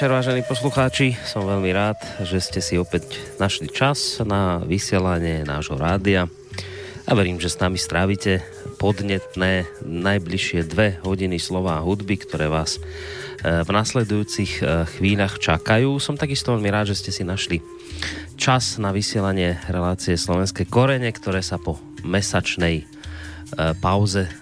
Večer, 0.00 0.16
vážení 0.16 0.40
poslucháči. 0.40 1.12
Som 1.28 1.44
veľmi 1.44 1.76
rád, 1.76 2.00
že 2.24 2.40
ste 2.40 2.64
si 2.64 2.80
opäť 2.80 3.20
našli 3.36 3.68
čas 3.68 4.16
na 4.24 4.56
vysielanie 4.64 5.44
nášho 5.44 5.76
rádia 5.76 6.24
a 7.04 7.12
verím, 7.12 7.36
že 7.36 7.52
s 7.52 7.60
nami 7.60 7.76
strávite 7.76 8.40
podnetné 8.80 9.68
najbližšie 9.84 10.64
dve 10.64 10.96
hodiny 11.04 11.36
slova 11.36 11.76
a 11.76 11.84
hudby, 11.84 12.16
ktoré 12.16 12.48
vás 12.48 12.80
e, 12.80 13.60
v 13.60 13.68
nasledujúcich 13.68 14.64
e, 14.64 14.88
chvíľach 14.88 15.36
čakajú. 15.36 16.00
Som 16.00 16.16
takisto 16.16 16.56
veľmi 16.56 16.72
rád, 16.72 16.96
že 16.96 17.04
ste 17.04 17.12
si 17.12 17.20
našli 17.20 17.60
čas 18.40 18.80
na 18.80 18.96
vysielanie 18.96 19.60
relácie 19.68 20.16
Slovenské 20.16 20.64
korene, 20.64 21.12
ktoré 21.12 21.44
sa 21.44 21.60
po 21.60 21.76
mesačnej 22.08 22.74
e, 22.80 22.84
pauze 23.84 24.32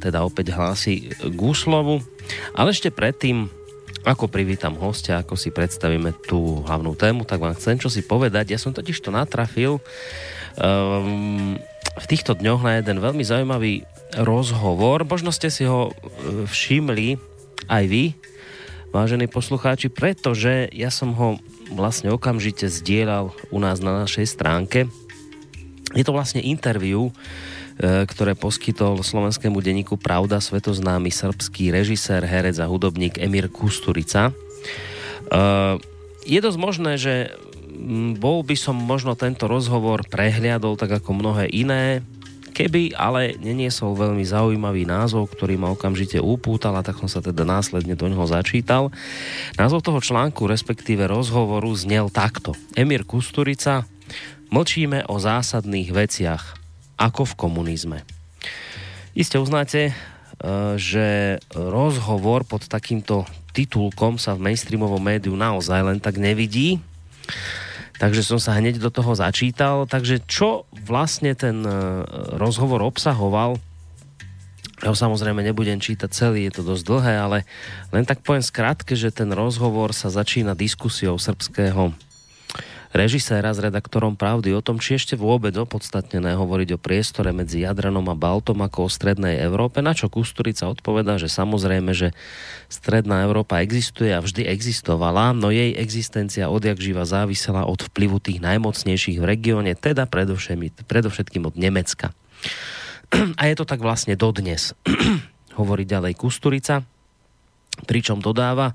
teda 0.00 0.24
opäť 0.24 0.56
hlási 0.56 1.12
k 1.12 1.40
úslovu. 1.40 2.00
Ale 2.56 2.72
ešte 2.72 2.88
predtým 2.88 3.48
ako 4.08 4.32
privítam 4.32 4.72
hostia, 4.80 5.20
ako 5.20 5.36
si 5.36 5.52
predstavíme 5.52 6.16
tú 6.24 6.64
hlavnú 6.64 6.96
tému, 6.96 7.28
tak 7.28 7.44
vám 7.44 7.52
chcem 7.52 7.76
čo 7.76 7.92
si 7.92 8.00
povedať. 8.00 8.56
Ja 8.56 8.58
som 8.58 8.72
totiž 8.72 9.04
to 9.04 9.12
natrafil 9.12 9.84
um, 10.56 11.60
v 11.98 12.06
týchto 12.08 12.32
dňoch 12.32 12.64
na 12.64 12.80
jeden 12.80 13.04
veľmi 13.04 13.20
zaujímavý 13.20 13.84
rozhovor. 14.16 15.04
Možno 15.04 15.28
ste 15.28 15.52
si 15.52 15.68
ho 15.68 15.92
e, 15.92 16.48
všimli 16.48 17.20
aj 17.68 17.84
vy, 17.84 18.04
vážení 18.88 19.28
poslucháči, 19.28 19.92
pretože 19.92 20.72
ja 20.72 20.88
som 20.88 21.12
ho 21.12 21.36
vlastne 21.68 22.08
okamžite 22.08 22.70
zdieľal 22.70 23.36
u 23.52 23.58
nás 23.60 23.84
na 23.84 24.06
našej 24.06 24.24
stránke. 24.24 24.88
Je 25.92 26.04
to 26.04 26.16
vlastne 26.16 26.40
interview 26.40 27.12
ktoré 27.78 28.34
poskytol 28.34 28.98
slovenskému 29.06 29.62
denníku 29.62 29.94
Pravda 29.94 30.42
svetoznámy 30.42 31.14
srbský 31.14 31.70
režisér, 31.70 32.26
herec 32.26 32.58
a 32.58 32.66
hudobník 32.66 33.22
Emir 33.22 33.46
Kusturica. 33.46 34.30
E, 34.30 34.32
je 36.26 36.38
dosť 36.42 36.58
možné, 36.58 36.98
že 36.98 37.30
bol 38.18 38.42
by 38.42 38.58
som 38.58 38.74
možno 38.74 39.14
tento 39.14 39.46
rozhovor 39.46 40.02
prehliadol 40.10 40.74
tak 40.74 40.98
ako 40.98 41.14
mnohé 41.14 41.46
iné, 41.54 42.02
keby 42.50 42.98
ale 42.98 43.38
neniesol 43.38 43.94
veľmi 43.94 44.26
zaujímavý 44.26 44.82
názov, 44.82 45.30
ktorý 45.30 45.54
ma 45.54 45.70
okamžite 45.70 46.18
upútal 46.18 46.74
a 46.74 46.82
tak 46.82 46.98
som 46.98 47.06
sa 47.06 47.22
teda 47.22 47.46
následne 47.46 47.94
do 47.94 48.10
ňoho 48.10 48.26
začítal. 48.26 48.90
Názov 49.54 49.86
toho 49.86 50.02
článku, 50.02 50.50
respektíve 50.50 51.06
rozhovoru 51.06 51.70
znel 51.78 52.10
takto. 52.10 52.58
Emir 52.74 53.06
Kusturica, 53.06 53.86
mlčíme 54.50 55.06
o 55.06 55.22
zásadných 55.22 55.94
veciach 55.94 56.58
ako 56.98 57.22
v 57.24 57.38
komunizme. 57.38 57.98
Iste 59.14 59.38
uznáte, 59.38 59.90
e, 59.90 59.92
že 60.76 61.38
rozhovor 61.54 62.42
pod 62.44 62.66
takýmto 62.66 63.24
titulkom 63.54 64.18
sa 64.20 64.34
v 64.34 64.50
mainstreamovom 64.50 65.00
médiu 65.00 65.38
naozaj 65.38 65.80
len 65.80 65.98
tak 66.02 66.18
nevidí. 66.18 66.82
Takže 67.98 68.22
som 68.22 68.38
sa 68.38 68.54
hneď 68.54 68.78
do 68.78 68.94
toho 68.94 69.10
začítal. 69.18 69.86
Takže 69.90 70.22
čo 70.26 70.66
vlastne 70.86 71.34
ten 71.34 71.62
e, 71.66 71.72
rozhovor 72.38 72.82
obsahoval, 72.82 73.58
ja 74.78 74.94
ho 74.94 74.96
samozrejme 74.96 75.42
nebudem 75.42 75.82
čítať 75.82 76.06
celý, 76.14 76.46
je 76.46 76.62
to 76.62 76.62
dosť 76.62 76.84
dlhé, 76.86 77.14
ale 77.18 77.38
len 77.90 78.06
tak 78.06 78.22
poviem 78.22 78.46
skrátke, 78.46 78.94
že 78.94 79.10
ten 79.10 79.34
rozhovor 79.34 79.90
sa 79.90 80.06
začína 80.06 80.54
diskusiou 80.54 81.18
srbského 81.18 81.90
režiséra 82.92 83.52
s 83.52 83.60
redaktorom 83.60 84.16
Pravdy 84.16 84.56
o 84.56 84.64
tom, 84.64 84.80
či 84.80 84.96
ešte 84.96 85.14
vôbec 85.14 85.52
opodstatnené 85.56 86.34
hovoriť 86.36 86.76
o 86.76 86.78
priestore 86.80 87.34
medzi 87.36 87.64
Jadranom 87.64 88.04
a 88.08 88.16
Baltom 88.16 88.64
ako 88.64 88.88
o 88.88 88.92
strednej 88.92 89.40
Európe, 89.44 89.84
na 89.84 89.92
čo 89.92 90.08
Kusturica 90.08 90.68
odpovedá, 90.68 91.20
že 91.20 91.28
samozrejme, 91.28 91.92
že 91.92 92.16
stredná 92.72 93.24
Európa 93.24 93.60
existuje 93.60 94.12
a 94.12 94.24
vždy 94.24 94.48
existovala, 94.48 95.36
no 95.36 95.52
jej 95.52 95.76
existencia 95.76 96.48
odjak 96.48 96.80
živa 96.80 97.04
závisela 97.04 97.68
od 97.68 97.84
vplyvu 97.92 98.20
tých 98.24 98.40
najmocnejších 98.40 99.20
v 99.20 99.28
regióne, 99.28 99.72
teda 99.76 100.08
predovšetkým 100.08 101.44
od 101.44 101.54
Nemecka. 101.60 102.16
A 103.40 103.42
je 103.48 103.54
to 103.56 103.64
tak 103.64 103.80
vlastne 103.80 104.16
dodnes, 104.16 104.72
hovorí 105.60 105.84
ďalej 105.84 106.16
Kusturica 106.16 106.84
pričom 107.86 108.18
dodáva, 108.18 108.74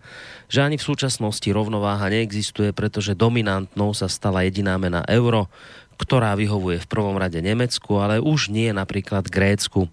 že 0.54 0.62
ani 0.62 0.78
v 0.78 0.86
súčasnosti 0.86 1.50
rovnováha 1.50 2.14
neexistuje, 2.14 2.70
pretože 2.78 3.18
dominantnou 3.18 3.98
sa 3.98 4.06
stala 4.06 4.46
jediná 4.46 4.78
mena 4.78 5.02
euro, 5.10 5.50
ktorá 5.98 6.38
vyhovuje 6.38 6.78
v 6.78 6.90
prvom 6.90 7.18
rade 7.18 7.42
Nemecku, 7.42 7.98
ale 7.98 8.22
už 8.22 8.54
nie 8.54 8.70
napríklad 8.70 9.34
Grécku. 9.34 9.90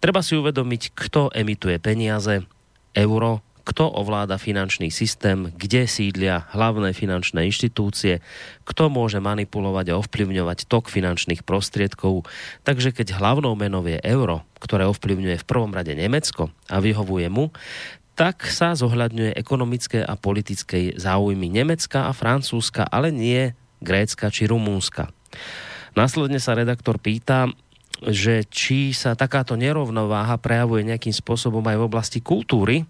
Treba 0.00 0.24
si 0.24 0.40
uvedomiť, 0.40 0.96
kto 0.96 1.28
emituje 1.36 1.76
peniaze, 1.76 2.48
euro, 2.96 3.44
kto 3.60 3.92
ovláda 3.92 4.40
finančný 4.40 4.88
systém, 4.88 5.52
kde 5.52 5.84
sídlia 5.84 6.48
hlavné 6.56 6.96
finančné 6.96 7.44
inštitúcie, 7.44 8.24
kto 8.64 8.88
môže 8.88 9.20
manipulovať 9.20 9.92
a 9.92 9.98
ovplyvňovať 10.00 10.64
tok 10.64 10.88
finančných 10.88 11.44
prostriedkov. 11.44 12.24
Takže 12.64 12.96
keď 12.96 13.20
hlavnou 13.20 13.52
menou 13.52 13.84
je 13.84 14.00
euro, 14.00 14.48
ktoré 14.64 14.88
ovplyvňuje 14.88 15.36
v 15.44 15.48
prvom 15.48 15.70
rade 15.70 15.92
Nemecko 15.92 16.48
a 16.72 16.80
vyhovuje 16.80 17.28
mu, 17.28 17.52
tak 18.20 18.44
sa 18.52 18.76
zohľadňuje 18.76 19.32
ekonomické 19.32 20.04
a 20.04 20.12
politické 20.12 20.92
záujmy 20.92 21.48
Nemecka 21.48 22.04
a 22.04 22.12
Francúzska, 22.12 22.84
ale 22.84 23.08
nie 23.08 23.56
Grécka 23.80 24.28
či 24.28 24.44
Rumúnska. 24.44 25.08
Následne 25.96 26.36
sa 26.36 26.52
redaktor 26.52 27.00
pýta, 27.00 27.48
že 28.04 28.44
či 28.52 28.92
sa 28.92 29.16
takáto 29.16 29.56
nerovnováha 29.56 30.36
prejavuje 30.36 30.84
nejakým 30.84 31.16
spôsobom 31.16 31.64
aj 31.64 31.80
v 31.80 31.86
oblasti 31.88 32.20
kultúry, 32.20 32.84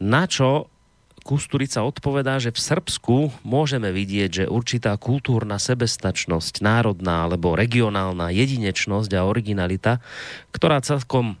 na 0.00 0.24
čo 0.24 0.72
Kusturica 1.20 1.84
odpovedá, 1.84 2.40
že 2.40 2.48
v 2.48 2.64
Srbsku 2.64 3.44
môžeme 3.44 3.92
vidieť, 3.92 4.30
že 4.32 4.44
určitá 4.48 4.96
kultúrna 4.96 5.60
sebestačnosť, 5.60 6.64
národná 6.64 7.28
alebo 7.28 7.52
regionálna 7.52 8.32
jedinečnosť 8.32 9.10
a 9.20 9.28
originalita, 9.28 10.00
ktorá 10.48 10.80
celkom 10.80 11.36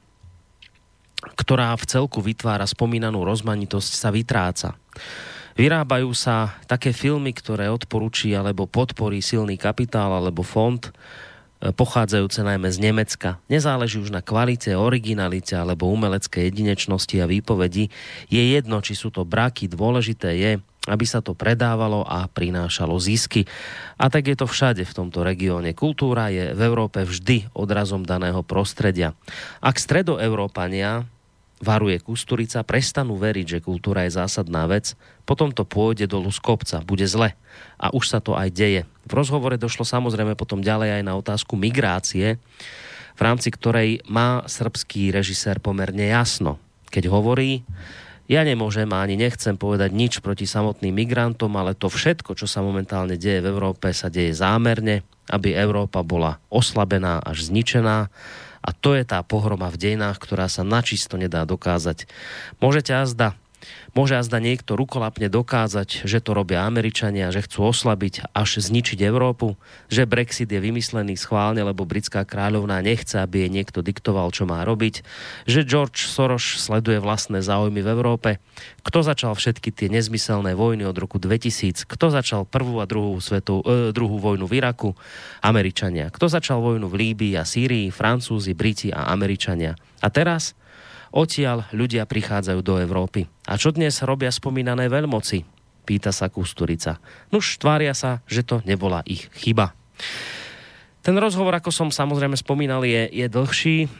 ktorá 1.20 1.76
v 1.76 1.84
celku 1.84 2.24
vytvára 2.24 2.64
spomínanú 2.64 3.24
rozmanitosť, 3.24 3.90
sa 3.92 4.08
vytráca. 4.08 4.68
Vyrábajú 5.58 6.14
sa 6.16 6.56
také 6.64 6.96
filmy, 6.96 7.36
ktoré 7.36 7.68
odporúči 7.68 8.32
alebo 8.32 8.64
podporí 8.64 9.20
silný 9.20 9.60
kapitál 9.60 10.14
alebo 10.16 10.40
fond, 10.40 10.80
e, 10.80 10.90
pochádzajúce 11.68 12.40
najmä 12.40 12.68
z 12.72 12.78
Nemecka. 12.80 13.42
Nezáleží 13.50 14.00
už 14.00 14.14
na 14.14 14.24
kvalite, 14.24 14.72
originalite 14.72 15.58
alebo 15.58 15.92
umeleckej 15.92 16.48
jedinečnosti 16.48 17.16
a 17.20 17.28
výpovedi. 17.28 17.92
Je 18.32 18.42
jedno, 18.56 18.80
či 18.80 18.96
sú 18.96 19.12
to 19.12 19.28
braky, 19.28 19.68
dôležité 19.68 20.32
je, 20.40 20.52
aby 20.88 21.04
sa 21.04 21.20
to 21.20 21.36
predávalo 21.36 22.00
a 22.08 22.24
prinášalo 22.24 22.96
zisky. 22.96 23.44
A 24.00 24.08
tak 24.08 24.32
je 24.32 24.36
to 24.38 24.48
všade 24.48 24.80
v 24.80 24.96
tomto 24.96 25.20
regióne. 25.20 25.76
Kultúra 25.76 26.32
je 26.32 26.56
v 26.56 26.60
Európe 26.64 27.04
vždy 27.04 27.52
odrazom 27.52 28.00
daného 28.08 28.40
prostredia. 28.40 29.12
Ak 29.60 29.76
stredoeurópania 29.76 31.04
varuje 31.60 32.00
Kusturica, 32.00 32.64
prestanú 32.64 33.20
veriť, 33.20 33.60
že 33.60 33.64
kultúra 33.64 34.08
je 34.08 34.16
zásadná 34.16 34.64
vec, 34.64 34.96
potom 35.28 35.52
to 35.52 35.68
pôjde 35.68 36.08
dolu 36.08 36.32
z 36.32 36.40
kopca, 36.40 36.80
bude 36.80 37.04
zle. 37.04 37.36
A 37.76 37.92
už 37.92 38.08
sa 38.08 38.18
to 38.24 38.32
aj 38.32 38.48
deje. 38.48 38.88
V 39.04 39.12
rozhovore 39.12 39.60
došlo 39.60 39.84
samozrejme 39.84 40.32
potom 40.40 40.64
ďalej 40.64 41.00
aj 41.00 41.02
na 41.04 41.14
otázku 41.20 41.60
migrácie, 41.60 42.40
v 43.12 43.20
rámci 43.20 43.52
ktorej 43.52 44.00
má 44.08 44.48
srbský 44.48 45.12
režisér 45.12 45.60
pomerne 45.60 46.08
jasno. 46.08 46.56
Keď 46.88 47.12
hovorí, 47.12 47.60
ja 48.30 48.46
nemôžem 48.46 48.86
a 48.94 49.02
ani 49.02 49.18
nechcem 49.18 49.58
povedať 49.58 49.90
nič 49.90 50.22
proti 50.22 50.46
samotným 50.46 50.94
migrantom, 50.94 51.50
ale 51.58 51.74
to 51.74 51.90
všetko, 51.90 52.38
čo 52.38 52.46
sa 52.46 52.62
momentálne 52.62 53.18
deje 53.18 53.42
v 53.42 53.50
Európe, 53.50 53.90
sa 53.90 54.06
deje 54.06 54.38
zámerne, 54.38 55.02
aby 55.34 55.58
Európa 55.58 56.06
bola 56.06 56.38
oslabená 56.46 57.18
až 57.26 57.50
zničená. 57.50 58.06
A 58.60 58.70
to 58.70 58.94
je 58.94 59.02
tá 59.02 59.18
pohroma 59.26 59.66
v 59.66 59.82
dejinách, 59.82 60.22
ktorá 60.22 60.46
sa 60.46 60.62
načisto 60.62 61.18
nedá 61.18 61.42
dokázať. 61.42 62.06
Môžete 62.62 62.94
azda 62.94 63.34
Môže 63.92 64.16
azda 64.16 64.38
niekto 64.38 64.78
rukolapne 64.78 65.26
dokázať, 65.26 66.06
že 66.06 66.22
to 66.22 66.32
robia 66.32 66.64
Američania, 66.64 67.34
že 67.34 67.44
chcú 67.44 67.70
oslabiť 67.70 68.30
až 68.32 68.62
zničiť 68.62 69.02
Európu, 69.02 69.58
že 69.90 70.06
Brexit 70.06 70.48
je 70.48 70.62
vymyslený 70.62 71.18
schválne, 71.18 71.60
lebo 71.60 71.84
britská 71.84 72.22
kráľovná 72.22 72.78
nechce, 72.80 73.18
aby 73.18 73.44
jej 73.46 73.50
niekto 73.50 73.82
diktoval, 73.82 74.30
čo 74.30 74.46
má 74.46 74.62
robiť, 74.62 75.02
že 75.44 75.66
George 75.66 76.06
Soros 76.06 76.58
sleduje 76.60 77.02
vlastné 77.02 77.42
záujmy 77.42 77.82
v 77.82 77.92
Európe. 77.92 78.30
Kto 78.86 79.04
začal 79.04 79.36
všetky 79.36 79.74
tie 79.74 79.88
nezmyselné 79.92 80.56
vojny 80.56 80.86
od 80.86 80.96
roku 80.96 81.18
2000? 81.20 81.84
Kto 81.84 82.06
začal 82.14 82.48
prvú 82.48 82.80
a 82.80 82.88
druhú, 82.88 83.18
svetu, 83.20 83.60
e, 83.66 83.90
druhú 83.92 84.16
vojnu 84.22 84.48
v 84.48 84.56
Iraku? 84.62 84.92
Američania. 85.44 86.08
Kto 86.08 86.28
začal 86.30 86.60
vojnu 86.60 86.88
v 86.88 86.98
Líbii 87.08 87.34
a 87.36 87.44
Sýrii? 87.44 87.92
Francúzi, 87.92 88.56
Briti 88.56 88.88
a 88.92 89.12
Američania. 89.12 89.76
A 90.00 90.08
teraz 90.08 90.56
Odtiaľ 91.10 91.66
ľudia 91.74 92.06
prichádzajú 92.06 92.60
do 92.62 92.78
Európy. 92.78 93.26
A 93.50 93.58
čo 93.58 93.74
dnes 93.74 93.98
robia 94.06 94.30
spomínané 94.30 94.86
veľmoci? 94.86 95.42
Pýta 95.82 96.14
sa 96.14 96.30
Kusturica. 96.30 97.02
Nuž 97.34 97.58
tvária 97.58 97.90
sa, 97.98 98.22
že 98.30 98.46
to 98.46 98.62
nebola 98.62 99.02
ich 99.02 99.26
chyba. 99.34 99.74
Ten 101.02 101.18
rozhovor, 101.18 101.50
ako 101.56 101.74
som 101.74 101.88
samozrejme 101.90 102.38
spomínal, 102.38 102.86
je, 102.86 103.10
je 103.10 103.26
dlhší. 103.26 103.90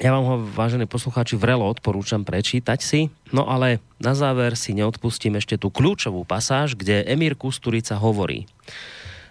Ja 0.00 0.12
vám 0.16 0.24
ho, 0.24 0.36
vážení 0.40 0.88
poslucháči, 0.88 1.36
vrelo 1.36 1.68
odporúčam 1.68 2.24
prečítať 2.24 2.80
si, 2.80 3.00
no 3.32 3.48
ale 3.48 3.84
na 4.00 4.12
záver 4.12 4.56
si 4.56 4.76
neodpustím 4.76 5.36
ešte 5.40 5.60
tú 5.60 5.68
kľúčovú 5.68 6.24
pasáž, 6.24 6.76
kde 6.76 7.04
Emír 7.04 7.36
Kusturica 7.36 7.96
hovorí. 7.96 8.48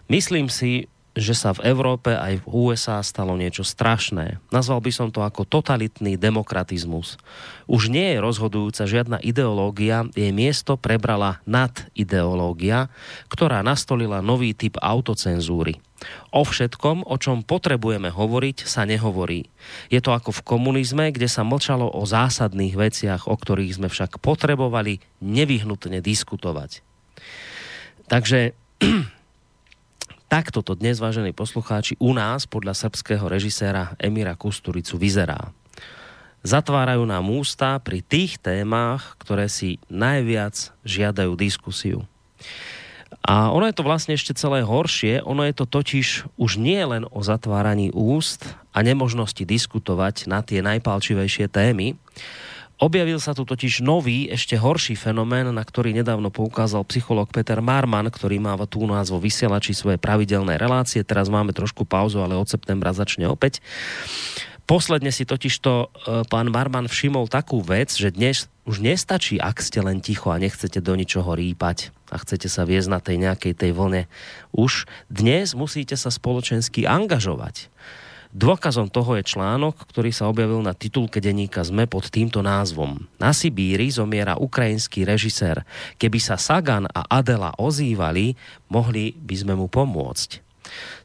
Myslím 0.05 0.53
si, 0.53 0.89
že 1.15 1.31
sa 1.31 1.55
v 1.55 1.71
Európe 1.71 2.11
aj 2.11 2.43
v 2.43 2.45
USA 2.51 2.99
stalo 2.99 3.39
niečo 3.39 3.63
strašné. 3.63 4.43
Nazval 4.51 4.83
by 4.83 4.91
som 4.91 5.07
to 5.09 5.23
ako 5.23 5.47
totalitný 5.47 6.19
demokratizmus. 6.19 7.15
Už 7.71 7.87
nie 7.87 8.13
je 8.13 8.19
rozhodujúca 8.19 8.83
žiadna 8.83 9.17
ideológia, 9.23 10.03
jej 10.11 10.35
miesto 10.35 10.75
prebrala 10.75 11.39
nad 11.47 11.71
ideológia, 11.95 12.91
ktorá 13.31 13.63
nastolila 13.63 14.19
nový 14.19 14.51
typ 14.51 14.75
autocenzúry. 14.83 15.79
O 16.35 16.43
všetkom, 16.43 17.07
o 17.07 17.15
čom 17.15 17.41
potrebujeme 17.47 18.11
hovoriť, 18.11 18.67
sa 18.67 18.83
nehovorí. 18.83 19.47
Je 19.87 20.03
to 20.03 20.11
ako 20.11 20.35
v 20.35 20.45
komunizme, 20.45 21.09
kde 21.15 21.31
sa 21.31 21.47
mlčalo 21.47 21.87
o 21.87 22.03
zásadných 22.03 22.75
veciach, 22.75 23.31
o 23.31 23.35
ktorých 23.39 23.79
sme 23.79 23.87
však 23.87 24.19
potrebovali 24.19 24.99
nevyhnutne 25.23 26.03
diskutovať. 26.03 26.83
Takže 28.11 28.53
Takto 30.25 30.65
to 30.65 30.73
dnes, 30.73 30.97
vážení 30.97 31.37
poslucháči, 31.37 32.01
u 32.01 32.09
nás 32.09 32.49
podľa 32.49 32.73
srbského 32.73 33.29
režiséra 33.29 33.93
Emira 34.01 34.33
Kusturicu 34.33 34.97
vyzerá. 34.97 35.53
Zatvárajú 36.41 37.05
nám 37.05 37.29
ústa 37.29 37.77
pri 37.77 38.01
tých 38.01 38.41
témach, 38.41 39.21
ktoré 39.21 39.45
si 39.45 39.77
najviac 39.85 40.73
žiadajú 40.81 41.37
diskusiu. 41.37 42.09
A 43.21 43.53
ono 43.53 43.69
je 43.69 43.77
to 43.77 43.85
vlastne 43.85 44.17
ešte 44.17 44.33
celé 44.33 44.65
horšie, 44.65 45.21
ono 45.21 45.45
je 45.45 45.53
to 45.53 45.69
totiž 45.69 46.25
už 46.41 46.57
nie 46.57 46.81
len 46.81 47.05
o 47.09 47.21
zatváraní 47.21 47.93
úst 47.93 48.49
a 48.73 48.81
nemožnosti 48.81 49.45
diskutovať 49.45 50.25
na 50.25 50.41
tie 50.41 50.65
najpálčivejšie 50.65 51.53
témy, 51.53 52.01
Objavil 52.75 53.23
sa 53.23 53.31
tu 53.31 53.47
totiž 53.47 53.79
nový, 53.79 54.27
ešte 54.27 54.59
horší 54.59 54.99
fenomén, 54.99 55.47
na 55.47 55.63
ktorý 55.63 55.95
nedávno 55.95 56.27
poukázal 56.27 56.83
psycholog 56.91 57.31
Peter 57.31 57.63
Marman, 57.63 58.11
ktorý 58.11 58.35
má 58.43 58.59
tu 58.67 58.83
nás 58.83 59.07
vo 59.07 59.15
vysielači 59.15 59.71
svoje 59.71 59.95
pravidelné 59.95 60.59
relácie. 60.59 60.99
Teraz 61.07 61.31
máme 61.31 61.55
trošku 61.55 61.87
pauzu, 61.87 62.19
ale 62.19 62.35
od 62.35 62.51
septembra 62.51 62.91
začne 62.91 63.31
opäť. 63.31 63.63
Posledne 64.67 65.15
si 65.15 65.23
totiž 65.23 65.55
to 65.63 65.87
e, 65.87 66.27
pán 66.27 66.51
Marman 66.51 66.91
všimol 66.91 67.31
takú 67.31 67.63
vec, 67.63 67.95
že 67.95 68.11
dnes 68.11 68.51
už 68.67 68.83
nestačí, 68.83 69.39
ak 69.39 69.61
ste 69.63 69.79
len 69.79 70.03
ticho 70.03 70.33
a 70.33 70.41
nechcete 70.41 70.83
do 70.83 70.99
ničoho 70.99 71.31
rýpať 71.31 71.95
a 72.11 72.19
chcete 72.19 72.51
sa 72.51 72.67
viesť 72.67 72.89
na 72.91 72.99
tej 72.99 73.23
nejakej 73.23 73.53
tej 73.55 73.71
vlne. 73.71 74.09
Už 74.51 74.89
dnes 75.07 75.55
musíte 75.55 75.95
sa 75.95 76.11
spoločensky 76.11 76.83
angažovať 76.83 77.71
Dôkazom 78.35 78.91
toho 78.91 79.15
je 79.15 79.23
článok, 79.23 79.87
ktorý 79.87 80.11
sa 80.11 80.27
objavil 80.27 80.59
na 80.59 80.75
titulke 80.75 81.23
denníka 81.23 81.63
ZME 81.63 81.87
pod 81.87 82.11
týmto 82.11 82.43
názvom. 82.43 83.07
Na 83.15 83.31
Sibíri 83.31 83.87
zomiera 83.87 84.35
ukrajinský 84.35 85.07
režisér. 85.07 85.63
Keby 85.95 86.19
sa 86.19 86.35
Sagan 86.35 86.83
a 86.91 87.07
Adela 87.07 87.55
ozývali, 87.55 88.35
mohli 88.67 89.15
by 89.15 89.35
sme 89.39 89.53
mu 89.55 89.71
pomôcť. 89.71 90.43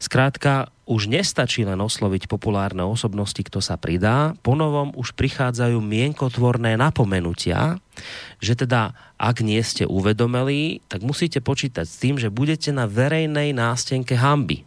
Skrátka, 0.03 0.75
už 0.91 1.07
nestačí 1.07 1.63
len 1.63 1.79
osloviť 1.79 2.27
populárne 2.27 2.83
osobnosti, 2.83 3.39
kto 3.39 3.63
sa 3.63 3.79
pridá, 3.79 4.35
ponovom 4.43 4.91
už 4.99 5.15
prichádzajú 5.15 5.79
mienkotvorné 5.79 6.75
napomenutia, 6.75 7.79
že 8.43 8.59
teda 8.59 8.91
ak 9.23 9.47
nie 9.47 9.63
ste 9.63 9.87
uvedomeli, 9.87 10.83
tak 10.91 11.07
musíte 11.07 11.39
počítať 11.39 11.87
s 11.87 11.95
tým, 11.95 12.19
že 12.19 12.27
budete 12.27 12.75
na 12.75 12.91
verejnej 12.91 13.55
nástenke 13.55 14.19
hamby. 14.19 14.67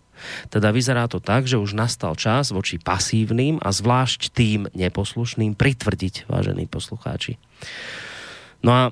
Teda 0.49 0.73
vyzerá 0.73 1.05
to 1.11 1.23
tak, 1.23 1.45
že 1.45 1.59
už 1.59 1.75
nastal 1.77 2.17
čas 2.17 2.49
voči 2.49 2.79
pasívnym 2.79 3.61
a 3.61 3.69
zvlášť 3.69 4.33
tým 4.33 4.67
neposlušným 4.73 5.53
pritvrdiť, 5.53 6.27
vážení 6.27 6.65
poslucháči. 6.67 7.37
No 8.63 8.71
a 8.71 8.83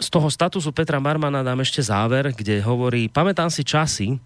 z 0.00 0.08
toho 0.08 0.32
statusu 0.32 0.72
Petra 0.72 0.96
Marmana 0.96 1.44
dám 1.44 1.60
ešte 1.60 1.84
záver, 1.84 2.32
kde 2.32 2.64
hovorí, 2.64 3.12
pamätám 3.12 3.52
si 3.52 3.66
časy, 3.66 4.16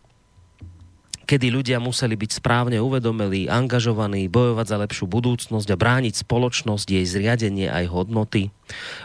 kedy 1.24 1.50
ľudia 1.50 1.80
museli 1.80 2.14
byť 2.14 2.30
správne 2.38 2.78
uvedomelí, 2.78 3.48
angažovaní, 3.48 4.28
bojovať 4.28 4.66
za 4.68 4.76
lepšiu 4.78 5.06
budúcnosť 5.08 5.68
a 5.72 5.80
brániť 5.80 6.22
spoločnosť, 6.22 6.86
jej 6.86 7.06
zriadenie 7.08 7.72
aj 7.72 7.90
hodnoty. 7.90 8.52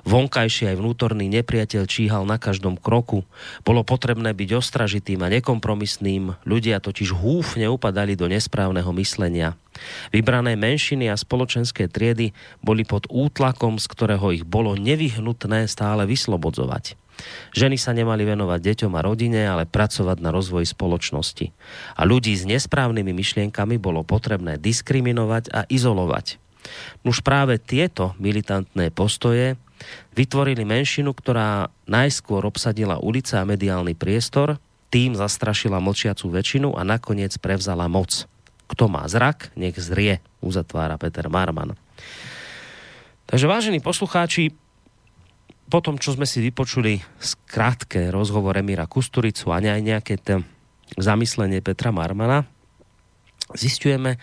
Vonkajší 0.08 0.72
aj 0.72 0.80
vnútorný 0.80 1.28
nepriateľ 1.32 1.84
číhal 1.88 2.24
na 2.24 2.40
každom 2.40 2.80
kroku. 2.80 3.24
Bolo 3.64 3.84
potrebné 3.84 4.32
byť 4.32 4.50
ostražitým 4.56 5.20
a 5.24 5.32
nekompromisným, 5.32 6.36
ľudia 6.48 6.80
totiž 6.80 7.16
húfne 7.16 7.68
upadali 7.68 8.16
do 8.16 8.28
nesprávneho 8.28 8.92
myslenia. 8.96 9.56
Vybrané 10.12 10.60
menšiny 10.60 11.08
a 11.08 11.16
spoločenské 11.16 11.88
triedy 11.88 12.36
boli 12.60 12.84
pod 12.84 13.08
útlakom, 13.08 13.80
z 13.80 13.86
ktorého 13.88 14.36
ich 14.36 14.44
bolo 14.44 14.76
nevyhnutné 14.76 15.68
stále 15.72 16.04
vyslobodzovať. 16.04 17.00
Ženy 17.56 17.78
sa 17.82 17.92
nemali 17.92 18.24
venovať 18.24 18.60
deťom 18.62 18.94
a 18.96 19.02
rodine, 19.04 19.46
ale 19.46 19.68
pracovať 19.70 20.18
na 20.22 20.30
rozvoji 20.30 20.70
spoločnosti. 20.70 21.52
A 21.98 22.02
ľudí 22.06 22.34
s 22.36 22.46
nesprávnymi 22.46 23.12
myšlienkami 23.12 23.82
bolo 23.82 24.06
potrebné 24.06 24.62
diskriminovať 24.62 25.44
a 25.52 25.60
izolovať. 25.68 26.40
Už 27.08 27.24
práve 27.24 27.58
tieto 27.58 28.14
militantné 28.20 28.92
postoje 28.92 29.56
vytvorili 30.14 30.68
menšinu, 30.68 31.16
ktorá 31.16 31.72
najskôr 31.88 32.44
obsadila 32.44 33.00
ulice 33.00 33.40
a 33.40 33.48
mediálny 33.48 33.96
priestor, 33.96 34.60
tým 34.90 35.14
zastrašila 35.14 35.78
mlčiacu 35.80 36.28
väčšinu 36.28 36.74
a 36.76 36.82
nakoniec 36.84 37.32
prevzala 37.38 37.86
moc. 37.86 38.26
Kto 38.70 38.86
má 38.90 39.06
zrak, 39.10 39.54
nech 39.58 39.78
zrie, 39.78 40.22
uzatvára 40.42 40.98
Peter 41.02 41.26
Marman. 41.30 41.74
Takže 43.30 43.46
vážení 43.46 43.80
poslucháči, 43.82 44.58
po 45.70 45.80
tom, 45.86 46.02
čo 46.02 46.18
sme 46.18 46.26
si 46.26 46.42
vypočuli 46.42 46.98
skrátke 47.22 48.10
rozhovor 48.10 48.58
Emíra 48.58 48.90
Kusturicu 48.90 49.54
a 49.54 49.62
aj 49.62 49.82
nejaké 49.86 50.18
t- 50.18 50.42
zamyslenie 50.98 51.62
Petra 51.62 51.94
Marmana, 51.94 52.50
zistujeme, 53.54 54.18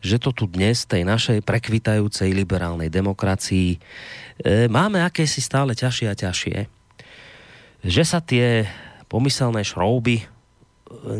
že 0.00 0.20
to 0.20 0.32
tu 0.32 0.44
dnes 0.48 0.84
tej 0.84 1.04
našej 1.04 1.44
prekvitajúcej 1.44 2.32
liberálnej 2.32 2.88
demokracii 2.88 3.76
e, 3.76 3.78
máme 4.68 5.00
akési 5.04 5.44
stále 5.44 5.76
ťažšie 5.76 6.06
a 6.08 6.14
ťažšie. 6.16 6.56
Že 7.84 8.02
sa 8.04 8.20
tie 8.24 8.64
pomyselné 9.08 9.64
šrouby 9.64 10.24
e, 10.24 10.26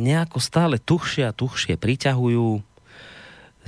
nejako 0.00 0.40
stále 0.40 0.80
tuchšie 0.80 1.28
a 1.28 1.36
tuchšie 1.36 1.76
priťahujú. 1.76 2.64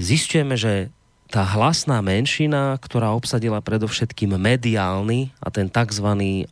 Zistujeme, 0.00 0.56
že 0.56 0.88
tá 1.32 1.48
hlasná 1.48 2.04
menšina, 2.04 2.76
ktorá 2.76 3.16
obsadila 3.16 3.64
predovšetkým 3.64 4.36
mediálny 4.36 5.32
a 5.40 5.48
ten 5.48 5.72
tzv. 5.72 6.04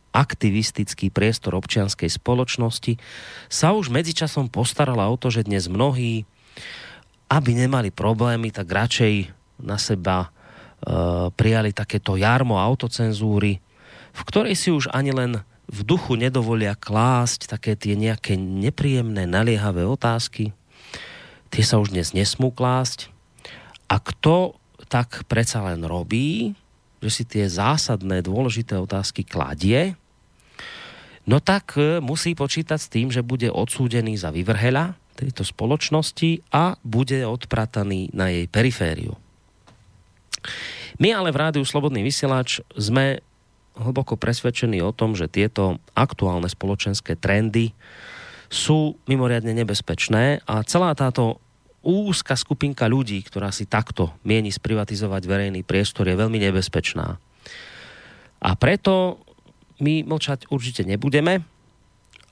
aktivistický 0.09 1.13
priestor 1.13 1.53
občianskej 1.53 2.09
spoločnosti, 2.09 2.97
sa 3.45 3.77
už 3.77 3.93
medzičasom 3.93 4.49
postarala 4.49 5.05
o 5.05 5.21
to, 5.21 5.29
že 5.29 5.45
dnes 5.45 5.69
mnohí, 5.69 6.25
aby 7.29 7.51
nemali 7.53 7.93
problémy, 7.93 8.49
tak 8.49 8.73
radšej 8.73 9.29
na 9.61 9.77
seba 9.77 10.25
e, 10.25 10.29
prijali 11.29 11.77
takéto 11.77 12.17
jarmo 12.17 12.57
autocenzúry, 12.57 13.61
v 14.11 14.21
ktorej 14.25 14.57
si 14.57 14.73
už 14.73 14.89
ani 14.97 15.13
len 15.13 15.45
v 15.69 15.79
duchu 15.85 16.17
nedovolia 16.17 16.73
klásť 16.73 17.53
také 17.53 17.77
tie 17.77 17.93
nejaké 17.93 18.33
nepríjemné, 18.33 19.29
naliehavé 19.29 19.85
otázky. 19.85 20.57
Tie 21.53 21.61
sa 21.61 21.77
už 21.77 21.93
dnes 21.93 22.17
nesmú 22.17 22.49
klásť. 22.49 23.13
A 23.85 24.01
kto 24.01 24.60
tak 24.91 25.23
predsa 25.31 25.63
len 25.63 25.87
robí, 25.87 26.51
že 26.99 27.09
si 27.09 27.23
tie 27.23 27.47
zásadné, 27.47 28.19
dôležité 28.19 28.75
otázky 28.75 29.23
kladie, 29.23 29.95
no 31.23 31.39
tak 31.39 31.79
e, 31.79 32.03
musí 32.03 32.35
počítať 32.35 32.75
s 32.75 32.91
tým, 32.91 33.07
že 33.07 33.23
bude 33.23 33.47
odsúdený 33.47 34.19
za 34.19 34.35
vyvrhela 34.35 34.99
tejto 35.15 35.47
spoločnosti 35.47 36.43
a 36.51 36.75
bude 36.83 37.23
odprataný 37.23 38.11
na 38.11 38.29
jej 38.29 38.45
perifériu. 38.51 39.15
My 40.99 41.15
ale 41.15 41.31
v 41.31 41.39
rádiu 41.39 41.63
Slobodný 41.63 42.03
vysielač 42.03 42.59
sme 42.75 43.23
hlboko 43.79 44.19
presvedčení 44.19 44.83
o 44.83 44.91
tom, 44.91 45.15
že 45.15 45.31
tieto 45.31 45.79
aktuálne 45.95 46.51
spoločenské 46.51 47.15
trendy 47.15 47.71
sú 48.51 48.99
mimoriadne 49.07 49.55
nebezpečné 49.55 50.43
a 50.43 50.59
celá 50.67 50.91
táto 50.91 51.39
úzka 51.81 52.37
skupinka 52.37 52.85
ľudí, 52.85 53.21
ktorá 53.25 53.49
si 53.49 53.65
takto 53.65 54.13
mieni 54.21 54.53
sprivatizovať 54.53 55.21
verejný 55.25 55.61
priestor, 55.65 56.05
je 56.05 56.17
veľmi 56.17 56.37
nebezpečná. 56.37 57.17
A 58.41 58.49
preto 58.57 59.21
my 59.81 60.05
mlčať 60.05 60.49
určite 60.53 60.85
nebudeme, 60.85 61.41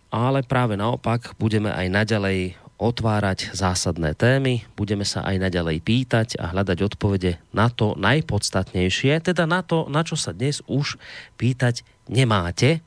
ale 0.10 0.46
práve 0.46 0.78
naopak 0.78 1.38
budeme 1.38 1.70
aj 1.70 1.86
naďalej 1.90 2.58
otvárať 2.80 3.52
zásadné 3.52 4.16
témy, 4.16 4.64
budeme 4.80 5.04
sa 5.04 5.20
aj 5.28 5.36
naďalej 5.36 5.84
pýtať 5.84 6.28
a 6.40 6.56
hľadať 6.56 6.80
odpovede 6.80 7.36
na 7.52 7.68
to 7.68 7.92
najpodstatnejšie, 8.00 9.20
teda 9.20 9.44
na 9.44 9.60
to, 9.60 9.86
na 9.92 10.02
čo 10.08 10.16
sa 10.16 10.32
dnes 10.32 10.64
už 10.64 10.96
pýtať 11.36 11.84
nemáte, 12.08 12.80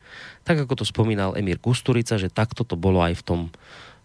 tak 0.49 0.65
ako 0.65 0.83
to 0.83 0.85
spomínal 0.89 1.37
Emír 1.37 1.61
Kusturica, 1.61 2.17
že 2.17 2.33
takto 2.33 2.65
to 2.65 2.75
bolo 2.75 3.05
aj 3.05 3.21
v 3.21 3.23
tom 3.23 3.41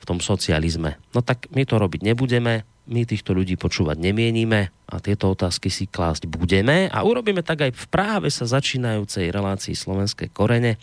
tom 0.07 0.23
socializme. 0.23 0.95
No 1.11 1.19
tak 1.19 1.51
my 1.51 1.67
to 1.67 1.75
robiť 1.75 2.01
nebudeme, 2.07 2.63
my 2.87 3.03
týchto 3.03 3.35
ľudí 3.35 3.59
počúvať 3.59 3.99
nemienime 3.99 4.71
a 4.87 5.03
tieto 5.03 5.35
otázky 5.35 5.67
si 5.67 5.91
klásť 5.91 6.31
budeme 6.31 6.87
a 6.87 7.03
urobíme 7.03 7.43
tak 7.43 7.67
aj 7.67 7.71
v 7.75 7.85
práve 7.91 8.31
sa 8.31 8.47
začínajúcej 8.47 9.27
relácii 9.27 9.75
Slovenské 9.75 10.31
korene, 10.31 10.79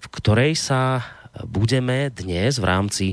v 0.00 0.06
ktorej 0.08 0.56
sa 0.56 1.04
budeme 1.44 2.08
dnes 2.08 2.56
v 2.56 2.64
rámci 2.64 3.06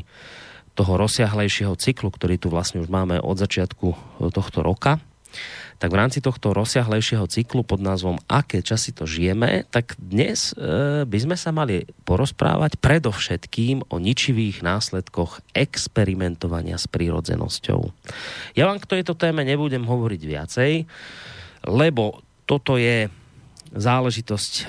toho 0.75 0.95
rozsiahlejšieho 0.95 1.75
cyklu, 1.75 2.07
ktorý 2.11 2.39
tu 2.39 2.47
vlastne 2.47 2.79
už 2.79 2.87
máme 2.87 3.19
od 3.19 3.35
začiatku 3.35 3.87
tohto 4.31 4.63
roka, 4.63 5.03
tak 5.85 5.93
v 5.93 6.01
rámci 6.01 6.17
tohto 6.17 6.49
rozsiahlejšieho 6.57 7.29
cyklu 7.29 7.61
pod 7.61 7.77
názvom 7.77 8.17
Aké 8.25 8.65
časy 8.65 8.89
to 8.89 9.05
žijeme, 9.05 9.69
tak 9.69 9.93
dnes 10.01 10.49
e, 10.57 11.05
by 11.05 11.17
sme 11.21 11.37
sa 11.37 11.53
mali 11.53 11.85
porozprávať 12.09 12.81
predovšetkým 12.81 13.93
o 13.93 14.01
ničivých 14.01 14.65
následkoch 14.65 15.45
experimentovania 15.53 16.81
s 16.81 16.89
prírodzenosťou. 16.89 17.93
Ja 18.57 18.65
vám 18.65 18.81
k 18.81 18.97
tejto 18.97 19.13
téme 19.13 19.45
nebudem 19.45 19.85
hovoriť 19.85 20.21
viacej, 20.25 20.71
lebo 21.69 22.25
toto 22.49 22.81
je 22.81 23.05
záležitosť 23.69 24.53
e, 24.57 24.65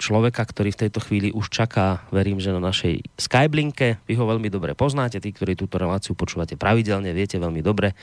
človeka, 0.00 0.42
ktorý 0.48 0.72
v 0.72 0.80
tejto 0.88 1.04
chvíli 1.04 1.28
už 1.30 1.52
čaká, 1.52 2.08
verím, 2.08 2.40
že 2.40 2.56
na 2.56 2.58
našej 2.58 3.04
Skyblinke. 3.20 4.00
Vy 4.08 4.16
ho 4.16 4.24
veľmi 4.24 4.48
dobre 4.48 4.72
poznáte, 4.72 5.20
tí, 5.20 5.30
ktorí 5.30 5.54
túto 5.54 5.76
reláciu 5.76 6.16
počúvate 6.16 6.56
pravidelne, 6.56 7.12
viete 7.12 7.36
veľmi 7.36 7.60
dobre, 7.60 7.92
e, 7.92 7.94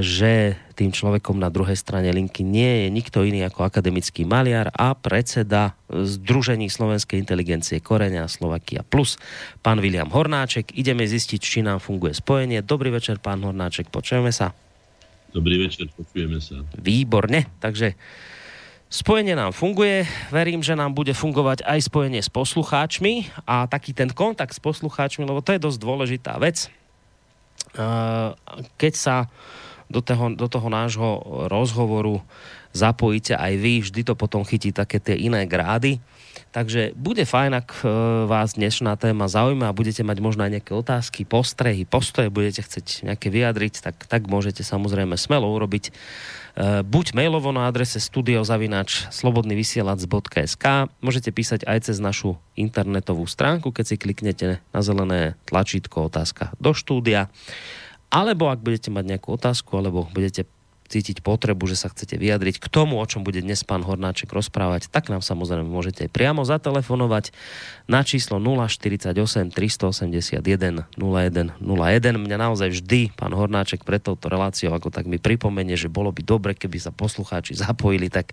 že 0.00 0.56
tým 0.72 0.88
človekom 0.88 1.36
na 1.36 1.52
druhej 1.52 1.76
strane 1.76 2.08
linky 2.08 2.40
nie 2.40 2.86
je 2.86 2.88
nikto 2.88 3.20
iný 3.20 3.44
ako 3.44 3.68
akademický 3.68 4.24
maliar 4.24 4.72
a 4.72 4.96
predseda 4.96 5.76
Združení 5.88 6.72
slovenskej 6.72 7.20
inteligencie 7.20 7.84
Korenia 7.84 8.24
Slovakia 8.28 8.80
Plus, 8.80 9.20
pán 9.60 9.84
William 9.84 10.08
Hornáček. 10.08 10.72
Ideme 10.76 11.04
zistiť, 11.04 11.40
či 11.40 11.60
nám 11.60 11.80
funguje 11.80 12.16
spojenie. 12.16 12.64
Dobrý 12.64 12.88
večer, 12.88 13.20
pán 13.20 13.44
Hornáček, 13.44 13.92
počujeme 13.92 14.32
sa. 14.32 14.56
Dobrý 15.28 15.60
večer, 15.60 15.92
počujeme 15.92 16.40
sa. 16.40 16.64
Výborne, 16.80 17.60
takže 17.60 17.92
Spojenie 18.88 19.36
nám 19.36 19.52
funguje, 19.52 20.08
verím, 20.32 20.64
že 20.64 20.72
nám 20.72 20.96
bude 20.96 21.12
fungovať 21.12 21.60
aj 21.60 21.92
spojenie 21.92 22.24
s 22.24 22.32
poslucháčmi 22.32 23.28
a 23.44 23.68
taký 23.68 23.92
ten 23.92 24.08
kontakt 24.08 24.56
s 24.56 24.64
poslucháčmi, 24.64 25.28
lebo 25.28 25.44
to 25.44 25.52
je 25.52 25.60
dosť 25.60 25.76
dôležitá 25.76 26.40
vec. 26.40 26.72
Keď 28.80 28.92
sa 28.96 29.28
do 29.92 30.00
toho, 30.00 30.32
do 30.32 30.48
toho 30.48 30.68
nášho 30.72 31.20
rozhovoru 31.52 32.24
zapojíte 32.72 33.36
aj 33.36 33.52
vy, 33.60 33.84
vždy 33.84 34.00
to 34.08 34.16
potom 34.16 34.40
chytí 34.48 34.72
také 34.72 35.00
tie 35.00 35.20
iné 35.20 35.44
grády. 35.44 36.00
Takže 36.48 36.96
bude 36.96 37.28
fajn, 37.28 37.52
ak 37.60 37.68
e, 37.76 37.88
vás 38.24 38.56
dnešná 38.56 38.96
téma 38.96 39.28
zaujíma 39.28 39.68
a 39.68 39.76
budete 39.76 40.00
mať 40.00 40.16
možno 40.24 40.48
aj 40.48 40.56
nejaké 40.56 40.72
otázky, 40.72 41.28
postrehy, 41.28 41.84
postoje, 41.84 42.32
budete 42.32 42.64
chcieť 42.64 43.04
nejaké 43.04 43.28
vyjadriť, 43.28 43.84
tak, 43.84 43.96
tak 44.08 44.24
môžete 44.32 44.64
samozrejme 44.64 45.12
smelo 45.20 45.44
urobiť 45.44 45.92
buď 46.82 47.14
mailovo 47.14 47.54
na 47.54 47.70
adrese 47.70 48.02
studiozavinač 48.02 49.06
slobodnyvysielac.sk 49.14 50.90
môžete 50.98 51.30
písať 51.30 51.62
aj 51.62 51.86
cez 51.86 52.02
našu 52.02 52.34
internetovú 52.58 53.30
stránku, 53.30 53.70
keď 53.70 53.84
si 53.86 53.94
kliknete 53.94 54.46
na 54.74 54.80
zelené 54.82 55.38
tlačítko 55.46 56.10
otázka 56.10 56.50
do 56.58 56.74
štúdia. 56.74 57.30
Alebo 58.10 58.50
ak 58.50 58.58
budete 58.58 58.90
mať 58.90 59.04
nejakú 59.06 59.38
otázku 59.38 59.70
alebo 59.78 60.10
budete 60.10 60.50
cítiť 60.88 61.20
potrebu, 61.20 61.68
že 61.68 61.76
sa 61.76 61.92
chcete 61.92 62.16
vyjadriť 62.16 62.58
k 62.58 62.66
tomu, 62.72 62.96
o 62.96 63.04
čom 63.04 63.22
bude 63.22 63.44
dnes 63.44 63.60
pán 63.62 63.84
Hornáček 63.84 64.32
rozprávať, 64.32 64.88
tak 64.88 65.12
nám 65.12 65.20
samozrejme 65.20 65.68
môžete 65.68 66.08
aj 66.08 66.10
priamo 66.10 66.42
zatelefonovať 66.48 67.30
na 67.86 68.00
číslo 68.00 68.40
048 68.40 69.12
381 69.52 70.40
0101. 70.96 71.56
Mňa 72.16 72.36
naozaj 72.40 72.68
vždy 72.80 73.12
pán 73.12 73.36
Hornáček 73.36 73.84
pred 73.84 74.00
touto 74.00 74.32
reláciou, 74.32 74.72
ako 74.72 74.88
tak 74.88 75.04
mi 75.04 75.20
pripomenie, 75.20 75.76
že 75.76 75.92
bolo 75.92 76.08
by 76.08 76.24
dobre, 76.24 76.52
keby 76.56 76.80
sa 76.80 76.90
poslucháči 76.90 77.52
zapojili, 77.52 78.08
tak, 78.08 78.32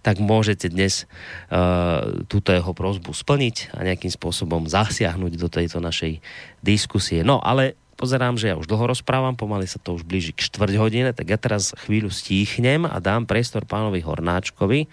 tak 0.00 0.16
môžete 0.16 0.72
dnes 0.72 1.04
uh, 1.52 2.24
túto 2.24 2.56
jeho 2.56 2.72
prozbu 2.72 3.12
splniť 3.12 3.76
a 3.76 3.84
nejakým 3.84 4.10
spôsobom 4.10 4.64
zasiahnuť 4.64 5.32
do 5.36 5.48
tejto 5.52 5.78
našej 5.84 6.24
diskusie. 6.64 7.20
No 7.20 7.38
ale 7.44 7.76
pozerám, 7.96 8.36
že 8.36 8.52
ja 8.52 8.60
už 8.60 8.68
dlho 8.68 8.92
rozprávam, 8.92 9.34
pomaly 9.34 9.64
sa 9.64 9.80
to 9.80 9.96
už 9.96 10.04
blíži 10.04 10.36
k 10.36 10.44
štvrť 10.44 10.74
hodine, 10.76 11.10
tak 11.16 11.32
ja 11.32 11.40
teraz 11.40 11.72
chvíľu 11.88 12.12
stíchnem 12.12 12.84
a 12.84 13.00
dám 13.00 13.24
priestor 13.24 13.64
pánovi 13.64 14.04
Hornáčkovi. 14.04 14.86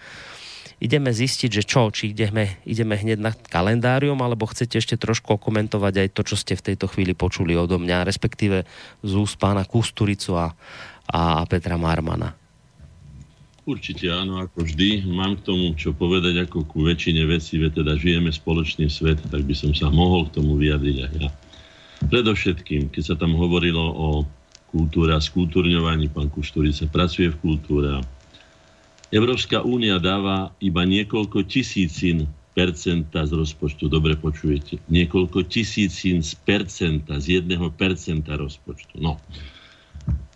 Ideme 0.82 1.14
zistiť, 1.14 1.50
že 1.54 1.62
čo, 1.62 1.88
či 1.94 2.10
ideme, 2.10 2.58
ideme 2.66 2.98
hneď 2.98 3.22
na 3.22 3.32
kalendárium, 3.32 4.18
alebo 4.18 4.50
chcete 4.50 4.80
ešte 4.80 4.98
trošku 4.98 5.38
komentovať 5.38 5.94
aj 6.02 6.08
to, 6.12 6.22
čo 6.26 6.36
ste 6.36 6.58
v 6.58 6.74
tejto 6.74 6.90
chvíli 6.90 7.14
počuli 7.14 7.54
odo 7.54 7.78
mňa, 7.78 8.04
respektíve 8.04 8.66
z 9.00 9.12
úst 9.14 9.38
pána 9.38 9.62
Kusturicu 9.64 10.34
a, 10.34 10.50
a 11.08 11.46
Petra 11.46 11.78
Marmana. 11.78 12.34
Určite 13.64 14.12
áno, 14.12 14.44
ako 14.44 14.60
vždy. 14.60 15.08
Mám 15.08 15.40
k 15.40 15.44
tomu 15.48 15.72
čo 15.72 15.96
povedať 15.96 16.44
ako 16.44 16.68
ku 16.68 16.84
väčšine 16.84 17.24
vecí, 17.24 17.56
veď 17.56 17.80
teda 17.80 17.96
žijeme 17.96 18.28
spoločný 18.28 18.92
svet, 18.92 19.24
tak 19.24 19.40
by 19.40 19.54
som 19.56 19.72
sa 19.72 19.88
mohol 19.88 20.28
k 20.28 20.36
tomu 20.36 20.60
vyjadriť 20.60 20.96
aj 21.00 21.12
ja. 21.16 21.30
Predovšetkým, 22.04 22.92
keď 22.92 23.02
sa 23.02 23.16
tam 23.16 23.34
hovorilo 23.34 23.80
o 23.80 24.08
kultúre 24.74 25.14
a 25.14 25.22
skúturňovaní, 25.22 26.10
pán 26.10 26.28
sa 26.28 26.86
pracuje 26.90 27.30
v 27.30 27.40
kultúre. 27.40 28.02
Európska 29.14 29.62
únia 29.62 30.02
dáva 30.02 30.50
iba 30.58 30.82
niekoľko 30.82 31.46
tisícin 31.46 32.26
percenta 32.54 33.26
z 33.26 33.34
rozpočtu. 33.34 33.86
Dobre 33.90 34.18
počujete. 34.18 34.82
Niekoľko 34.90 35.46
tisícin 35.46 36.22
z 36.22 36.34
percenta, 36.42 37.18
z 37.18 37.42
jedného 37.42 37.70
percenta 37.74 38.34
rozpočtu. 38.34 38.98
No, 38.98 39.18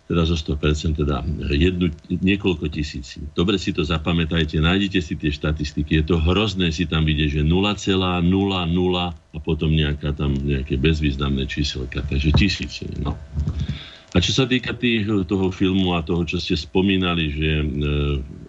teda 0.09 0.25
zo 0.25 0.33
100%, 0.33 0.97
teda 0.97 1.21
jednu, 1.53 1.93
niekoľko 2.09 2.65
tisíc. 2.73 3.21
Dobre 3.37 3.61
si 3.61 3.69
to 3.69 3.85
zapamätajte, 3.85 4.57
nájdete 4.57 5.05
si 5.05 5.13
tie 5.13 5.29
štatistiky, 5.29 6.01
je 6.01 6.05
to 6.09 6.17
hrozné 6.17 6.73
si 6.73 6.89
tam 6.89 7.05
vidieť, 7.05 7.29
že 7.37 7.41
0,00 7.45 7.85
a 9.13 9.37
potom 9.37 9.69
nejaká 9.69 10.17
tam 10.17 10.33
nejaké 10.33 10.81
bezvýznamné 10.81 11.45
číselka, 11.45 12.01
takže 12.01 12.33
tisíce. 12.33 12.89
No. 12.97 13.13
A 14.09 14.17
čo 14.17 14.33
sa 14.33 14.49
týka 14.49 14.73
tých, 14.73 15.05
toho 15.29 15.53
filmu 15.53 15.93
a 15.93 16.01
toho, 16.01 16.25
čo 16.25 16.41
ste 16.41 16.57
spomínali, 16.57 17.29
že 17.29 17.49
e, 17.61 17.65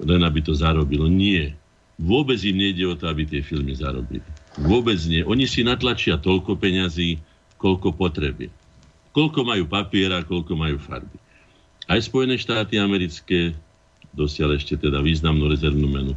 len 0.09 0.21
aby 0.25 0.40
to 0.40 0.57
zarobilo, 0.57 1.05
nie. 1.12 1.52
Vôbec 2.00 2.40
im 2.40 2.57
nejde 2.57 2.88
o 2.88 2.97
to, 2.97 3.05
aby 3.05 3.29
tie 3.29 3.45
filmy 3.45 3.76
zarobili. 3.76 4.25
Vôbec 4.64 4.97
nie. 5.05 5.21
Oni 5.29 5.45
si 5.45 5.61
natlačia 5.61 6.17
toľko 6.17 6.57
peňazí, 6.57 7.21
koľko 7.61 7.93
potrebuje. 7.93 8.49
Koľko 9.12 9.45
majú 9.45 9.69
papiera, 9.69 10.25
koľko 10.25 10.57
majú 10.57 10.81
farby. 10.81 11.21
Aj 11.90 11.99
Spojené 11.99 12.38
štáty 12.38 12.78
americké 12.78 13.50
dosiaľ 14.14 14.59
ešte 14.59 14.78
teda 14.78 15.02
významnú 15.02 15.50
rezervnú 15.50 15.90
menu. 15.90 16.14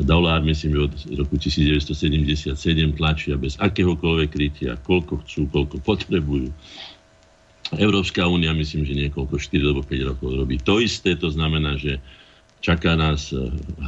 Dolár, 0.00 0.40
myslím, 0.40 0.88
od 0.88 0.92
roku 1.20 1.36
1977 1.36 2.56
tlačia 2.96 3.36
bez 3.36 3.60
akéhokoľvek 3.60 4.28
krytia, 4.32 4.80
koľko 4.88 5.20
chcú, 5.20 5.52
koľko 5.52 5.84
potrebujú. 5.84 6.48
Európska 7.76 8.24
únia, 8.24 8.56
myslím, 8.56 8.88
že 8.88 8.96
niekoľko 8.96 9.36
4 9.36 9.68
alebo 9.68 9.82
5 9.84 10.10
rokov 10.16 10.28
robí 10.32 10.56
to 10.56 10.80
isté, 10.80 11.12
to 11.12 11.28
znamená, 11.28 11.76
že 11.76 12.00
čaká 12.60 12.96
nás 12.96 13.30
eh, 13.30 13.38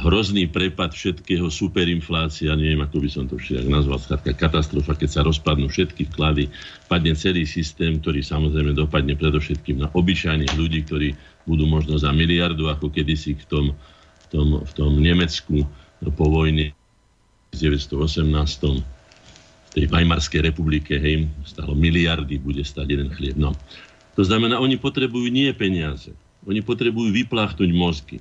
hrozný 0.05 0.47
prepad 0.47 0.93
všetkého, 0.93 1.49
superinflácia, 1.49 2.53
neviem, 2.55 2.79
ako 2.79 2.97
by 3.01 3.09
som 3.09 3.25
to 3.25 3.35
všetko 3.35 3.69
nazval, 3.69 3.99
skrátka 3.99 4.31
katastrofa, 4.37 4.95
keď 4.95 5.09
sa 5.09 5.21
rozpadnú 5.25 5.67
všetky 5.67 6.09
vklady, 6.13 6.47
padne 6.87 7.13
celý 7.17 7.43
systém, 7.43 7.99
ktorý 7.99 8.21
samozrejme 8.21 8.77
dopadne 8.77 9.17
predovšetkým 9.17 9.81
na 9.83 9.87
obyčajných 9.91 10.53
ľudí, 10.55 10.85
ktorí 10.85 11.17
budú 11.49 11.65
možno 11.65 11.97
za 11.97 12.13
miliardu, 12.13 12.69
ako 12.69 12.93
kedysi 12.93 13.35
v 13.35 13.45
tom, 13.49 13.65
v 13.75 14.25
tom, 14.29 14.47
v 14.61 14.71
tom 14.77 14.91
Nemecku 15.01 15.65
po 16.15 16.25
vojne 16.29 16.71
v 17.49 17.55
1918 17.57 18.29
v 19.69 19.77
tej 19.77 19.85
Weimarskej 19.85 20.41
republike, 20.49 20.97
hej, 20.97 21.29
stalo 21.45 21.77
miliardy, 21.77 22.41
bude 22.41 22.65
stať 22.65 22.89
jeden 22.89 23.09
chlieb. 23.13 23.37
No. 23.37 23.53
To 24.17 24.25
znamená, 24.25 24.57
oni 24.57 24.81
potrebujú 24.81 25.29
nie 25.29 25.49
peniaze, 25.53 26.09
oni 26.49 26.65
potrebujú 26.65 27.13
vypláchnuť 27.13 27.69
mozgy 27.69 28.17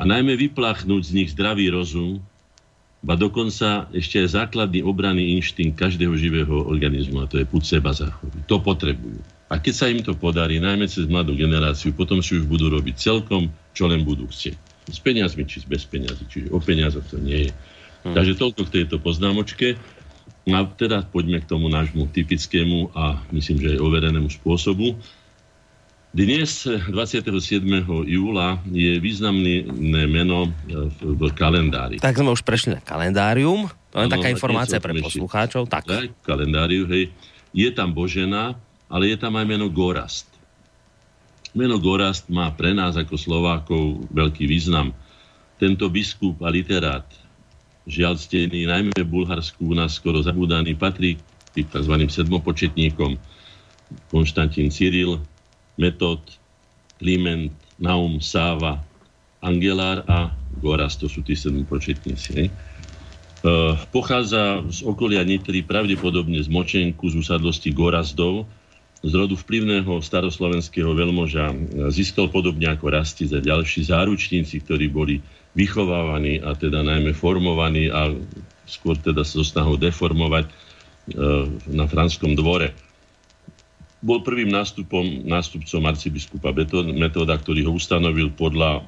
a 0.00 0.02
najmä 0.08 0.32
vypláchnuť 0.48 1.02
z 1.04 1.12
nich 1.12 1.28
zdravý 1.36 1.68
rozum, 1.68 2.24
ba 3.04 3.16
dokonca 3.16 3.88
ešte 3.92 4.20
aj 4.24 4.44
základný 4.44 4.80
obranný 4.80 5.36
inštinkt 5.36 5.76
každého 5.76 6.16
živého 6.16 6.64
organizmu, 6.64 7.20
a 7.20 7.28
to 7.28 7.36
je 7.40 7.48
púd 7.48 7.64
seba 7.64 7.92
zachoviť. 7.92 8.48
To 8.48 8.60
potrebujú. 8.60 9.20
A 9.50 9.60
keď 9.60 9.74
sa 9.76 9.90
im 9.90 10.00
to 10.00 10.16
podarí, 10.16 10.62
najmä 10.62 10.86
cez 10.88 11.04
mladú 11.10 11.36
generáciu, 11.36 11.92
potom 11.92 12.24
si 12.24 12.38
už 12.38 12.48
budú 12.48 12.72
robiť 12.72 12.96
celkom, 12.96 13.52
čo 13.76 13.88
len 13.90 14.06
budú 14.06 14.28
chcieť. 14.28 14.56
S 14.88 15.00
peniazmi, 15.02 15.44
či 15.44 15.60
bez 15.66 15.84
peniazy. 15.84 16.22
Čiže 16.28 16.48
o 16.54 16.62
peniazoch 16.62 17.04
to 17.10 17.18
nie 17.18 17.48
je. 17.48 17.52
Hmm. 18.06 18.14
Takže 18.14 18.38
toľko 18.38 18.60
k 18.68 18.74
tejto 18.80 18.96
poznámočke. 19.02 19.74
A 20.48 20.64
teda 20.64 21.04
poďme 21.04 21.42
k 21.42 21.50
tomu 21.50 21.68
nášmu 21.68 22.08
typickému 22.14 22.96
a 22.96 23.20
myslím, 23.34 23.58
že 23.60 23.68
aj 23.76 23.82
overenému 23.84 24.30
spôsobu. 24.32 24.96
Dnes, 26.10 26.66
27. 26.66 27.30
júla, 27.86 28.58
je 28.66 28.98
významné 28.98 29.62
meno 30.10 30.50
v 30.98 31.22
kalendári. 31.38 32.02
Tak 32.02 32.18
sme 32.18 32.34
už 32.34 32.42
prešli 32.42 32.74
na 32.74 32.82
kalendárium. 32.82 33.70
To 33.94 33.96
je 34.02 34.10
ano, 34.10 34.14
taká 34.18 34.26
informácia 34.26 34.82
pre 34.82 34.90
poslucháčov. 34.98 35.70
Tak. 35.70 35.86
tak, 35.86 36.10
kalendáriu, 36.26 36.90
hej. 36.90 37.14
Je 37.54 37.70
tam 37.70 37.94
Božena, 37.94 38.58
ale 38.90 39.14
je 39.14 39.22
tam 39.22 39.38
aj 39.38 39.46
meno 39.46 39.70
Gorast. 39.70 40.26
Meno 41.54 41.78
Gorast 41.78 42.26
má 42.26 42.50
pre 42.58 42.74
nás 42.74 42.98
ako 42.98 43.14
Slovákov 43.14 44.02
veľký 44.10 44.50
význam. 44.50 44.90
Tento 45.62 45.86
biskup 45.86 46.42
a 46.42 46.50
literát, 46.50 47.06
žiaľ 47.86 48.18
stený 48.18 48.66
najmä 48.66 48.98
v 48.98 49.06
Bulharsku 49.06 49.62
u 49.62 49.78
nás 49.78 49.94
skoro 49.94 50.18
zabúdaný, 50.26 50.74
patrí 50.74 51.22
k 51.54 51.62
tzv. 51.70 51.94
sedmopočetníkom 52.10 53.14
Konštantín 54.10 54.74
Cyril, 54.74 55.22
Metod, 55.80 56.20
Kliment, 57.00 57.48
Naum, 57.80 58.20
Sáva, 58.20 58.84
Angelár 59.40 60.04
a 60.04 60.36
Goras, 60.60 61.00
to 61.00 61.08
sú 61.08 61.24
tí 61.24 61.32
sedmopočetníci. 61.32 62.52
Uh, 63.40 63.72
pochádza 63.88 64.60
z 64.68 64.84
okolia 64.84 65.24
Nitry, 65.24 65.64
pravdepodobne 65.64 66.36
z 66.44 66.52
Močenku, 66.52 67.08
z 67.08 67.24
usadlosti 67.24 67.72
Gorazdov, 67.72 68.44
z 69.00 69.12
rodu 69.16 69.32
vplyvného 69.32 70.04
staroslovenského 70.04 70.92
veľmoža. 70.92 71.56
Získal 71.88 72.28
podobne 72.28 72.68
ako 72.68 72.92
Rastic 72.92 73.32
a 73.32 73.40
ďalší 73.40 73.88
záručníci, 73.88 74.60
ktorí 74.60 74.92
boli 74.92 75.24
vychovávaní 75.56 76.44
a 76.44 76.52
teda 76.52 76.84
najmä 76.84 77.16
formovaní 77.16 77.88
a 77.88 78.12
skôr 78.68 79.00
teda 79.00 79.24
so 79.24 79.40
snahou 79.40 79.80
deformovať 79.80 80.44
uh, 80.46 81.48
na 81.72 81.88
franskom 81.88 82.36
dvore. 82.36 82.76
Bol 84.00 84.24
prvým 84.24 84.48
nástupom, 84.48 85.04
nástupcom 85.28 85.84
arcibiskupa 85.84 86.56
Metóda, 86.96 87.36
ktorý 87.36 87.68
ho 87.68 87.76
ustanovil 87.76 88.32
podľa 88.32 88.80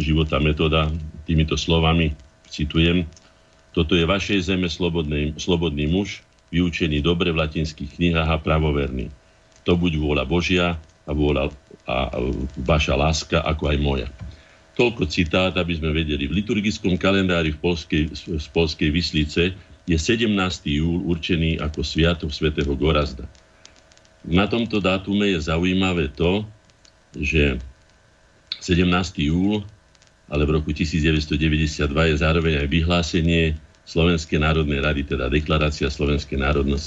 života 0.00 0.40
Metóda 0.40 0.88
týmito 1.28 1.54
slovami, 1.60 2.16
citujem, 2.48 3.04
toto 3.74 3.98
je 3.98 4.06
vašej 4.06 4.54
zeme 4.54 4.70
slobodný, 4.70 5.34
slobodný 5.36 5.90
muž, 5.90 6.22
vyučený 6.54 7.02
dobre 7.02 7.34
v 7.34 7.42
latinských 7.42 7.98
knihách 7.98 8.30
a 8.30 8.38
pravoverný. 8.38 9.10
To 9.66 9.74
buď 9.74 9.98
vôľa 9.98 10.24
Božia 10.24 10.78
a 11.04 11.10
vôľa 11.10 11.50
a, 11.84 12.14
vaša 12.62 12.94
láska, 12.94 13.42
ako 13.42 13.74
aj 13.74 13.78
moja. 13.82 14.08
Toľko 14.78 15.10
citát, 15.10 15.52
aby 15.58 15.74
sme 15.74 15.90
vedeli. 15.90 16.30
V 16.30 16.38
liturgickom 16.40 16.94
kalendári 16.94 17.52
v 17.52 17.58
Polskej, 17.58 18.02
z 18.14 18.46
Polskej 18.54 18.94
Vyslice 18.94 19.52
je 19.84 19.96
17. 19.98 20.30
júl 20.70 21.02
určený 21.04 21.58
ako 21.58 21.82
Sviatok 21.82 22.30
svätého 22.30 22.72
Gorazda. 22.78 23.26
Na 24.24 24.48
tomto 24.48 24.80
dátume 24.80 25.36
je 25.36 25.38
zaujímavé 25.44 26.08
to, 26.08 26.48
že 27.12 27.60
17. 28.64 28.88
júl, 29.20 29.60
ale 30.32 30.48
v 30.48 30.56
roku 30.56 30.72
1992 30.72 31.84
je 31.84 32.16
zároveň 32.16 32.64
aj 32.64 32.68
vyhlásenie 32.72 33.52
Slovenskej 33.84 34.40
národnej 34.40 34.80
rady, 34.80 35.04
teda 35.04 35.28
deklarácia 35.28 35.92
Slovenskej 35.92 36.40
národnej 36.40 36.80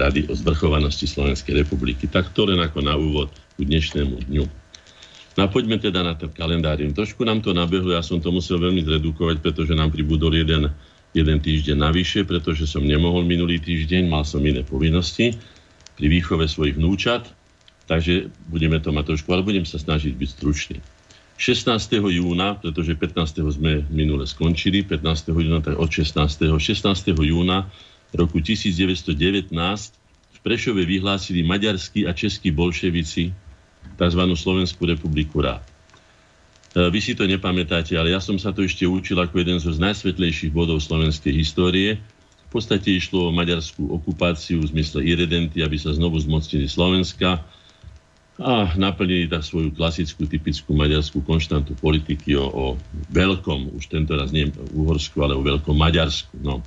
rady 0.00 0.32
o 0.32 0.32
zvrchovanosti 0.32 1.04
Slovenskej 1.04 1.60
republiky. 1.60 2.08
Tak 2.08 2.32
to 2.32 2.48
len 2.48 2.56
ako 2.56 2.80
na 2.80 2.96
úvod 2.96 3.28
k 3.60 3.68
dnešnému 3.68 4.24
dňu. 4.32 4.44
No 5.36 5.40
a 5.44 5.46
poďme 5.52 5.76
teda 5.76 6.00
na 6.00 6.16
ten 6.16 6.32
kalendárium. 6.32 6.96
Trošku 6.96 7.20
nám 7.20 7.44
to 7.44 7.52
nabehlo, 7.52 7.92
ja 7.92 8.00
som 8.00 8.16
to 8.16 8.32
musel 8.32 8.56
veľmi 8.56 8.80
zredukovať, 8.80 9.44
pretože 9.44 9.76
nám 9.76 9.92
pribudol 9.92 10.32
jeden, 10.32 10.72
jeden 11.12 11.38
týždeň 11.38 11.76
navyše, 11.84 12.24
pretože 12.24 12.64
som 12.64 12.80
nemohol 12.80 13.28
minulý 13.28 13.60
týždeň, 13.60 14.08
mal 14.08 14.24
som 14.24 14.40
iné 14.40 14.64
povinnosti 14.64 15.36
pri 15.98 16.06
výchove 16.06 16.46
svojich 16.46 16.78
vnúčat, 16.78 17.26
takže 17.90 18.30
budeme 18.46 18.78
to 18.78 18.94
mať 18.94 19.14
trošku, 19.14 19.28
ale 19.34 19.42
budem 19.42 19.66
sa 19.66 19.82
snažiť 19.82 20.14
byť 20.14 20.28
stručný. 20.30 20.78
16. 21.38 21.70
júna, 22.02 22.58
pretože 22.58 22.94
15. 22.98 23.54
sme 23.54 23.86
minule 23.90 24.26
skončili, 24.26 24.82
15. 24.82 25.30
júna, 25.34 25.58
tak 25.62 25.78
od 25.78 25.90
16. 25.90 26.18
16. 26.50 26.54
júna 27.14 27.66
roku 28.14 28.42
1919 28.42 29.50
v 30.34 30.38
Prešove 30.42 30.82
vyhlásili 30.86 31.42
maďarskí 31.42 32.06
a 32.06 32.14
českí 32.14 32.54
bolševici 32.54 33.34
tzv. 33.98 34.22
Slovenskú 34.34 34.86
republiku 34.86 35.42
rád. 35.42 35.62
E, 36.74 36.90
vy 36.90 36.98
si 37.02 37.14
to 37.14 37.26
nepamätáte, 37.26 37.98
ale 37.98 38.14
ja 38.14 38.22
som 38.22 38.38
sa 38.38 38.54
to 38.54 38.62
ešte 38.62 38.86
učil 38.86 39.18
ako 39.18 39.38
jeden 39.38 39.58
z 39.58 39.78
najsvetlejších 39.78 40.54
bodov 40.54 40.82
slovenskej 40.82 41.34
histórie. 41.34 41.98
V 42.48 42.56
podstate 42.56 42.96
išlo 42.96 43.28
o 43.28 43.34
maďarskú 43.36 43.92
okupáciu 43.92 44.64
v 44.64 44.72
zmysle 44.72 45.04
irredenty, 45.04 45.60
aby 45.60 45.76
sa 45.76 45.92
znovu 45.92 46.16
zmocnili 46.16 46.64
Slovenska 46.64 47.44
a 48.40 48.72
naplnili 48.78 49.28
tak 49.28 49.44
svoju 49.44 49.74
klasickú, 49.74 50.24
typickú 50.24 50.72
maďarskú 50.72 51.20
konštantu 51.26 51.76
politiky 51.76 52.38
o, 52.38 52.46
o 52.48 52.64
veľkom, 53.12 53.76
už 53.76 53.92
tento 53.92 54.16
raz 54.16 54.32
nie 54.32 54.48
Uhorsku, 54.72 55.20
ale 55.20 55.36
o 55.36 55.44
veľkom 55.44 55.76
Maďarsku. 55.76 56.40
No. 56.40 56.64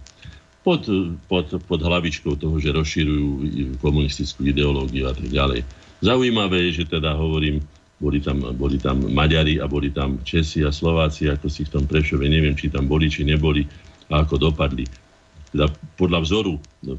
Pod, 0.61 0.85
pod, 1.25 1.49
pod 1.65 1.79
hlavičkou 1.81 2.37
toho, 2.37 2.61
že 2.61 2.75
rozširujú 2.75 3.79
komunistickú 3.81 4.45
ideológiu 4.45 5.09
a 5.09 5.17
tak 5.17 5.31
ďalej. 5.31 5.65
Zaujímavé 6.05 6.69
je, 6.69 6.83
že 6.83 6.93
teda 6.93 7.17
hovorím, 7.17 7.63
boli 7.97 8.21
tam, 8.21 8.37
boli 8.53 8.77
tam 8.77 9.01
Maďari 9.09 9.57
a 9.57 9.65
boli 9.65 9.89
tam 9.89 10.21
Česi 10.21 10.61
a 10.61 10.69
Slováci, 10.69 11.25
ako 11.31 11.49
si 11.49 11.65
v 11.65 11.73
tom 11.73 11.89
Prešove, 11.89 12.29
neviem, 12.29 12.53
či 12.53 12.69
tam 12.69 12.85
boli, 12.85 13.09
či 13.09 13.25
neboli 13.25 13.65
a 14.11 14.21
ako 14.27 14.51
dopadli 14.51 14.83
teda 15.51 15.67
podľa 15.99 16.19
vzoru, 16.23 16.53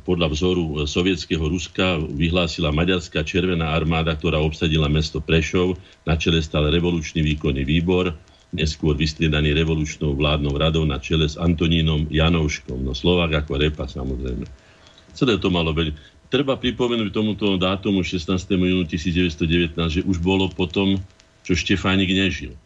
podľa 0.05 0.29
vzoru 0.29 0.65
e, 0.65 0.73
sovietského 0.85 1.41
Ruska 1.41 1.97
vyhlásila 1.97 2.69
Maďarská 2.69 3.25
červená 3.25 3.73
armáda, 3.73 4.13
ktorá 4.13 4.45
obsadila 4.45 4.93
mesto 4.93 5.25
Prešov, 5.25 5.81
na 6.05 6.21
čele 6.21 6.45
stal 6.45 6.69
revolučný 6.69 7.25
výkonný 7.25 7.65
výbor, 7.65 8.13
neskôr 8.53 8.93
vystriedaný 8.93 9.57
revolučnou 9.57 10.13
vládnou 10.13 10.53
radou 10.61 10.85
na 10.85 11.01
čele 11.01 11.25
s 11.25 11.41
Antonínom 11.41 12.13
Janouškom, 12.13 12.85
no 12.85 12.93
Slovák 12.93 13.45
ako 13.45 13.57
repa 13.57 13.89
samozrejme. 13.89 14.45
Celé 15.17 15.41
to 15.41 15.49
malo 15.49 15.73
byť. 15.73 15.97
Treba 16.29 16.57
pripomenúť 16.57 17.13
tomuto 17.13 17.57
dátumu 17.57 18.05
16. 18.05 18.29
júnu 18.57 18.85
1919, 18.89 19.77
že 19.89 20.01
už 20.05 20.17
bolo 20.21 20.49
potom, 20.49 21.01
čo 21.45 21.53
Štefánik 21.53 22.09
nežil. 22.09 22.57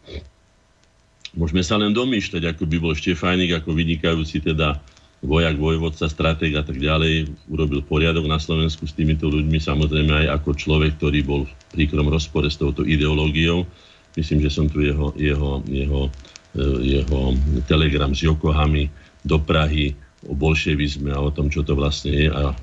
Môžeme 1.35 1.63
sa 1.63 1.75
len 1.75 1.91
domýšľať, 1.91 2.55
ako 2.55 2.63
by 2.63 2.77
bol 2.79 2.95
Štefánik 2.95 3.51
ako 3.55 3.75
vynikajúci 3.75 4.39
teda 4.43 4.79
vojak, 5.21 5.57
vojvodca, 5.57 6.05
stratég 6.05 6.53
a 6.53 6.63
tak 6.63 6.77
ďalej, 6.77 7.33
urobil 7.49 7.81
poriadok 7.81 8.29
na 8.29 8.37
Slovensku 8.37 8.85
s 8.85 8.93
týmito 8.93 9.25
ľuďmi, 9.25 9.57
samozrejme 9.57 10.13
aj 10.25 10.27
ako 10.41 10.49
človek, 10.53 11.01
ktorý 11.01 11.19
bol 11.25 11.41
v 11.49 11.53
príkrom 11.73 12.05
rozpore 12.07 12.45
s 12.47 12.61
touto 12.61 12.85
ideológiou. 12.85 13.65
Myslím, 14.13 14.45
že 14.45 14.53
som 14.53 14.69
tu 14.69 14.85
jeho, 14.85 15.13
jeho, 15.17 15.61
jeho, 15.65 16.09
e, 16.53 16.61
jeho 16.97 17.33
telegram 17.65 18.13
s 18.13 18.25
Yokohami 18.25 18.89
do 19.25 19.41
Prahy 19.41 19.97
o 20.25 20.33
bolševizme 20.33 21.13
a 21.13 21.21
o 21.21 21.33
tom, 21.33 21.49
čo 21.49 21.65
to 21.65 21.73
vlastne 21.73 22.13
je 22.13 22.29
a 22.29 22.53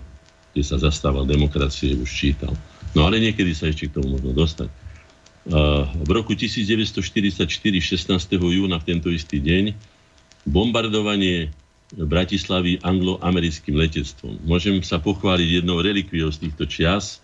kde 0.54 0.62
sa 0.62 0.78
zastával 0.78 1.26
demokracie, 1.26 1.98
už 1.98 2.06
čítal. 2.06 2.54
No 2.94 3.10
ale 3.10 3.18
niekedy 3.18 3.50
sa 3.50 3.66
ešte 3.66 3.90
k 3.90 3.98
tomu 3.98 4.14
možno 4.14 4.30
dostať. 4.30 4.70
V 5.44 6.10
roku 6.14 6.32
1944, 6.32 7.50
16. 7.50 8.08
júna, 8.38 8.80
v 8.80 8.86
tento 8.86 9.12
istý 9.12 9.42
deň, 9.42 9.76
bombardovanie 10.48 11.52
Bratislavy 11.94 12.82
anglo-americkým 12.82 13.78
letectvom. 13.78 14.42
Môžem 14.42 14.82
sa 14.82 14.98
pochváliť 14.98 15.62
jednou 15.62 15.78
relikviou 15.78 16.26
z 16.34 16.48
týchto 16.48 16.66
čias. 16.66 17.22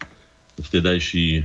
Vtedajší 0.55 1.43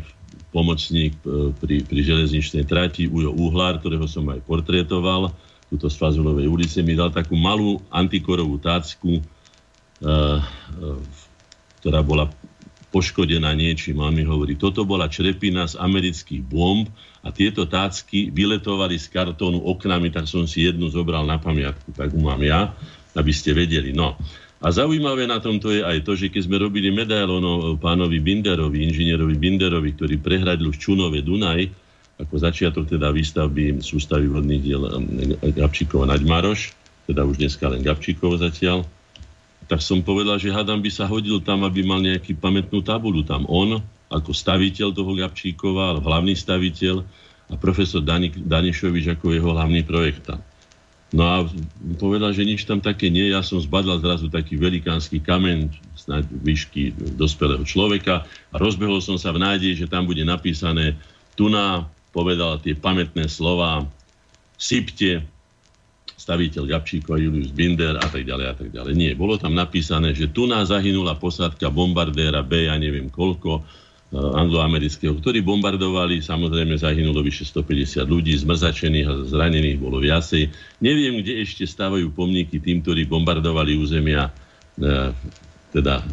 pomocník 0.53 1.17
e, 1.25 1.49
pri, 1.57 1.81
pri 1.83 1.99
železničnej 2.05 2.69
trati 2.69 3.09
Ujo 3.09 3.33
Uhlár, 3.33 3.81
ktorého 3.81 4.05
som 4.05 4.29
aj 4.29 4.45
portrétoval, 4.45 5.33
túto 5.65 5.89
z 5.89 5.97
Fazulovej 5.97 6.45
ulice, 6.45 6.85
mi 6.85 6.93
dal 6.93 7.09
takú 7.09 7.33
malú 7.33 7.81
antikorovú 7.89 8.61
tácku, 8.61 9.17
uh, 9.17 10.37
uh, 10.37 11.01
ktorá 11.81 12.05
bola 12.05 12.29
poškodená 12.93 13.49
niečím. 13.57 13.99
A 14.05 14.13
mi 14.13 14.21
hovorí, 14.21 14.55
toto 14.55 14.85
bola 14.85 15.09
črepina 15.09 15.65
z 15.65 15.75
amerických 15.81 16.45
bomb 16.45 16.85
a 17.25 17.33
tieto 17.33 17.65
tácky 17.65 18.29
vyletovali 18.29 18.95
z 19.01 19.09
kartónu 19.09 19.65
oknami, 19.65 20.13
tak 20.13 20.29
som 20.29 20.45
si 20.45 20.69
jednu 20.69 20.87
zobral 20.93 21.25
na 21.25 21.41
pamiatku, 21.41 21.91
tak 21.97 22.13
ju 22.13 22.21
mám 22.21 22.39
ja 22.45 22.71
aby 23.15 23.31
ste 23.31 23.55
vedeli. 23.55 23.95
No. 23.95 24.19
A 24.63 24.71
zaujímavé 24.71 25.27
na 25.27 25.43
tomto 25.43 25.71
je 25.71 25.83
aj 25.83 26.03
to, 26.07 26.15
že 26.15 26.31
keď 26.31 26.47
sme 26.47 26.57
robili 26.57 26.89
medailón 26.89 27.75
pánovi 27.77 28.23
Binderovi, 28.23 28.87
inžinierovi 28.87 29.35
Binderovi, 29.35 29.93
ktorý 29.93 30.15
prehradil 30.19 30.71
v 30.71 30.79
Čunove 30.79 31.19
Dunaj, 31.21 31.67
ako 32.15 32.35
začiatok 32.39 32.87
teda 32.87 33.11
výstavby 33.11 33.83
sústavy 33.83 34.31
vodných 34.31 34.63
diel 34.63 34.87
um, 34.87 35.03
Gabčíkov 35.51 36.07
a 36.07 36.15
Naďmaroš, 36.15 36.71
teda 37.11 37.27
už 37.27 37.43
dneska 37.43 37.67
len 37.67 37.83
Gabčíkov 37.83 38.39
zatiaľ, 38.39 38.87
tak 39.67 39.83
som 39.83 39.99
povedal, 39.99 40.39
že 40.39 40.53
hádam 40.53 40.79
by 40.79 40.91
sa 40.93 41.09
hodil 41.09 41.43
tam, 41.43 41.67
aby 41.67 41.83
mal 41.83 41.99
nejaký 41.99 42.37
pamätnú 42.39 42.85
tabulu 42.85 43.25
tam. 43.25 43.43
On, 43.51 43.81
ako 44.07 44.31
staviteľ 44.31 44.93
toho 44.95 45.11
Gabčíkova, 45.17 45.99
hlavný 45.99 46.37
staviteľ, 46.37 47.03
a 47.45 47.55
profesor 47.61 48.01
Danišovič 48.41 49.05
ako 49.17 49.37
jeho 49.37 49.53
hlavný 49.53 49.85
projektant. 49.85 50.41
No 51.13 51.23
a 51.23 51.35
povedal, 52.01 52.33
že 52.33 52.47
nič 52.47 52.65
tam 52.65 52.81
také 52.81 53.13
nie. 53.13 53.29
Ja 53.29 53.45
som 53.45 53.61
zbadal 53.61 54.01
zrazu 54.01 54.27
taký 54.27 54.57
velikánsky 54.57 55.21
kamen, 55.21 55.69
snáď 55.93 56.25
výšky 56.41 56.97
dospelého 57.15 57.61
človeka 57.61 58.25
a 58.25 58.55
rozbehol 58.57 58.99
som 58.99 59.15
sa 59.15 59.29
v 59.29 59.45
nádeji, 59.45 59.85
že 59.85 59.91
tam 59.91 60.09
bude 60.09 60.25
napísané 60.25 60.97
Tuna 61.35 61.85
povedal 62.15 62.63
tie 62.63 62.73
pamätné 62.79 63.27
slova 63.27 63.83
sypte, 64.55 65.19
staviteľ 66.15 66.63
Gabčíko, 66.63 67.19
Julius 67.19 67.51
Binder 67.51 67.99
a 67.99 68.07
tak 68.07 68.23
ďalej 68.23 68.45
a 68.47 68.53
tak 68.55 68.69
ďalej. 68.71 68.93
Nie, 68.95 69.11
bolo 69.19 69.35
tam 69.35 69.51
napísané, 69.51 70.15
že 70.15 70.31
tu 70.31 70.47
nás 70.47 70.71
zahynula 70.71 71.19
posádka 71.19 71.67
bombardéra 71.69 72.39
B, 72.39 72.71
ja 72.71 72.79
neviem 72.79 73.11
koľko, 73.11 73.67
angloamerického, 74.15 75.19
ktorí 75.19 75.43
bombardovali, 75.43 76.23
samozrejme 76.23 76.79
zahynulo 76.79 77.19
vyše 77.19 77.43
150 77.43 78.07
ľudí, 78.07 78.31
zmrzačených 78.39 79.07
a 79.07 79.13
zranených 79.27 79.77
bolo 79.81 79.99
viacej. 79.99 80.47
Neviem, 80.79 81.19
kde 81.19 81.43
ešte 81.43 81.67
stávajú 81.67 82.15
pomníky 82.15 82.63
tým, 82.63 82.79
ktorí 82.79 83.03
bombardovali 83.11 83.75
územia 83.75 84.31
e, 84.79 85.11
teda 85.75 86.05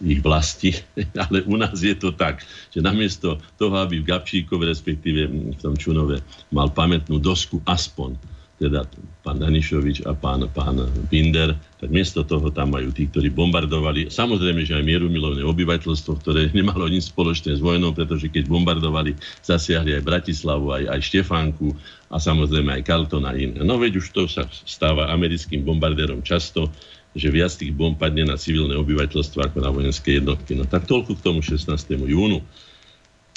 ich 0.00 0.20
vlasti, 0.24 0.76
ale 1.28 1.44
u 1.44 1.56
nás 1.56 1.76
je 1.80 1.96
to 1.96 2.12
tak, 2.12 2.44
že 2.72 2.80
namiesto 2.80 3.40
toho, 3.60 3.74
aby 3.80 4.00
v 4.00 4.08
Gabčíkove, 4.08 4.64
respektíve 4.68 5.28
v 5.28 5.60
tom 5.60 5.76
Čunove, 5.76 6.20
mal 6.52 6.72
pamätnú 6.72 7.20
dosku 7.20 7.60
aspoň, 7.68 8.16
teda 8.60 8.84
pán 9.24 9.40
Danišovič 9.40 10.04
a 10.04 10.12
pán, 10.12 10.44
pán 10.52 10.84
Binder, 11.08 11.56
tak 11.80 11.88
miesto 11.88 12.20
toho 12.20 12.52
tam 12.52 12.76
majú 12.76 12.92
tí, 12.92 13.08
ktorí 13.08 13.32
bombardovali. 13.32 14.12
Samozrejme, 14.12 14.68
že 14.68 14.76
aj 14.76 14.84
mierumilovné 14.84 15.40
obyvateľstvo, 15.40 16.20
ktoré 16.20 16.52
nemalo 16.58 16.84
nič 16.92 17.08
spoločné 17.08 17.56
s 17.56 17.64
vojnou, 17.64 17.96
pretože 17.96 18.28
keď 18.28 18.52
bombardovali, 18.52 19.16
zasiahli 19.40 19.96
aj 19.96 20.04
Bratislavu, 20.04 20.76
aj, 20.76 20.92
aj 20.92 21.00
Štefánku 21.00 21.72
a 22.12 22.20
samozrejme 22.20 22.76
aj 22.76 22.84
Carlton 22.84 23.24
a 23.24 23.32
iné. 23.32 23.64
No 23.64 23.80
veď 23.80 23.96
už 24.04 24.12
to 24.12 24.28
sa 24.28 24.44
stáva 24.68 25.08
americkým 25.08 25.64
bombardérom 25.64 26.20
často, 26.20 26.68
že 27.16 27.32
viac 27.32 27.50
tých 27.56 27.74
bomb 27.74 27.98
padne 27.98 28.28
na 28.28 28.38
civilné 28.38 28.76
obyvateľstvo 28.76 29.40
ako 29.42 29.58
na 29.64 29.72
vojenské 29.72 30.20
jednotky. 30.20 30.54
No 30.54 30.68
tak 30.68 30.84
toľko 30.86 31.18
k 31.18 31.24
tomu 31.24 31.40
16. 31.42 31.66
júnu. 31.96 32.44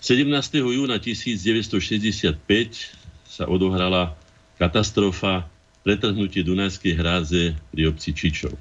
17. 0.04 0.28
júna 0.60 1.00
1965 1.00 2.44
sa 3.24 3.48
odohrala 3.48 4.20
katastrofa, 4.64 5.44
pretrhnutie 5.84 6.48
Dunajskej 6.48 6.96
hrádze 6.96 7.44
pri 7.76 7.82
obci 7.92 8.16
Čičov. 8.16 8.56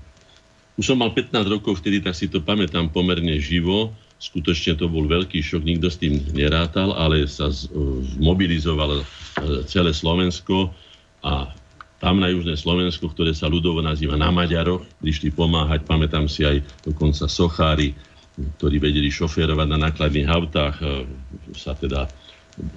Už 0.75 0.85
som 0.91 0.99
mal 0.99 1.15
15 1.15 1.47
rokov 1.47 1.79
vtedy, 1.79 2.03
tak 2.03 2.19
si 2.19 2.27
to 2.27 2.43
pamätám 2.43 2.91
pomerne 2.91 3.39
živo. 3.39 3.95
Skutočne 4.19 4.75
to 4.75 4.91
bol 4.91 5.07
veľký 5.07 5.39
šok, 5.39 5.63
nikto 5.63 5.87
s 5.87 6.01
tým 6.03 6.19
nerátal, 6.35 6.95
ale 6.95 7.27
sa 7.31 7.51
zmobilizovalo 7.51 9.03
e, 9.03 9.07
celé 9.67 9.91
Slovensko 9.95 10.75
a 11.23 11.51
tam 12.03 12.19
na 12.19 12.31
južné 12.31 12.59
Slovensko, 12.59 13.15
ktoré 13.15 13.31
sa 13.31 13.47
ľudovo 13.47 13.79
nazýva 13.79 14.19
na 14.19 14.35
Maďaroch, 14.35 14.83
prišli 14.99 15.31
pomáhať, 15.31 15.87
pamätám 15.87 16.27
si 16.27 16.43
aj 16.43 16.63
dokonca 16.83 17.31
sochári, 17.31 17.95
ktorí 18.59 18.83
vedeli 18.83 19.07
šoférovať 19.11 19.67
na 19.71 19.79
nákladných 19.91 20.29
autách, 20.31 20.75
e, 20.83 21.07
sa 21.55 21.79
teda 21.79 22.11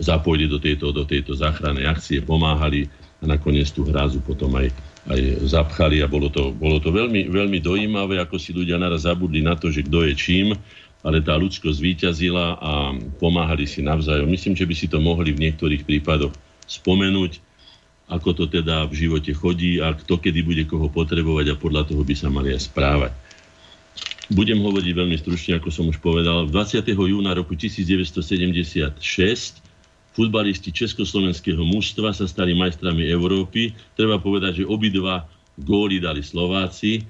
zapojili 0.01 0.45
do 0.49 0.59
tejto, 0.59 0.91
do 0.91 1.03
tejto 1.03 1.35
záchrannej 1.35 1.87
akcie, 1.87 2.23
pomáhali 2.23 2.89
a 3.21 3.23
nakoniec 3.23 3.71
tú 3.71 3.87
hrázu 3.87 4.19
potom 4.19 4.51
aj, 4.59 4.67
aj 5.07 5.19
zapchali 5.47 6.03
a 6.03 6.07
bolo 6.07 6.27
to, 6.27 6.51
bolo 6.51 6.83
to 6.83 6.91
veľmi, 6.91 7.31
veľmi 7.31 7.63
dojímavé, 7.63 8.19
ako 8.19 8.35
si 8.35 8.51
ľudia 8.51 8.75
naraz 8.75 9.07
zabudli 9.07 9.39
na 9.39 9.55
to, 9.55 9.71
že 9.71 9.87
kto 9.87 10.11
je 10.11 10.13
čím, 10.17 10.47
ale 11.05 11.21
tá 11.21 11.37
ľudskosť 11.37 11.77
zvíťazila 11.77 12.45
a 12.57 12.97
pomáhali 13.21 13.69
si 13.69 13.85
navzájom. 13.85 14.25
Myslím, 14.25 14.57
že 14.57 14.65
by 14.65 14.73
si 14.73 14.89
to 14.89 14.97
mohli 14.97 15.31
v 15.31 15.47
niektorých 15.47 15.85
prípadoch 15.85 16.33
spomenúť, 16.65 17.37
ako 18.09 18.33
to 18.33 18.45
teda 18.49 18.89
v 18.89 19.05
živote 19.05 19.33
chodí 19.33 19.81
a 19.81 19.93
kto 19.93 20.17
kedy 20.17 20.41
bude 20.41 20.65
koho 20.65 20.89
potrebovať 20.89 21.53
a 21.53 21.61
podľa 21.61 21.93
toho 21.93 22.01
by 22.01 22.15
sa 22.17 22.29
mali 22.29 22.53
aj 22.53 22.69
správať. 22.69 23.13
Budem 24.33 24.57
hovoriť 24.57 24.93
veľmi 24.97 25.17
stručne, 25.21 25.61
ako 25.61 25.69
som 25.69 25.85
už 25.85 26.01
povedal. 26.01 26.49
20. 26.49 26.81
júna 26.89 27.37
roku 27.37 27.53
1976 27.53 28.97
futbalisti 30.15 30.71
československého 30.71 31.59
mužstva 31.59 32.15
sa 32.15 32.23
stali 32.25 32.55
majstrami 32.55 33.03
Európy. 33.11 33.75
Treba 33.99 34.15
povedať, 34.15 34.63
že 34.63 34.69
obidva 34.71 35.27
góly 35.59 35.99
dali 35.99 36.23
Slováci 36.23 37.03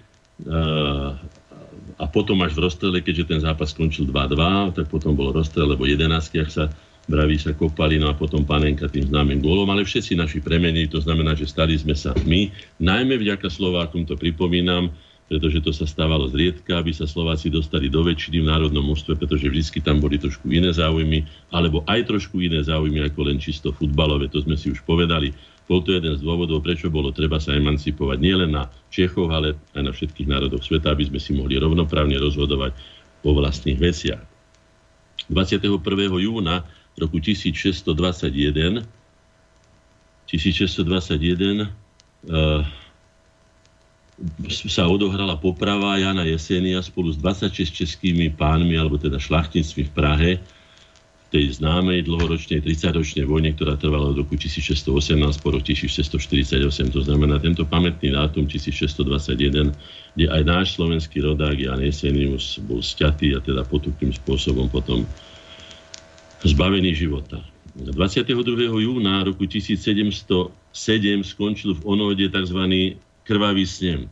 a 1.95 2.03
potom 2.11 2.43
až 2.43 2.57
v 2.57 2.67
rozstrele, 2.67 2.99
keďže 2.99 3.29
ten 3.29 3.39
zápas 3.39 3.71
skončil 3.71 4.09
2-2, 4.09 4.75
tak 4.75 4.85
potom 4.91 5.15
bol 5.15 5.31
rozstrel, 5.31 5.69
lebo 5.69 5.87
11, 5.87 6.11
ak 6.43 6.49
sa 6.51 6.65
braví 7.05 7.37
sa 7.37 7.53
kopali, 7.53 8.01
no 8.01 8.09
a 8.09 8.17
potom 8.17 8.41
panenka 8.43 8.89
tým 8.89 9.05
známym 9.05 9.37
gólom, 9.37 9.69
ale 9.69 9.85
všetci 9.85 10.17
naši 10.17 10.41
premení, 10.41 10.89
to 10.89 10.97
znamená, 10.97 11.37
že 11.37 11.45
stali 11.45 11.77
sme 11.77 11.93
sa 11.93 12.17
my, 12.25 12.49
najmä 12.81 13.21
vďaka 13.21 13.45
Slovákom, 13.45 14.09
to 14.09 14.17
pripomínam, 14.17 14.89
pretože 15.25 15.57
to 15.65 15.73
sa 15.73 15.89
stávalo 15.89 16.29
zriedka, 16.29 16.77
aby 16.77 16.93
sa 16.93 17.09
Slováci 17.09 17.49
dostali 17.49 17.89
do 17.89 18.05
väčšiny 18.05 18.45
v 18.45 18.49
národnom 18.49 18.85
mužstve, 18.85 19.17
pretože 19.17 19.49
vždy 19.49 19.81
tam 19.81 19.97
boli 19.97 20.21
trošku 20.21 20.53
iné 20.53 20.69
záujmy, 20.69 21.25
alebo 21.49 21.81
aj 21.89 22.05
trošku 22.05 22.45
iné 22.45 22.61
záujmy 22.61 23.01
ako 23.09 23.19
len 23.25 23.41
čisto 23.41 23.73
futbalové, 23.73 24.29
to 24.29 24.45
sme 24.45 24.53
si 24.53 24.69
už 24.69 24.85
povedali. 24.85 25.33
Bol 25.65 25.81
to 25.81 25.97
jeden 25.97 26.13
z 26.13 26.21
dôvodov, 26.21 26.61
prečo 26.61 26.93
bolo 26.93 27.09
treba 27.09 27.41
sa 27.41 27.57
emancipovať 27.57 28.21
nielen 28.21 28.53
na 28.53 28.69
Čechov, 28.93 29.33
ale 29.33 29.57
aj 29.73 29.81
na 29.81 29.89
všetkých 29.89 30.29
národoch 30.29 30.61
sveta, 30.61 30.93
aby 30.93 31.09
sme 31.09 31.17
si 31.17 31.33
mohli 31.33 31.57
rovnoprávne 31.57 32.21
rozhodovať 32.21 32.77
o 33.25 33.33
vlastných 33.33 33.81
veciach. 33.81 34.21
21. 35.33 35.65
júna 36.21 36.61
roku 37.01 37.17
1621 37.17 38.85
1621 40.25 41.65
uh, 41.65 42.65
sa 44.71 44.87
odohrala 44.87 45.35
poprava 45.35 45.99
Jana 45.99 46.23
Jesenia 46.23 46.79
spolu 46.79 47.11
s 47.11 47.19
26 47.19 47.67
českými 47.67 48.31
pánmi, 48.31 48.79
alebo 48.79 48.95
teda 48.95 49.19
šlachtnictví 49.19 49.91
v 49.91 49.91
Prahe, 49.91 50.31
v 51.25 51.27
tej 51.33 51.59
známej 51.59 52.07
dlhoročnej 52.07 52.63
30-ročnej 52.63 53.27
vojne, 53.27 53.51
ktorá 53.57 53.75
trvala 53.75 54.15
od 54.15 54.23
roku 54.23 54.39
1618 54.39 55.19
po 55.43 55.51
roku 55.51 55.67
1648. 55.67 56.95
To 56.95 57.01
znamená, 57.03 57.43
tento 57.43 57.67
pamätný 57.67 58.15
dátum 58.15 58.47
1621, 58.47 59.75
kde 60.15 60.25
aj 60.31 60.41
náš 60.47 60.79
slovenský 60.79 61.19
rodák 61.19 61.59
Jan 61.59 61.83
Jesenius 61.83 62.61
bol 62.63 62.79
sťatý 62.79 63.35
a 63.35 63.43
teda 63.43 63.67
potupným 63.67 64.15
spôsobom 64.15 64.71
potom 64.71 65.03
zbavený 66.45 66.95
života. 66.95 67.43
22. 67.75 68.31
júna 68.79 69.27
roku 69.27 69.43
1707 69.43 70.55
skončil 71.27 71.75
v 71.75 71.81
Onode 71.83 72.31
tzv 72.31 72.95
krvavý 73.25 73.65
snem. 73.65 74.07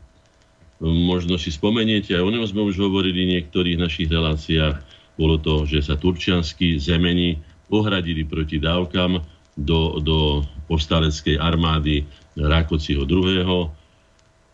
Možno 0.84 1.40
si 1.40 1.54
spomeniete, 1.54 2.12
aj 2.12 2.26
o 2.28 2.34
ňom 2.34 2.44
sme 2.44 2.62
už 2.68 2.76
hovorili 2.82 3.24
v 3.24 3.32
niektorých 3.40 3.80
našich 3.80 4.12
reláciách. 4.12 4.84
Bolo 5.16 5.40
to, 5.40 5.64
že 5.64 5.86
sa 5.86 5.96
turčianskí 5.96 6.76
zemeni 6.82 7.40
ohradili 7.72 8.28
proti 8.28 8.60
dávkam 8.60 9.22
do, 9.56 10.02
do 10.02 10.44
povstaleckej 10.68 11.40
armády 11.40 12.04
Rákociho 12.36 13.06
II. 13.06 13.70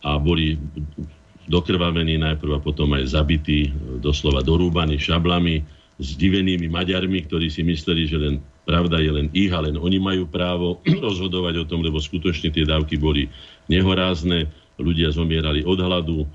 a 0.04 0.10
boli 0.20 0.60
dokrvavení 1.50 2.20
najprv 2.20 2.60
a 2.60 2.62
potom 2.62 2.94
aj 2.94 3.10
zabití, 3.10 3.74
doslova 3.98 4.44
dorúbaní 4.44 5.00
šablami, 5.00 5.64
s 6.00 6.16
divenými 6.16 6.72
Maďarmi, 6.72 7.28
ktorí 7.28 7.52
si 7.52 7.60
mysleli, 7.60 8.08
že 8.08 8.16
len 8.16 8.40
pravda 8.64 9.04
je 9.04 9.12
len 9.12 9.28
ich 9.36 9.52
a 9.52 9.60
len 9.60 9.76
oni 9.76 10.00
majú 10.00 10.24
právo 10.24 10.80
rozhodovať 11.04 11.60
o 11.60 11.68
tom, 11.68 11.84
lebo 11.84 12.00
skutočne 12.00 12.48
tie 12.48 12.64
dávky 12.64 12.96
boli 12.96 13.28
nehorázne, 13.70 14.50
ľudia 14.82 15.14
zomierali 15.14 15.62
od 15.62 15.78
hladu, 15.78 16.18
e, 16.24 16.28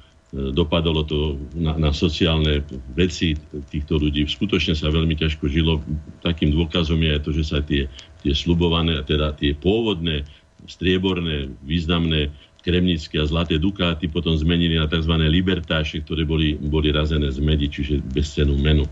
dopadalo 0.55 1.03
to 1.03 1.35
na, 1.51 1.75
na 1.75 1.91
sociálne 1.91 2.63
veci 2.95 3.35
týchto 3.69 3.99
ľudí. 3.99 4.23
Skutočne 4.23 4.71
sa 4.73 4.87
veľmi 4.87 5.19
ťažko 5.19 5.51
žilo. 5.51 5.83
Takým 6.23 6.55
dôkazom 6.55 6.97
je 7.03 7.09
aj 7.11 7.21
to, 7.27 7.31
že 7.35 7.43
sa 7.43 7.59
tie, 7.59 7.91
tie 8.23 8.33
slubované, 8.33 9.03
teda 9.03 9.35
tie 9.35 9.51
pôvodné, 9.51 10.23
strieborné, 10.65 11.51
významné 11.61 12.31
kremnické 12.65 13.21
a 13.21 13.29
zlaté 13.29 13.61
dukáty 13.61 14.09
potom 14.09 14.33
zmenili 14.33 14.81
na 14.81 14.89
tzv. 14.89 15.13
libertáše, 15.29 16.01
ktoré 16.01 16.25
boli, 16.25 16.57
boli 16.57 16.89
razené 16.89 17.29
z 17.29 17.37
medi, 17.37 17.69
čiže 17.69 18.01
bez 18.01 18.33
cenu 18.33 18.57
menu. 18.57 18.89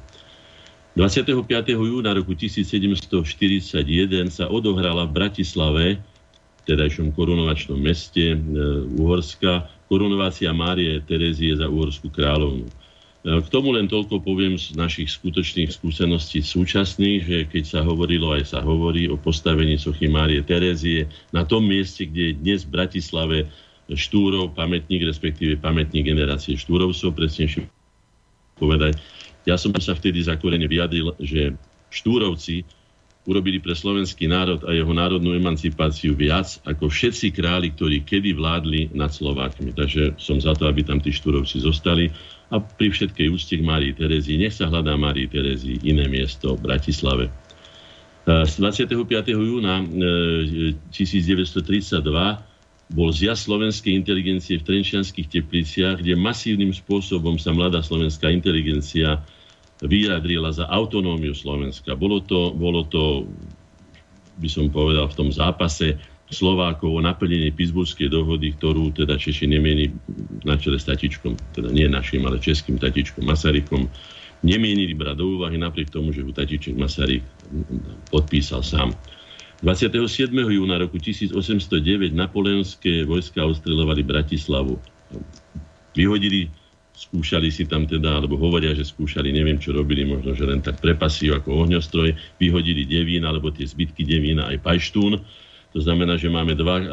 25. 0.93 1.33
júna 1.73 2.13
roku 2.13 2.37
1741 2.37 3.09
sa 4.29 4.45
odohrala 4.45 5.09
v 5.09 5.11
Bratislave 5.17 5.85
vtedajšom 6.63 7.11
korunovačnom 7.11 7.79
meste 7.79 8.33
e, 8.33 8.37
Uhorska, 8.97 9.67
korunovácia 9.91 10.49
Márie 10.55 11.03
Terezie 11.03 11.59
za 11.59 11.67
uhorskú 11.67 12.07
kráľovnu. 12.07 12.65
E, 12.65 12.73
k 13.23 13.47
tomu 13.51 13.75
len 13.75 13.91
toľko 13.91 14.23
poviem 14.23 14.55
z 14.55 14.73
našich 14.79 15.11
skutočných 15.11 15.69
skúseností 15.75 16.39
súčasných, 16.39 17.21
že 17.23 17.37
keď 17.51 17.63
sa 17.67 17.79
hovorilo, 17.83 18.31
aj 18.31 18.55
sa 18.55 18.59
hovorí 18.63 19.11
o 19.11 19.19
postavení 19.19 19.75
sochy 19.75 20.07
Márie 20.07 20.39
Terezie 20.41 21.11
na 21.35 21.43
tom 21.43 21.67
mieste, 21.67 22.07
kde 22.07 22.31
je 22.31 22.39
dnes 22.39 22.59
v 22.63 22.73
Bratislave 22.73 23.37
Štúrov, 23.91 24.55
pamätník, 24.55 25.03
respektíve 25.03 25.59
pamätník 25.59 26.07
generácie 26.07 26.55
Štúrovcov, 26.55 27.11
presnejšie 27.11 27.67
povedať. 28.55 28.95
Ja 29.43 29.59
som 29.59 29.75
sa 29.75 29.91
vtedy 29.91 30.23
zakorene 30.23 30.71
vyjadril, 30.71 31.11
že 31.19 31.59
Štúrovci 31.91 32.63
urobili 33.23 33.63
pre 33.63 33.71
slovenský 33.71 34.27
národ 34.27 34.67
a 34.67 34.75
jeho 34.75 34.91
národnú 34.91 35.31
emancipáciu 35.31 36.11
viac 36.11 36.59
ako 36.67 36.91
všetci 36.91 37.31
králi, 37.31 37.71
ktorí 37.71 38.03
kedy 38.03 38.35
vládli 38.35 38.91
nad 38.91 39.15
Slovákmi. 39.15 39.71
Takže 39.71 40.19
som 40.19 40.43
za 40.43 40.51
to, 40.51 40.67
aby 40.67 40.83
tam 40.83 40.99
tí 40.99 41.15
štúrovci 41.15 41.63
zostali 41.63 42.11
a 42.51 42.59
pri 42.59 42.91
všetkej 42.91 43.31
úcte 43.31 43.55
k 43.55 43.63
Márii 43.63 43.95
Terezii, 43.95 44.35
nech 44.35 44.53
sa 44.53 44.67
hľadá 44.67 44.99
Márii 44.99 45.31
Terezii 45.31 45.87
iné 45.87 46.11
miesto 46.11 46.59
v 46.59 46.67
Bratislave. 46.67 47.31
Z 48.27 48.59
25. 48.59 48.91
júna 49.31 49.83
1932 49.83 52.43
bol 52.93 53.09
zjazd 53.09 53.47
slovenskej 53.47 53.95
inteligencie 53.95 54.59
v 54.59 54.67
Trenčianských 54.67 55.31
tepliciach, 55.31 56.03
kde 56.03 56.19
masívnym 56.19 56.75
spôsobom 56.75 57.39
sa 57.39 57.55
mladá 57.55 57.79
slovenská 57.79 58.27
inteligencia 58.29 59.23
vyjadrila 59.81 60.53
za 60.53 60.69
autonómiu 60.69 61.33
Slovenska. 61.33 61.97
Bolo 61.97 62.21
to, 62.21 62.53
bolo 62.53 62.85
to, 62.85 63.25
by 64.37 64.49
som 64.51 64.69
povedal, 64.69 65.09
v 65.09 65.17
tom 65.17 65.29
zápase 65.33 65.97
Slovákov 66.33 66.97
o 66.97 67.01
naplnenie 67.01 67.53
Pittsburghskej 67.53 68.09
dohody, 68.09 68.57
ktorú 68.57 68.89
teda 68.93 69.15
Češi 69.17 69.45
nemieni 69.49 69.93
na 70.43 70.57
čele 70.57 70.81
s 70.81 70.89
tatičkom, 70.89 71.37
teda 71.53 71.69
nie 71.69 71.85
našim, 71.85 72.25
ale 72.25 72.41
českým 72.41 72.81
tatičkom 72.81 73.23
Masarykom, 73.23 73.85
nemienili 74.43 74.91
brať 74.97 75.23
do 75.23 75.39
úvahy 75.39 75.55
napriek 75.55 75.93
tomu, 75.93 76.11
že 76.11 76.25
ho 76.25 76.31
tatiček 76.33 76.75
Masaryk 76.75 77.23
podpísal 78.11 78.65
sám. 78.65 78.91
27. 79.63 80.35
júna 80.35 80.75
roku 80.75 80.99
1809 80.99 82.11
napoleonské 82.11 83.07
vojska 83.07 83.47
ostreľovali 83.47 84.03
Bratislavu. 84.03 84.75
Vyhodili, 85.95 86.51
skúšali 86.93 87.49
si 87.49 87.65
tam 87.65 87.89
teda, 87.89 88.21
alebo 88.21 88.37
hovoria, 88.37 88.77
že 88.77 88.85
skúšali, 88.85 89.33
neviem 89.33 89.57
čo 89.57 89.73
robili, 89.73 90.05
možno, 90.05 90.37
že 90.37 90.45
len 90.45 90.61
tak 90.61 90.77
prepasív 90.77 91.41
ako 91.41 91.65
ohňostroj, 91.65 92.13
vyhodili 92.37 92.85
Devín, 92.85 93.25
alebo 93.25 93.49
tie 93.49 93.65
zbytky 93.65 94.05
Devína 94.05 94.53
aj 94.53 94.61
Pajštún. 94.61 95.17
To 95.73 95.79
znamená, 95.81 96.21
že 96.21 96.29
máme 96.29 96.53
dva 96.53 96.77
uh, 96.79 96.87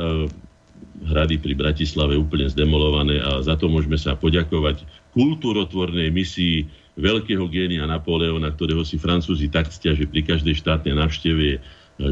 hrady 1.04 1.36
pri 1.40 1.52
Bratislave 1.52 2.16
úplne 2.16 2.48
zdemolované 2.48 3.20
a 3.20 3.44
za 3.44 3.56
to 3.60 3.68
môžeme 3.68 4.00
sa 4.00 4.16
poďakovať 4.16 4.84
kultúrotvornej 5.12 6.08
misii 6.08 6.64
veľkého 6.96 7.44
génia 7.48 7.88
Napoleona, 7.88 8.52
ktorého 8.52 8.84
si 8.84 9.00
Francúzi 9.00 9.48
tak 9.48 9.68
ctia, 9.72 9.96
že 9.96 10.08
pri 10.08 10.24
každej 10.24 10.56
štátnej 10.60 10.96
návšteve 10.96 11.60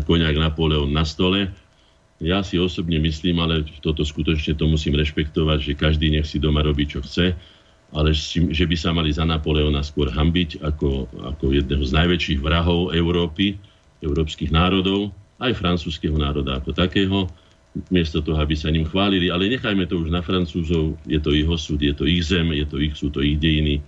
koniak 0.04 0.36
Napoleon 0.36 0.88
na 0.88 1.04
stole. 1.04 1.48
Ja 2.18 2.42
si 2.42 2.58
osobne 2.58 2.98
myslím, 2.98 3.38
ale 3.38 3.62
toto 3.78 4.02
skutočne 4.02 4.58
to 4.58 4.66
musím 4.66 4.98
rešpektovať, 4.98 5.58
že 5.62 5.78
každý 5.78 6.10
nech 6.10 6.26
si 6.26 6.42
doma 6.42 6.66
robí, 6.66 6.88
čo 6.88 6.98
chce, 6.98 7.38
ale 7.88 8.12
že 8.12 8.64
by 8.68 8.76
sa 8.76 8.92
mali 8.92 9.08
za 9.08 9.24
Napoleona 9.24 9.80
skôr 9.80 10.12
hambiť 10.12 10.60
ako, 10.60 11.08
ako 11.34 11.44
jedného 11.56 11.84
z 11.84 11.92
najväčších 11.96 12.40
vrahov 12.44 12.92
Európy, 12.92 13.56
európskych 14.04 14.52
národov, 14.52 15.10
aj 15.40 15.56
francúzského 15.56 16.14
národa 16.18 16.60
ako 16.60 16.76
takého, 16.76 17.30
miesto 17.88 18.20
toho, 18.20 18.36
aby 18.42 18.58
sa 18.58 18.68
ním 18.74 18.84
chválili. 18.84 19.30
Ale 19.30 19.46
nechajme 19.48 19.86
to 19.86 20.02
už 20.02 20.10
na 20.10 20.20
Francúzov, 20.20 20.98
je 21.06 21.20
to 21.22 21.30
ich 21.30 21.46
osud, 21.46 21.78
je 21.78 21.94
to 21.94 22.04
ich 22.04 22.26
zem, 22.26 22.50
je 22.50 22.66
to 22.66 22.76
ich, 22.82 22.94
sú 22.98 23.08
to 23.08 23.22
ich 23.22 23.38
dejiny, 23.38 23.78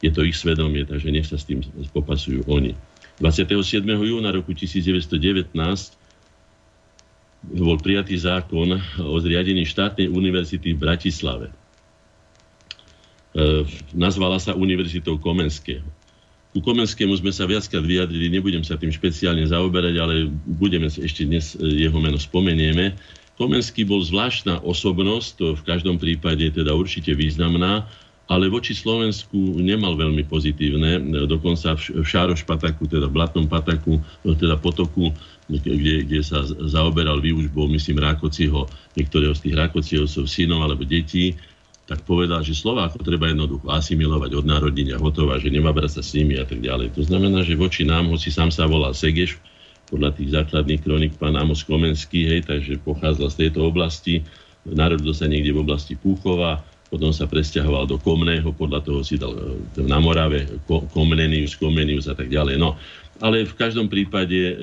je 0.00 0.10
to 0.10 0.24
ich 0.24 0.36
svedomie, 0.36 0.88
takže 0.88 1.12
nech 1.12 1.28
sa 1.28 1.36
s 1.36 1.44
tým 1.44 1.60
popasujú 1.92 2.48
oni. 2.48 2.72
27. 3.20 3.84
júna 3.84 4.32
roku 4.32 4.52
1919 4.52 5.52
bol 7.46 7.78
prijatý 7.78 8.16
zákon 8.18 8.76
o 9.00 9.14
zriadení 9.22 9.64
štátnej 9.64 10.10
univerzity 10.10 10.74
v 10.74 10.78
Bratislave. 10.80 11.46
E, 13.36 13.68
nazvala 13.92 14.40
sa 14.40 14.56
Univerzitou 14.56 15.20
Komenského. 15.20 15.84
Ku 16.56 16.64
Komenskému 16.64 17.12
sme 17.20 17.28
sa 17.36 17.44
viackrát 17.44 17.84
vyjadrili, 17.84 18.32
nebudem 18.32 18.64
sa 18.64 18.80
tým 18.80 18.88
špeciálne 18.88 19.44
zaoberať, 19.44 19.94
ale 20.00 20.32
budeme 20.56 20.88
ešte 20.88 21.28
dnes 21.28 21.52
e, 21.52 21.84
jeho 21.84 22.00
meno 22.00 22.16
spomenieme. 22.16 22.96
Komenský 23.36 23.84
bol 23.84 24.00
zvláštna 24.00 24.64
osobnosť, 24.64 25.28
to 25.36 25.46
v 25.52 25.62
každom 25.68 26.00
prípade 26.00 26.48
teda 26.48 26.72
určite 26.72 27.12
významná, 27.12 27.84
ale 28.24 28.48
voči 28.48 28.72
Slovensku 28.72 29.60
nemal 29.60 30.00
veľmi 30.00 30.24
pozitívne. 30.24 30.98
Dokonca 31.28 31.76
v 31.76 32.02
Šárošpataku, 32.02 32.88
teda 32.88 33.12
v 33.12 33.14
Blatnom 33.20 33.46
pataku, 33.52 34.00
teda 34.24 34.56
potoku, 34.56 35.12
kde, 35.52 36.08
kde 36.08 36.20
sa 36.24 36.40
zaoberal 36.42 37.20
výužbou, 37.20 37.68
myslím, 37.68 38.00
Rákociho, 38.00 38.66
niektorého 38.96 39.36
z 39.36 39.44
tých 39.44 39.54
Rákocievcov 39.60 40.24
synov 40.24 40.64
alebo 40.64 40.88
detí, 40.88 41.36
tak 41.86 42.02
povedal, 42.02 42.42
že 42.42 42.58
Slováko 42.58 42.98
treba 42.98 43.30
jednoducho 43.30 43.70
asimilovať 43.70 44.30
od 44.34 44.44
narodenia 44.44 44.98
hotová, 44.98 45.38
že 45.38 45.54
nemá 45.54 45.70
brať 45.70 45.98
sa 45.98 46.02
s 46.02 46.18
nimi 46.18 46.34
a 46.34 46.42
tak 46.42 46.58
ďalej. 46.58 46.98
To 46.98 47.02
znamená, 47.06 47.46
že 47.46 47.54
voči 47.54 47.86
nám, 47.86 48.10
hoci 48.10 48.34
sám 48.34 48.50
sa 48.50 48.66
volal 48.66 48.90
Segeš, 48.90 49.38
podľa 49.86 50.18
tých 50.18 50.34
základných 50.34 50.82
kronik 50.82 51.14
pán 51.14 51.38
Amos 51.38 51.62
Komenský, 51.62 52.26
hej, 52.26 52.42
takže 52.42 52.82
pochádzal 52.82 53.30
z 53.30 53.36
tejto 53.46 53.70
oblasti, 53.70 54.26
narodil 54.66 55.14
sa 55.14 55.30
niekde 55.30 55.54
v 55.54 55.62
oblasti 55.62 55.94
Púchova, 55.94 56.58
potom 56.90 57.14
sa 57.14 57.30
presťahoval 57.30 57.86
do 57.86 57.98
Komného, 58.02 58.50
podľa 58.50 58.82
toho 58.82 59.06
si 59.06 59.14
dal 59.14 59.34
e, 59.34 59.82
na 59.86 60.02
Morave 60.02 60.46
Komnenius, 60.66 61.54
Komenius 61.54 62.10
a 62.10 62.18
tak 62.18 62.30
ďalej. 62.30 62.58
No, 62.58 62.74
ale 63.22 63.46
v 63.46 63.54
každom 63.54 63.86
prípade 63.86 64.38
e, 64.38 64.54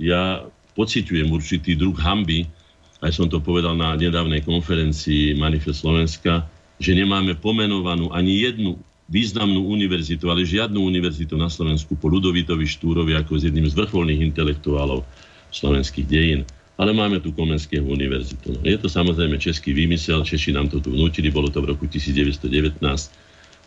ja 0.00 0.44
pociťujem 0.72 1.28
určitý 1.28 1.76
druh 1.76 1.96
hamby, 2.00 2.48
aj 3.04 3.12
som 3.12 3.26
to 3.28 3.44
povedal 3.44 3.76
na 3.76 3.92
nedávnej 3.98 4.40
konferencii 4.40 5.36
Manifest 5.36 5.84
Slovenska, 5.84 6.48
že 6.82 6.98
nemáme 6.98 7.38
pomenovanú 7.38 8.10
ani 8.10 8.42
jednu 8.42 8.74
významnú 9.06 9.70
univerzitu, 9.70 10.26
ale 10.26 10.42
žiadnu 10.42 10.82
univerzitu 10.82 11.38
na 11.38 11.46
Slovensku 11.46 11.94
po 11.94 12.10
Ludovitovi 12.10 12.66
Štúrovi 12.66 13.14
ako 13.14 13.38
s 13.38 13.46
jedným 13.46 13.70
z 13.70 13.78
vrcholných 13.78 14.34
intelektuálov 14.34 15.06
slovenských 15.54 16.06
dejín 16.10 16.42
ale 16.82 16.90
máme 16.96 17.20
tu 17.20 17.30
Komenského 17.30 17.84
univerzitu. 17.84 18.56
No, 18.56 18.60
je 18.64 18.78
to 18.80 18.88
samozrejme 18.88 19.36
český 19.36 19.76
výmysel, 19.76 20.24
Češi 20.24 20.56
nám 20.56 20.72
to 20.72 20.80
tu 20.80 20.90
vnútili, 20.90 21.28
bolo 21.28 21.52
to 21.52 21.60
v 21.60 21.76
roku 21.76 21.84
1919, 21.86 22.80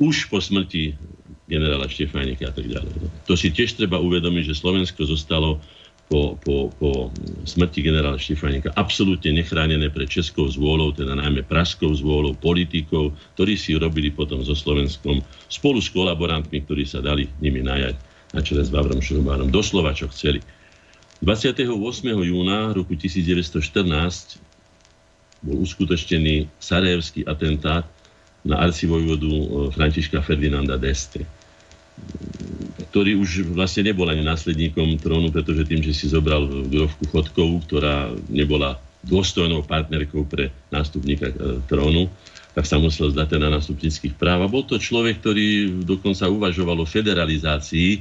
už 0.02 0.28
po 0.28 0.42
smrti 0.42 0.98
generála 1.46 1.86
Štefánika 1.86 2.50
a 2.50 2.54
tak 2.54 2.66
ďalej. 2.66 2.94
No, 3.00 3.08
to 3.30 3.38
si 3.38 3.54
tiež 3.54 3.78
treba 3.78 4.02
uvedomiť, 4.02 4.52
že 4.52 4.60
Slovensko 4.60 5.06
zostalo 5.06 5.62
po, 6.06 6.38
po, 6.46 6.70
po 6.78 7.10
smrti 7.50 7.82
generála 7.82 8.22
Štefánika 8.22 8.70
absolútne 8.78 9.34
nechránené 9.34 9.90
pre 9.90 10.06
českou 10.06 10.46
zvôľou, 10.46 10.94
teda 10.94 11.18
najmä 11.18 11.42
pražskou 11.50 11.90
zvôľou, 11.98 12.38
politikov, 12.38 13.18
ktorí 13.34 13.58
si 13.58 13.74
robili 13.74 14.14
potom 14.14 14.46
so 14.46 14.54
Slovenskom 14.54 15.26
spolu 15.50 15.82
s 15.82 15.90
kolaborantmi, 15.90 16.62
ktorí 16.62 16.86
sa 16.86 17.02
dali 17.02 17.26
nimi 17.42 17.66
najať 17.66 17.98
na 18.38 18.42
čele 18.46 18.62
s 18.62 18.70
Vavrom 18.70 19.02
Šurubánom. 19.02 19.50
Doslova, 19.50 19.98
čo 19.98 20.06
chceli. 20.14 20.46
28. 21.26 21.74
júna 22.06 22.70
roku 22.76 22.94
1914 22.94 24.38
bol 25.42 25.58
uskutočnený 25.62 26.50
sarajevský 26.62 27.26
atentát 27.26 27.90
na 28.46 28.62
arcivojvodu 28.62 29.32
e, 29.32 29.46
Františka 29.74 30.22
Ferdinanda 30.22 30.78
d'Este 30.78 31.26
ktorý 32.96 33.20
už 33.20 33.52
vlastne 33.52 33.92
nebol 33.92 34.08
ani 34.08 34.24
následníkom 34.24 34.96
trónu, 35.04 35.28
pretože 35.28 35.68
tým, 35.68 35.84
že 35.84 35.92
si 35.92 36.08
zobral 36.08 36.48
grovku 36.72 37.04
Chodkovú, 37.12 37.60
ktorá 37.68 38.08
nebola 38.32 38.80
dôstojnou 39.04 39.68
partnerkou 39.68 40.24
pre 40.24 40.56
nástupníka 40.72 41.30
e, 41.30 41.60
trónu, 41.68 42.08
tak 42.56 42.64
sa 42.64 42.80
musel 42.80 43.12
zdať 43.12 43.36
na 43.36 43.52
nástupnických 43.52 44.16
práv. 44.16 44.48
A 44.48 44.52
bol 44.52 44.64
to 44.64 44.80
človek, 44.80 45.20
ktorý 45.20 45.84
dokonca 45.84 46.32
uvažoval 46.32 46.82
o 46.82 46.88
federalizácii 46.88 48.00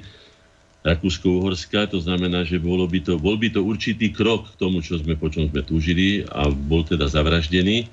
Rakúsko-Uhorska, 0.85 1.91
to 1.91 1.99
znamená, 1.99 2.45
že 2.45 2.61
bolo 2.61 2.85
by 2.85 3.01
to, 3.03 3.17
bol 3.17 3.35
by 3.41 3.49
to 3.51 3.65
určitý 3.65 4.13
krok 4.13 4.53
k 4.53 4.59
tomu, 4.61 4.85
čo 4.85 5.01
sme, 5.01 5.17
po 5.17 5.33
čom 5.33 5.49
sme 5.49 5.65
túžili 5.65 6.23
a 6.29 6.47
bol 6.53 6.85
teda 6.87 7.09
zavraždený. 7.09 7.89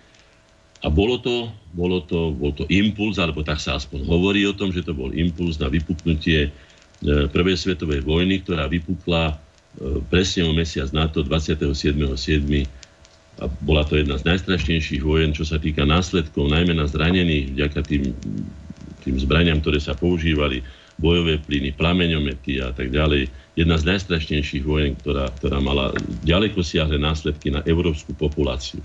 A 0.81 0.89
bolo 0.89 1.21
to, 1.21 1.53
bolo 1.77 2.01
to, 2.01 2.33
bol 2.33 2.49
to 2.57 2.65
impuls, 2.73 3.21
alebo 3.21 3.45
tak 3.45 3.61
sa 3.61 3.77
aspoň 3.77 4.01
hovorí 4.09 4.49
o 4.49 4.57
tom, 4.57 4.73
že 4.73 4.81
to 4.81 4.97
bol 4.97 5.13
impuls 5.13 5.61
na 5.61 5.69
vypuknutie 5.69 6.49
e, 6.49 6.49
Prvej 7.29 7.57
svetovej 7.57 8.01
vojny, 8.01 8.41
ktorá 8.41 8.65
vypukla 8.65 9.23
e, 9.29 9.35
presne 10.09 10.49
o 10.49 10.51
mesiac 10.57 10.89
na 10.89 11.05
to 11.05 11.21
27.7. 11.21 11.77
A 13.41 13.45
bola 13.61 13.85
to 13.85 13.97
jedna 13.97 14.17
z 14.17 14.25
najstrašnejších 14.25 15.05
vojen, 15.05 15.37
čo 15.37 15.45
sa 15.45 15.61
týka 15.61 15.85
následkov, 15.85 16.49
najmä 16.49 16.73
na 16.73 16.89
zranených, 16.89 17.53
vďaka 17.53 17.79
tým, 17.85 18.03
tým 19.05 19.15
zbraniam, 19.21 19.61
ktoré 19.61 19.77
sa 19.77 19.93
používali 19.93 20.65
bojové 21.01 21.41
plyny, 21.41 21.73
plameňomety 21.73 22.61
a 22.61 22.69
tak 22.73 22.93
ďalej. 22.93 23.29
Jedna 23.57 23.77
z 23.77 23.97
najstrašnejších 23.97 24.65
vojen, 24.65 24.93
ktorá, 25.01 25.29
ktorá 25.41 25.57
mala 25.61 25.93
ďaleko 26.25 26.61
siahle 26.61 27.01
následky 27.01 27.49
na 27.49 27.65
európsku 27.65 28.13
populáciu. 28.13 28.81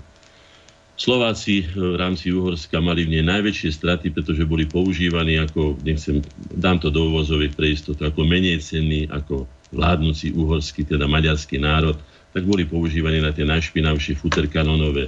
Slováci 0.97 1.61
v 1.77 1.93
rámci 1.93 2.33
Uhorska 2.33 2.81
mali 2.81 3.05
v 3.05 3.17
nej 3.17 3.23
najväčšie 3.23 3.69
straty, 3.69 4.09
pretože 4.09 4.49
boli 4.49 4.65
používaní 4.65 5.37
ako, 5.37 5.77
nechcem, 5.85 6.25
dám 6.57 6.81
to 6.81 6.89
do 6.89 7.13
uvozových 7.13 7.53
pre 7.53 7.69
istotu, 7.69 8.01
ako 8.01 8.25
menej 8.25 8.57
cenní 8.65 9.05
ako 9.05 9.45
vládnúci 9.69 10.33
uhorský, 10.33 10.89
teda 10.89 11.05
maďarský 11.05 11.61
národ, 11.61 12.01
tak 12.33 12.49
boli 12.49 12.65
používaní 12.65 13.21
na 13.21 13.29
tie 13.29 13.45
najšpinavšie 13.45 14.17
futerkanonové 14.17 15.05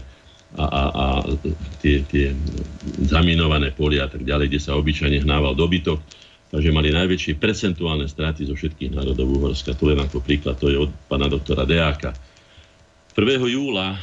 a, 0.54 0.66
a, 0.66 0.84
a 0.94 1.06
tie, 1.82 2.06
tie 2.06 2.38
zaminované 3.10 3.74
polia 3.74 4.06
a 4.06 4.10
tak 4.14 4.22
ďalej, 4.22 4.46
kde 4.54 4.62
sa 4.62 4.78
obyčajne 4.78 5.26
hnával 5.26 5.58
dobytok 5.58 6.06
takže 6.50 6.74
mali 6.74 6.90
najväčšie 6.90 7.38
percentuálne 7.38 8.10
straty 8.10 8.50
zo 8.50 8.58
všetkých 8.58 8.98
národov 8.98 9.30
Uhorska. 9.30 9.78
Tu 9.78 9.84
len 9.86 10.02
ako 10.02 10.26
príklad, 10.26 10.58
to 10.58 10.74
je 10.74 10.82
od 10.82 10.90
pána 11.06 11.30
doktora 11.30 11.64
Deáka. 11.64 12.18
1. 13.20 13.52
júla 13.52 14.00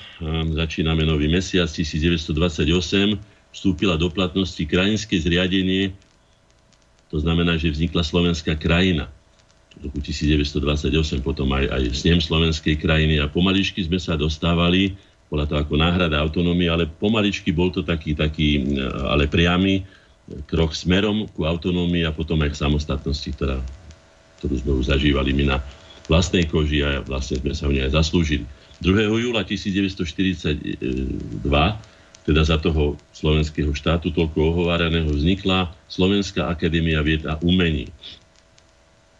začíname 0.53 1.09
nový 1.09 1.25
mesiac 1.25 1.73
1928, 1.73 2.37
vstúpila 3.49 3.97
do 3.97 4.13
platnosti 4.13 4.61
krajinské 4.61 5.17
zriadenie, 5.17 5.97
to 7.09 7.25
znamená, 7.25 7.57
že 7.57 7.73
vznikla 7.73 8.05
slovenská 8.05 8.61
krajina. 8.61 9.09
V 9.81 9.89
roku 9.89 10.05
1928 10.05 11.25
potom 11.25 11.49
aj, 11.57 11.65
aj 11.65 11.83
snem 11.97 12.21
slovenskej 12.21 12.77
krajiny 12.77 13.17
a 13.17 13.25
pomaličky 13.25 13.81
sme 13.89 13.97
sa 13.97 14.21
dostávali, 14.21 14.93
bola 15.33 15.49
to 15.49 15.57
ako 15.57 15.81
náhrada 15.81 16.21
autonómie, 16.21 16.69
ale 16.69 16.85
pomaličky 16.85 17.57
bol 17.57 17.73
to 17.73 17.81
taký, 17.81 18.13
taký 18.13 18.77
ale 19.01 19.33
priamy 19.33 19.81
krok 20.45 20.77
smerom 20.77 21.25
ku 21.33 21.49
autonómii 21.49 22.05
a 22.05 22.13
potom 22.13 22.37
aj 22.45 22.53
k 22.53 22.61
samostatnosti, 22.69 23.33
ktorá, 23.33 23.65
ktorú 24.45 24.55
sme 24.61 24.73
už 24.77 24.93
zažívali 24.93 25.33
my 25.33 25.57
na 25.57 25.65
vlastnej 26.05 26.45
koži 26.45 26.85
a 26.85 27.01
vlastne 27.01 27.41
sme 27.41 27.57
sa 27.57 27.65
v 27.65 27.81
nej 27.81 27.89
aj 27.89 27.97
zaslúžili. 27.97 28.45
2. 28.83 29.09
júla 29.09 29.43
1942, 29.45 30.83
teda 32.27 32.43
za 32.43 32.57
toho 32.59 32.99
slovenského 33.15 33.73
štátu, 33.73 34.13
toľko 34.13 34.39
ohováraného, 34.53 35.09
vznikla 35.09 35.73
Slovenská 35.89 36.51
akadémia 36.51 37.01
vied 37.01 37.25
a 37.25 37.39
umení. 37.41 37.89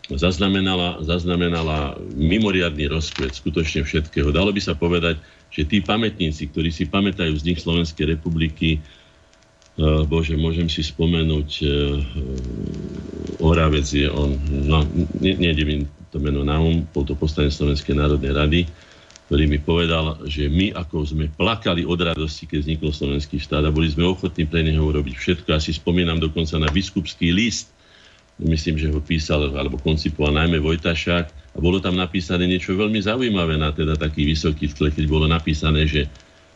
Zaznamenala, 0.07 1.03
zaznamenala 1.03 1.99
mimoriadný 2.15 2.87
rozkvet 2.87 3.35
skutočne 3.35 3.83
všetkého. 3.83 4.31
Dalo 4.31 4.55
by 4.55 4.61
sa 4.63 4.79
povedať, 4.79 5.19
že 5.51 5.67
tí 5.67 5.83
pamätníci, 5.83 6.53
ktorí 6.53 6.71
si 6.71 6.87
pamätajú 6.87 7.35
vznik 7.35 7.59
Slovenskej 7.59 8.15
republiky, 8.15 8.79
Eh, 9.77 10.03
Bože, 10.09 10.41
môžem 10.41 10.73
si 10.73 10.81
spomenúť, 10.81 11.51
uh, 11.61 13.45
Oravec 13.45 13.85
je 13.85 14.09
on, 14.09 14.33
no, 14.65 14.89
nejde 15.21 15.69
mi 15.69 15.85
to 16.09 16.17
meno 16.17 16.41
na 16.41 16.57
um, 16.57 16.81
bol 16.97 17.05
to 17.05 17.13
poslanec 17.13 17.53
Slovenskej 17.53 17.93
národnej 17.93 18.33
rady, 18.33 18.61
ktorý 19.27 19.45
mi 19.51 19.59
povedal, 19.59 20.23
že 20.31 20.47
my 20.47 20.71
ako 20.79 21.03
sme 21.03 21.27
plakali 21.35 21.83
od 21.83 21.99
radosti, 21.99 22.47
keď 22.47 22.59
vznikol 22.63 22.95
slovenský 22.95 23.43
štát 23.43 23.67
a 23.67 23.75
boli 23.75 23.91
sme 23.91 24.07
ochotní 24.07 24.47
pre 24.47 24.63
neho 24.63 24.79
urobiť 24.87 25.15
všetko. 25.19 25.51
Ja 25.51 25.59
si 25.59 25.75
spomínam 25.75 26.23
dokonca 26.23 26.55
na 26.63 26.71
biskupský 26.71 27.35
list, 27.35 27.75
myslím, 28.39 28.79
že 28.79 28.87
ho 28.93 29.03
písal 29.03 29.51
alebo 29.51 29.83
koncipoval 29.83 30.31
najmä 30.31 30.63
Vojtašák 30.63 31.27
a 31.27 31.59
bolo 31.59 31.83
tam 31.83 31.99
napísané 31.99 32.47
niečo 32.47 32.79
veľmi 32.79 33.03
zaujímavé 33.03 33.59
na 33.59 33.75
teda 33.75 33.99
taký 33.99 34.31
vysoký 34.31 34.71
tle, 34.71 34.95
keď 34.95 35.05
bolo 35.11 35.27
napísané, 35.27 35.91
že 35.91 36.07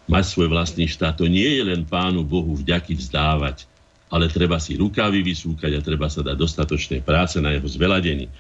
mať 0.07 0.25
svoj 0.31 0.53
vlastný 0.55 0.87
štát. 0.87 1.19
To 1.19 1.27
nie 1.27 1.59
je 1.59 1.63
len 1.67 1.83
pánu 1.83 2.23
Bohu 2.23 2.55
vďaky 2.55 2.95
vzdávať, 2.95 3.67
ale 4.15 4.31
treba 4.31 4.63
si 4.63 4.79
rukávy 4.79 5.27
vysúkať 5.27 5.75
a 5.75 5.81
treba 5.83 6.07
sa 6.07 6.23
dať 6.23 6.37
dostatočné 6.39 7.03
práce 7.03 7.39
na 7.43 7.51
jeho 7.55 7.67
zveladení. 7.67 8.31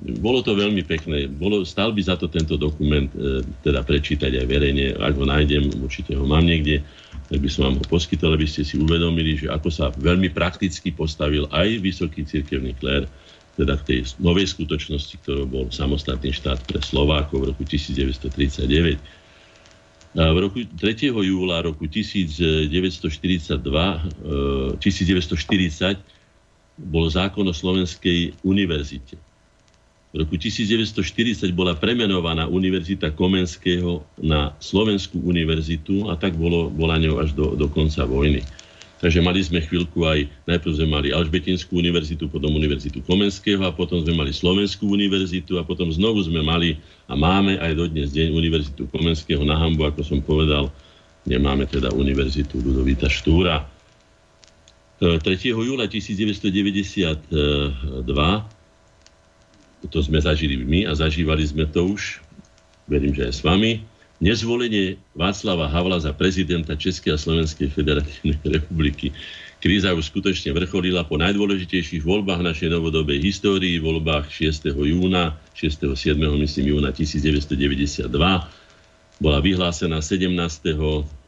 Bolo 0.00 0.40
to 0.40 0.56
veľmi 0.56 0.80
pekné. 0.88 1.28
Bolo, 1.28 1.60
stal 1.68 1.92
by 1.92 2.00
za 2.00 2.16
to 2.16 2.24
tento 2.24 2.56
dokument 2.56 3.12
e, 3.12 3.44
teda 3.60 3.84
prečítať 3.84 4.32
aj 4.32 4.46
verejne. 4.48 4.96
Ak 4.96 5.12
ho 5.12 5.28
nájdem, 5.28 5.68
určite 5.76 6.16
ho 6.16 6.24
mám 6.24 6.48
niekde, 6.48 6.80
tak 7.28 7.44
by 7.44 7.48
som 7.52 7.68
vám 7.68 7.76
ho 7.76 7.84
poskytol, 7.84 8.32
aby 8.32 8.48
ste 8.48 8.64
si 8.64 8.80
uvedomili, 8.80 9.36
že 9.36 9.52
ako 9.52 9.68
sa 9.68 9.92
veľmi 9.92 10.32
prakticky 10.32 10.88
postavil 10.88 11.44
aj 11.52 11.84
vysoký 11.84 12.24
cirkevný 12.24 12.72
klér, 12.80 13.04
teda 13.60 13.76
k 13.76 13.86
tej 13.92 13.98
novej 14.16 14.48
skutočnosti, 14.56 15.20
ktorou 15.20 15.44
bol 15.44 15.64
samostatný 15.68 16.32
štát 16.32 16.64
pre 16.64 16.80
Slovákov 16.80 17.44
v 17.44 17.46
roku 17.52 17.62
1939 17.68 19.20
v 20.10 20.38
roku 20.42 20.66
3. 20.66 21.06
júla 21.06 21.62
roku 21.62 21.86
1942, 21.86 23.62
1940 23.62 24.82
e, 24.82 25.96
bol 26.82 27.06
zákon 27.06 27.46
o 27.46 27.54
Slovenskej 27.54 28.34
univerzite. 28.42 29.29
V 30.10 30.26
roku 30.26 30.34
1940 30.34 31.54
bola 31.54 31.78
premenovaná 31.78 32.50
Univerzita 32.50 33.14
Komenského 33.14 34.02
na 34.18 34.50
Slovenskú 34.58 35.22
univerzitu 35.22 36.10
a 36.10 36.18
tak 36.18 36.34
bolo, 36.34 36.66
bola 36.66 36.98
ňou 36.98 37.22
až 37.22 37.30
do, 37.30 37.54
do 37.54 37.70
konca 37.70 38.02
vojny. 38.02 38.42
Takže 39.00 39.22
mali 39.22 39.40
sme 39.40 39.62
chvíľku 39.62 40.04
aj, 40.04 40.28
najprv 40.50 40.72
sme 40.76 40.88
mali 40.90 41.08
Alžbetinskú 41.14 41.78
univerzitu, 41.78 42.28
potom 42.28 42.52
Univerzitu 42.52 43.00
Komenského 43.06 43.64
a 43.64 43.72
potom 43.72 44.02
sme 44.02 44.12
mali 44.12 44.34
Slovenskú 44.34 44.92
univerzitu 44.92 45.56
a 45.56 45.64
potom 45.64 45.88
znovu 45.94 46.20
sme 46.26 46.42
mali 46.42 46.76
a 47.06 47.14
máme 47.14 47.62
aj 47.62 47.78
dodnes 47.78 48.10
deň 48.12 48.34
Univerzitu 48.34 48.90
Komenského 48.90 49.46
na 49.46 49.56
Hambu, 49.56 49.88
ako 49.88 50.04
som 50.04 50.20
povedal, 50.20 50.68
nemáme 51.24 51.64
teda 51.70 51.94
Univerzitu 51.94 52.58
Ludovita 52.60 53.06
Štúra. 53.06 53.62
3. 55.00 55.22
E, 55.22 55.48
júla 55.48 55.88
1992 55.88 58.59
to 59.88 60.04
sme 60.04 60.20
zažili 60.20 60.60
my 60.60 60.84
a 60.84 60.92
zažívali 60.92 61.40
sme 61.46 61.64
to 61.64 61.96
už, 61.96 62.20
verím, 62.84 63.16
že 63.16 63.30
aj 63.30 63.34
s 63.38 63.42
vami, 63.46 63.80
nezvolenie 64.20 65.00
Václava 65.16 65.66
Havla 65.72 66.04
za 66.04 66.12
prezidenta 66.12 66.76
Českej 66.76 67.16
a 67.16 67.18
Slovenskej 67.18 67.72
federatívnej 67.72 68.36
republiky. 68.60 69.16
Kríza 69.60 69.92
už 69.92 70.08
skutočne 70.08 70.56
vrcholila 70.56 71.04
po 71.04 71.20
najdôležitejších 71.20 72.00
voľbách 72.00 72.40
našej 72.40 72.72
novodobej 72.72 73.20
histórii, 73.20 73.76
voľbách 73.76 74.32
6. 74.32 74.72
júna, 74.72 75.36
6. 75.52 75.84
7. 75.84 76.16
myslím 76.16 76.76
júna 76.76 76.92
1992. 76.96 78.08
Bola 79.20 79.38
vyhlásená 79.44 80.00
17. 80.00 80.32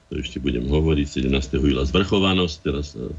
to 0.09 0.13
ešte 0.17 0.41
budem 0.41 0.65
hovoriť, 0.65 1.29
17. 1.29 1.61
júla 1.61 1.85
zvrchovanosť, 1.85 2.57
teraz 2.65 2.97
e, 2.97 3.13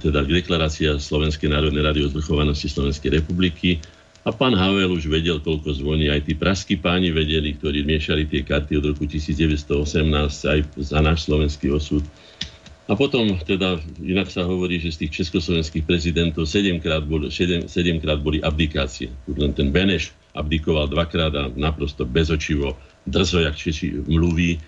teda 0.00 0.22
deklarácia 0.24 0.96
Slovenskej 1.00 1.50
národnej 1.50 1.82
rady 1.82 1.98
o 2.06 2.12
zvrchovanosti 2.12 2.70
Slovenskej 2.70 3.22
republiky 3.22 3.82
a 4.20 4.30
pán 4.36 4.52
Havel 4.52 4.92
už 4.92 5.08
vedel, 5.08 5.40
koľko 5.40 5.72
zvoní. 5.72 6.12
Aj 6.12 6.20
tí 6.20 6.36
praskí 6.36 6.76
páni 6.76 7.08
vedeli, 7.08 7.56
ktorí 7.56 7.88
miešali 7.88 8.28
tie 8.28 8.44
karty 8.44 8.76
od 8.76 8.92
roku 8.92 9.08
1918 9.08 9.72
aj 10.44 10.58
za 10.76 10.98
náš 11.00 11.24
slovenský 11.24 11.72
osud. 11.72 12.04
A 12.90 12.98
potom 12.98 13.38
teda, 13.46 13.78
inak 14.02 14.28
sa 14.28 14.42
hovorí, 14.44 14.82
že 14.82 14.90
z 14.90 15.06
tých 15.06 15.22
československých 15.22 15.86
prezidentov 15.86 16.50
7 16.50 16.82
krát 16.82 17.06
boli, 17.06 17.30
7, 17.30 17.70
7 17.70 18.02
krát 18.02 18.18
boli 18.18 18.42
abdikácie. 18.42 19.08
Len 19.30 19.54
ten 19.54 19.70
Beneš 19.70 20.10
abdikoval 20.34 20.90
dvakrát 20.90 21.32
a 21.38 21.48
naprosto 21.54 22.02
bezočivo, 22.02 22.74
drzo, 23.06 23.46
jak 23.46 23.54
Češi 23.56 24.04
mluví, 24.10 24.58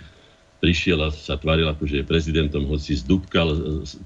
prišiel 0.62 1.03
a 1.03 1.11
sa 1.11 1.35
tváril 1.35 1.66
ako, 1.66 1.90
že 1.90 2.01
je 2.01 2.07
prezidentom, 2.07 2.70
hoci 2.70 2.94
zdúbkal 2.94 3.51
e, 3.51 3.57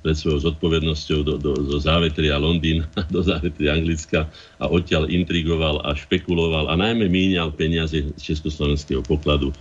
pred 0.00 0.16
svojou 0.16 0.48
zodpovednosťou 0.48 1.20
do, 1.20 1.34
do, 1.36 1.52
do 1.52 1.76
závetria 1.76 2.40
Londýna, 2.40 2.88
do 3.14 3.20
závetria 3.20 3.76
Anglicka 3.76 4.24
a 4.56 4.64
odtiaľ 4.64 5.12
intrigoval 5.12 5.84
a 5.84 5.92
špekuloval 5.92 6.72
a 6.72 6.74
najmä 6.80 7.12
míňal 7.12 7.52
peniaze 7.52 8.00
z 8.00 8.20
československého 8.24 9.04
pokladu, 9.04 9.52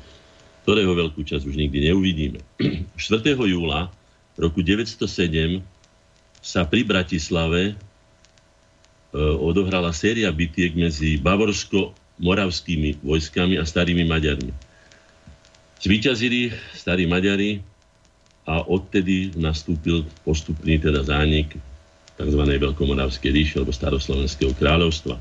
ktorého 0.64 0.96
veľkú 0.96 1.20
časť 1.28 1.44
už 1.44 1.60
nikdy 1.60 1.92
neuvidíme. 1.92 2.40
4. 2.96 3.36
júla 3.44 3.92
roku 4.40 4.64
907 4.64 5.60
sa 6.40 6.64
pri 6.64 6.88
Bratislave 6.88 7.62
e, 7.68 7.74
odohrala 9.20 9.92
séria 9.92 10.32
bitiek 10.32 10.72
medzi 10.80 11.20
bavorsko-moravskými 11.20 13.04
vojskami 13.04 13.60
a 13.60 13.68
starými 13.68 14.08
Maďarmi. 14.08 14.75
Zvíťazili 15.80 16.56
starí 16.74 17.06
Maďari 17.06 17.60
a 18.46 18.62
odtedy 18.62 19.34
nastúpil 19.36 20.06
postupný 20.24 20.78
teda 20.78 21.02
zánik 21.02 21.58
tzv. 22.16 22.42
Veľkomoravskej 22.42 23.32
ríše 23.34 23.56
alebo 23.60 23.76
staroslovenského 23.76 24.56
kráľovstva. 24.56 25.18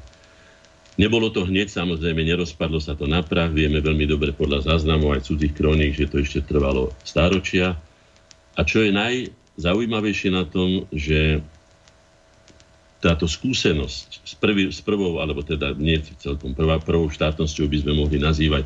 Nebolo 0.95 1.27
to 1.35 1.43
hneď, 1.43 1.75
samozrejme, 1.75 2.23
nerozpadlo 2.23 2.79
sa 2.79 2.95
to 2.95 3.11
na 3.11 3.19
prach. 3.19 3.51
Vieme 3.51 3.83
veľmi 3.83 4.07
dobre 4.07 4.31
podľa 4.31 4.63
záznamov 4.63 5.19
aj 5.19 5.27
cudzích 5.27 5.51
kroník, 5.51 5.99
že 5.99 6.07
to 6.07 6.23
ešte 6.23 6.47
trvalo 6.47 6.95
stáročia. 7.03 7.75
A 8.55 8.61
čo 8.63 8.87
je 8.87 8.95
najzaujímavejšie 8.95 10.31
na 10.31 10.47
tom, 10.47 10.87
že 10.95 11.43
táto 13.03 13.27
skúsenosť 13.27 14.09
s, 14.23 14.35
prvý, 14.39 14.71
s 14.71 14.79
prvou, 14.81 15.19
alebo 15.19 15.43
teda 15.43 15.75
nie 15.75 15.99
celkom 16.23 16.55
prvá, 16.55 16.79
prvou 16.79 17.11
štátnosťou 17.11 17.67
by 17.67 17.79
sme 17.83 17.93
mohli 17.99 18.23
nazývať 18.23 18.65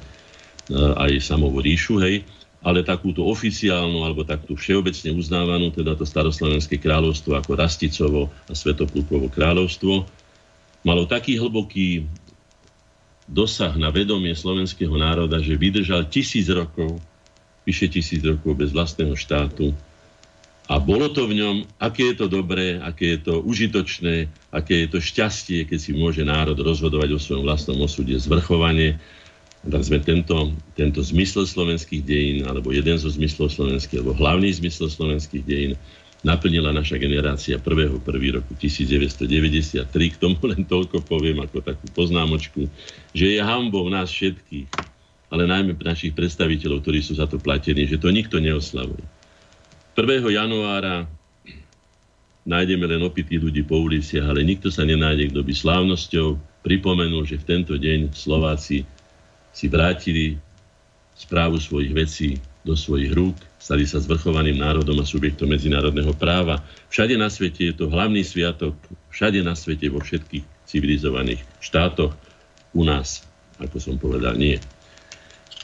aj 0.75 1.21
samovú 1.25 1.65
ríšu, 1.65 2.01
hej, 2.05 2.25
ale 2.61 2.83
takúto 2.85 3.25
oficiálnu 3.25 4.03
alebo 4.03 4.27
takú 4.27 4.59
všeobecne 4.59 5.15
uznávanú, 5.15 5.71
teda 5.71 5.95
to 5.95 6.05
staroslovenské 6.05 6.77
kráľovstvo 6.83 7.39
ako 7.39 7.51
Rasticovo 7.55 8.23
a 8.51 8.53
Svetoplukovo 8.53 9.31
kráľovstvo, 9.31 10.05
malo 10.83 11.03
taký 11.07 11.39
hlboký 11.39 12.07
dosah 13.29 13.77
na 13.77 13.93
vedomie 13.93 14.33
slovenského 14.33 14.93
národa, 14.97 15.39
že 15.39 15.55
vydržal 15.55 16.09
tisíc 16.09 16.49
rokov, 16.49 16.99
vyše 17.69 17.93
tisíc 17.93 18.25
rokov 18.25 18.57
bez 18.57 18.73
vlastného 18.73 19.13
štátu. 19.13 19.77
A 20.69 20.77
bolo 20.77 21.09
to 21.09 21.25
v 21.25 21.41
ňom, 21.41 21.57
aké 21.81 22.13
je 22.13 22.25
to 22.25 22.27
dobré, 22.29 22.77
aké 22.77 23.17
je 23.17 23.21
to 23.25 23.41
užitočné, 23.41 24.29
aké 24.53 24.85
je 24.85 24.89
to 24.93 24.99
šťastie, 25.01 25.65
keď 25.65 25.79
si 25.81 25.97
môže 25.97 26.21
národ 26.25 26.57
rozhodovať 26.57 27.17
o 27.17 27.21
svojom 27.21 27.45
vlastnom 27.45 27.81
osude 27.81 28.13
zvrchovanie 28.21 29.01
sme 29.67 29.99
tento, 29.99 30.55
tento 30.79 31.01
zmysel 31.03 31.45
slovenských 31.45 32.03
dejín, 32.07 32.39
alebo 32.47 32.71
jeden 32.71 32.95
zo 32.95 33.11
zmyslov 33.11 33.51
slovenských, 33.51 34.01
alebo 34.01 34.15
hlavný 34.15 34.49
zmysel 34.55 34.87
slovenských 34.87 35.45
dejín, 35.45 35.73
naplnila 36.23 36.75
naša 36.75 36.99
generácia 36.99 37.59
1. 37.59 38.03
1. 38.03 38.39
roku 38.39 38.53
1993. 38.59 39.87
K 39.87 40.17
tomu 40.19 40.39
len 40.51 40.67
toľko 40.67 41.07
poviem 41.07 41.43
ako 41.43 41.63
takú 41.63 41.87
poznámočku, 41.95 42.67
že 43.15 43.39
je 43.39 43.41
hambou 43.43 43.87
nás 43.87 44.11
všetkých, 44.11 44.67
ale 45.31 45.47
najmä 45.47 45.79
našich 45.79 46.15
predstaviteľov, 46.15 46.83
ktorí 46.83 47.01
sú 47.05 47.19
za 47.19 47.31
to 47.31 47.39
platení, 47.39 47.87
že 47.87 48.03
to 48.03 48.11
nikto 48.11 48.43
neoslavuje. 48.43 49.05
1. 49.95 50.27
januára 50.31 51.07
nájdeme 52.49 52.89
len 52.89 53.03
opitých 53.05 53.45
ľudí 53.45 53.63
po 53.63 53.83
uliciach, 53.83 54.25
ale 54.25 54.41
nikto 54.43 54.73
sa 54.73 54.83
nenájde, 54.89 55.35
kto 55.35 55.45
by 55.45 55.53
slávnosťou 55.53 56.29
pripomenul, 56.65 57.29
že 57.29 57.37
v 57.39 57.45
tento 57.47 57.77
deň 57.77 58.17
Slováci 58.17 58.89
si 59.59 59.67
vrátili 59.67 60.39
správu 61.19 61.59
svojich 61.59 61.91
vecí 61.91 62.29
do 62.63 62.79
svojich 62.79 63.11
rúk, 63.11 63.35
stali 63.59 63.83
sa 63.83 63.99
zvrchovaným 63.99 64.55
národom 64.55 65.03
a 65.03 65.09
subjektom 65.09 65.51
medzinárodného 65.51 66.15
práva. 66.15 66.63
Všade 66.95 67.19
na 67.19 67.27
svete 67.27 67.67
je 67.67 67.75
to 67.75 67.91
hlavný 67.91 68.23
sviatok, 68.23 68.79
všade 69.11 69.43
na 69.43 69.59
svete, 69.59 69.91
vo 69.91 69.99
všetkých 69.99 70.47
civilizovaných 70.63 71.43
štátoch. 71.59 72.15
U 72.71 72.87
nás, 72.87 73.27
ako 73.59 73.83
som 73.83 73.99
povedal, 73.99 74.39
nie. 74.39 74.63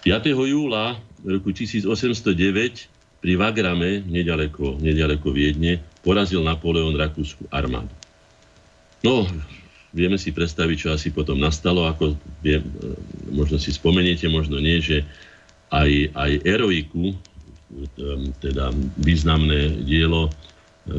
5. 0.02 0.34
júla 0.34 0.98
roku 1.22 1.54
1809 1.54 2.90
pri 3.22 3.32
Vagrame, 3.38 4.02
nedaleko, 4.04 4.76
nedaleko 4.82 5.30
Viedne, 5.30 5.80
porazil 6.02 6.42
Napoleon 6.42 6.92
rakúsku 6.92 7.46
armádu. 7.48 7.94
No, 9.00 9.24
vieme 9.94 10.18
si 10.18 10.34
predstaviť, 10.34 10.76
čo 10.76 10.88
asi 10.90 11.14
potom 11.14 11.38
nastalo, 11.38 11.86
ako 11.86 12.18
vie, 12.42 12.58
možno 13.30 13.56
si 13.62 13.70
spomeniete, 13.70 14.26
možno 14.26 14.58
nie, 14.58 14.82
že 14.82 15.06
aj, 15.70 16.10
aj 16.12 16.30
eroiku, 16.42 17.14
teda 18.42 18.70
významné 18.98 19.86
dielo 19.86 20.34
Eh, 20.84 20.92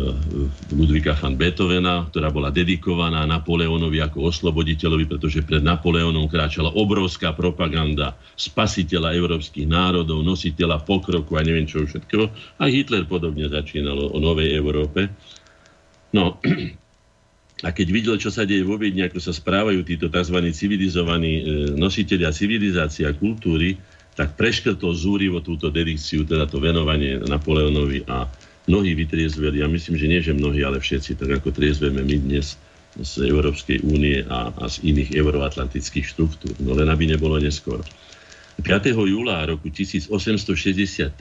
Ludvíka 0.73 1.13
van 1.13 1.37
Beethovena, 1.37 2.09
ktorá 2.09 2.33
bola 2.33 2.49
dedikovaná 2.49 3.21
Napoleónovi 3.29 4.01
ako 4.01 4.33
osloboditeľovi, 4.33 5.05
pretože 5.05 5.45
pred 5.45 5.61
Napoleónom 5.61 6.25
kráčala 6.25 6.73
obrovská 6.73 7.37
propaganda 7.37 8.17
spasiteľa 8.33 9.13
európskych 9.13 9.69
národov, 9.69 10.25
nositeľa 10.25 10.81
pokroku 10.81 11.37
a 11.37 11.45
neviem 11.45 11.69
čo 11.69 11.85
všetkého. 11.85 12.33
A 12.57 12.65
Hitler 12.65 13.05
podobne 13.05 13.45
začínal 13.45 14.09
o 14.09 14.17
novej 14.17 14.57
Európe. 14.57 15.05
No, 16.17 16.41
a 17.63 17.71
keď 17.71 17.87
videl, 17.87 18.15
čo 18.19 18.27
sa 18.27 18.43
deje 18.43 18.67
vo 18.67 18.75
Viedni, 18.75 19.07
ako 19.07 19.23
sa 19.23 19.31
správajú 19.31 19.79
títo 19.87 20.11
tzv. 20.11 20.37
civilizovaní 20.51 21.39
nositeľia 21.79 22.35
civilizácie 22.35 23.07
a 23.07 23.15
kultúry, 23.15 23.79
tak 24.15 24.35
preškrtol 24.35 24.91
zúrivo 24.91 25.39
túto 25.39 25.71
dedikciu, 25.71 26.27
teda 26.27 26.47
to 26.47 26.59
venovanie 26.59 27.19
Napoleónovi 27.23 28.03
a 28.07 28.27
mnohí 28.67 28.91
vytriezveli, 28.95 29.63
ja 29.63 29.67
myslím, 29.71 29.95
že 29.95 30.09
nie, 30.09 30.19
že 30.23 30.33
mnohí, 30.35 30.63
ale 30.63 30.83
všetci, 30.83 31.15
tak 31.15 31.39
ako 31.39 31.51
triezveme 31.55 32.03
my 32.03 32.15
dnes 32.19 32.59
z 32.95 33.27
Európskej 33.27 33.83
únie 33.83 34.23
a, 34.23 34.55
a 34.55 34.65
z 34.71 34.87
iných 34.87 35.19
euroatlantických 35.19 36.05
štruktúr. 36.15 36.55
No 36.63 36.79
len 36.79 36.87
aby 36.87 37.11
nebolo 37.11 37.35
neskôr. 37.35 37.83
5. 38.63 38.95
júla 38.95 39.43
roku 39.43 39.67
1863 39.67 41.11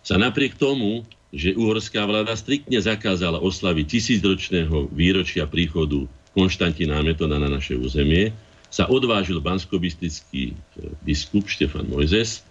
sa 0.00 0.16
napriek 0.16 0.56
tomu, 0.56 1.04
že 1.30 1.54
uhorská 1.54 2.02
vláda 2.06 2.34
striktne 2.34 2.82
zakázala 2.82 3.38
oslavy 3.38 3.86
tisícročného 3.86 4.90
výročia 4.90 5.46
príchodu 5.46 6.10
Konštantína 6.34 7.02
Metoda 7.02 7.38
na 7.38 7.50
naše 7.50 7.74
územie, 7.74 8.34
sa 8.70 8.86
odvážil 8.86 9.42
banskobistický 9.42 10.54
biskup 11.02 11.50
Štefan 11.50 11.90
Mojzes 11.90 12.46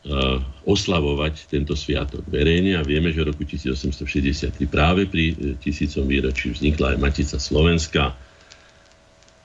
Eh, 0.00 0.38
oslavovať 0.64 1.52
tento 1.52 1.76
sviatok 1.76 2.24
verejne 2.24 2.72
a 2.72 2.80
vieme, 2.80 3.12
že 3.12 3.20
v 3.20 3.36
roku 3.36 3.44
1863 3.44 4.64
práve 4.64 5.04
pri 5.04 5.36
eh, 5.36 5.60
tisícom 5.60 6.08
výročí 6.08 6.56
vznikla 6.56 6.96
aj 6.96 7.04
Matica 7.04 7.36
Slovenska. 7.36 8.16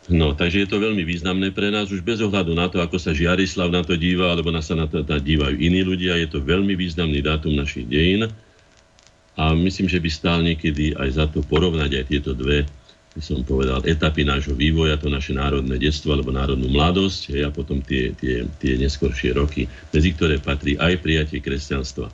No, 0.06 0.38
takže 0.38 0.66
je 0.66 0.70
to 0.70 0.78
veľmi 0.78 1.02
významné 1.02 1.50
pre 1.50 1.74
nás, 1.74 1.90
už 1.90 2.06
bez 2.06 2.22
ohľadu 2.22 2.54
na 2.54 2.70
to, 2.70 2.78
ako 2.78 3.02
sa 3.02 3.10
Žiarislav 3.10 3.74
na 3.74 3.82
to 3.82 3.98
díva, 3.98 4.30
alebo 4.30 4.54
na 4.54 4.62
sa 4.62 4.78
na 4.78 4.86
to 4.86 5.02
na 5.02 5.18
dívajú 5.18 5.58
iní 5.58 5.82
ľudia, 5.82 6.22
je 6.22 6.30
to 6.30 6.46
veľmi 6.46 6.78
významný 6.78 7.26
dátum 7.26 7.58
našich 7.58 7.90
dejín 7.90 8.30
a 9.34 9.44
myslím, 9.58 9.90
že 9.90 9.98
by 9.98 10.10
stál 10.14 10.46
niekedy 10.46 10.94
aj 10.94 11.10
za 11.10 11.26
to 11.26 11.42
porovnať 11.42 11.90
aj 11.90 12.06
tieto 12.06 12.38
dve 12.38 12.70
by 13.16 13.24
som 13.24 13.48
povedal, 13.48 13.80
etapy 13.88 14.28
nášho 14.28 14.52
vývoja, 14.52 15.00
to 15.00 15.08
naše 15.08 15.32
národné 15.32 15.80
detstvo 15.80 16.12
alebo 16.12 16.36
národnú 16.36 16.68
mladosť 16.68 17.48
a 17.48 17.50
potom 17.50 17.80
tie, 17.80 18.12
tie, 18.12 18.44
tie 18.60 18.76
neskoršie 18.76 19.32
roky, 19.32 19.72
medzi 19.96 20.12
ktoré 20.12 20.36
patrí 20.44 20.76
aj 20.76 21.00
prijatie 21.00 21.40
kresťanstva. 21.40 22.12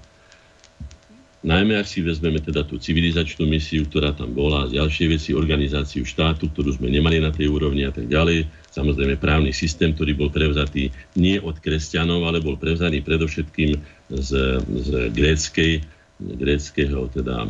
Najmä 1.42 1.74
ak 1.82 1.90
si 1.90 2.06
vezmeme 2.06 2.38
teda 2.38 2.62
tú 2.62 2.78
civilizačnú 2.78 3.50
misiu, 3.50 3.82
ktorá 3.90 4.14
tam 4.14 4.30
bola, 4.38 4.70
ďalšie 4.70 5.10
veci, 5.10 5.30
organizáciu 5.34 6.06
štátu, 6.06 6.54
ktorú 6.54 6.78
sme 6.78 6.94
nemali 6.94 7.18
na 7.18 7.34
tej 7.34 7.50
úrovni 7.50 7.82
a 7.82 7.90
tak 7.90 8.06
ďalej. 8.06 8.46
Samozrejme 8.70 9.18
právny 9.18 9.50
systém, 9.50 9.90
ktorý 9.90 10.14
bol 10.14 10.30
prevzatý 10.30 10.94
nie 11.18 11.42
od 11.42 11.58
kresťanov, 11.58 12.30
ale 12.30 12.46
bol 12.46 12.62
prevzaný 12.62 13.02
predovšetkým 13.02 13.74
z, 14.14 14.30
z 14.62 14.90
gréckej, 15.18 15.82
gréckého 16.22 17.10
teda 17.10 17.50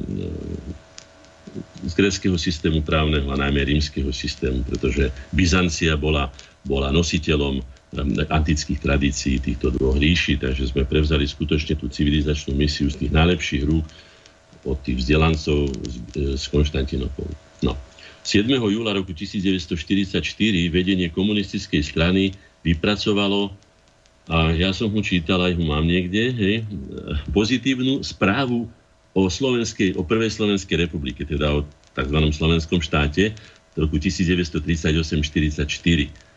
z 1.84 1.94
greckého 1.98 2.38
systému 2.40 2.80
právneho 2.80 3.28
a 3.28 3.36
najmä 3.36 3.68
rímskeho 3.68 4.14
systému, 4.16 4.64
pretože 4.64 5.12
Byzancia 5.36 6.00
bola, 6.00 6.32
bola 6.64 6.94
nositeľom 6.96 7.60
antických 8.32 8.80
tradícií 8.80 9.44
týchto 9.44 9.76
dvoch 9.76 10.00
ríši, 10.00 10.40
takže 10.40 10.72
sme 10.72 10.88
prevzali 10.88 11.28
skutočne 11.28 11.76
tú 11.76 11.92
civilizačnú 11.92 12.56
misiu 12.56 12.88
z 12.88 13.04
tých 13.04 13.12
najlepších 13.12 13.64
rúk 13.68 13.84
od 14.64 14.78
tých 14.80 15.04
vzdelancov 15.04 15.68
z, 15.74 15.96
e, 16.16 16.40
z 16.40 16.44
Konštantinopolu. 16.48 17.34
No. 17.66 17.76
7. 18.24 18.48
júla 18.48 18.94
roku 18.94 19.12
1944 19.12 20.22
vedenie 20.70 21.10
komunistickej 21.10 21.82
strany 21.82 22.38
vypracovalo, 22.62 23.52
a 24.30 24.54
ja 24.54 24.70
som 24.70 24.94
ho 24.94 25.02
čítal, 25.02 25.42
aj 25.42 25.58
ho 25.58 25.66
mám 25.66 25.84
niekde, 25.84 26.30
hej, 26.30 26.56
pozitívnu 27.34 28.06
správu 28.06 28.70
o, 29.18 29.22
slovenskej, 29.28 29.98
o 29.98 30.06
prvej 30.06 30.32
Slovenskej 30.32 30.88
republike, 30.88 31.26
teda 31.26 31.52
o 31.52 31.66
tzv. 31.98 32.18
slovenskom 32.32 32.80
štáte 32.80 33.34
v 33.74 33.76
roku 33.76 33.98
1938-44. 33.98 36.31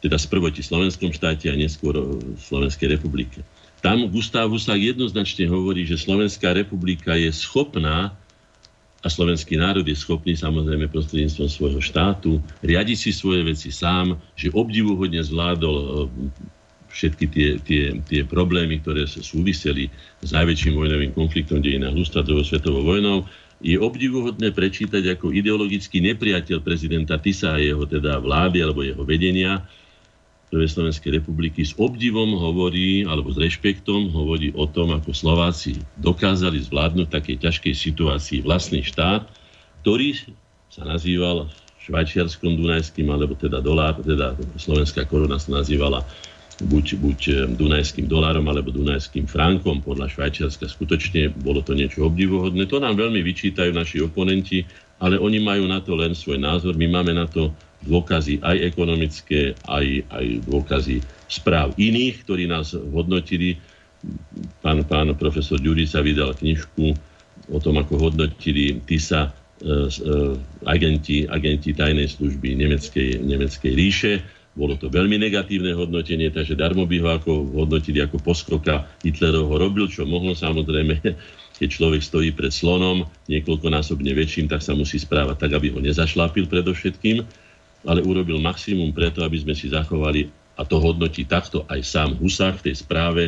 Teda 0.00 0.20
sprvoti 0.20 0.60
slovenskom 0.60 1.10
štáte 1.10 1.48
a 1.48 1.56
neskôr 1.56 1.96
o 1.96 2.20
Slovenskej 2.36 2.96
republike. 2.96 3.40
Tam 3.80 4.08
Gustav 4.08 4.48
Husák 4.48 4.76
jednoznačne 4.76 5.48
hovorí, 5.48 5.84
že 5.84 6.00
Slovenská 6.00 6.52
republika 6.52 7.16
je 7.16 7.32
schopná 7.32 8.12
a 9.04 9.06
slovenský 9.06 9.54
národ 9.54 9.86
je 9.86 9.94
schopný 9.94 10.34
samozrejme 10.34 10.90
prostredníctvom 10.90 11.46
svojho 11.46 11.78
štátu 11.78 12.42
riadiť 12.66 12.98
si 12.98 13.10
svoje 13.14 13.46
veci 13.46 13.70
sám, 13.70 14.18
že 14.34 14.50
obdivuhodne 14.50 15.22
zvládol 15.22 16.08
všetky 16.90 17.24
tie, 17.28 17.48
tie, 17.60 17.82
tie 18.02 18.22
problémy, 18.24 18.80
ktoré 18.80 19.04
súviseli 19.06 19.92
s 20.24 20.32
najväčším 20.32 20.74
vojnovým 20.74 21.12
konfliktom 21.12 21.60
dejinách 21.60 21.92
ľudstva 21.92 22.24
druhou 22.24 22.42
svetovou 22.42 22.82
vojnou, 22.82 23.28
je 23.60 23.76
obdivuhodné 23.76 24.52
prečítať 24.52 25.16
ako 25.16 25.32
ideologický 25.32 26.00
nepriateľ 26.12 26.60
prezidenta 26.60 27.16
Tisa 27.20 27.56
a 27.56 27.62
jeho 27.62 27.84
teda 27.84 28.20
vlády 28.20 28.64
alebo 28.64 28.84
jeho 28.84 29.04
vedenia 29.04 29.64
Prvej 30.46 30.78
Slovenskej 30.78 31.18
republiky 31.18 31.66
s 31.66 31.74
obdivom 31.74 32.38
hovorí, 32.38 33.02
alebo 33.02 33.34
s 33.34 33.38
rešpektom 33.38 34.14
hovorí 34.14 34.54
o 34.54 34.70
tom, 34.70 34.94
ako 34.94 35.10
Slováci 35.10 35.82
dokázali 35.98 36.62
zvládnuť 36.62 37.10
takej 37.10 37.36
ťažkej 37.42 37.74
situácii 37.74 38.38
vlastný 38.46 38.86
štát, 38.86 39.26
ktorý 39.82 40.14
sa 40.70 40.86
nazýval 40.86 41.50
švajčiarskom 41.82 42.62
Dunajským, 42.62 43.10
alebo 43.10 43.34
teda 43.34 43.58
dolár, 43.58 43.98
teda 44.02 44.38
slovenská 44.58 45.06
koruna 45.10 45.38
sa 45.38 45.58
nazývala 45.58 46.06
buď, 46.62 46.86
buď 46.96 47.20
eh, 47.28 47.34
dunajským 47.52 48.08
dolárom 48.08 48.48
alebo 48.48 48.72
dunajským 48.72 49.28
frankom 49.28 49.84
podľa 49.84 50.08
Švajčiarska. 50.08 50.64
Skutočne 50.64 51.28
bolo 51.36 51.60
to 51.60 51.76
niečo 51.76 52.08
obdivuhodné. 52.08 52.64
To 52.72 52.80
nám 52.80 52.96
veľmi 52.96 53.20
vyčítajú 53.20 53.76
naši 53.76 54.00
oponenti, 54.00 54.64
ale 54.96 55.20
oni 55.20 55.36
majú 55.42 55.68
na 55.68 55.84
to 55.84 55.92
len 55.92 56.16
svoj 56.16 56.40
názor. 56.40 56.72
My 56.80 56.88
máme 56.88 57.12
na 57.12 57.28
to 57.28 57.52
dôkazy 57.86 58.42
aj 58.42 58.56
ekonomické, 58.66 59.54
aj, 59.66 59.86
aj 60.10 60.26
dôkazy 60.46 60.96
správ 61.30 61.72
iných, 61.78 62.26
ktorí 62.26 62.50
nás 62.50 62.74
hodnotili. 62.74 63.58
Pán, 64.62 64.86
pán 64.86 65.10
profesor 65.18 65.58
Ďurica 65.58 66.04
vydal 66.04 66.36
knižku 66.36 66.94
o 67.50 67.58
tom, 67.58 67.80
ako 67.80 68.10
hodnotili 68.10 68.78
TISA 68.86 69.26
e, 69.26 69.30
e, 69.30 69.72
agenti, 70.68 71.26
agenti 71.26 71.74
tajnej 71.74 72.06
služby 72.06 72.54
nemeckej, 72.54 73.22
nemeckej 73.22 73.72
ríše 73.74 74.12
bolo 74.56 74.72
to 74.80 74.88
veľmi 74.88 75.20
negatívne 75.20 75.76
hodnotenie, 75.76 76.32
takže 76.32 76.56
darmo 76.56 76.88
by 76.88 76.96
ho 77.04 77.08
ako 77.20 77.32
hodnotili 77.60 78.00
ako 78.00 78.16
poskoka. 78.24 78.88
Hitlerov 79.04 79.52
ho 79.52 79.56
robil, 79.60 79.84
čo 79.84 80.08
mohlo 80.08 80.32
samozrejme, 80.32 80.96
keď 81.60 81.68
človek 81.68 82.00
stojí 82.00 82.32
pred 82.32 82.48
slonom 82.48 83.04
niekoľkonásobne 83.28 84.16
väčším, 84.16 84.48
tak 84.48 84.64
sa 84.64 84.72
musí 84.72 84.96
správať 84.96 85.36
tak, 85.44 85.52
aby 85.60 85.76
ho 85.76 85.80
nezašlápil 85.84 86.48
predovšetkým, 86.48 87.20
ale 87.86 88.02
urobil 88.02 88.42
maximum 88.42 88.90
preto, 88.90 89.22
aby 89.22 89.38
sme 89.40 89.54
si 89.54 89.70
zachovali, 89.70 90.28
a 90.56 90.64
to 90.64 90.80
hodnotí 90.80 91.24
takto 91.28 91.64
aj 91.70 91.80
sám 91.84 92.10
Husák 92.18 92.60
v 92.60 92.64
tej 92.70 92.76
správe, 92.82 93.22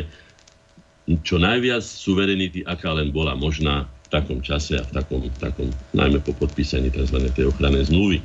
čo 1.25 1.41
najviac 1.41 1.81
suverenity, 1.81 2.61
aká 2.65 2.93
len 2.93 3.09
bola 3.09 3.33
možná 3.33 3.89
v 4.05 4.07
takom 4.13 4.39
čase 4.45 4.77
a 4.77 4.85
v 4.85 4.91
takom, 4.93 5.21
v 5.25 5.39
takom 5.41 5.67
najmä 5.93 6.21
po 6.21 6.33
podpísaní 6.37 6.93
tzv. 6.93 7.17
tej 7.33 7.49
ochrannej 7.49 7.89
zmluvy. 7.89 8.21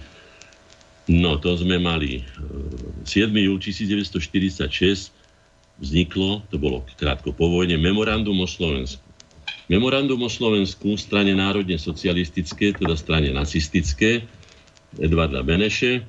No, 1.09 1.37
to 1.37 1.53
sme 1.57 1.77
mali 1.77 2.25
7. 3.05 3.29
E, 3.33 3.41
júl 3.45 3.61
1946 3.61 5.13
vzniklo, 5.81 6.41
to 6.49 6.57
bolo 6.57 6.81
krátko 6.97 7.37
po 7.37 7.49
vojne, 7.53 7.77
memorandum 7.77 8.41
o 8.41 8.49
Slovensku. 8.49 9.05
Memorandum 9.69 10.21
o 10.25 10.31
Slovensku 10.33 10.97
strane 11.01 11.33
národne 11.33 11.81
socialistické, 11.81 12.77
teda 12.77 12.97
strane 12.97 13.33
nacistické, 13.33 14.25
Edvarda 15.01 15.41
Beneše, 15.41 16.05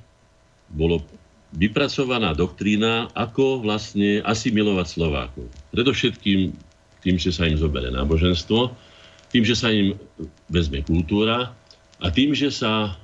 bolo 0.71 1.03
vypracovaná 1.55 2.35
doktrína, 2.35 3.11
ako 3.15 3.63
vlastne 3.63 4.19
asimilovať 4.25 4.87
Slovákov. 4.87 5.47
Predovšetkým 5.71 6.51
tým, 7.05 7.15
že 7.21 7.31
sa 7.31 7.45
im 7.45 7.55
zobere 7.55 7.93
náboženstvo, 7.93 8.73
tým, 9.29 9.43
že 9.45 9.55
sa 9.55 9.69
im 9.71 9.95
vezme 10.49 10.81
kultúra 10.81 11.53
a 12.01 12.07
tým, 12.11 12.33
že 12.33 12.49
sa 12.51 12.97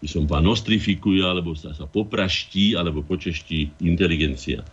by 0.00 0.08
som 0.08 0.24
pán 0.24 0.48
nostrifikuje, 0.48 1.20
alebo 1.20 1.52
sa, 1.52 1.76
sa 1.76 1.84
popraští, 1.84 2.72
alebo 2.72 3.04
počeští 3.04 3.84
inteligencia. 3.84 4.64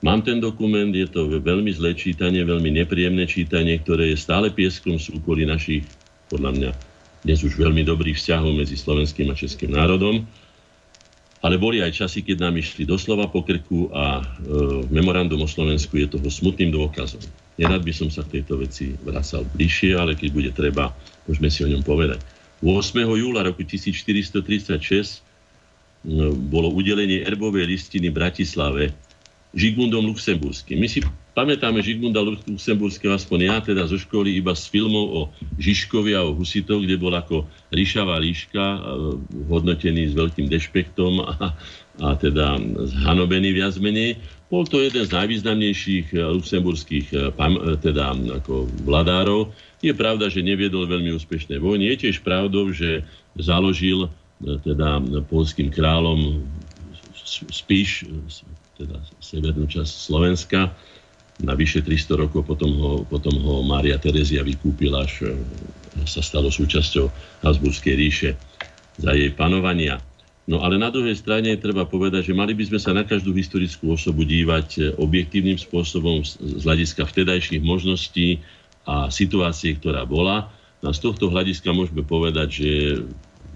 Mám 0.00 0.24
ten 0.24 0.40
dokument, 0.40 0.88
je 0.88 1.04
to 1.04 1.28
veľmi 1.28 1.68
zlé 1.76 1.92
čítanie, 1.92 2.40
veľmi 2.40 2.72
nepríjemné 2.72 3.28
čítanie, 3.28 3.76
ktoré 3.76 4.16
je 4.16 4.16
stále 4.16 4.48
pieskom 4.48 4.96
súkolí 4.96 5.44
našich, 5.44 5.84
podľa 6.32 6.50
mňa, 6.56 6.70
dnes 7.20 7.44
už 7.44 7.60
veľmi 7.60 7.84
dobrých 7.84 8.16
vzťahov 8.16 8.56
medzi 8.56 8.80
slovenským 8.80 9.28
a 9.28 9.36
českým 9.36 9.76
národom. 9.76 10.24
Ale 11.40 11.56
boli 11.56 11.80
aj 11.80 12.04
časy, 12.04 12.20
keď 12.20 12.48
nám 12.48 12.60
išli 12.60 12.84
doslova 12.84 13.24
po 13.32 13.40
krku 13.40 13.88
a 13.96 14.20
e, 14.20 14.24
memorandum 14.92 15.40
o 15.40 15.48
Slovensku 15.48 15.96
je 15.96 16.12
toho 16.12 16.28
smutným 16.28 16.68
dôkazom. 16.68 17.24
Nerad 17.56 17.80
by 17.80 17.92
som 17.96 18.12
sa 18.12 18.20
k 18.28 18.40
tejto 18.40 18.60
veci 18.60 18.92
vracal 19.00 19.48
bližšie, 19.56 19.96
ale 19.96 20.12
keď 20.20 20.28
bude 20.36 20.50
treba, 20.52 20.92
môžeme 21.24 21.48
si 21.48 21.64
o 21.64 21.72
ňom 21.72 21.80
povedať. 21.80 22.20
8. 22.60 22.92
júla 23.08 23.40
roku 23.40 23.64
1436 23.64 24.44
e, 24.84 25.16
bolo 26.28 26.68
udelenie 26.76 27.24
erbovej 27.24 27.64
listiny 27.72 28.12
Bratislave 28.12 28.92
Žigmundom 29.56 30.12
Luxemburským. 30.12 30.76
My 30.76 30.92
si 30.92 31.00
pamätáme 31.40 31.80
Žigmunda 31.80 32.20
Luxemburského, 32.20 33.16
aspoň 33.16 33.38
ja 33.48 33.56
teda 33.64 33.88
zo 33.88 33.96
školy, 33.96 34.36
iba 34.36 34.52
z 34.52 34.68
filmov 34.68 35.06
o 35.08 35.20
Žižkovi 35.56 36.12
a 36.12 36.28
o 36.28 36.36
Husitoch, 36.36 36.84
kde 36.84 37.00
bol 37.00 37.16
ako 37.16 37.48
ríšavá 37.72 38.20
líška, 38.20 38.60
e, 38.60 38.78
hodnotený 39.48 40.12
s 40.12 40.14
veľkým 40.20 40.52
dešpektom 40.52 41.24
a, 41.24 41.56
a 42.04 42.08
teda 42.20 42.60
zhanobený 42.92 43.56
viac 43.56 43.72
menej. 43.80 44.20
Bol 44.52 44.68
to 44.68 44.84
jeden 44.84 45.00
z 45.00 45.16
najvýznamnejších 45.16 46.12
e, 46.12 46.20
luxemburských 46.20 47.06
e, 47.08 47.16
teda 47.80 48.12
ako 48.44 48.68
vladárov. 48.84 49.48
Je 49.80 49.96
pravda, 49.96 50.28
že 50.28 50.44
neviedol 50.44 50.84
veľmi 50.84 51.16
úspešné 51.16 51.56
vojny. 51.56 51.88
Je 51.96 52.04
tiež 52.04 52.20
pravdou, 52.20 52.68
že 52.68 53.00
založil 53.40 54.12
teda 54.44 55.00
polským 55.28 55.72
kráľom 55.72 56.44
Spíš, 57.30 58.10
teda 58.76 58.98
severnú 59.20 59.68
časť 59.68 59.92
Slovenska, 59.92 60.72
na 61.40 61.56
vyše 61.56 61.80
300 61.80 62.20
rokov, 62.26 62.44
potom 62.44 62.70
ho, 62.76 62.92
potom 63.08 63.32
ho 63.40 63.64
Mária 63.64 63.96
Terezia 63.96 64.44
vykúpila, 64.44 65.04
až 65.08 65.32
e, 65.32 65.36
sa 66.04 66.20
stalo 66.20 66.52
súčasťou 66.52 67.08
Habsburskej 67.44 67.94
ríše 67.96 68.30
za 69.00 69.16
jej 69.16 69.32
panovania. 69.32 70.00
No 70.50 70.66
ale 70.66 70.80
na 70.80 70.90
druhej 70.90 71.14
strane 71.14 71.54
treba 71.60 71.86
povedať, 71.86 72.32
že 72.32 72.34
mali 72.34 72.58
by 72.58 72.64
sme 72.66 72.78
sa 72.82 72.90
na 72.90 73.06
každú 73.06 73.30
historickú 73.32 73.94
osobu 73.94 74.26
dívať 74.26 74.68
e, 74.76 74.80
objektívnym 74.98 75.56
spôsobom 75.56 76.26
z 76.26 76.62
hľadiska 76.64 77.06
vtedajších 77.06 77.62
možností 77.64 78.42
a 78.84 79.08
situácie, 79.08 79.76
ktorá 79.76 80.04
bola. 80.04 80.50
No 80.80 80.90
a 80.90 80.96
z 80.96 81.00
tohto 81.04 81.28
hľadiska 81.28 81.70
môžeme 81.76 82.00
povedať, 82.04 82.48
že 82.64 82.70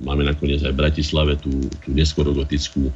máme 0.05 0.27
nakoniec 0.27 0.61
aj 0.65 0.73
v 0.73 0.81
Bratislave 0.81 1.33
tú, 1.41 1.67
tú 1.83 1.89
neskorogotickú 1.93 2.93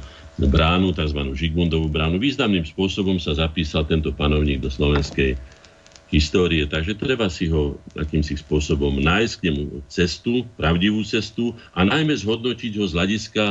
bránu, 0.47 0.95
tzv. 0.95 1.19
Žigmundovú 1.35 1.91
bránu. 1.91 2.21
Významným 2.21 2.63
spôsobom 2.63 3.19
sa 3.19 3.35
zapísal 3.35 3.83
tento 3.83 4.15
panovník 4.15 4.63
do 4.63 4.71
slovenskej 4.71 5.35
histórie, 6.09 6.65
takže 6.65 6.97
treba 6.97 7.29
si 7.29 7.49
ho 7.53 7.77
akýmsi 7.93 8.41
spôsobom 8.41 8.97
nájsť 8.97 9.33
k 9.37 9.45
nemu 9.51 9.63
cestu, 9.89 10.41
pravdivú 10.57 11.05
cestu 11.05 11.53
a 11.77 11.85
najmä 11.85 12.17
zhodnotiť 12.17 12.81
ho 12.81 12.85
z 12.89 12.93
hľadiska, 12.97 13.43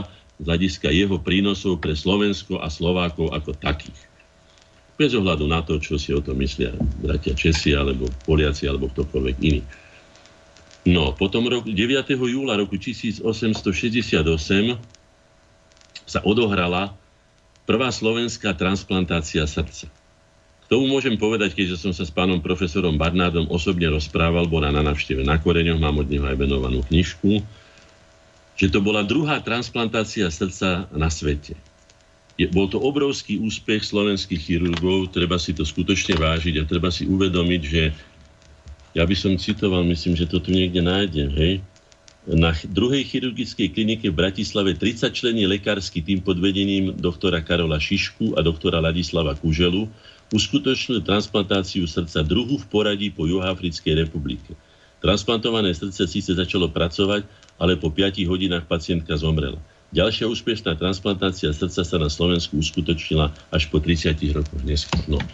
z 0.43 0.45
hľadiska 0.45 0.89
jeho 0.91 1.17
prínosov 1.23 1.79
pre 1.79 1.95
Slovensko 1.95 2.59
a 2.59 2.67
Slovákov 2.67 3.31
ako 3.31 3.55
takých. 3.55 3.99
Bez 4.99 5.15
ohľadu 5.15 5.47
na 5.47 5.63
to, 5.63 5.79
čo 5.79 5.95
si 5.95 6.11
o 6.11 6.19
tom 6.19 6.43
myslia 6.43 6.75
bratia 6.99 7.31
Česi, 7.31 7.71
alebo 7.79 8.11
Poliaci, 8.27 8.67
alebo 8.67 8.91
ktokoľvek 8.91 9.37
iný. 9.47 9.63
No, 10.91 11.15
potom 11.15 11.47
rok, 11.47 11.71
9. 11.71 11.79
júla 12.11 12.59
roku 12.59 12.75
1868 12.75 13.23
sa 16.09 16.25
odohrala 16.25 16.97
prvá 17.69 17.93
slovenská 17.93 18.57
transplantácia 18.57 19.45
srdca. 19.45 19.93
K 20.65 20.67
tomu 20.67 20.89
môžem 20.89 21.21
povedať, 21.21 21.53
keďže 21.53 21.85
som 21.85 21.93
sa 21.93 22.09
s 22.09 22.13
pánom 22.13 22.41
profesorom 22.41 22.97
Barnádom 22.97 23.49
osobne 23.53 23.93
rozprával, 23.93 24.49
bola 24.49 24.73
na 24.73 24.81
návšteve 24.81 25.21
na 25.21 25.37
Koreňoch, 25.37 25.81
mám 25.81 26.01
od 26.01 26.09
neho 26.09 26.25
aj 26.25 26.37
venovanú 26.37 26.81
knižku, 26.89 27.45
že 28.57 28.73
to 28.73 28.81
bola 28.81 29.05
druhá 29.05 29.39
transplantácia 29.45 30.29
srdca 30.33 30.89
na 30.93 31.09
svete. 31.13 31.55
Je, 32.41 32.49
bol 32.49 32.71
to 32.73 32.81
obrovský 32.81 33.37
úspech 33.39 33.85
slovenských 33.85 34.41
chirurgov, 34.41 35.13
treba 35.13 35.37
si 35.37 35.53
to 35.53 35.67
skutočne 35.67 36.17
vážiť 36.17 36.63
a 36.63 36.69
treba 36.69 36.89
si 36.89 37.05
uvedomiť, 37.05 37.63
že 37.63 37.83
ja 38.97 39.05
by 39.05 39.15
som 39.15 39.37
citoval, 39.37 39.85
myslím, 39.87 40.17
že 40.17 40.27
to 40.27 40.41
tu 40.41 40.51
niekde 40.51 40.81
nájdem, 40.81 41.31
hej, 41.37 41.53
na 42.29 42.53
druhej 42.69 43.09
chirurgickej 43.09 43.73
klinike 43.73 44.13
v 44.13 44.19
Bratislave 44.21 44.77
30 44.77 45.17
člení 45.17 45.49
lekársky 45.49 46.05
tým 46.05 46.21
pod 46.21 46.37
vedením 46.37 46.93
doktora 46.93 47.41
Karola 47.41 47.81
Šišku 47.81 48.37
a 48.37 48.45
doktora 48.45 48.85
Ladislava 48.85 49.33
Kuželu 49.33 49.89
uskutočnili 50.29 51.01
transplantáciu 51.01 51.89
srdca 51.89 52.21
druhu 52.21 52.61
v 52.61 52.67
poradí 52.69 53.09
po 53.09 53.25
Juhoafrickej 53.25 54.05
republike. 54.05 54.53
Transplantované 55.01 55.73
srdce 55.73 56.05
síce 56.05 56.37
začalo 56.37 56.69
pracovať, 56.69 57.25
ale 57.57 57.81
po 57.81 57.89
5 57.89 58.21
hodinách 58.29 58.69
pacientka 58.69 59.17
zomrela. 59.17 59.57
Ďalšia 59.89 60.29
úspešná 60.29 60.77
transplantácia 60.77 61.49
srdca 61.49 61.81
sa 61.81 61.97
na 61.97 62.13
Slovensku 62.13 62.61
uskutočnila 62.61 63.33
až 63.49 63.73
po 63.73 63.81
30 63.81 64.21
rokoch 64.37 64.63
neskôr. 64.69 65.25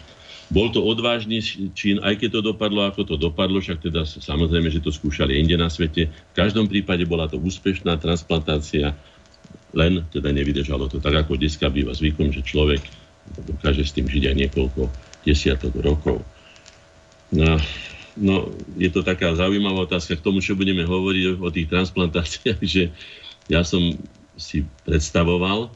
Bol 0.53 0.69
to 0.69 0.85
odvážny 0.85 1.41
čin, 1.73 1.97
aj 2.05 2.21
keď 2.21 2.29
to 2.37 2.41
dopadlo, 2.53 2.85
ako 2.85 3.01
to 3.01 3.15
dopadlo, 3.17 3.57
však 3.57 3.81
teda 3.81 4.05
samozrejme, 4.05 4.69
že 4.69 4.83
to 4.83 4.93
skúšali 4.93 5.41
inde 5.41 5.57
na 5.57 5.73
svete. 5.73 6.13
V 6.13 6.33
každom 6.37 6.69
prípade 6.69 7.01
bola 7.09 7.25
to 7.25 7.41
úspešná 7.41 7.97
transplantácia, 7.97 8.93
len 9.73 10.05
teda 10.13 10.29
nevydržalo 10.29 10.85
to 10.85 11.01
tak, 11.01 11.17
ako 11.17 11.41
dneska 11.41 11.65
býva 11.73 11.97
zvykom, 11.97 12.29
že 12.29 12.45
človek 12.45 12.85
dokáže 13.33 13.83
s 13.83 13.95
tým 13.97 14.05
žiť 14.05 14.23
aj 14.29 14.35
niekoľko 14.45 14.81
desiatok 15.25 15.73
rokov. 15.81 16.21
No, 17.33 17.57
no, 18.13 18.53
je 18.77 18.89
to 18.93 19.01
taká 19.01 19.33
zaujímavá 19.33 19.89
otázka 19.89 20.13
k 20.13 20.25
tomu, 20.25 20.45
čo 20.45 20.53
budeme 20.53 20.85
hovoriť 20.85 21.41
o 21.41 21.49
tých 21.49 21.67
transplantáciách, 21.73 22.61
že 22.77 22.93
ja 23.49 23.65
som 23.65 23.81
si 24.37 24.67
predstavoval, 24.85 25.73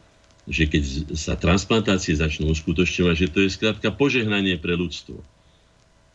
že 0.50 0.66
keď 0.66 1.14
sa 1.14 1.38
transplantácie 1.38 2.18
začnú 2.18 2.50
uskutočňovať, 2.50 3.16
že 3.16 3.28
to 3.30 3.40
je 3.46 3.54
skrátka 3.54 3.94
požehnanie 3.94 4.58
pre 4.58 4.74
ľudstvo. 4.74 5.22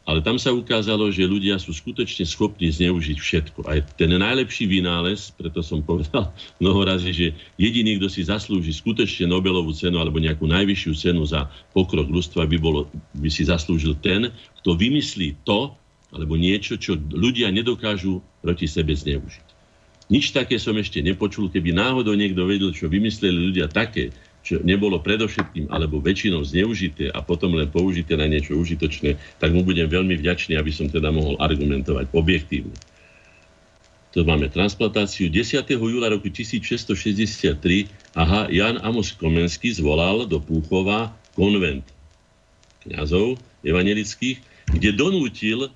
Ale 0.05 0.21
tam 0.21 0.37
sa 0.37 0.53
ukázalo, 0.53 1.09
že 1.09 1.25
ľudia 1.25 1.57
sú 1.57 1.73
skutočne 1.73 2.29
schopní 2.29 2.69
zneužiť 2.69 3.17
všetko. 3.17 3.65
Aj 3.65 3.81
ten 3.97 4.13
najlepší 4.13 4.69
vynález, 4.69 5.33
preto 5.33 5.65
som 5.65 5.81
povedal 5.81 6.29
mnoho 6.61 6.85
razy, 6.85 7.11
že 7.15 7.27
jediný, 7.57 7.97
kto 7.97 8.13
si 8.13 8.21
zaslúži 8.21 8.77
skutočne 8.77 9.33
Nobelovú 9.33 9.73
cenu 9.73 9.97
alebo 9.97 10.21
nejakú 10.21 10.45
najvyššiu 10.45 10.93
cenu 10.93 11.25
za 11.25 11.49
pokrok 11.73 12.05
ľudstva, 12.13 12.45
by, 12.45 12.59
bolo, 12.61 12.85
by 13.17 13.33
si 13.33 13.49
zaslúžil 13.49 13.97
ten, 14.05 14.29
kto 14.61 14.77
vymyslí 14.77 15.41
to, 15.41 15.73
alebo 16.13 16.37
niečo, 16.37 16.77
čo 16.77 17.01
ľudia 17.01 17.49
nedokážu 17.49 18.21
proti 18.45 18.69
sebe 18.69 18.93
zneužiť. 18.93 19.55
Nič 20.13 20.37
také 20.37 20.61
som 20.61 20.77
ešte 20.77 21.01
nepočul, 21.01 21.49
keby 21.49 21.73
náhodou 21.73 22.13
niekto 22.13 22.45
vedel, 22.45 22.77
čo 22.77 22.93
vymysleli 22.93 23.51
ľudia 23.51 23.73
také, 23.73 24.13
čo 24.45 24.61
nebolo 24.61 25.01
predovšetkým 25.01 25.73
alebo 25.73 26.05
väčšinou 26.05 26.45
zneužité 26.45 27.09
a 27.09 27.25
potom 27.25 27.57
len 27.57 27.73
použité 27.73 28.13
na 28.15 28.29
niečo 28.29 28.55
užitočné, 28.61 29.17
tak 29.41 29.51
mu 29.57 29.65
budem 29.65 29.89
veľmi 29.89 30.21
vďačný, 30.21 30.61
aby 30.61 30.69
som 30.69 30.93
teda 30.93 31.09
mohol 31.09 31.41
argumentovať 31.41 32.13
objektívne. 32.13 32.77
To 34.15 34.23
máme 34.23 34.47
transplantáciu 34.47 35.27
10. 35.27 35.67
júla 35.75 36.07
roku 36.07 36.31
1663. 36.31 38.15
Aha, 38.15 38.47
Jan 38.47 38.79
Amos 38.85 39.11
Komenský 39.11 39.75
zvolal 39.75 40.31
do 40.31 40.39
Púchova 40.39 41.11
konvent 41.35 41.83
kňazov 42.87 43.41
evangelických, 43.67 44.39
kde 44.71 44.91
donútil 44.95 45.73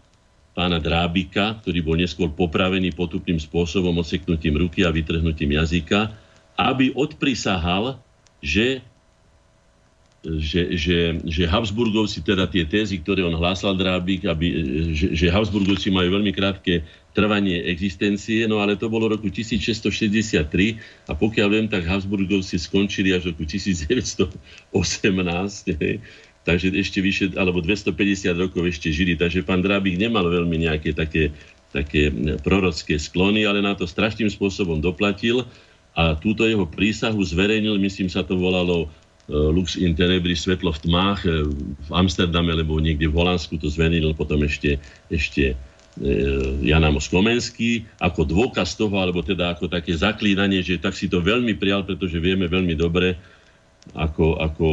pána 0.55 0.79
Drábika, 0.79 1.59
ktorý 1.65 1.83
bol 1.83 1.97
neskôr 1.99 2.31
popravený 2.31 2.95
potupným 2.95 3.43
spôsobom 3.43 3.97
oseknutím 3.99 4.61
ruky 4.61 4.87
a 4.87 4.95
vytrhnutím 4.95 5.59
jazyka, 5.59 6.15
aby 6.59 6.95
odprisahal, 6.95 7.99
že, 8.39 8.83
že, 10.23 10.75
že, 10.75 10.99
že 11.23 11.43
Habsburgovci, 11.47 12.27
teda 12.27 12.51
tie 12.51 12.67
tézy, 12.67 12.99
ktoré 12.99 13.23
on 13.23 13.39
hlásal 13.39 13.79
Drábik, 13.79 14.27
aby, 14.27 14.47
že, 14.93 15.15
že 15.15 15.27
Habsburgovci 15.31 15.95
majú 15.95 16.19
veľmi 16.19 16.35
krátke 16.35 16.83
trvanie 17.15 17.67
existencie, 17.67 18.47
no 18.47 18.63
ale 18.63 18.79
to 18.79 18.87
bolo 18.91 19.11
roku 19.11 19.31
1663 19.31 20.43
a 21.07 21.13
pokiaľ 21.15 21.49
viem, 21.51 21.67
tak 21.67 21.87
Habsburgovci 21.87 22.59
skončili 22.59 23.15
až 23.15 23.35
roku 23.35 23.47
1918. 23.47 24.31
Hej 25.83 25.99
takže 26.49 26.73
ešte 26.73 27.05
vyše, 27.05 27.37
alebo 27.37 27.61
250 27.61 28.33
rokov 28.33 28.65
ešte 28.65 28.89
žili, 28.89 29.21
takže 29.21 29.45
pán 29.45 29.61
Drábik 29.61 30.01
nemal 30.01 30.25
veľmi 30.25 30.65
nejaké 30.65 30.97
také, 30.97 31.29
také 31.77 32.09
prorocké 32.41 32.97
sklony, 32.97 33.45
ale 33.45 33.61
na 33.61 33.77
to 33.77 33.85
strašným 33.85 34.33
spôsobom 34.33 34.81
doplatil 34.81 35.45
a 35.99 36.15
túto 36.15 36.47
jeho 36.47 36.63
prísahu 36.63 37.19
zverejnil, 37.19 37.75
myslím 37.83 38.07
sa 38.07 38.23
to 38.23 38.39
volalo 38.39 38.87
Lux 39.29 39.77
in 39.77 39.93
Tenebri, 39.99 40.33
svetlo 40.33 40.71
v 40.73 40.83
tmách 40.89 41.21
v 41.59 41.91
Amsterdame, 41.91 42.55
lebo 42.55 42.79
niekde 42.79 43.11
v 43.11 43.19
Holandsku 43.19 43.59
to 43.61 43.69
zvenil 43.69 44.15
potom 44.15 44.41
ešte, 44.47 44.79
ešte 45.11 45.59
Jan 46.63 46.87
Amos 46.87 47.11
Komenský 47.11 47.85
ako 47.99 48.25
dôkaz 48.25 48.79
toho, 48.79 48.95
alebo 48.97 49.21
teda 49.21 49.53
ako 49.53 49.67
také 49.67 49.99
zaklínanie, 49.99 50.63
že 50.63 50.79
tak 50.79 50.95
si 50.95 51.11
to 51.11 51.19
veľmi 51.19 51.59
prijal, 51.59 51.83
pretože 51.83 52.23
vieme 52.23 52.47
veľmi 52.47 52.73
dobre, 52.79 53.19
ako, 53.93 54.39
ako 54.39 54.69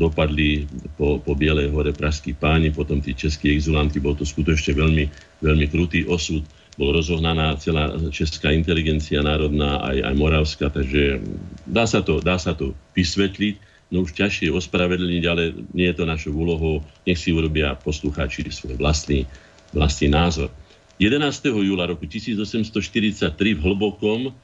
dopadli 0.00 0.64
po, 0.96 1.20
po 1.20 1.32
Bielej 1.36 1.70
hore 1.70 1.92
praskí 1.92 2.32
páni, 2.32 2.72
potom 2.72 2.98
tí 3.04 3.12
českí 3.12 3.52
exulanti, 3.52 4.00
bol 4.00 4.16
to 4.16 4.24
skutočne 4.24 4.72
veľmi, 4.74 5.04
veľmi 5.44 5.66
krutý 5.68 6.08
osud. 6.08 6.42
Bol 6.82 6.98
rozohnaná 6.98 7.54
celá 7.62 7.94
česká 8.10 8.50
inteligencia 8.50 9.22
národná, 9.22 9.78
aj, 9.86 10.02
aj 10.02 10.14
moravská, 10.18 10.66
takže 10.74 11.22
dá 11.62 11.86
sa, 11.86 12.02
to, 12.02 12.18
dá 12.18 12.42
sa 12.42 12.58
to 12.58 12.74
vysvetliť, 12.98 13.86
no 13.94 14.02
už 14.02 14.18
ťažšie 14.18 14.50
ospravedlniť, 14.50 15.22
ale 15.30 15.54
nie 15.70 15.86
je 15.86 15.94
to 15.94 16.04
našou 16.10 16.34
úlohou, 16.34 16.82
nech 17.06 17.22
si 17.22 17.30
urobia 17.30 17.78
poslucháči 17.78 18.50
svoj 18.50 18.74
vlastný, 18.82 19.30
vlastný 19.70 20.10
názor. 20.10 20.50
11. 20.98 21.22
júla 21.54 21.86
roku 21.86 22.02
1843 22.10 23.30
v 23.30 23.60
Hlbokom 23.62 24.34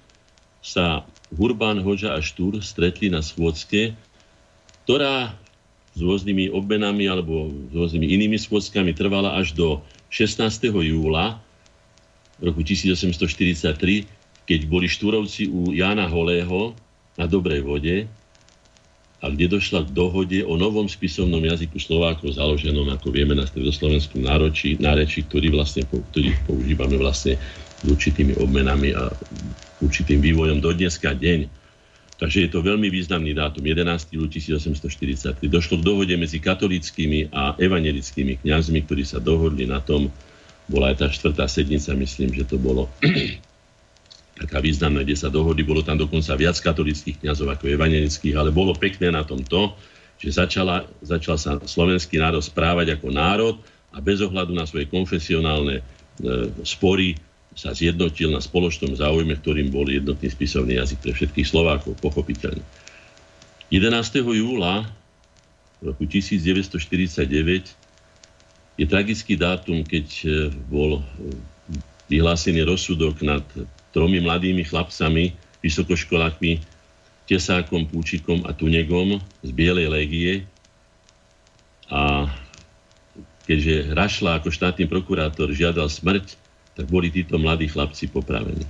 sa 0.63 1.03
Hurbán, 1.35 1.83
Hoža 1.83 2.15
a 2.15 2.23
Štúr 2.23 2.63
stretli 2.63 3.11
na 3.11 3.19
schôdzke 3.19 3.99
ktorá 4.89 5.37
s 5.93 6.01
rôznymi 6.01 6.49
obmenami 6.49 7.13
alebo 7.13 7.53
s 7.69 7.77
rôznymi 7.77 8.09
inými 8.09 8.41
schôdzkami 8.41 8.97
trvala 8.97 9.37
až 9.37 9.53
do 9.53 9.85
16. 10.09 10.49
júla 10.73 11.45
roku 12.43 12.63
1843, 12.63 14.07
keď 14.49 14.61
boli 14.65 14.87
štúrovci 14.89 15.51
u 15.51 15.75
Jana 15.75 16.09
Holého 16.09 16.73
na 17.19 17.27
Dobrej 17.27 17.63
vode 17.67 17.97
a 19.19 19.27
kde 19.35 19.51
došla 19.51 19.83
k 19.83 19.91
dohode 19.91 20.39
o 20.47 20.55
novom 20.55 20.87
spisovnom 20.87 21.43
jazyku 21.43 21.83
Slovákov 21.83 22.39
založenom, 22.39 22.87
ako 22.95 23.11
vieme, 23.11 23.35
na 23.35 23.43
stredoslovenskom 23.43 24.23
náročí, 24.23 24.79
náreči, 24.79 25.27
ktorý, 25.27 25.51
vlastne, 25.59 25.83
ktorý 26.15 26.39
používame 26.47 26.95
vlastne 26.95 27.35
s 27.83 27.85
určitými 27.87 28.39
obmenami 28.39 28.95
a 28.95 29.11
určitým 29.83 30.23
vývojom 30.23 30.63
do 30.63 30.71
dneska 30.71 31.19
deň. 31.19 31.51
Takže 32.19 32.47
je 32.47 32.51
to 32.51 32.63
veľmi 32.63 32.91
významný 32.91 33.35
dátum, 33.35 33.63
11. 33.63 34.15
júl 34.15 34.27
1843. 34.27 35.39
Došlo 35.47 35.79
k 35.79 35.87
dohode 35.87 36.15
medzi 36.19 36.39
katolickými 36.43 37.31
a 37.31 37.55
evangelickými 37.59 38.43
kňazmi, 38.43 38.87
ktorí 38.87 39.03
sa 39.07 39.23
dohodli 39.23 39.67
na 39.67 39.79
tom, 39.83 40.11
bola 40.69 40.93
aj 40.93 40.97
tá 41.01 41.07
štvrtá 41.09 41.49
sednica, 41.49 41.97
myslím, 41.97 42.31
že 42.37 42.45
to 42.45 42.61
bolo 42.61 42.87
taká 44.41 44.63
významná, 44.63 45.03
kde 45.03 45.17
sa 45.19 45.33
dohodli, 45.33 45.67
bolo 45.67 45.83
tam 45.83 45.99
dokonca 45.99 46.39
viac 46.39 46.55
katolických 46.61 47.25
kňazov 47.25 47.59
ako 47.59 47.73
evangelických, 47.73 48.37
ale 48.37 48.55
bolo 48.55 48.77
pekné 48.77 49.11
na 49.11 49.27
tom 49.27 49.43
to, 49.43 49.75
že 50.21 50.39
začala, 50.39 50.87
začal 51.03 51.41
sa 51.41 51.59
slovenský 51.59 52.21
národ 52.21 52.45
správať 52.45 53.01
ako 53.01 53.09
národ 53.11 53.57
a 53.91 53.99
bez 53.99 54.21
ohľadu 54.21 54.53
na 54.53 54.69
svoje 54.69 54.87
konfesionálne 54.87 55.81
e, 55.81 55.83
spory 56.63 57.17
sa 57.59 57.75
zjednotil 57.75 58.31
na 58.31 58.39
spoločnom 58.39 58.95
záujme, 58.95 59.35
ktorým 59.35 59.75
bol 59.75 59.89
jednotný 59.91 60.31
spisovný 60.31 60.79
jazyk 60.79 61.03
pre 61.03 61.13
všetkých 61.15 61.47
Slovákov, 61.49 61.99
pochopiteľne. 61.99 62.63
11. 63.75 64.23
júla 64.23 64.87
roku 65.83 66.07
1949 66.07 67.88
je 68.79 68.87
tragický 68.87 69.35
dátum, 69.35 69.83
keď 69.83 70.07
e, 70.23 70.27
bol 70.71 70.99
e, 70.99 71.03
vyhlásený 72.07 72.63
rozsudok 72.63 73.21
nad 73.27 73.45
tromi 73.91 74.23
mladými 74.23 74.63
chlapcami, 74.63 75.35
vysokoškolákmi, 75.61 76.79
Tesákom, 77.29 77.85
Púčikom 77.85 78.49
a 78.49 78.57
Tunegom 78.57 79.21
z 79.45 79.51
Bielej 79.53 79.93
légie. 79.93 80.33
A 81.93 82.31
keďže 83.45 83.93
Rašla 83.93 84.41
ako 84.41 84.49
štátny 84.49 84.89
prokurátor 84.89 85.53
žiadal 85.53 85.93
smrť 85.93 86.49
tak 86.79 86.87
boli 86.87 87.11
títo 87.11 87.43
mladí 87.43 87.67
chlapci 87.67 88.07
popravení. 88.07 88.63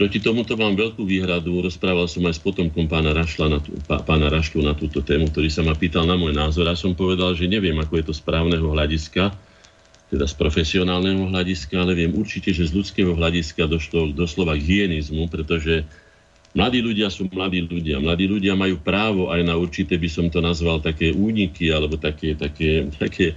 Proti 0.00 0.16
tomuto 0.16 0.56
mám 0.56 0.72
veľkú 0.80 1.04
výhradu. 1.04 1.60
Rozprával 1.60 2.08
som 2.08 2.24
aj 2.24 2.40
s 2.40 2.40
potomkom 2.40 2.88
pána, 2.88 3.12
Rašla 3.12 3.52
na 3.52 3.60
tú, 3.60 3.76
pána 3.84 4.32
Rašlu 4.32 4.64
na 4.64 4.72
túto 4.72 5.04
tému, 5.04 5.28
ktorý 5.28 5.52
sa 5.52 5.60
ma 5.60 5.76
pýtal 5.76 6.08
na 6.08 6.16
môj 6.16 6.32
názor 6.32 6.64
a 6.64 6.72
som 6.72 6.96
povedal, 6.96 7.36
že 7.36 7.44
neviem, 7.44 7.76
ako 7.76 8.00
je 8.00 8.04
to 8.08 8.14
z 8.16 8.24
právneho 8.24 8.64
hľadiska, 8.64 9.28
teda 10.08 10.24
z 10.24 10.34
profesionálneho 10.40 11.28
hľadiska, 11.28 11.84
ale 11.84 11.92
viem 11.92 12.16
určite, 12.16 12.48
že 12.48 12.72
z 12.72 12.80
ľudského 12.80 13.12
hľadiska 13.12 13.68
došlo 13.68 14.16
doslova 14.16 14.56
k 14.56 14.64
hyenizmu, 14.64 15.28
pretože 15.28 15.84
mladí 16.56 16.80
ľudia 16.80 17.12
sú 17.12 17.28
mladí 17.28 17.60
ľudia. 17.60 18.00
Mladí 18.00 18.24
ľudia 18.24 18.56
majú 18.56 18.80
právo 18.80 19.28
aj 19.28 19.44
na 19.44 19.60
určité, 19.60 20.00
by 20.00 20.08
som 20.08 20.32
to 20.32 20.40
nazval, 20.40 20.80
také 20.80 21.12
úniky 21.12 21.68
alebo 21.68 22.00
také, 22.00 22.40
také, 22.40 22.88
také 22.96 23.36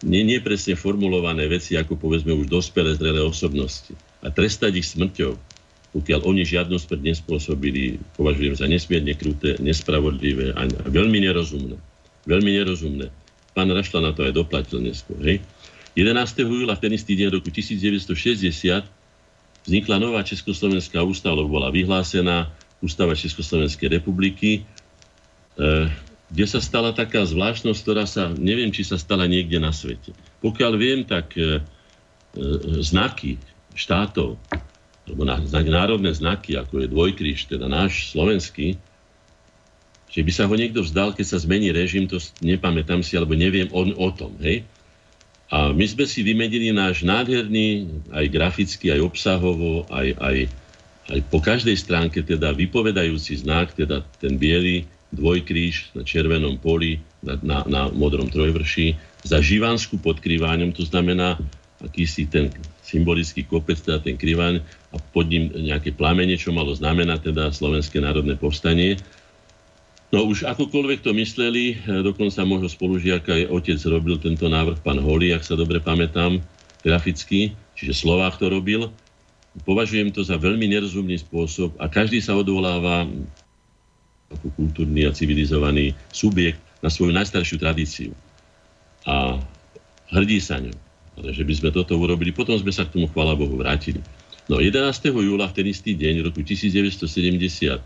nie, 0.00 0.24
nie 0.24 0.40
presne 0.40 0.72
formulované 0.72 1.44
veci, 1.52 1.76
ako 1.76 2.00
povedzme 2.00 2.32
už 2.32 2.48
dospelé 2.48 2.96
zrelé 2.96 3.20
osobnosti. 3.20 3.92
A 4.24 4.32
trestať 4.32 4.80
ich 4.80 4.88
smrťou, 4.88 5.47
pokiaľ 5.96 6.20
oni 6.28 6.44
žiadnu 6.44 6.76
smrť 6.76 7.00
nespôsobili, 7.00 7.96
považujem 8.20 8.54
za 8.60 8.66
nesmierne 8.68 9.16
kruté, 9.16 9.56
nespravodlivé 9.56 10.52
a, 10.52 10.68
veľmi 10.68 11.24
nerozumné. 11.24 11.80
Veľmi 12.28 12.50
nerozumné. 12.60 13.08
Pán 13.56 13.72
Rašla 13.72 14.04
na 14.04 14.12
to 14.12 14.28
aj 14.28 14.36
doplatil 14.36 14.84
neskôr. 14.84 15.16
Hej? 15.24 15.40
11. 15.96 16.44
júla 16.44 16.76
v 16.76 16.82
ten 16.84 16.92
istý 16.92 17.16
deň 17.16 17.40
roku 17.40 17.48
1960 17.48 18.84
vznikla 19.64 19.96
nová 19.98 20.20
Československá 20.22 21.00
ústava, 21.02 21.42
bola 21.44 21.72
vyhlásená 21.72 22.52
Ústava 22.78 23.18
Československej 23.18 23.98
republiky, 23.98 24.62
e, 24.62 25.90
kde 26.30 26.44
sa 26.46 26.62
stala 26.62 26.94
taká 26.94 27.26
zvláštnosť, 27.26 27.78
ktorá 27.82 28.06
sa, 28.06 28.30
neviem, 28.30 28.70
či 28.70 28.86
sa 28.86 28.94
stala 28.94 29.26
niekde 29.26 29.58
na 29.58 29.74
svete. 29.74 30.14
Pokiaľ 30.44 30.72
viem, 30.78 31.02
tak 31.02 31.34
e, 31.34 31.58
e, 31.58 31.60
znaky 32.78 33.40
štátov, 33.74 34.38
alebo 35.08 35.24
na, 35.24 35.40
národné 35.64 36.12
znaky, 36.12 36.60
ako 36.60 36.84
je 36.84 36.92
dvojkríž, 36.92 37.48
teda 37.48 37.66
náš 37.66 38.12
slovenský, 38.12 38.76
že 40.08 40.20
by 40.24 40.32
sa 40.32 40.44
ho 40.48 40.54
niekto 40.56 40.80
vzdal, 40.80 41.12
keď 41.12 41.26
sa 41.36 41.38
zmení 41.40 41.72
režim, 41.72 42.08
to 42.08 42.20
nepamätám 42.40 43.04
si, 43.04 43.16
alebo 43.16 43.36
neviem 43.36 43.68
on 43.72 43.92
o 43.96 44.08
tom. 44.12 44.36
Hej? 44.40 44.64
A 45.48 45.72
my 45.72 45.84
sme 45.84 46.04
si 46.04 46.20
vymedili 46.24 46.72
náš 46.72 47.04
nádherný, 47.04 47.88
aj 48.12 48.26
graficky, 48.28 48.92
aj 48.92 49.00
obsahovo, 49.04 49.88
aj, 49.88 50.12
aj, 50.20 50.36
aj 51.12 51.20
po 51.32 51.40
každej 51.40 51.76
stránke, 51.76 52.20
teda 52.20 52.52
vypovedajúci 52.52 53.40
znak, 53.44 53.72
teda 53.72 54.04
ten 54.20 54.36
biely, 54.36 54.84
dvojkríž 55.08 55.96
na 55.96 56.04
červenom 56.04 56.60
poli, 56.60 57.00
na, 57.24 57.40
na, 57.40 57.58
na 57.64 57.82
modrom 57.88 58.28
trojvrši, 58.28 58.92
za 59.24 59.40
Živansku 59.40 60.04
pod 60.04 60.20
Kriváňom, 60.20 60.76
to 60.76 60.84
znamená 60.84 61.40
akýsi 61.80 62.28
ten 62.28 62.52
symbolický 62.84 63.44
kopec, 63.48 63.80
teda 63.80 64.04
ten 64.04 64.20
Kriváň 64.20 64.60
a 64.60 64.64
pod 65.12 65.28
ním 65.28 65.52
nejaké 65.52 65.92
plamene, 65.92 66.34
čo 66.40 66.54
malo 66.54 66.72
znamenať 66.72 67.32
teda 67.32 67.52
Slovenské 67.52 68.00
národné 68.00 68.40
povstanie. 68.40 68.96
No 70.08 70.24
už 70.24 70.48
akokoľvek 70.48 71.04
to 71.04 71.12
mysleli, 71.12 71.76
e, 71.76 72.00
dokonca 72.00 72.40
môjho 72.48 72.64
spolužiaka 72.64 73.28
aj 73.28 73.44
otec 73.52 73.78
robil 73.92 74.16
tento 74.16 74.48
návrh, 74.48 74.80
pán 74.80 74.96
Holi, 74.96 75.36
ak 75.36 75.44
sa 75.44 75.52
dobre 75.52 75.84
pamätám, 75.84 76.40
graficky, 76.80 77.52
čiže 77.76 77.92
Slovák 77.92 78.40
to 78.40 78.48
robil. 78.48 78.88
Považujem 79.68 80.08
to 80.08 80.24
za 80.24 80.40
veľmi 80.40 80.64
nerozumný 80.64 81.20
spôsob 81.20 81.76
a 81.76 81.90
každý 81.92 82.24
sa 82.24 82.38
odvoláva 82.38 83.04
ako 84.32 84.46
kultúrny 84.56 85.04
a 85.04 85.12
civilizovaný 85.12 85.92
subjekt 86.12 86.60
na 86.80 86.88
svoju 86.88 87.12
najstaršiu 87.12 87.56
tradíciu. 87.60 88.10
A 89.04 89.40
hrdí 90.12 90.40
sa 90.40 90.60
ňou. 90.60 90.76
Ale 91.18 91.34
že 91.34 91.42
by 91.42 91.52
sme 91.52 91.70
toto 91.74 91.98
urobili, 91.98 92.30
potom 92.30 92.54
sme 92.54 92.70
sa 92.70 92.86
k 92.86 92.94
tomu, 92.94 93.10
chvála 93.10 93.34
Bohu, 93.34 93.58
vrátili. 93.58 93.98
No 94.48 94.64
11. 94.64 95.12
júla 95.12 95.44
v 95.52 95.54
ten 95.60 95.66
istý 95.68 95.92
deň 95.92 96.32
roku 96.32 96.40
1971 96.40 97.84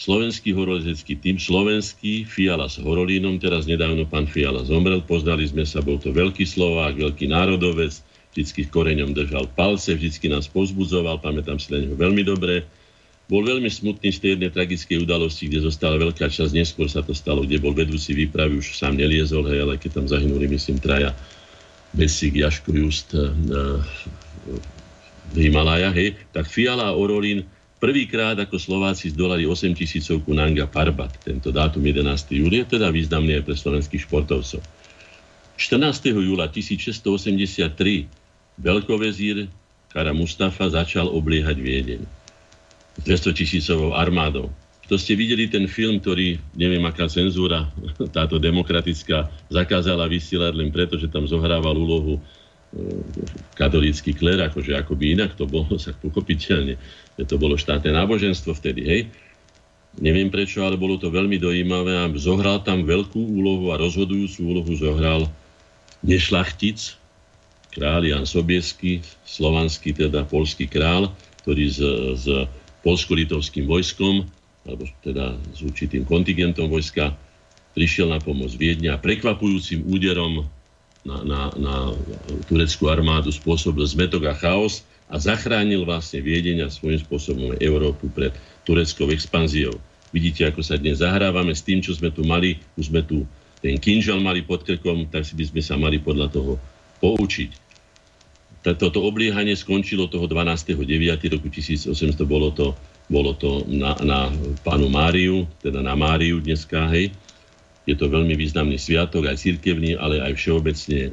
slovenský 0.00 0.52
horolezecký 0.56 1.16
tým, 1.16 1.36
slovenský 1.36 2.24
Fiala 2.24 2.68
s 2.68 2.80
Horolínom, 2.80 3.36
teraz 3.40 3.64
nedávno 3.64 4.08
pán 4.08 4.28
Fiala 4.28 4.64
zomrel, 4.64 5.04
poznali 5.04 5.44
sme 5.44 5.64
sa, 5.64 5.84
bol 5.84 6.00
to 6.00 6.12
veľký 6.12 6.44
Slovák, 6.44 6.96
veľký 6.96 7.28
národovec, 7.32 7.96
vždycky 8.32 8.68
koreňom 8.68 9.12
držal 9.12 9.48
palce, 9.52 9.96
vždycky 9.96 10.28
nás 10.28 10.48
pozbudzoval, 10.48 11.20
pamätám 11.20 11.60
si 11.60 11.72
na 11.72 11.84
neho 11.84 11.96
veľmi 11.96 12.24
dobre 12.24 12.64
bol 13.30 13.46
veľmi 13.46 13.70
smutný 13.70 14.10
z 14.10 14.18
tej 14.18 14.30
jednej 14.34 14.50
tragickej 14.50 15.06
udalosti, 15.06 15.46
kde 15.46 15.62
zostala 15.62 16.02
veľká 16.02 16.26
časť, 16.26 16.50
neskôr 16.50 16.90
sa 16.90 16.98
to 17.06 17.14
stalo, 17.14 17.46
kde 17.46 17.62
bol 17.62 17.70
vedúci 17.70 18.10
výpravy, 18.10 18.58
už 18.58 18.74
sám 18.74 18.98
neliezol, 18.98 19.46
hej, 19.46 19.62
ale 19.62 19.78
keď 19.78 20.02
tam 20.02 20.06
zahynuli, 20.10 20.50
myslím, 20.50 20.82
traja 20.82 21.14
Besík, 21.94 22.42
Jaško 22.42 22.74
Just 22.74 23.14
uh, 23.14 23.30
v 25.30 25.36
Himalaja, 25.46 25.94
hej, 25.94 26.18
tak 26.34 26.50
Fiala 26.50 26.90
a 26.90 26.96
Orolín 26.96 27.46
prvýkrát 27.78 28.36
ako 28.36 28.58
Slováci 28.58 29.14
zdolali 29.14 29.46
8 29.46 29.72
tisícovku 29.72 30.34
Nanga 30.34 30.66
Parbat. 30.66 31.16
Tento 31.22 31.54
dátum 31.54 31.80
11. 31.80 32.04
júli 32.34 32.60
je 32.62 32.76
teda 32.76 32.90
významný 32.90 33.40
aj 33.40 33.44
pre 33.46 33.56
slovenských 33.56 34.04
športovcov. 34.04 34.60
14. 35.56 36.12
júla 36.12 36.48
1683 36.48 37.70
veľkovezír 38.60 39.48
Kara 39.90 40.14
Mustafa 40.14 40.70
začal 40.70 41.10
obliehať 41.10 41.56
Viedeň. 41.58 42.00
200 43.02 43.32
tisícovou 43.32 43.96
armádou. 43.96 44.50
to 44.90 44.98
ste 44.98 45.14
videli 45.14 45.46
ten 45.46 45.70
film, 45.70 46.02
ktorý, 46.02 46.42
neviem 46.58 46.82
aká 46.82 47.06
cenzúra, 47.06 47.70
táto 48.16 48.42
demokratická, 48.42 49.30
zakázala 49.46 50.10
vysielať 50.10 50.52
len 50.58 50.74
preto, 50.74 50.98
že 50.98 51.06
tam 51.06 51.24
zohrával 51.30 51.78
úlohu 51.78 52.18
katolícky 53.58 54.14
kler, 54.14 54.38
akože 54.46 54.78
by 54.78 55.06
inak 55.18 55.34
to 55.34 55.44
bolo, 55.46 55.74
sa 55.82 55.90
pochopiteľne, 55.96 56.78
to 57.20 57.36
bolo 57.36 57.58
štátne 57.58 57.90
náboženstvo 57.90 58.54
vtedy, 58.54 58.82
hej. 58.86 59.02
Neviem 59.98 60.30
prečo, 60.30 60.62
ale 60.62 60.78
bolo 60.78 60.94
to 61.02 61.10
veľmi 61.10 61.34
dojímavé 61.42 61.98
a 61.98 62.06
zohral 62.14 62.62
tam 62.62 62.86
veľkú 62.86 63.18
úlohu 63.18 63.74
a 63.74 63.80
rozhodujúcu 63.82 64.38
úlohu 64.46 64.70
zohral 64.78 65.26
nešlachtic, 66.06 66.94
král 67.74 68.06
Jan 68.06 68.22
Sobiesky, 68.22 69.02
slovanský, 69.26 69.90
teda 69.90 70.22
polský 70.30 70.70
král, 70.70 71.10
ktorý 71.42 71.64
s, 71.66 71.80
s 72.22 72.26
polsko-litovským 72.86 73.66
vojskom 73.66 74.30
alebo 74.62 74.86
teda 75.02 75.34
s 75.56 75.64
určitým 75.64 76.04
kontingentom 76.04 76.68
vojska, 76.68 77.16
prišiel 77.72 78.12
na 78.12 78.20
pomoc 78.20 78.52
Viedne 78.54 78.92
a 78.92 79.00
prekvapujúcim 79.00 79.86
úderom 79.88 80.46
na, 81.04 81.24
na, 81.24 81.40
na 81.56 81.74
tureckú 82.46 82.92
armádu 82.92 83.32
spôsobil 83.32 83.84
zmetok 83.88 84.28
a 84.28 84.34
chaos 84.36 84.84
a 85.10 85.16
zachránil 85.18 85.82
vlastne 85.82 86.22
Viedeň 86.22 86.66
a 86.66 86.68
svojím 86.68 87.00
spôsobom 87.02 87.56
Európu 87.58 88.12
pred 88.12 88.30
tureckou 88.62 89.10
expanziou. 89.10 89.74
Vidíte, 90.10 90.46
ako 90.46 90.60
sa 90.60 90.78
dnes 90.78 91.00
zahrávame 91.00 91.54
s 91.54 91.62
tým, 91.62 91.80
čo 91.82 91.94
sme 91.94 92.10
tu 92.10 92.26
mali, 92.26 92.58
už 92.74 92.90
sme 92.90 93.02
tu 93.02 93.24
ten 93.60 93.76
kinžal 93.76 94.18
mali 94.24 94.40
pod 94.40 94.64
krkom, 94.64 95.08
tak 95.12 95.28
si 95.28 95.36
by 95.36 95.44
sme 95.44 95.62
sa 95.62 95.74
mali 95.76 96.00
podľa 96.00 96.32
toho 96.32 96.52
poučiť. 97.04 97.68
Toto 98.60 99.00
obliehanie 99.00 99.56
skončilo 99.56 100.08
toho 100.12 100.28
12.9. 100.28 100.84
roku 101.32 101.48
1800, 101.48 101.96
bolo 102.28 102.52
to 102.52 102.76
bolo 103.10 103.34
to 103.34 103.66
na, 103.66 103.98
na 104.06 104.30
pánu 104.62 104.86
Máriu, 104.86 105.42
teda 105.58 105.82
na 105.82 105.98
Máriu 105.98 106.38
dneska, 106.38 106.86
hej. 106.94 107.10
Je 107.88 107.96
to 107.96 108.12
veľmi 108.12 108.36
významný 108.36 108.76
sviatok, 108.76 109.26
aj 109.26 109.40
cirkevný, 109.40 109.96
ale 109.96 110.20
aj 110.20 110.36
všeobecne 110.36 111.10
e, 111.10 111.12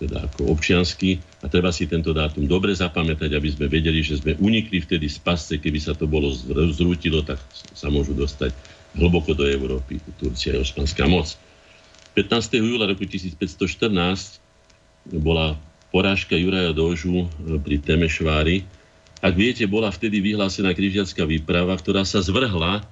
teda 0.00 0.26
ako 0.26 0.50
občiansky. 0.50 1.20
A 1.44 1.52
treba 1.52 1.68
si 1.70 1.84
tento 1.84 2.16
dátum 2.16 2.48
dobre 2.48 2.72
zapamätať, 2.72 3.30
aby 3.36 3.48
sme 3.52 3.66
vedeli, 3.68 4.00
že 4.00 4.18
sme 4.18 4.34
unikli 4.40 4.80
vtedy 4.80 5.06
z 5.06 5.20
pasce, 5.20 5.60
keby 5.60 5.78
sa 5.78 5.92
to 5.92 6.08
bolo 6.08 6.32
zrútilo, 6.72 7.20
tak 7.20 7.38
sa 7.76 7.92
môžu 7.92 8.16
dostať 8.16 8.50
hlboko 8.96 9.36
do 9.36 9.44
Európy, 9.44 10.00
Turcia 10.16 10.56
je 10.56 10.64
osmanská 10.64 11.04
moc. 11.04 11.34
15. 12.14 12.62
júla 12.62 12.86
roku 12.86 13.02
1514 13.04 14.38
bola 15.18 15.58
porážka 15.90 16.38
Juraja 16.38 16.72
Dožu 16.72 17.26
e, 17.26 17.58
pri 17.60 17.76
Temešvári, 17.82 18.64
ak 19.24 19.40
viete, 19.40 19.64
bola 19.64 19.88
vtedy 19.88 20.20
vyhlásená 20.20 20.76
križiacká 20.76 21.24
výprava, 21.24 21.72
ktorá 21.80 22.04
sa 22.04 22.20
zvrhla 22.20 22.84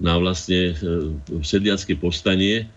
na 0.00 0.16
vlastne 0.16 0.72
e, 0.72 0.74
sedliacké 1.44 1.98
povstanie 1.98 2.68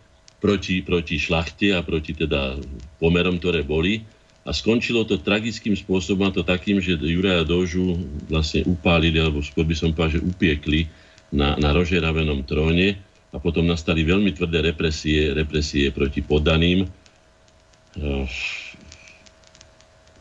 proti, 0.43 0.83
proti 0.83 1.15
šlachte 1.15 1.71
a 1.71 1.79
proti 1.85 2.11
teda 2.11 2.59
pomerom, 2.99 3.39
ktoré 3.39 3.63
boli. 3.63 4.03
A 4.45 4.53
skončilo 4.53 5.07
to 5.09 5.17
tragickým 5.17 5.73
spôsobom, 5.73 6.29
a 6.29 6.35
to 6.35 6.45
takým, 6.45 6.77
že 6.77 7.01
Juraja 7.01 7.41
Dožu 7.41 7.97
vlastne 8.29 8.61
upálili, 8.67 9.17
alebo 9.17 9.41
skôr 9.41 9.65
by 9.65 9.73
som 9.73 9.89
povedal, 9.89 10.21
že 10.21 10.25
upiekli 10.27 10.85
na, 11.33 11.57
na 11.57 11.73
rožeravenom 11.73 12.45
tróne 12.45 13.01
a 13.33 13.41
potom 13.41 13.65
nastali 13.65 14.05
veľmi 14.05 14.37
tvrdé 14.37 14.61
represie, 14.69 15.33
represie 15.33 15.89
proti 15.89 16.21
podaným. 16.21 16.85
E, 16.85 16.87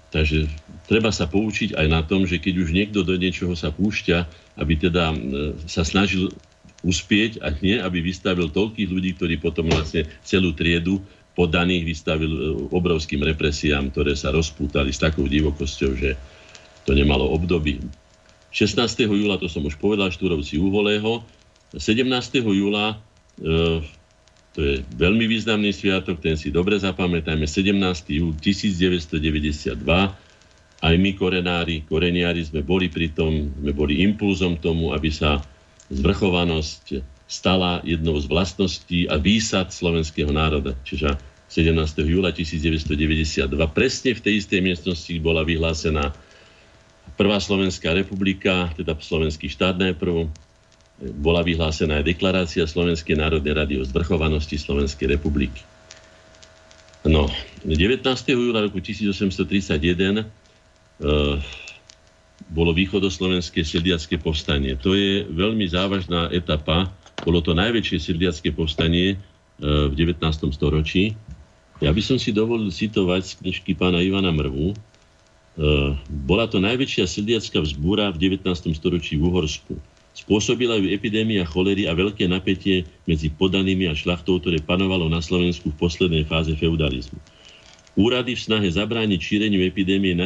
takže 0.08 0.48
treba 0.88 1.12
sa 1.12 1.28
poučiť 1.28 1.76
aj 1.76 1.86
na 1.90 2.00
tom, 2.00 2.24
že 2.24 2.40
keď 2.40 2.54
už 2.64 2.70
niekto 2.72 3.04
do 3.04 3.18
niečoho 3.20 3.52
sa 3.52 3.68
púšťa, 3.74 4.18
aby 4.56 4.72
teda 4.78 5.10
sa 5.66 5.82
snažil 5.82 6.30
uspieť 6.84 7.40
a 7.40 7.50
nie, 7.64 7.80
aby 7.80 8.04
vystavil 8.04 8.52
toľkých 8.52 8.88
ľudí, 8.92 9.16
ktorí 9.16 9.40
potom 9.40 9.72
vlastne 9.72 10.04
celú 10.20 10.52
triedu 10.52 11.00
podaných 11.34 11.82
vystavil 11.82 12.30
e, 12.30 12.40
obrovským 12.70 13.24
represiám, 13.24 13.90
ktoré 13.90 14.14
sa 14.14 14.30
rozpútali 14.30 14.94
s 14.94 15.02
takou 15.02 15.26
divokosťou, 15.26 15.90
že 15.98 16.14
to 16.86 16.94
nemalo 16.94 17.26
období. 17.34 17.82
16. 18.54 19.10
júla, 19.10 19.40
to 19.40 19.50
som 19.50 19.66
už 19.66 19.74
povedal, 19.82 20.14
Štúrovci 20.14 20.62
Uholého. 20.62 21.26
17. 21.74 22.06
júla, 22.38 23.02
e, 23.42 23.82
to 24.54 24.58
je 24.62 24.86
veľmi 24.94 25.26
významný 25.26 25.74
sviatok, 25.74 26.22
ten 26.22 26.38
si 26.38 26.54
dobre 26.54 26.78
zapamätajme, 26.78 27.50
17. 27.50 27.74
júl 28.14 28.30
1992, 28.38 29.74
aj 30.84 30.94
my 31.00 31.10
korenári, 31.16 31.82
koreniári 31.82 32.46
sme 32.46 32.62
boli 32.62 32.86
pri 32.92 33.10
tom, 33.10 33.50
sme 33.58 33.72
boli 33.74 34.04
impulzom 34.06 34.60
tomu, 34.60 34.94
aby 34.94 35.10
sa 35.10 35.42
zvrchovanosť 35.92 37.04
stala 37.24 37.80
jednou 37.82 38.16
z 38.20 38.26
vlastností 38.28 38.98
a 39.08 39.16
výsad 39.16 39.72
slovenského 39.72 40.30
národa. 40.30 40.76
Čiže 40.84 41.16
17. 41.48 42.04
júla 42.04 42.30
1992 42.32 43.48
presne 43.72 44.10
v 44.12 44.20
tej 44.20 44.34
istej 44.44 44.60
miestnosti 44.60 45.12
bola 45.20 45.42
vyhlásená 45.44 46.12
Prvá 47.14 47.38
Slovenská 47.38 47.94
republika, 47.94 48.72
teda 48.74 48.96
Slovenský 48.98 49.46
štát 49.46 49.76
najprv, 49.76 50.26
bola 51.20 51.44
vyhlásená 51.46 52.00
aj 52.00 52.10
deklarácia 52.10 52.64
Slovenskej 52.64 53.20
národnej 53.20 53.54
rady 53.54 53.74
o 53.78 53.84
zvrchovanosti 53.86 54.56
Slovenskej 54.58 55.14
republiky. 55.14 55.62
No, 57.04 57.28
19. 57.62 58.02
júla 58.32 58.64
roku 58.64 58.80
1831 58.80 60.26
Eh, 60.94 61.36
bolo 62.50 62.74
východoslovenské 62.74 63.62
sedliacké 63.66 64.20
povstanie. 64.20 64.76
To 64.82 64.94
je 64.94 65.26
veľmi 65.26 65.64
závažná 65.70 66.30
etapa. 66.30 66.90
Bolo 67.22 67.40
to 67.40 67.56
najväčšie 67.56 67.98
sedliacké 68.12 68.52
povstanie 68.54 69.14
eh, 69.14 69.18
v 69.60 69.92
19. 69.94 70.22
storočí. 70.54 71.16
Ja 71.82 71.90
by 71.90 72.02
som 72.02 72.16
si 72.22 72.30
dovolil 72.30 72.70
citovať 72.70 73.22
z 73.26 73.32
knižky 73.42 73.74
pána 73.74 73.98
Ivana 73.98 74.30
Mrvu. 74.30 74.74
Eh, 74.74 74.76
bola 76.10 76.46
to 76.50 76.58
najväčšia 76.62 77.06
sedliacká 77.06 77.62
vzbúra 77.62 78.10
v 78.14 78.38
19. 78.38 78.74
storočí 78.74 79.18
v 79.18 79.30
Uhorsku. 79.30 79.74
Spôsobila 80.14 80.78
ju 80.78 80.94
epidémia 80.94 81.42
cholery 81.42 81.90
a 81.90 81.92
veľké 81.94 82.30
napätie 82.30 82.86
medzi 83.02 83.34
podanými 83.34 83.90
a 83.90 83.98
šlachtou, 83.98 84.38
ktoré 84.38 84.62
panovalo 84.62 85.10
na 85.10 85.18
Slovensku 85.18 85.74
v 85.74 85.78
poslednej 85.78 86.22
fáze 86.22 86.54
feudalizmu. 86.54 87.18
Úrady 87.94 88.34
v 88.34 88.42
snahe 88.42 88.68
zabrániť 88.74 89.20
šíreniu 89.22 89.62
epidémie 89.62 90.18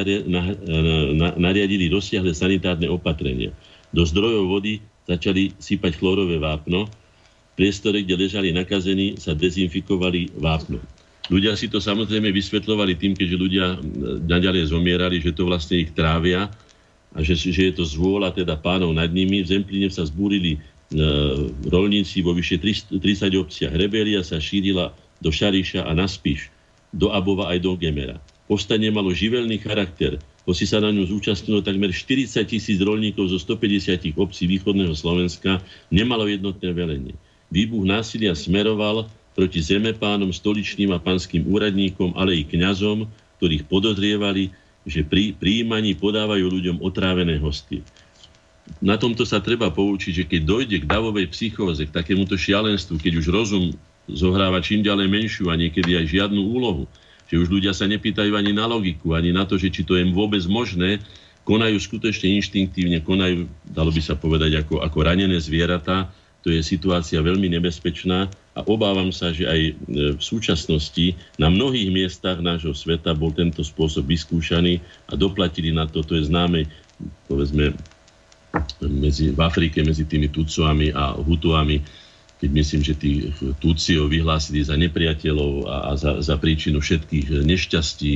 nariadili 1.36 1.92
rozsiahle 1.92 2.32
sanitárne 2.32 2.88
opatrenia. 2.88 3.52
Do 3.92 4.08
zdrojov 4.08 4.48
vody 4.48 4.80
začali 5.04 5.52
sypať 5.60 6.00
chlorové 6.00 6.40
vápno. 6.40 6.88
V 6.88 7.54
priestore, 7.60 8.00
kde 8.00 8.24
ležali 8.24 8.56
nakazení, 8.56 9.20
sa 9.20 9.36
dezinfikovali 9.36 10.32
vápno. 10.40 10.80
Ľudia 11.28 11.60
si 11.60 11.68
to 11.68 11.76
samozrejme 11.76 12.32
vysvetľovali 12.32 12.96
tým, 12.96 13.12
keďže 13.12 13.36
ľudia 13.36 13.76
naďalej 14.24 14.72
zomierali, 14.72 15.20
že 15.20 15.36
to 15.36 15.44
vlastne 15.44 15.84
ich 15.84 15.92
trávia 15.92 16.48
a 17.12 17.20
že, 17.20 17.36
že 17.36 17.68
je 17.68 17.72
to 17.76 17.84
zvôľa 17.84 18.32
teda 18.32 18.56
pánov 18.56 18.96
nad 18.96 19.12
nimi. 19.12 19.44
V 19.44 19.52
Zemplíne 19.52 19.92
sa 19.92 20.08
zbúrili 20.08 20.56
e, 20.56 20.58
rolníci 21.68 22.24
vo 22.24 22.32
vyše 22.32 22.56
30 22.56 22.96
obciach. 23.36 23.76
Rebelia 23.76 24.24
sa 24.24 24.40
šírila 24.40 24.96
do 25.20 25.28
Šariša 25.28 25.84
a 25.84 25.92
na 25.92 26.08
Spiš 26.08 26.48
do 26.93 27.12
Abova 27.12 27.53
aj 27.53 27.64
do 27.64 27.76
Gemera. 27.76 28.16
Povstanie 28.49 28.89
malo 28.89 29.12
živelný 29.12 29.61
charakter, 29.61 30.16
hoci 30.49 30.64
sa 30.64 30.80
na 30.80 30.89
ňu 30.89 31.05
zúčastnilo 31.05 31.61
takmer 31.61 31.93
40 31.93 32.41
tisíc 32.49 32.80
rolníkov 32.80 33.28
zo 33.28 33.36
150 33.36 34.16
obcí 34.16 34.49
východného 34.49 34.97
Slovenska, 34.97 35.61
nemalo 35.93 36.24
jednotné 36.24 36.72
velenie. 36.72 37.14
Výbuch 37.53 37.84
násilia 37.84 38.32
smeroval 38.32 39.05
proti 39.36 39.61
zemepánom, 39.61 40.32
stoličným 40.32 40.97
a 40.97 40.99
panským 40.99 41.45
úradníkom, 41.45 42.16
ale 42.16 42.41
i 42.41 42.49
kňazom, 42.49 43.05
ktorých 43.39 43.68
podozrievali, 43.68 44.49
že 44.89 45.05
pri 45.05 45.36
príjmaní 45.36 45.93
podávajú 45.95 46.49
ľuďom 46.49 46.76
otrávené 46.80 47.36
hosty. 47.36 47.84
Na 48.80 48.97
tomto 48.97 49.28
sa 49.28 49.41
treba 49.41 49.68
poučiť, 49.68 50.12
že 50.12 50.24
keď 50.24 50.41
dojde 50.45 50.76
k 50.84 50.89
davovej 50.89 51.28
psychóze, 51.32 51.84
k 51.89 51.93
takémuto 51.93 52.36
šialenstvu, 52.36 53.01
keď 53.01 53.12
už 53.20 53.26
rozum 53.28 53.76
zohráva 54.12 54.64
čím 54.64 54.80
ďalej 54.80 55.09
menšiu 55.09 55.52
a 55.52 55.59
niekedy 55.59 55.96
aj 56.00 56.06
žiadnu 56.09 56.40
úlohu. 56.40 56.88
Že 57.28 57.44
už 57.44 57.48
ľudia 57.52 57.72
sa 57.76 57.84
nepýtajú 57.84 58.32
ani 58.32 58.56
na 58.56 58.64
logiku, 58.64 59.12
ani 59.12 59.36
na 59.36 59.44
to, 59.44 59.61
že 59.61 59.68
či 59.68 59.84
to 59.84 60.00
je 60.00 60.09
vôbec 60.09 60.40
možné, 60.48 61.04
konajú 61.44 61.80
skutočne 61.80 62.28
inštinktívne, 62.40 63.00
konajú, 63.04 63.48
dalo 63.68 63.88
by 63.88 64.00
sa 64.04 64.16
povedať, 64.16 64.64
ako, 64.64 64.84
ako 64.84 64.98
ranené 65.00 65.36
zvieratá. 65.40 66.12
To 66.46 66.54
je 66.54 66.62
situácia 66.62 67.18
veľmi 67.18 67.50
nebezpečná 67.50 68.30
a 68.54 68.61
obávam 68.66 69.11
sa, 69.11 69.34
že 69.34 69.44
aj 69.44 69.61
e, 69.61 69.72
v 70.16 70.22
súčasnosti 70.22 71.14
na 71.34 71.50
mnohých 71.50 71.90
miestach 71.90 72.38
nášho 72.38 72.72
sveta 72.72 73.11
bol 73.11 73.34
tento 73.34 73.66
spôsob 73.66 74.06
vyskúšaný 74.06 74.78
a 75.11 75.18
doplatili 75.18 75.74
na 75.74 75.90
to, 75.90 76.02
to 76.06 76.14
je 76.14 76.30
známe, 76.30 76.66
povedzme, 77.26 77.74
medzi, 78.86 79.34
v 79.34 79.40
Afrike 79.42 79.82
medzi 79.82 80.06
tými 80.06 80.30
Tucoami 80.30 80.94
a 80.94 81.14
Hutuami, 81.18 81.82
keď 82.39 82.51
myslím, 82.55 82.80
že 82.86 82.95
tí 82.95 83.34
Tuciov 83.59 84.14
vyhlásili 84.14 84.62
za 84.62 84.78
nepriateľov 84.78 85.53
a, 85.66 85.76
za, 85.99 86.22
za 86.22 86.34
príčinu 86.39 86.78
všetkých 86.78 87.43
nešťastí 87.43 88.12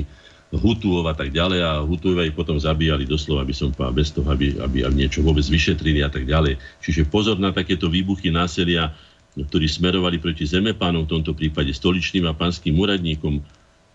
Hutuov 0.53 1.09
a 1.09 1.17
tak 1.17 1.33
ďalej 1.33 1.61
a 1.65 1.81
Hutuova 1.81 2.29
ich 2.29 2.37
potom 2.37 2.61
zabíjali 2.61 3.09
doslova, 3.09 3.41
by 3.41 3.55
som 3.57 3.73
povedal, 3.73 3.97
bez 3.97 4.13
toho, 4.13 4.29
aby, 4.29 4.53
aby, 4.61 4.85
aby 4.85 4.95
niečo 4.95 5.25
vôbec 5.25 5.43
vyšetrili 5.49 6.05
a 6.05 6.13
tak 6.13 6.29
ďalej. 6.29 6.61
Čiže 6.85 7.09
pozor 7.09 7.41
na 7.41 7.57
takéto 7.57 7.89
výbuchy 7.89 8.29
násilia, 8.29 8.93
ktorí 9.33 9.65
smerovali 9.65 10.21
proti 10.21 10.45
zemepánom, 10.45 11.09
v 11.09 11.13
tomto 11.19 11.33
prípade 11.33 11.73
stoličným 11.73 12.29
a 12.29 12.37
panským 12.37 12.77
úradníkom, 12.77 13.41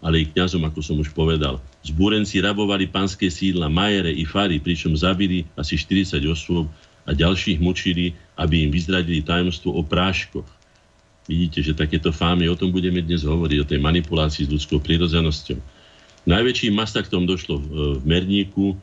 ale 0.02 0.26
i 0.26 0.30
kňazom, 0.30 0.66
ako 0.66 0.80
som 0.82 0.98
už 0.98 1.14
povedal. 1.14 1.62
Zbúrenci 1.86 2.42
rabovali 2.42 2.90
panské 2.90 3.30
sídla 3.30 3.70
Majere 3.70 4.10
i 4.10 4.26
Fary, 4.26 4.58
pričom 4.58 4.98
zabili 4.98 5.46
asi 5.54 5.78
40 5.78 6.18
osôb 6.26 6.66
a 7.08 7.16
ďalších 7.16 7.64
mučili, 7.64 8.12
aby 8.36 8.68
im 8.68 8.72
vyzradili 8.76 9.24
tajomstvo 9.24 9.72
o 9.72 9.82
práškoch. 9.82 10.46
Vidíte, 11.28 11.60
že 11.64 11.76
takéto 11.76 12.12
fámy, 12.12 12.48
o 12.52 12.60
tom 12.60 12.72
budeme 12.72 13.00
dnes 13.04 13.24
hovoriť, 13.24 13.58
o 13.64 13.70
tej 13.70 13.80
manipulácii 13.80 14.48
s 14.48 14.52
ľudskou 14.52 14.80
prírodzenosťou. 14.84 15.60
Najväčším 16.28 16.76
masaktom 16.76 17.24
došlo 17.24 17.64
v 17.64 18.04
Merníku 18.04 18.72
e, 18.72 18.76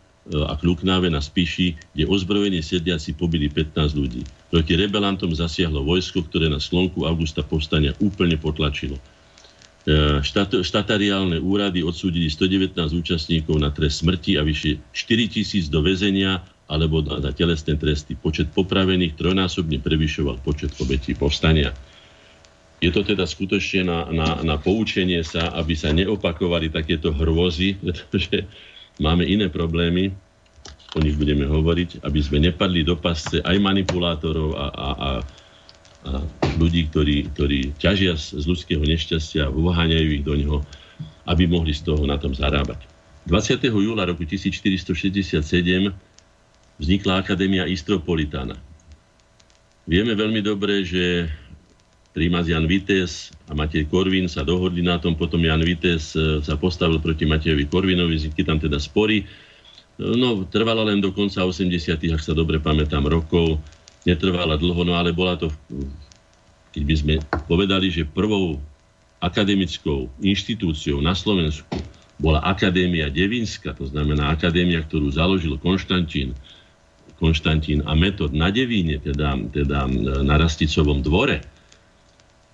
a 0.48 0.56
Kľuknáve 0.56 1.12
na 1.12 1.20
Spiši, 1.20 1.76
kde 1.92 2.08
ozbrojení 2.08 2.64
sediaci 2.64 3.16
pobili 3.16 3.52
15 3.52 3.96
ľudí. 3.96 4.24
Proti 4.48 4.72
rebelantom 4.76 5.32
zasiahlo 5.32 5.84
vojsko, 5.84 6.24
ktoré 6.24 6.48
na 6.48 6.60
slonku 6.60 7.04
augusta 7.04 7.44
povstania 7.44 7.92
úplne 8.00 8.40
potlačilo. 8.40 8.96
E, 9.84 10.20
štát, 10.24 10.64
štatariálne 10.64 11.36
úrady 11.40 11.84
odsúdili 11.84 12.32
119 12.32 12.76
účastníkov 12.96 13.60
na 13.60 13.68
trest 13.68 14.00
smrti 14.00 14.40
a 14.40 14.44
vyše 14.44 14.80
4 14.96 15.28
tisíc 15.32 15.68
do 15.68 15.84
väzenia 15.84 16.40
alebo 16.64 17.04
na, 17.04 17.20
na 17.20 17.30
telesné 17.30 17.76
tresty. 17.76 18.16
Počet 18.16 18.48
popravených 18.52 19.20
trojnásobne 19.20 19.80
prevyšoval 19.80 20.40
počet 20.40 20.72
obetí 20.80 21.12
povstania. 21.12 21.76
Je 22.80 22.92
to 22.92 23.04
teda 23.04 23.24
skutočne 23.24 23.88
na, 23.88 23.98
na, 24.12 24.28
na 24.44 24.56
poučenie 24.60 25.24
sa, 25.24 25.52
aby 25.56 25.72
sa 25.76 25.92
neopakovali 25.92 26.72
takéto 26.72 27.12
hrôzy, 27.12 27.76
pretože 27.84 28.48
máme 29.00 29.24
iné 29.24 29.48
problémy, 29.52 30.12
o 30.94 31.02
nich 31.02 31.18
budeme 31.18 31.42
hovoriť, 31.42 32.06
aby 32.06 32.20
sme 32.22 32.38
nepadli 32.38 32.86
do 32.86 32.94
pasce 32.94 33.42
aj 33.42 33.56
manipulátorov 33.58 34.54
a, 34.54 34.66
a, 34.70 34.70
a, 34.70 34.88
a 34.94 35.10
ľudí, 36.54 36.86
ktorí, 36.86 37.34
ktorí 37.34 37.74
ťažia 37.82 38.14
z, 38.14 38.46
ľudského 38.46 38.78
nešťastia, 38.78 39.50
uháňajú 39.50 40.08
ich 40.14 40.22
do 40.22 40.34
neho, 40.38 40.58
aby 41.26 41.50
mohli 41.50 41.74
z 41.74 41.82
toho 41.82 42.06
na 42.06 42.14
tom 42.14 42.30
zarábať. 42.30 42.86
20. 43.26 43.58
júla 43.64 44.06
roku 44.06 44.22
1467 44.22 45.34
vznikla 46.78 47.22
Akadémia 47.22 47.66
Istropolitana. 47.68 48.58
Vieme 49.84 50.16
veľmi 50.16 50.40
dobre, 50.40 50.82
že 50.82 51.28
prímaz 52.14 52.46
Jan 52.46 52.64
Vites 52.64 53.34
a 53.50 53.52
Matej 53.52 53.90
Korvin 53.90 54.30
sa 54.30 54.46
dohodli 54.46 54.80
na 54.80 54.96
tom, 55.02 55.18
potom 55.18 55.42
Jan 55.42 55.60
Vites 55.60 56.14
e, 56.14 56.40
sa 56.40 56.54
postavil 56.54 57.02
proti 57.02 57.26
Matejovi 57.26 57.66
Korvinovi, 57.68 58.16
vznikli 58.16 58.46
tam 58.46 58.62
teda 58.62 58.78
spory. 58.78 59.26
No, 59.98 60.46
trvala 60.46 60.86
len 60.86 61.02
do 61.02 61.10
konca 61.10 61.42
80 61.42 61.70
ak 62.14 62.22
sa 62.22 62.32
dobre 62.34 62.58
pamätám, 62.62 63.06
rokov. 63.06 63.58
Netrvala 64.06 64.58
dlho, 64.60 64.82
no 64.84 64.94
ale 64.94 65.16
bola 65.16 65.38
to, 65.38 65.48
keď 66.76 66.82
by 66.84 66.94
sme 66.94 67.14
povedali, 67.48 67.88
že 67.88 68.04
prvou 68.04 68.60
akademickou 69.24 70.12
inštitúciou 70.20 71.00
na 71.00 71.16
Slovensku 71.16 71.80
bola 72.20 72.44
Akadémia 72.44 73.08
Devinska, 73.08 73.74
to 73.74 73.88
znamená 73.88 74.30
akadémia, 74.30 74.84
ktorú 74.84 75.08
založil 75.10 75.56
Konštantín, 75.58 76.36
Konštantín 77.24 77.80
a 77.88 77.96
metod 77.96 78.36
na 78.36 78.52
Devíne, 78.52 79.00
teda, 79.00 79.40
teda 79.48 79.88
na 80.20 80.36
Rasticovom 80.36 81.00
dvore, 81.00 81.40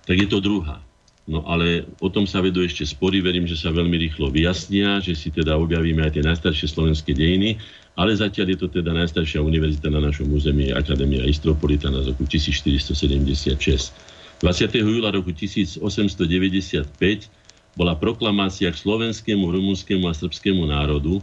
tak 0.07 0.15
je 0.15 0.27
to 0.31 0.39
druhá. 0.39 0.79
No 1.27 1.43
ale 1.45 1.85
o 1.99 2.09
tom 2.09 2.25
sa 2.25 2.39
vedú 2.41 2.63
ešte 2.63 2.87
spory, 2.87 3.19
verím, 3.19 3.45
že 3.45 3.59
sa 3.59 3.69
veľmi 3.69 3.93
rýchlo 3.93 4.31
vyjasnia, 4.31 5.03
že 5.03 5.13
si 5.13 5.29
teda 5.29 5.59
objavíme 5.59 6.01
aj 6.01 6.17
tie 6.17 6.23
najstaršie 6.25 6.71
slovenské 6.71 7.11
dejiny, 7.13 7.59
ale 7.99 8.15
zatiaľ 8.15 8.55
je 8.55 8.57
to 8.63 8.67
teda 8.71 8.95
najstaršia 8.95 9.43
univerzita 9.43 9.91
na 9.91 10.01
našom 10.01 10.31
území, 10.31 10.71
Akadémia 10.71 11.27
Istropolitana 11.27 12.01
z 12.01 12.15
roku 12.15 12.25
1476. 12.25 13.53
20. 14.41 14.73
júla 14.81 15.13
roku 15.13 15.29
1895 15.29 16.89
bola 17.77 17.93
proklamácia 17.93 18.73
k 18.73 18.77
slovenskému, 18.81 19.45
rumunskému 19.45 20.09
a 20.09 20.17
srbskému 20.17 20.65
národu, 20.65 21.21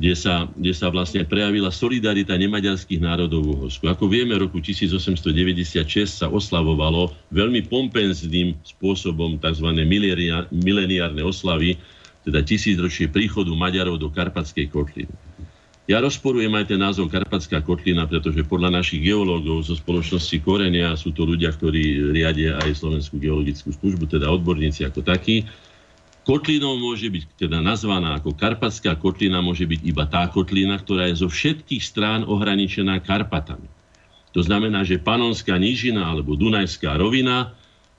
kde 0.00 0.16
sa, 0.16 0.48
kde 0.56 0.72
sa 0.72 0.88
vlastne 0.88 1.28
prejavila 1.28 1.68
solidarita 1.68 2.32
nemaďarských 2.32 3.04
národov 3.04 3.44
v 3.44 3.52
Uhorsku. 3.52 3.84
Ako 3.84 4.08
vieme, 4.08 4.32
roku 4.40 4.56
1896 4.56 6.24
sa 6.24 6.26
oslavovalo 6.32 7.12
veľmi 7.28 7.68
pompenzným 7.68 8.56
spôsobom 8.64 9.36
tzv. 9.36 9.68
mileniárne 10.48 11.20
oslavy, 11.20 11.76
teda 12.24 12.40
tisícročie 12.40 13.12
príchodu 13.12 13.52
Maďarov 13.52 14.00
do 14.00 14.08
Karpatskej 14.08 14.72
kotliny. 14.72 15.12
Ja 15.84 15.98
rozporujem 15.98 16.54
aj 16.54 16.70
ten 16.70 16.78
názov 16.78 17.10
Karpatská 17.10 17.66
kotlina, 17.66 18.06
pretože 18.06 18.46
podľa 18.46 18.78
našich 18.78 19.02
geológov 19.02 19.66
zo 19.66 19.74
spoločnosti 19.74 20.38
Korenia 20.38 20.94
sú 20.94 21.10
to 21.10 21.26
ľudia, 21.26 21.50
ktorí 21.50 22.14
riadia 22.14 22.62
aj 22.62 22.78
Slovenskú 22.78 23.18
geologickú 23.18 23.74
službu, 23.74 24.06
teda 24.06 24.30
odborníci 24.30 24.86
ako 24.86 25.02
takí, 25.02 25.50
Kotlinou 26.20 26.76
môže 26.76 27.08
byť 27.08 27.48
teda 27.48 27.64
nazvaná 27.64 28.20
ako 28.20 28.36
Karpatská 28.36 28.92
kotlina, 29.00 29.40
môže 29.40 29.64
byť 29.64 29.80
iba 29.82 30.04
tá 30.04 30.28
kotlina, 30.28 30.76
ktorá 30.76 31.08
je 31.08 31.24
zo 31.24 31.28
všetkých 31.32 31.80
strán 31.80 32.20
ohraničená 32.28 33.00
Karpatami. 33.00 33.66
To 34.36 34.40
znamená, 34.44 34.86
že 34.86 35.00
Panonská 35.02 35.58
nížina 35.58 36.06
alebo 36.06 36.38
Dunajská 36.38 36.94
rovina 36.94 37.56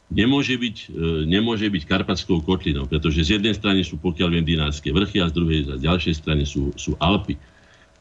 nemôže 0.08 0.56
byť, 0.56 0.78
e, 0.88 1.28
nemôže 1.28 1.68
byť 1.68 1.84
Karpatskou 1.88 2.44
kotlinou, 2.46 2.88
pretože 2.88 3.26
z 3.26 3.40
jednej 3.40 3.56
strany 3.58 3.84
sú 3.84 4.00
pokiaľ 4.00 4.40
viem 4.40 4.46
Dinárske 4.46 4.92
vrchy 4.92 5.20
a 5.20 5.28
z 5.28 5.34
druhej 5.36 5.60
z 5.68 5.82
ďalšej 5.82 6.14
strany 6.16 6.44
sú, 6.48 6.72
sú 6.80 6.96
Alpy 7.00 7.36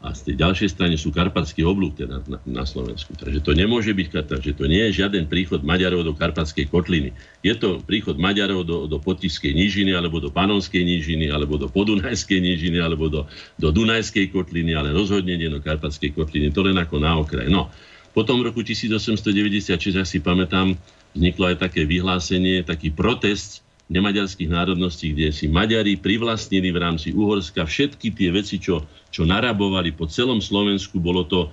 a 0.00 0.16
z 0.16 0.32
tej 0.32 0.34
ďalšej 0.40 0.68
strany 0.80 0.96
sú 0.96 1.12
karpatský 1.12 1.60
oblúk 1.60 1.92
teda 2.00 2.24
na, 2.24 2.40
na 2.48 2.64
Slovensku. 2.64 3.12
Takže 3.20 3.44
to 3.44 3.52
nemôže 3.52 3.92
byť, 3.92 4.32
takže 4.32 4.56
to 4.56 4.64
nie 4.64 4.88
je 4.88 5.04
žiaden 5.04 5.28
príchod 5.28 5.60
Maďarov 5.60 6.08
do 6.08 6.16
Karpatskej 6.16 6.72
kotliny. 6.72 7.12
Je 7.44 7.52
to 7.52 7.84
príchod 7.84 8.16
Maďarov 8.16 8.64
do, 8.64 8.88
do 8.88 8.96
Potiskej 8.96 9.52
nížiny, 9.52 9.92
alebo 9.92 10.16
do 10.16 10.32
Panonskej 10.32 10.80
nížiny, 10.80 11.28
alebo 11.28 11.60
do 11.60 11.68
Podunajskej 11.68 12.40
nížiny, 12.40 12.80
alebo 12.80 13.12
do, 13.12 13.28
do 13.60 13.68
Dunajskej 13.68 14.32
kotliny, 14.32 14.72
ale 14.72 14.96
rozhodne 14.96 15.36
nie 15.36 15.52
do 15.52 15.60
Karpatskej 15.60 16.16
kotliny. 16.16 16.48
To 16.56 16.64
len 16.64 16.80
ako 16.80 16.96
na 16.96 17.20
okraj. 17.20 17.52
No, 17.52 17.68
potom 18.16 18.40
v 18.40 18.48
roku 18.48 18.64
1896, 18.64 20.00
ja 20.00 20.08
si 20.08 20.24
pamätám, 20.24 20.80
vzniklo 21.12 21.52
aj 21.52 21.68
také 21.68 21.84
vyhlásenie, 21.84 22.64
taký 22.64 22.88
protest 22.88 23.60
nemaďarských 23.90 24.48
národností, 24.48 25.12
kde 25.12 25.34
si 25.34 25.50
Maďari 25.50 25.98
privlastnili 25.98 26.70
v 26.70 26.78
rámci 26.78 27.10
Uhorska 27.10 27.66
všetky 27.66 28.14
tie 28.14 28.30
veci, 28.30 28.62
čo, 28.62 28.86
čo 29.10 29.26
narabovali 29.26 29.90
po 29.90 30.06
celom 30.06 30.38
Slovensku. 30.38 31.02
Bolo 31.02 31.26
to, 31.26 31.50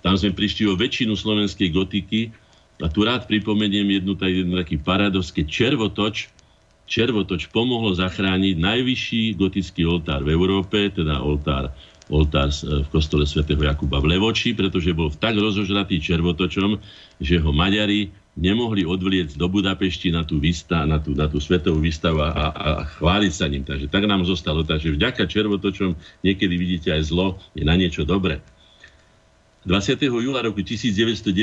tam 0.00 0.14
sme 0.14 0.30
prišli 0.30 0.70
o 0.70 0.78
väčšinu 0.78 1.18
slovenskej 1.18 1.68
gotiky 1.74 2.30
a 2.78 2.86
tu 2.86 3.02
rád 3.02 3.26
pripomeniem 3.26 4.00
jednu, 4.00 4.14
jednu 4.14 4.54
taký 4.62 4.78
paradox, 4.78 5.34
keď 5.34 5.46
Červotoč, 5.50 6.30
Červotoč 6.86 7.50
pomohol 7.50 7.98
zachrániť 7.98 8.54
najvyšší 8.58 9.22
gotický 9.34 9.82
oltár 9.86 10.22
v 10.22 10.30
Európe, 10.30 10.94
teda 10.94 11.22
oltár, 11.22 11.74
oltár 12.06 12.50
v 12.54 12.86
kostole 12.90 13.26
svätého 13.26 13.62
Jakuba 13.62 13.98
v 13.98 14.14
Levoči, 14.14 14.54
pretože 14.54 14.94
bol 14.94 15.10
tak 15.10 15.38
rozožratý 15.38 15.98
červotočom, 16.02 16.78
že 17.18 17.38
ho 17.38 17.50
Maďari 17.50 18.10
nemohli 18.40 18.88
odvliecť 18.88 19.36
do 19.36 19.46
Budapešti 19.52 20.08
na 20.08 20.24
tú, 20.24 20.40
výsta, 20.40 20.88
na 20.88 20.96
tú, 20.96 21.12
na 21.12 21.28
tú 21.28 21.36
svetovú 21.36 21.78
výstavu 21.78 22.24
a, 22.24 22.32
a, 22.32 22.46
a 22.50 22.70
chváliť 22.96 23.32
sa 23.36 23.46
ním. 23.46 23.68
Takže 23.68 23.92
tak 23.92 24.08
nám 24.08 24.24
zostalo. 24.24 24.64
Takže 24.64 24.96
vďaka 24.96 25.28
červotočom 25.28 25.94
niekedy 26.24 26.54
vidíte 26.56 26.88
aj 26.96 27.12
zlo, 27.12 27.36
je 27.52 27.62
na 27.62 27.76
niečo 27.76 28.08
dobré. 28.08 28.40
20. 29.68 30.00
júla 30.00 30.40
roku 30.40 30.64
1992 30.64 31.36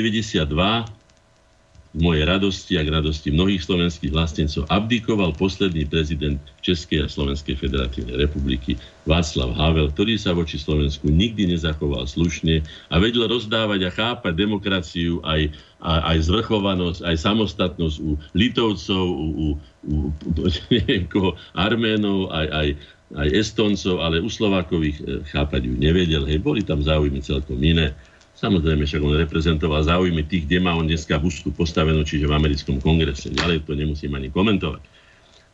mojej 1.98 2.24
radosti 2.30 2.78
a 2.78 2.86
k 2.86 2.94
radosti 2.94 3.34
mnohých 3.34 3.66
slovenských 3.66 4.14
vlastencov 4.14 4.70
abdikoval 4.70 5.34
posledný 5.34 5.90
prezident 5.90 6.38
Českej 6.62 7.04
a 7.04 7.08
Slovenskej 7.10 7.58
federatívnej 7.58 8.22
republiky 8.22 8.78
Václav 9.10 9.56
Havel, 9.58 9.90
ktorý 9.92 10.20
sa 10.20 10.38
voči 10.38 10.62
Slovensku 10.62 11.10
nikdy 11.10 11.50
nezachoval 11.50 12.06
slušne 12.06 12.62
a 12.94 12.96
vedel 13.02 13.26
rozdávať 13.26 13.88
a 13.88 13.94
chápať 13.94 14.34
demokraciu 14.36 15.24
aj, 15.26 15.50
aj 15.82 16.18
zvrchovanosť, 16.28 17.02
aj 17.08 17.16
samostatnosť 17.18 17.98
u 18.04 18.20
Litovcov, 18.38 19.06
u, 19.08 19.26
u, 19.28 19.46
u 19.88 19.96
neviem 20.74 21.10
koho, 21.10 21.34
Arménov, 21.58 22.30
aj, 22.30 22.48
aj, 22.52 22.68
aj 23.16 23.28
Estoncov, 23.32 24.04
ale 24.04 24.20
u 24.20 24.28
Slovákových 24.28 24.98
eh, 25.00 25.06
chápať 25.32 25.72
ju 25.72 25.74
nevedel. 25.80 26.28
Hej, 26.28 26.44
boli 26.44 26.62
tam 26.62 26.84
záujmy 26.84 27.24
celkom 27.24 27.58
iné. 27.64 27.96
Samozrejme, 28.38 28.86
však 28.86 29.02
on 29.02 29.18
reprezentoval 29.18 29.82
záujmy 29.82 30.22
tých, 30.30 30.46
kde 30.46 30.62
má 30.62 30.78
on 30.78 30.86
dneska 30.86 31.18
bustu 31.18 31.50
postavenú, 31.50 32.06
čiže 32.06 32.30
v 32.30 32.38
americkom 32.38 32.78
kongrese. 32.78 33.34
Ďalej 33.34 33.66
to 33.66 33.74
nemusím 33.74 34.14
ani 34.14 34.30
komentovať. 34.30 34.86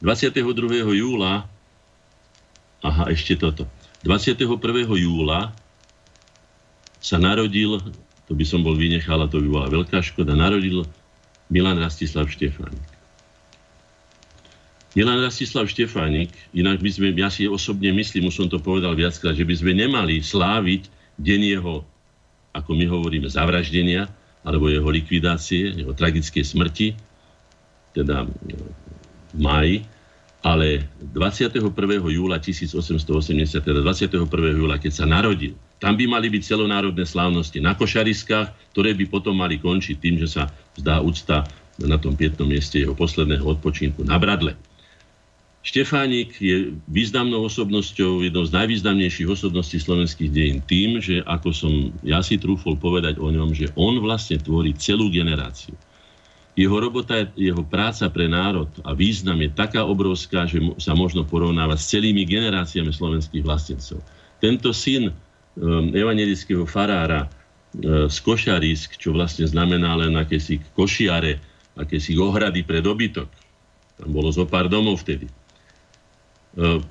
22. 0.04 0.92
júla, 0.92 1.48
aha, 2.84 3.04
ešte 3.08 3.40
toto. 3.40 3.64
21. 4.04 4.60
júla 5.00 5.56
sa 7.00 7.16
narodil, 7.16 7.80
to 8.28 8.36
by 8.36 8.44
som 8.44 8.68
bol 8.68 8.76
vynechal, 8.76 9.24
a 9.24 9.32
to 9.32 9.40
by 9.40 9.48
bola 9.48 9.68
veľká 9.72 10.04
škoda, 10.04 10.36
narodil 10.36 10.84
Milan 11.48 11.80
Rastislav 11.80 12.28
Štefánik. 12.28 12.84
Nielen 14.94 15.24
Rastislav 15.24 15.72
Štefánik, 15.72 16.36
inak 16.52 16.84
by 16.84 16.90
sme, 16.92 17.08
ja 17.16 17.32
si 17.32 17.48
osobne 17.48 17.96
myslím, 17.96 18.28
už 18.28 18.44
som 18.44 18.48
to 18.52 18.60
povedal 18.60 18.92
viackrát, 18.92 19.34
že 19.34 19.48
by 19.48 19.56
sme 19.56 19.72
nemali 19.72 20.20
sláviť 20.20 20.92
deň 21.18 21.42
jeho, 21.58 21.88
ako 22.54 22.72
my 22.78 22.86
hovoríme, 22.86 23.28
zavraždenia, 23.28 24.08
alebo 24.46 24.70
jeho 24.70 24.86
likvidácie, 24.88 25.74
jeho 25.84 25.92
tragickej 25.96 26.44
smrti, 26.46 26.88
teda 27.98 28.28
v 29.34 29.40
máji, 29.40 29.78
ale 30.44 30.84
21. 31.00 31.64
júla 32.12 32.38
1880, 32.38 33.64
teda 33.64 33.80
21. 33.80 34.28
júla, 34.60 34.76
keď 34.76 34.92
sa 34.92 35.06
narodil, 35.08 35.56
tam 35.80 35.96
by 35.96 36.04
mali 36.04 36.28
byť 36.28 36.44
celonárodné 36.44 37.08
slávnosti 37.08 37.64
na 37.64 37.80
košariskách, 37.80 38.76
ktoré 38.76 38.92
by 38.92 39.08
potom 39.08 39.40
mali 39.40 39.56
končiť 39.56 39.96
tým, 40.00 40.20
že 40.20 40.28
sa 40.28 40.44
zdá 40.76 41.00
úcta 41.00 41.48
na 41.80 41.96
tom 41.96 42.14
pietnom 42.14 42.46
mieste 42.46 42.84
jeho 42.84 42.94
posledného 42.94 43.44
odpočinku 43.44 44.04
na 44.04 44.20
Bradle. 44.20 44.54
Štefánik 45.64 46.44
je 46.44 46.76
významnou 46.92 47.48
osobnosťou, 47.48 48.20
jednou 48.28 48.44
z 48.44 48.52
najvýznamnejších 48.52 49.32
osobností 49.32 49.80
slovenských 49.80 50.28
dejín 50.28 50.60
tým, 50.68 51.00
že 51.00 51.24
ako 51.24 51.50
som 51.56 51.72
ja 52.04 52.20
si 52.20 52.36
trúfol 52.36 52.76
povedať 52.76 53.16
o 53.16 53.32
ňom, 53.32 53.56
že 53.56 53.72
on 53.80 53.96
vlastne 54.04 54.36
tvorí 54.44 54.76
celú 54.76 55.08
generáciu. 55.08 55.72
Jeho 56.60 56.78
robota, 56.84 57.32
jeho 57.40 57.64
práca 57.64 58.12
pre 58.12 58.28
národ 58.28 58.68
a 58.84 58.92
význam 58.92 59.40
je 59.40 59.56
taká 59.56 59.88
obrovská, 59.88 60.46
že 60.52 60.60
sa 60.84 61.00
možno 61.00 61.24
porovnávať 61.24 61.80
s 61.80 61.90
celými 61.96 62.28
generáciami 62.28 62.92
slovenských 62.92 63.42
vlastencov. 63.48 64.04
Tento 64.44 64.76
syn 64.76 65.10
um, 65.10 65.96
evangelického 65.96 66.68
farára 66.68 67.26
uh, 67.26 68.12
z 68.12 68.18
Košarisk, 68.20 69.00
čo 69.00 69.16
vlastne 69.16 69.48
znamená 69.48 69.96
len 69.96 70.12
akési 70.20 70.60
košiare, 70.76 71.40
akési 71.80 72.20
ohrady 72.20 72.68
pre 72.68 72.84
dobytok. 72.84 73.32
Tam 73.96 74.12
bolo 74.12 74.28
zo 74.30 74.44
pár 74.44 74.68
domov 74.68 75.02
vtedy. 75.02 75.26
Uh, 76.54 76.82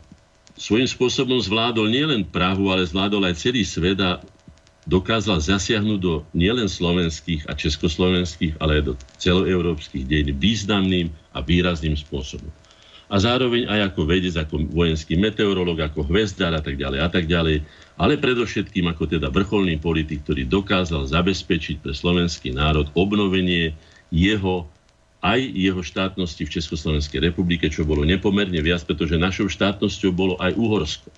svojím 0.58 0.90
spôsobom 0.90 1.38
zvládol 1.38 1.86
nielen 1.86 2.22
Prahu, 2.26 2.70
ale 2.70 2.86
zvládol 2.86 3.30
aj 3.30 3.38
celý 3.38 3.62
svet 3.62 3.98
a 4.02 4.18
dokázal 4.86 5.38
zasiahnuť 5.38 5.98
do 6.02 6.26
nielen 6.34 6.66
slovenských 6.66 7.46
a 7.46 7.54
československých, 7.54 8.58
ale 8.58 8.82
aj 8.82 8.82
do 8.82 8.94
celoeurópskych 9.22 10.02
dejín 10.02 10.34
významným 10.34 11.14
a 11.30 11.38
výrazným 11.38 11.94
spôsobom. 11.94 12.50
A 13.12 13.20
zároveň 13.20 13.68
aj 13.68 13.92
ako 13.92 14.08
vedec, 14.08 14.34
ako 14.40 14.72
vojenský 14.72 15.20
meteorolog, 15.20 15.76
ako 15.84 16.08
hvezdár 16.08 16.56
a 16.56 16.64
tak 16.64 16.80
ďalej 16.80 16.98
a 16.98 17.08
tak 17.12 17.28
ďalej, 17.28 17.60
ale 18.00 18.16
predovšetkým 18.16 18.88
ako 18.88 19.04
teda 19.04 19.28
vrcholný 19.28 19.76
politik, 19.76 20.24
ktorý 20.24 20.48
dokázal 20.48 21.04
zabezpečiť 21.12 21.84
pre 21.84 21.92
slovenský 21.92 22.56
národ 22.56 22.88
obnovenie 22.96 23.76
jeho 24.08 24.64
aj 25.22 25.38
jeho 25.54 25.80
štátnosti 25.80 26.42
v 26.42 26.52
Československej 26.58 27.22
republike, 27.30 27.70
čo 27.70 27.86
bolo 27.86 28.02
nepomerne 28.02 28.58
viac, 28.58 28.82
pretože 28.82 29.14
našou 29.14 29.46
štátnosťou 29.46 30.10
bolo 30.10 30.34
aj 30.42 30.58
Uhorsko. 30.58 31.08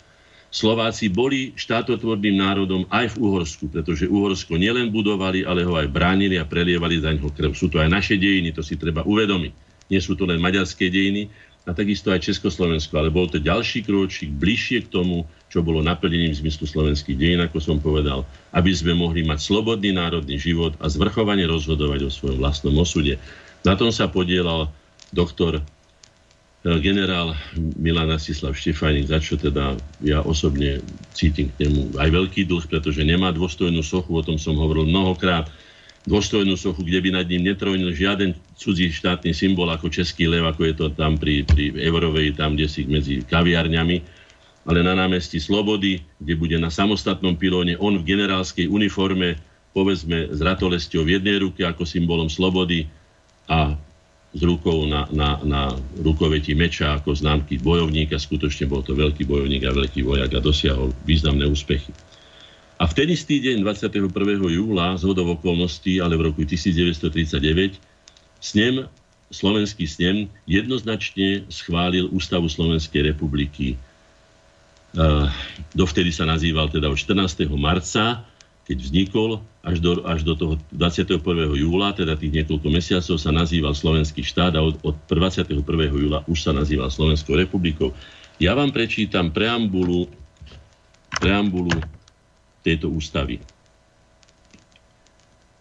Slováci 0.54 1.10
boli 1.10 1.50
štátotvorným 1.58 2.38
národom 2.38 2.86
aj 2.86 3.18
v 3.18 3.26
Uhorsku, 3.26 3.66
pretože 3.74 4.06
Uhorsko 4.06 4.54
nielen 4.54 4.94
budovali, 4.94 5.42
ale 5.42 5.66
ho 5.66 5.74
aj 5.74 5.90
bránili 5.90 6.38
a 6.38 6.46
prelievali 6.46 7.02
za 7.02 7.10
ňoho 7.10 7.34
krv. 7.34 7.58
Sú 7.58 7.66
to 7.66 7.82
aj 7.82 7.90
naše 7.90 8.14
dejiny, 8.14 8.54
to 8.54 8.62
si 8.62 8.78
treba 8.78 9.02
uvedomiť. 9.02 9.50
Nie 9.90 9.98
sú 9.98 10.14
to 10.14 10.30
len 10.30 10.38
maďarské 10.38 10.86
dejiny, 10.94 11.26
a 11.64 11.72
takisto 11.72 12.12
aj 12.12 12.28
Československo, 12.28 12.92
ale 13.00 13.08
bol 13.08 13.24
to 13.24 13.40
ďalší 13.40 13.88
krôčik 13.88 14.28
bližšie 14.36 14.84
k 14.84 14.92
tomu, 14.92 15.24
čo 15.48 15.64
bolo 15.64 15.80
naplnením 15.80 16.36
zmyslu 16.36 16.68
slovenských 16.68 17.16
dejín, 17.16 17.40
ako 17.40 17.56
som 17.56 17.80
povedal, 17.80 18.28
aby 18.52 18.68
sme 18.76 18.92
mohli 18.92 19.24
mať 19.24 19.40
slobodný 19.40 19.96
národný 19.96 20.36
život 20.36 20.76
a 20.76 20.92
zvrchovane 20.92 21.48
rozhodovať 21.48 22.00
o 22.04 22.12
svojom 22.12 22.36
vlastnom 22.36 22.76
osude. 22.76 23.16
Na 23.64 23.74
tom 23.74 23.88
sa 23.88 24.06
podielal 24.06 24.68
doktor 25.10 25.64
E, 26.64 26.80
generál 26.80 27.36
Milan 27.76 28.08
Asislav 28.08 28.56
Štefánik, 28.56 29.04
za 29.04 29.20
čo 29.20 29.36
teda 29.36 29.76
ja 30.00 30.24
osobne 30.24 30.80
cítim 31.12 31.52
k 31.52 31.68
nemu 31.68 32.00
aj 32.00 32.08
veľký 32.08 32.48
dlh, 32.48 32.64
pretože 32.72 33.04
nemá 33.04 33.36
dôstojnú 33.36 33.84
sochu, 33.84 34.16
o 34.16 34.24
tom 34.24 34.40
som 34.40 34.56
hovoril 34.56 34.88
mnohokrát, 34.88 35.52
dôstojnú 36.08 36.56
sochu, 36.56 36.80
kde 36.88 37.04
by 37.04 37.08
nad 37.20 37.28
ním 37.28 37.52
netrojnil 37.52 37.92
žiaden 37.92 38.32
cudzí 38.56 38.88
štátny 38.88 39.36
symbol 39.36 39.68
ako 39.68 39.92
český 39.92 40.24
lev, 40.24 40.48
ako 40.48 40.62
je 40.64 40.74
to 40.76 40.86
tam 40.96 41.20
pri, 41.20 41.44
pri 41.44 41.76
Eurovej, 41.84 42.32
tam 42.32 42.56
kde 42.56 42.64
si 42.64 42.88
medzi 42.88 43.20
kaviarňami, 43.20 44.00
ale 44.64 44.80
na 44.80 44.96
námestí 44.96 45.36
Slobody, 45.36 46.00
kde 46.16 46.32
bude 46.40 46.56
na 46.56 46.72
samostatnom 46.72 47.36
pilóne 47.36 47.76
on 47.76 48.00
v 48.00 48.08
generálskej 48.08 48.72
uniforme, 48.72 49.36
povedzme 49.76 50.32
s 50.32 50.40
ratolesťou 50.40 51.04
v 51.04 51.20
jednej 51.20 51.44
ruke 51.44 51.60
ako 51.60 51.84
symbolom 51.84 52.32
slobody 52.32 52.88
a 53.48 53.76
s 54.34 54.42
rukou 54.42 54.82
na, 54.90 55.06
na, 55.14 55.38
na 55.46 55.62
rukoveti 56.02 56.58
meča 56.58 56.98
ako 56.98 57.14
známky 57.14 57.62
bojovníka. 57.62 58.18
Skutočne 58.18 58.66
bol 58.66 58.82
to 58.82 58.98
veľký 58.98 59.22
bojovník 59.30 59.62
a 59.62 59.70
veľký 59.70 60.02
vojak 60.02 60.34
a 60.34 60.42
dosiahol 60.42 60.90
významné 61.06 61.46
úspechy. 61.46 61.94
A 62.82 62.90
v 62.90 62.92
ten 62.98 63.08
istý 63.14 63.38
deň 63.38 63.62
21. 63.62 64.10
júla, 64.50 64.98
z 64.98 65.06
hodov 65.06 65.38
okolností, 65.38 66.02
ale 66.02 66.18
v 66.18 66.34
roku 66.34 66.42
1939, 66.42 67.78
snem, 68.42 68.90
slovenský 69.30 69.86
snem 69.86 70.26
jednoznačne 70.50 71.46
schválil 71.46 72.10
Ústavu 72.10 72.50
Slovenskej 72.50 73.14
republiky. 73.14 73.78
Uh, 74.94 75.30
dovtedy 75.74 76.10
sa 76.10 76.26
nazýval 76.26 76.70
teda 76.70 76.90
od 76.90 76.98
14. 76.98 77.46
marca 77.54 78.26
keď 78.64 78.76
vznikol, 78.80 79.44
až 79.60 79.80
do, 79.80 80.00
až 80.08 80.24
do 80.24 80.32
toho 80.36 80.54
21. 80.72 81.20
júla, 81.56 81.92
teda 81.92 82.16
tých 82.16 82.32
niekoľko 82.32 82.68
mesiacov, 82.72 83.16
sa 83.20 83.30
nazýval 83.32 83.76
Slovenský 83.76 84.24
štát 84.24 84.56
a 84.56 84.64
od, 84.64 84.80
od 84.80 84.96
21. 85.08 85.60
júla 85.92 86.24
už 86.24 86.38
sa 86.40 86.52
nazýval 86.56 86.88
Slovenskou 86.88 87.36
republikou. 87.36 87.92
Ja 88.40 88.56
vám 88.56 88.72
prečítam 88.72 89.30
preambulu, 89.30 90.08
preambulu 91.20 91.76
tejto 92.64 92.88
ústavy. 92.88 93.44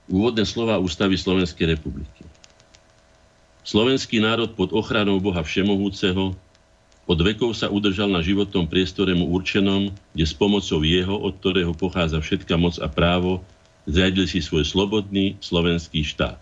Úvodné 0.07 0.47
slova 0.47 0.79
ústavy 0.79 1.19
Slovenskej 1.19 1.75
republiky. 1.75 2.23
Slovenský 3.63 4.19
národ 4.19 4.51
pod 4.55 4.75
ochranou 4.75 5.19
Boha 5.23 5.39
Všemohúceho 5.39 6.35
od 7.03 7.19
vekov 7.19 7.51
sa 7.51 7.67
udržal 7.67 8.07
na 8.07 8.23
životnom 8.23 8.63
priestore 8.63 9.11
mu 9.11 9.27
určenom, 9.35 9.91
kde 10.15 10.25
s 10.25 10.31
pomocou 10.31 10.79
jeho, 10.87 11.15
od 11.19 11.35
ktorého 11.35 11.75
pochádza 11.75 12.23
všetka 12.23 12.55
moc 12.55 12.79
a 12.79 12.87
právo, 12.87 13.43
zriadil 13.83 14.23
si 14.23 14.39
svoj 14.39 14.63
slobodný 14.63 15.35
slovenský 15.43 16.07
štát. 16.07 16.39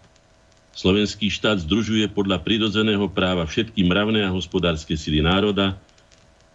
Slovenský 0.72 1.28
štát 1.34 1.66
združuje 1.66 2.08
podľa 2.14 2.40
prirodzeného 2.46 3.10
práva 3.12 3.44
všetky 3.44 3.84
mravné 3.84 4.24
a 4.24 4.32
hospodárske 4.32 4.96
sily 4.96 5.20
národa 5.20 5.76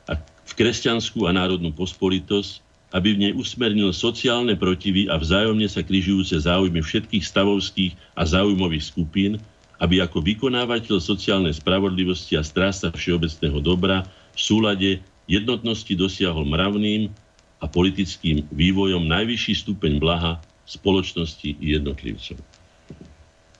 a 0.09 0.17
v 0.23 0.53
kresťanskú 0.55 1.27
a 1.27 1.35
národnú 1.35 1.75
pospolitosť, 1.75 2.65
aby 2.95 3.13
v 3.13 3.21
nej 3.29 3.33
usmernil 3.35 3.91
sociálne 3.91 4.55
protivy 4.55 5.11
a 5.11 5.19
vzájomne 5.19 5.67
sa 5.67 5.83
križujúce 5.83 6.39
záujmy 6.39 6.81
všetkých 6.81 7.25
stavovských 7.27 7.93
a 8.15 8.23
záujmových 8.23 8.85
skupín, 8.87 9.43
aby 9.77 10.01
ako 10.01 10.25
vykonávateľ 10.25 10.97
sociálnej 11.01 11.53
spravodlivosti 11.53 12.37
a 12.37 12.43
strása 12.45 12.93
všeobecného 12.93 13.61
dobra 13.61 14.09
v 14.33 14.41
súlade 14.41 14.91
jednotnosti 15.29 15.93
dosiahol 15.93 16.49
mravným 16.49 17.13
a 17.61 17.65
politickým 17.69 18.47
vývojom 18.53 19.05
najvyšší 19.09 19.53
stupeň 19.67 19.99
blaha 20.01 20.41
spoločnosti 20.67 21.57
i 21.61 21.67
jednotlivcov. 21.79 22.37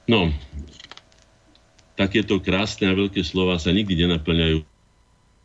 No, 0.07 0.31
takéto 1.99 2.39
krásne 2.39 2.93
a 2.93 2.95
veľké 2.95 3.25
slova 3.27 3.59
sa 3.59 3.75
nikdy 3.75 4.07
nenaplňajú 4.07 4.59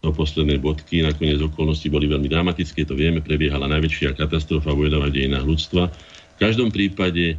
do 0.02 0.10
poslednej 0.10 0.58
bodky. 0.58 1.06
Nakoniec 1.06 1.38
okolnosti 1.42 1.86
boli 1.90 2.10
veľmi 2.10 2.26
dramatické, 2.26 2.86
to 2.86 2.98
vieme, 2.98 3.22
prebiehala 3.22 3.70
najväčšia 3.70 4.18
katastrofa 4.18 4.74
vojnová 4.74 5.14
dejina 5.14 5.42
ľudstva. 5.46 5.94
V 5.94 6.38
každom 6.42 6.74
prípade 6.74 7.38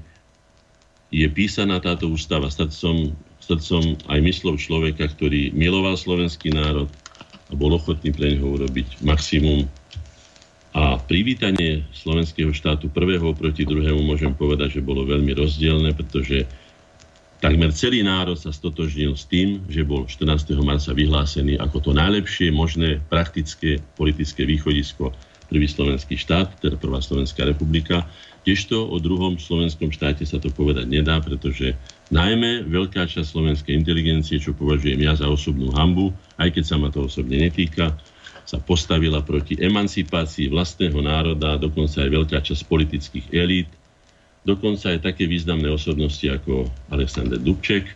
je 1.12 1.28
písaná 1.28 1.76
táto 1.78 2.08
ústava 2.08 2.48
srdcom, 2.48 3.12
srdcom 3.44 4.00
aj 4.08 4.18
myslov 4.24 4.56
človeka, 4.56 5.12
ktorý 5.12 5.52
miloval 5.52 5.94
slovenský 6.00 6.56
národ 6.56 6.88
a 7.46 7.54
bol 7.54 7.76
ochotný 7.76 8.16
pre 8.16 8.32
neho 8.32 8.56
urobiť 8.56 9.04
maximum. 9.04 9.68
A 10.72 10.96
privítanie 10.96 11.84
slovenského 11.92 12.48
štátu 12.48 12.88
prvého 12.88 13.36
proti 13.36 13.68
druhému 13.68 14.00
môžem 14.08 14.32
povedať, 14.32 14.80
že 14.80 14.86
bolo 14.88 15.04
veľmi 15.04 15.36
rozdielne, 15.36 15.92
pretože 15.92 16.48
takmer 17.44 17.76
celý 17.76 18.00
národ 18.00 18.40
sa 18.40 18.48
stotožnil 18.48 19.12
s 19.12 19.28
tým, 19.28 19.60
že 19.68 19.84
bol 19.84 20.08
14. 20.08 20.56
marca 20.64 20.96
vyhlásený 20.96 21.60
ako 21.60 21.76
to 21.84 21.90
najlepšie 21.92 22.48
možné 22.48 23.04
praktické 23.12 23.84
politické 24.00 24.48
východisko 24.48 25.12
prvý 25.52 25.68
slovenský 25.68 26.16
štát, 26.16 26.64
teda 26.64 26.80
prvá 26.80 27.04
Slovenská 27.04 27.44
republika. 27.44 28.08
Tiežto 28.42 28.90
o 28.90 28.98
druhom 28.98 29.38
slovenskom 29.38 29.94
štáte 29.94 30.26
sa 30.26 30.42
to 30.42 30.50
povedať 30.50 30.90
nedá, 30.90 31.22
pretože 31.22 31.78
najmä 32.10 32.66
veľká 32.66 33.06
časť 33.06 33.22
slovenskej 33.22 33.78
inteligencie, 33.78 34.42
čo 34.42 34.50
považujem 34.50 34.98
ja 34.98 35.14
za 35.14 35.30
osobnú 35.30 35.70
hambu, 35.70 36.10
aj 36.42 36.58
keď 36.58 36.64
sa 36.66 36.76
ma 36.76 36.90
to 36.90 37.06
osobne 37.06 37.38
netýka, 37.38 37.94
sa 38.42 38.58
postavila 38.58 39.22
proti 39.22 39.54
emancipácii 39.54 40.50
vlastného 40.50 40.98
národa, 40.98 41.54
dokonca 41.54 42.02
aj 42.02 42.10
veľká 42.10 42.38
časť 42.42 42.66
politických 42.66 43.26
elít, 43.30 43.70
dokonca 44.42 44.90
aj 44.90 45.06
také 45.06 45.30
významné 45.30 45.70
osobnosti 45.70 46.26
ako 46.26 46.66
Alexander 46.90 47.38
Dubček, 47.38 47.94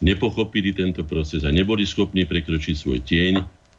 nepochopili 0.00 0.72
tento 0.72 1.04
proces 1.04 1.44
a 1.44 1.52
neboli 1.52 1.84
schopní 1.84 2.24
prekročiť 2.24 2.74
svoj 2.74 3.04
tieň 3.04 3.34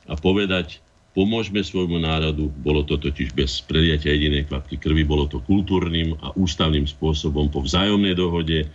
a 0.06 0.14
povedať, 0.14 0.85
pomôžme 1.16 1.64
svojmu 1.64 1.98
národu. 2.04 2.52
Bolo 2.60 2.84
to 2.84 3.00
totiž 3.00 3.32
bez 3.32 3.64
preliatia 3.64 4.12
jedinej 4.12 4.52
kvapky 4.52 4.76
krvi, 4.76 5.08
bolo 5.08 5.26
to 5.26 5.40
kultúrnym 5.48 6.20
a 6.20 6.36
ústavným 6.36 6.84
spôsobom 6.84 7.48
po 7.48 7.64
vzájomnej 7.64 8.20
dohode 8.20 8.68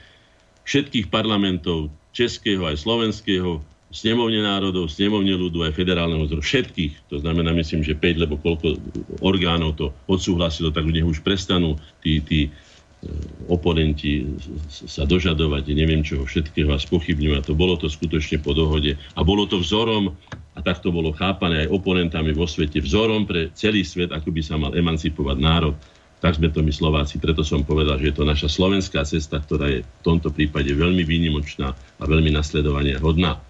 všetkých 0.64 1.12
parlamentov, 1.12 1.93
českého 2.16 2.64
aj 2.64 2.80
slovenského, 2.80 3.61
snemovne 3.91 4.41
národov, 4.41 4.88
snemovne 4.88 5.34
ľudu 5.34 5.66
aj 5.66 5.74
federálneho 5.74 6.24
zhromaždenia, 6.26 6.49
všetkých, 6.51 6.93
to 7.11 7.16
znamená 7.20 7.51
myslím, 7.59 7.82
že 7.82 7.99
5, 7.99 8.22
lebo 8.22 8.38
koľko 8.38 8.78
orgánov 9.20 9.76
to 9.76 9.91
odsúhlasilo, 10.07 10.70
tak 10.70 10.86
nech 10.88 11.05
už 11.05 11.20
prestanú 11.26 11.76
tí, 12.01 12.22
tí 12.22 12.55
oponenti 13.49 14.29
sa 14.69 15.09
dožadovať, 15.09 15.73
neviem 15.73 16.05
čoho 16.05 16.29
všetkého 16.29 16.69
a. 16.69 17.41
To 17.49 17.57
bolo 17.57 17.81
to 17.81 17.89
skutočne 17.89 18.45
po 18.45 18.53
dohode 18.53 19.01
a 19.17 19.21
bolo 19.25 19.49
to 19.49 19.57
vzorom 19.57 20.13
a 20.53 20.59
tak 20.61 20.85
to 20.85 20.93
bolo 20.93 21.17
chápané 21.17 21.65
aj 21.65 21.73
oponentami 21.73 22.37
vo 22.37 22.45
svete, 22.45 22.85
vzorom 22.85 23.25
pre 23.25 23.49
celý 23.57 23.89
svet, 23.89 24.13
ako 24.13 24.29
by 24.29 24.43
sa 24.45 24.61
mal 24.61 24.77
emancipovať 24.77 25.37
národ. 25.41 25.75
Tak 26.21 26.37
sme 26.37 26.53
to 26.53 26.61
my 26.61 26.69
Slováci. 26.69 27.17
Preto 27.17 27.41
som 27.41 27.65
povedal, 27.65 27.97
že 27.97 28.13
je 28.13 28.17
to 28.21 28.29
naša 28.29 28.53
slovenská 28.53 29.09
cesta, 29.09 29.41
ktorá 29.41 29.73
je 29.73 29.81
v 29.81 30.03
tomto 30.05 30.29
prípade 30.29 30.69
veľmi 30.69 31.01
výnimočná 31.01 31.73
a 31.73 32.03
veľmi 32.05 32.29
nasledovania 32.29 33.01
hodná. 33.01 33.41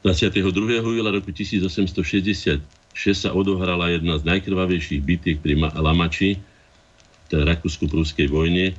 22. 0.00 0.40
júla 0.80 1.12
roku 1.12 1.28
1866 1.28 2.64
sa 3.12 3.30
odohrala 3.36 3.92
jedna 3.92 4.16
z 4.16 4.24
najkrvavejších 4.24 5.00
bitiek 5.04 5.36
pri 5.36 5.60
Lamači, 5.76 6.40
Rakúsko-Prúskej 7.32 8.28
vojne, 8.28 8.76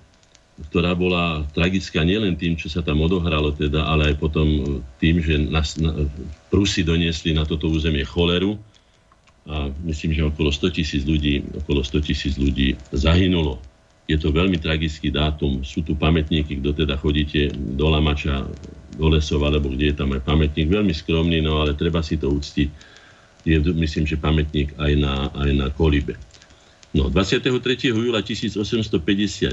ktorá 0.70 0.96
bola 0.96 1.43
tragická 1.52 2.08
nielen 2.08 2.39
tým, 2.39 2.56
čo 2.56 2.72
sa 2.72 2.80
tam 2.80 3.04
odohralo, 3.04 3.52
teda, 3.52 3.84
ale 3.91 4.14
aj 4.14 4.16
potom 4.24 4.48
e, 4.48 4.62
tým, 5.04 5.20
že 5.20 5.36
nás, 5.52 5.76
na, 5.76 6.08
Prusy 6.48 6.88
doniesli 6.88 7.36
na 7.36 7.43
toto 7.43 7.68
územie 7.68 8.08
choleru 8.08 8.56
a 9.46 9.68
myslím, 9.84 10.16
že 10.16 10.24
okolo 10.24 10.50
100 10.50 10.72
tisíc 10.72 11.04
ľudí, 11.04 11.43
okolo 11.60 11.84
100 11.84 12.08
tisíc 12.08 12.34
ľudí 12.39 12.80
zahynulo. 12.96 13.60
Je 14.08 14.16
to 14.16 14.32
veľmi 14.32 14.62
tragický 14.62 15.12
dátum. 15.12 15.66
Sú 15.66 15.82
tu 15.82 15.98
pamätníky, 15.98 16.62
kto 16.62 16.78
teda 16.78 16.96
chodíte 16.98 17.52
do 17.54 17.89
Lamača, 17.89 18.46
do 18.96 19.06
Lesov, 19.12 19.43
alebo 19.43 19.74
kde 19.74 19.91
je 19.91 19.96
tam 19.98 20.14
aj 20.14 20.24
pamätník. 20.24 20.72
Veľmi 20.72 20.93
skromný, 20.93 21.41
no 21.41 21.62
ale 21.62 21.76
treba 21.76 22.00
si 22.06 22.16
to 22.16 22.30
uctiť. 22.32 22.70
Je, 23.46 23.58
myslím, 23.62 24.06
že 24.10 24.18
pamätník 24.18 24.74
aj 24.78 24.93
na, 24.98 25.30
aj 25.34 25.50
na 25.58 25.68
Kolibe. 25.74 26.18
No, 26.96 27.12
23. 27.12 27.91
júla 27.91 28.24
1851 28.24 29.52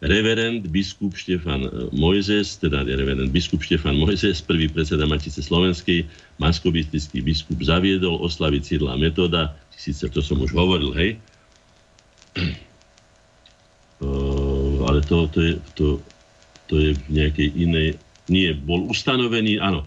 reverend 0.00 0.64
biskup 0.72 1.12
Štefan 1.12 1.68
e, 1.68 1.92
Mojzes, 1.92 2.56
teda 2.56 2.88
reverend 2.88 3.28
biskup 3.28 3.60
Štefan 3.60 4.00
Mojzes, 4.00 4.40
prvý 4.40 4.72
predseda 4.72 5.04
Matice 5.04 5.44
Slovenskej, 5.44 6.08
maskobistický 6.40 7.20
biskup 7.20 7.60
zaviedol 7.60 8.16
oslavy 8.24 8.64
Cyrila 8.64 8.96
Metoda, 8.96 9.60
síce 9.76 10.08
to 10.08 10.24
som 10.24 10.40
už 10.40 10.56
hovoril, 10.56 10.96
hej, 10.96 11.20
ale 14.88 15.04
to, 15.04 15.28
to, 15.28 15.38
je, 15.44 15.52
to, 15.76 16.00
to 16.64 16.74
je 16.80 16.96
v 16.96 17.00
nejakej 17.12 17.48
inej, 17.60 18.00
nie, 18.32 18.56
bol 18.56 18.88
ustanovený, 18.88 19.60
áno, 19.60 19.84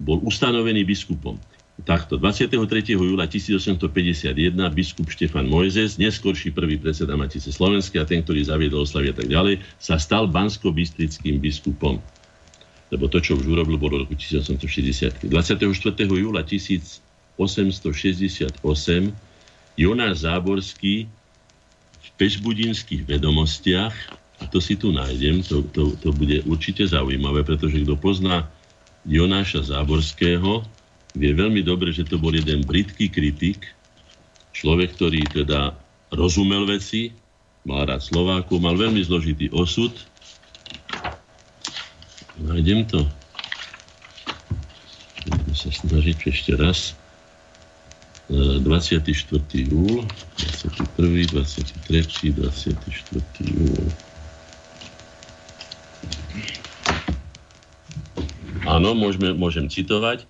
bol 0.00 0.16
ustanovený 0.24 0.80
biskupom 0.80 1.36
takto. 1.82 2.16
23. 2.16 2.56
júla 2.96 3.26
1851 3.26 4.56
biskup 4.72 5.08
Štefan 5.10 5.48
Mojzes, 5.48 5.96
neskorší 5.96 6.52
prvý 6.54 6.78
predseda 6.78 7.16
Matice 7.16 7.52
Slovenskej 7.52 8.00
a 8.00 8.06
ten, 8.06 8.22
ktorý 8.24 8.44
zaviedol 8.44 8.84
oslavy 8.86 9.12
a 9.12 9.16
tak 9.16 9.28
ďalej, 9.28 9.60
sa 9.80 9.96
stal 9.96 10.28
bansko-bystrickým 10.30 11.40
biskupom. 11.40 11.98
Lebo 12.90 13.06
to, 13.06 13.22
čo 13.22 13.38
už 13.38 13.46
urobil, 13.46 13.78
bolo 13.78 14.02
roku 14.02 14.18
1860. 14.18 15.30
24. 15.30 15.68
júla 16.06 16.42
1868 16.42 17.38
Jonáš 19.78 20.14
Záborský 20.26 21.06
v 22.00 22.08
Pešbudinských 22.18 23.06
vedomostiach, 23.06 23.94
a 24.40 24.48
to 24.48 24.58
si 24.58 24.74
tu 24.74 24.90
nájdem, 24.90 25.44
to, 25.44 25.62
to, 25.70 25.92
to 26.00 26.10
bude 26.16 26.42
určite 26.48 26.88
zaujímavé, 26.88 27.44
pretože 27.44 27.84
kto 27.84 27.94
pozná 27.96 28.48
Jonáša 29.04 29.64
Záborského, 29.64 30.64
vie 31.14 31.32
veľmi 31.34 31.62
dobre, 31.66 31.90
že 31.90 32.06
to 32.06 32.18
bol 32.18 32.30
jeden 32.30 32.62
britský 32.62 33.10
kritik, 33.10 33.66
človek, 34.54 34.94
ktorý 34.94 35.26
teda 35.30 35.74
rozumel 36.14 36.66
veci, 36.66 37.14
mal 37.66 37.86
rád 37.86 38.02
Slovákov, 38.02 38.62
mal 38.62 38.76
veľmi 38.78 39.02
zložitý 39.04 39.50
osud. 39.52 39.92
Nájdem 42.40 42.88
to. 42.88 43.04
Budeme 45.28 45.54
sa 45.54 45.68
snažiť 45.68 46.16
ešte 46.24 46.52
raz. 46.56 46.96
24. 48.30 49.02
E, 49.02 49.66
júl, 49.66 50.06
21., 50.38 51.34
23., 51.34 52.30
24. 52.38 52.78
júl. 53.42 53.86
Áno, 58.70 58.94
môžeme, 58.94 59.34
môžem 59.34 59.66
citovať. 59.66 60.24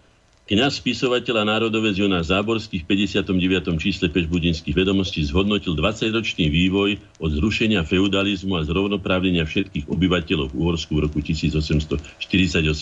Kňaz 0.51 0.82
spisovateľ 0.82 1.46
a 1.46 1.48
národovec 1.55 1.94
Jonáš 1.94 2.34
Záborský 2.34 2.82
v 2.82 3.07
59. 3.07 3.70
čísle 3.78 4.11
Pešbudinských 4.11 4.74
vedomostí 4.74 5.22
zhodnotil 5.22 5.78
20-ročný 5.78 6.51
vývoj 6.51 6.98
od 7.22 7.30
zrušenia 7.38 7.86
feudalizmu 7.86 8.59
a 8.59 8.66
zrovnoprávnenia 8.66 9.46
všetkých 9.46 9.86
obyvateľov 9.86 10.51
v 10.51 10.59
Uhorsku 10.59 10.98
v 10.98 11.07
roku 11.07 11.22
1848 11.22 12.03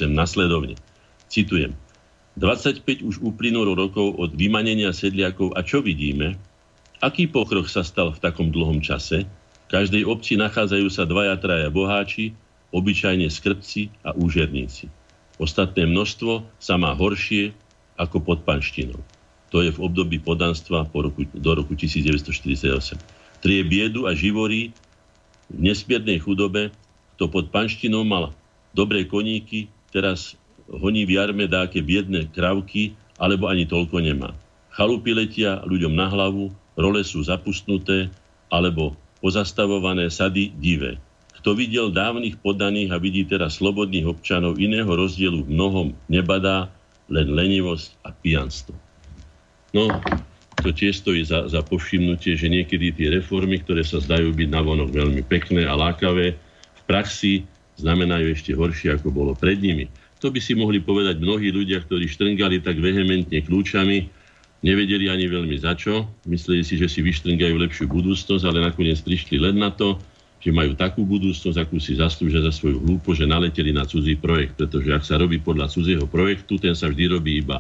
nasledovne. 0.08 0.80
Citujem. 1.28 1.76
25 2.40 3.04
už 3.04 3.20
uplynulo 3.20 3.76
rokov 3.76 4.16
od 4.16 4.32
vymanenia 4.32 4.96
sedliakov 4.96 5.52
a 5.52 5.60
čo 5.60 5.84
vidíme? 5.84 6.40
Aký 7.04 7.28
pokrok 7.28 7.68
sa 7.68 7.84
stal 7.84 8.16
v 8.16 8.18
takom 8.24 8.48
dlhom 8.48 8.80
čase? 8.80 9.28
V 9.68 9.76
každej 9.76 10.08
obci 10.08 10.40
nachádzajú 10.40 10.88
sa 10.88 11.04
dvaja, 11.04 11.36
traja 11.36 11.68
boháči, 11.68 12.32
obyčajne 12.72 13.28
skrbci 13.28 13.92
a 14.00 14.16
úžerníci. 14.16 14.88
Ostatné 15.38 15.86
množstvo 15.86 16.42
sa 16.58 16.74
má 16.74 16.90
horšie 16.94 17.54
ako 17.94 18.22
pod 18.22 18.42
panštinou. 18.42 18.98
To 19.54 19.64
je 19.64 19.72
v 19.72 19.78
období 19.80 20.20
podanstva 20.20 20.84
po 20.90 21.08
roku, 21.08 21.24
do 21.30 21.50
roku 21.54 21.72
1948. 21.78 22.98
Trie 23.40 23.60
biedu 23.64 24.04
a 24.04 24.12
živorí 24.12 24.74
v 25.48 25.58
nesmiernej 25.72 26.20
chudobe, 26.20 26.74
kto 27.16 27.30
pod 27.30 27.48
panštinou 27.48 28.04
mal 28.04 28.34
dobré 28.76 29.08
koníky, 29.08 29.70
teraz 29.94 30.36
honí 30.68 31.08
v 31.08 31.16
jarme 31.16 31.48
dáke 31.48 31.80
biedne 31.80 32.28
kravky, 32.28 32.92
alebo 33.16 33.48
ani 33.48 33.64
toľko 33.64 33.98
nemá. 34.04 34.36
Chalupy 34.74 35.16
letia 35.16 35.64
ľuďom 35.64 35.96
na 35.96 36.06
hlavu, 36.06 36.52
role 36.78 37.02
sú 37.02 37.24
zapustnuté, 37.24 38.12
alebo 38.52 38.94
pozastavované 39.18 40.12
sady 40.12 40.54
divé. 40.54 41.02
Kto 41.48 41.56
videl 41.56 41.88
dávnych 41.88 42.44
podaných 42.44 42.92
a 42.92 43.00
vidí 43.00 43.24
teraz 43.24 43.56
slobodných 43.56 44.04
občanov, 44.04 44.60
iného 44.60 44.84
rozdielu 44.84 45.48
v 45.48 45.56
mnohom 45.56 45.96
nebadá, 46.04 46.68
len 47.08 47.24
lenivosť 47.24 48.04
a 48.04 48.12
pijanstvo. 48.12 48.76
No, 49.72 49.88
to 50.60 50.76
tiež 50.76 51.00
stojí 51.00 51.24
za, 51.24 51.48
za 51.48 51.64
povšimnutie, 51.64 52.36
že 52.36 52.52
niekedy 52.52 52.92
tie 52.92 53.08
reformy, 53.08 53.64
ktoré 53.64 53.80
sa 53.80 53.96
zdajú 53.96 54.36
byť 54.36 54.44
navonok 54.44 54.92
veľmi 54.92 55.24
pekné 55.24 55.64
a 55.64 55.72
lákavé, 55.72 56.36
v 56.36 56.82
praxi 56.84 57.48
znamenajú 57.80 58.28
ešte 58.28 58.52
horšie, 58.52 59.00
ako 59.00 59.08
bolo 59.08 59.32
pred 59.32 59.56
nimi. 59.56 59.88
To 60.20 60.28
by 60.28 60.44
si 60.44 60.52
mohli 60.52 60.84
povedať 60.84 61.16
mnohí 61.16 61.48
ľudia, 61.48 61.80
ktorí 61.80 62.12
štrngali 62.12 62.60
tak 62.60 62.76
vehementne 62.76 63.40
kľúčami, 63.40 64.04
nevedeli 64.68 65.08
ani 65.08 65.24
veľmi 65.32 65.56
za 65.64 65.72
čo, 65.80 66.12
mysleli 66.28 66.60
si, 66.60 66.76
že 66.76 66.92
si 66.92 67.00
vyštrngajú 67.00 67.56
lepšiu 67.56 67.88
budúcnosť, 67.88 68.44
ale 68.44 68.68
nakoniec 68.68 69.00
prišli 69.00 69.40
len 69.40 69.56
na 69.56 69.72
to, 69.72 69.96
že 70.38 70.54
majú 70.54 70.78
takú 70.78 71.02
budúcnosť, 71.02 71.58
akú 71.58 71.82
si 71.82 71.98
zaslúžia 71.98 72.38
za 72.38 72.54
svoju 72.54 72.78
hlúpo, 72.78 73.10
že 73.10 73.26
naleteli 73.26 73.74
na 73.74 73.82
cudzí 73.82 74.14
projekt. 74.14 74.54
Pretože 74.54 74.88
ak 74.94 75.02
sa 75.02 75.18
robí 75.18 75.42
podľa 75.42 75.66
cudzieho 75.66 76.06
projektu, 76.06 76.62
ten 76.62 76.78
sa 76.78 76.86
vždy 76.86 77.04
robí 77.10 77.42
iba 77.42 77.58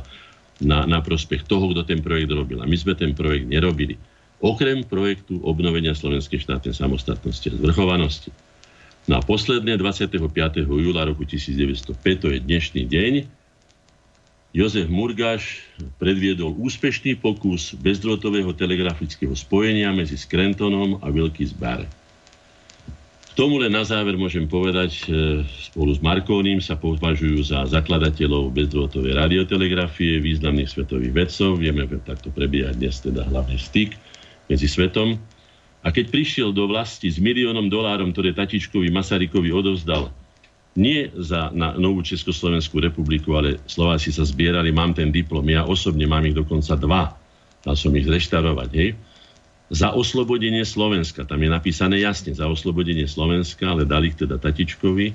na, 0.62 0.86
na 0.86 1.02
prospech 1.02 1.42
toho, 1.42 1.74
kto 1.74 1.82
ten 1.82 1.98
projekt 1.98 2.30
robil. 2.30 2.62
A 2.62 2.70
my 2.70 2.76
sme 2.78 2.94
ten 2.94 3.18
projekt 3.18 3.50
nerobili. 3.50 3.98
Okrem 4.38 4.86
projektu 4.86 5.42
obnovenia 5.42 5.98
slovenskej 5.98 6.38
štátnej 6.38 6.70
samostatnosti 6.70 7.50
a 7.50 7.58
zvrchovanosti. 7.58 8.30
Na 9.10 9.18
posledné 9.18 9.74
25. 9.74 10.14
júla 10.62 11.02
roku 11.02 11.26
1905, 11.26 11.98
to 12.22 12.26
je 12.30 12.38
dnešný 12.38 12.86
deň, 12.86 13.12
Jozef 14.48 14.88
Murgáš 14.88 15.60
predviedol 16.00 16.56
úspešný 16.56 17.20
pokus 17.20 17.76
bezdrotového 17.76 18.48
telegrafického 18.56 19.36
spojenia 19.36 19.92
medzi 19.92 20.16
Skrentonom 20.16 21.04
a 21.04 21.12
Zbár 21.44 21.84
tomu 23.38 23.62
len 23.62 23.70
na 23.70 23.86
záver 23.86 24.18
môžem 24.18 24.50
povedať, 24.50 25.06
e, 25.06 25.46
spolu 25.70 25.94
s 25.94 26.02
Markónim 26.02 26.58
sa 26.58 26.74
považujú 26.74 27.46
za 27.46 27.70
zakladateľov 27.70 28.50
bezdrôtovej 28.50 29.14
radiotelegrafie, 29.14 30.18
významných 30.18 30.66
svetových 30.66 31.14
vedcov. 31.14 31.62
Vieme, 31.62 31.86
že 31.86 32.02
takto 32.02 32.34
prebieha 32.34 32.74
dnes 32.74 32.98
teda 32.98 33.22
hlavne 33.30 33.54
styk 33.54 33.94
medzi 34.50 34.66
svetom. 34.66 35.14
A 35.86 35.94
keď 35.94 36.10
prišiel 36.10 36.50
do 36.50 36.66
vlasti 36.66 37.06
s 37.06 37.22
miliónom 37.22 37.70
dolárom, 37.70 38.10
ktoré 38.10 38.34
Tatičkovi 38.34 38.90
Masarykovi 38.90 39.54
odovzdal 39.54 40.10
nie 40.74 41.06
za, 41.14 41.54
na 41.54 41.78
novú 41.78 42.02
Československú 42.02 42.82
republiku, 42.82 43.38
ale 43.38 43.62
Slováci 43.70 44.10
sa 44.10 44.26
zbierali, 44.26 44.74
mám 44.74 44.98
ten 44.98 45.14
diplom, 45.14 45.46
ja 45.46 45.62
osobne 45.62 46.10
mám 46.10 46.26
ich 46.26 46.34
dokonca 46.34 46.74
dva, 46.74 47.14
dal 47.62 47.78
som 47.78 47.94
ich 47.94 48.06
zreštarovať, 48.06 48.70
hej. 48.74 48.98
Za 49.68 49.92
oslobodenie 49.92 50.64
Slovenska, 50.64 51.28
tam 51.28 51.44
je 51.44 51.50
napísané 51.52 52.00
jasne, 52.00 52.32
za 52.32 52.48
oslobodenie 52.48 53.04
Slovenska, 53.04 53.68
ale 53.68 53.84
dali 53.84 54.08
ich 54.08 54.16
teda 54.16 54.40
Tatičkovi. 54.40 55.12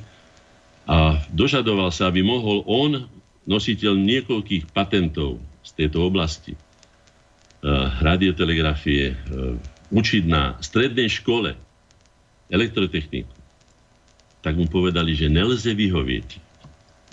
A 0.85 1.17
dožadoval 1.33 1.89
sa, 1.89 2.13
aby 2.13 2.21
mohol 2.21 2.61
on, 2.69 3.09
nositeľ 3.49 3.97
niekoľkých 3.97 4.69
patentov 4.69 5.41
z 5.65 5.71
tejto 5.73 6.05
oblasti, 6.05 6.53
uh, 6.53 7.89
radiotelegrafie, 8.05 9.11
uh, 9.11 9.57
učiť 9.89 10.23
na 10.29 10.53
strednej 10.61 11.09
škole 11.09 11.57
elektrotechniku, 12.53 13.33
tak 14.45 14.53
mu 14.53 14.69
povedali, 14.69 15.17
že 15.17 15.31
nelze 15.33 15.73
vyhovieť. 15.73 16.29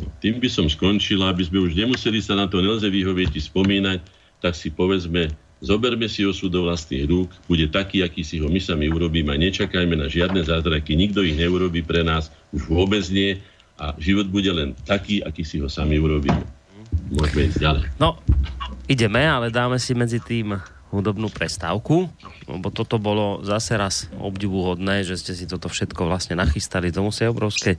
No, 0.02 0.12
tým 0.20 0.42
by 0.42 0.48
som 0.52 0.66
skončil, 0.68 1.24
aby 1.24 1.40
sme 1.46 1.64
už 1.64 1.72
nemuseli 1.72 2.20
sa 2.20 2.36
na 2.36 2.50
to 2.50 2.60
nelze 2.60 2.84
vyhovieť 2.84 3.38
spomínať, 3.38 4.00
tak 4.44 4.52
si 4.56 4.68
povedzme, 4.68 5.32
zoberme 5.60 6.08
si 6.08 6.24
osud 6.24 6.48
do 6.48 6.66
vlastných 6.66 7.04
rúk, 7.06 7.28
bude 7.46 7.68
taký, 7.68 8.00
aký 8.00 8.24
si 8.24 8.40
ho 8.40 8.48
my 8.48 8.60
sami 8.60 8.88
urobíme 8.88 9.30
a 9.32 9.38
nečakajme 9.38 9.94
na 9.94 10.08
žiadne 10.08 10.40
zázraky, 10.44 10.96
nikto 10.96 11.20
ich 11.20 11.36
neurobi 11.36 11.84
pre 11.84 12.00
nás, 12.00 12.32
už 12.50 12.66
vôbec 12.66 13.04
nie 13.12 13.38
a 13.80 13.96
život 14.00 14.28
bude 14.28 14.48
len 14.52 14.76
taký, 14.84 15.24
aký 15.24 15.44
si 15.44 15.60
ho 15.60 15.68
sami 15.68 16.00
urobíme. 16.00 16.42
Môžeme 17.12 17.48
ísť 17.48 17.60
ďalej. 17.60 17.84
No, 18.02 18.18
ideme, 18.90 19.22
ale 19.24 19.52
dáme 19.52 19.78
si 19.78 19.94
medzi 19.94 20.18
tým 20.18 20.58
hudobnú 20.90 21.30
prestávku, 21.30 22.10
lebo 22.50 22.68
toto 22.74 22.98
bolo 22.98 23.46
zase 23.46 23.78
raz 23.78 24.10
obdivuhodné, 24.18 25.06
že 25.06 25.14
ste 25.14 25.32
si 25.38 25.46
toto 25.46 25.70
všetko 25.70 26.10
vlastne 26.10 26.34
nachystali. 26.34 26.90
To 26.90 27.06
musí 27.06 27.22
obrovské 27.30 27.78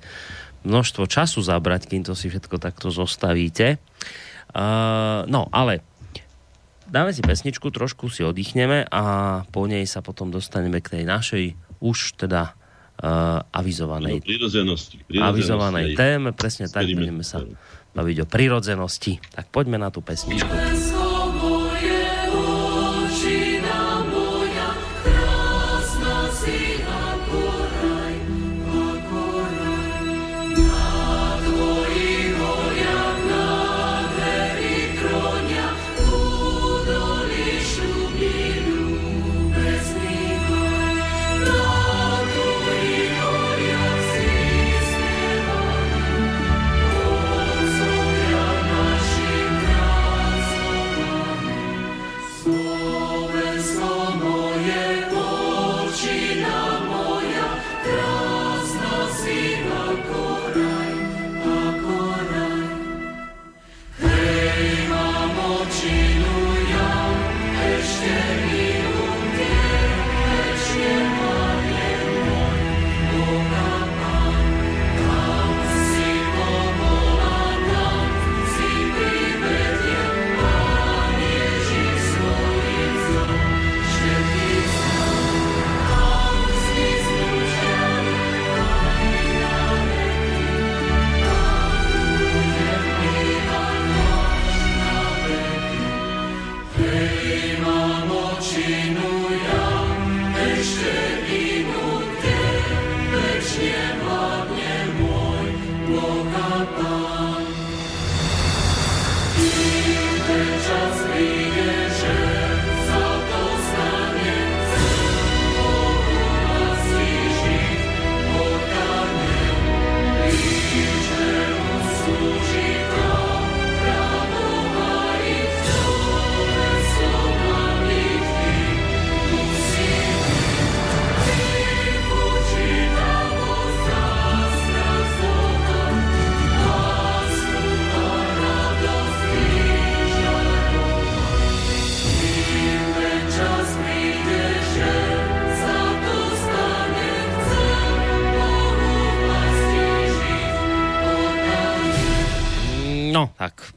množstvo 0.64 1.12
času 1.12 1.44
zabrať, 1.44 1.92
kým 1.92 2.08
to 2.08 2.16
si 2.16 2.32
všetko 2.32 2.56
takto 2.56 2.88
zostavíte. 2.88 3.84
Uh, 4.52 5.28
no, 5.28 5.52
ale 5.52 5.84
dáme 6.92 7.16
si 7.16 7.24
pesničku, 7.24 7.72
trošku 7.72 8.12
si 8.12 8.22
oddychneme 8.28 8.86
a 8.92 9.04
po 9.50 9.66
nej 9.66 9.88
sa 9.88 10.04
potom 10.04 10.30
dostaneme 10.30 10.84
k 10.84 11.00
tej 11.00 11.04
našej 11.08 11.44
už 11.82 12.20
teda 12.20 12.54
uh, 12.54 13.42
avizovanej, 13.50 14.22
prirodzenosti, 14.22 15.02
prirodzenosti 15.08 15.26
avizovanej 15.26 15.86
téme. 15.98 16.30
Presne 16.36 16.68
tak, 16.68 16.92
budeme 16.92 17.24
sa 17.26 17.42
baviť 17.96 18.18
o 18.22 18.26
prirodzenosti. 18.28 19.18
Tak 19.32 19.50
poďme 19.50 19.82
na 19.82 19.90
tú 19.90 20.04
pesničku. 20.04 21.01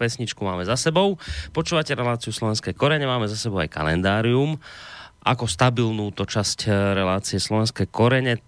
Pesničku 0.05 0.45
máme 0.45 0.69
za 0.69 0.77
sebou. 0.77 1.17
Počúvate 1.57 1.97
reláciu 1.97 2.29
Slovenské 2.29 2.77
korene, 2.77 3.09
máme 3.09 3.25
za 3.25 3.41
sebou 3.41 3.65
aj 3.65 3.73
kalendárium. 3.73 4.61
Ako 5.25 5.49
stabilnú 5.49 6.13
to 6.13 6.29
časť 6.29 6.69
eh, 6.69 6.73
relácie 6.93 7.41
Slovenské 7.41 7.89
korene 7.89 8.45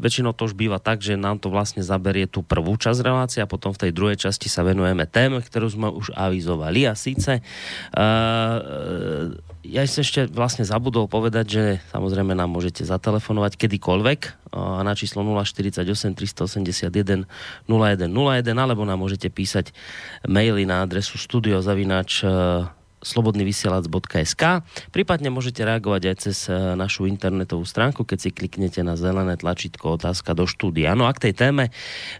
väčšinou 0.00 0.32
to 0.32 0.48
už 0.48 0.56
býva 0.56 0.80
tak, 0.80 1.04
že 1.04 1.20
nám 1.20 1.36
to 1.36 1.52
vlastne 1.52 1.84
zaberie 1.84 2.24
tú 2.24 2.40
prvú 2.40 2.80
časť 2.80 3.04
relácie 3.04 3.40
a 3.44 3.50
potom 3.50 3.76
v 3.76 3.84
tej 3.86 3.92
druhej 3.92 4.16
časti 4.16 4.48
sa 4.48 4.64
venujeme 4.64 5.04
téme, 5.04 5.44
ktorú 5.44 5.68
sme 5.68 5.92
už 5.92 6.16
avizovali 6.16 6.88
a 6.88 6.96
síce 6.96 7.44
uh, 7.44 9.28
ja 9.60 9.84
som 9.84 10.00
ešte 10.00 10.24
vlastne 10.32 10.64
zabudol 10.64 11.04
povedať, 11.04 11.46
že 11.46 11.64
samozrejme 11.92 12.32
nám 12.32 12.48
môžete 12.48 12.80
zatelefonovať 12.88 13.60
kedykoľvek 13.60 14.50
na 14.56 14.92
číslo 14.96 15.20
048 15.20 15.84
381 16.16 17.28
0101 17.68 18.48
alebo 18.56 18.82
nám 18.88 18.98
môžete 19.04 19.28
písať 19.28 19.76
maily 20.24 20.64
na 20.64 20.80
adresu 20.80 21.20
studiozavinač 21.20 22.24
uh, 22.24 22.72
slobodnyvysielac.sk. 23.00 24.60
Prípadne 24.92 25.32
môžete 25.32 25.64
reagovať 25.64 26.02
aj 26.12 26.16
cez 26.20 26.38
e, 26.48 26.76
našu 26.76 27.08
internetovú 27.08 27.64
stránku, 27.64 28.04
keď 28.04 28.18
si 28.20 28.30
kliknete 28.30 28.84
na 28.84 28.94
zelené 28.94 29.40
tlačítko 29.40 29.96
otázka 29.96 30.36
do 30.36 30.44
štúdia. 30.44 30.92
No 30.92 31.08
a 31.08 31.16
k 31.16 31.28
tej 31.28 31.34
téme 31.36 31.64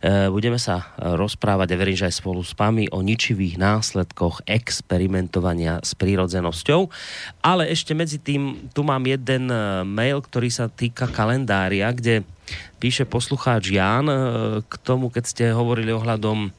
e, 0.01 0.33
budeme 0.33 0.57
sa 0.57 0.97
rozprávať, 0.97 1.77
a 1.77 1.81
verím, 1.81 2.01
že 2.01 2.09
aj 2.09 2.17
spolu 2.17 2.41
s 2.41 2.57
vami, 2.57 2.89
o 2.89 3.05
ničivých 3.05 3.61
následkoch 3.61 4.49
experimentovania 4.49 5.85
s 5.85 5.93
prírodzenosťou. 5.93 6.89
Ale 7.45 7.69
ešte 7.69 7.93
medzi 7.93 8.17
tým, 8.17 8.73
tu 8.73 8.81
mám 8.81 9.05
jeden 9.05 9.53
e, 9.53 9.85
mail, 9.85 10.25
ktorý 10.25 10.49
sa 10.49 10.73
týka 10.73 11.13
kalendária, 11.13 11.93
kde 11.93 12.25
píše 12.81 13.05
poslucháč 13.05 13.71
Jan 13.71 14.09
k 14.67 14.75
tomu, 14.83 15.13
keď 15.13 15.25
ste 15.29 15.45
hovorili 15.53 15.95
ohľadom 15.95 16.51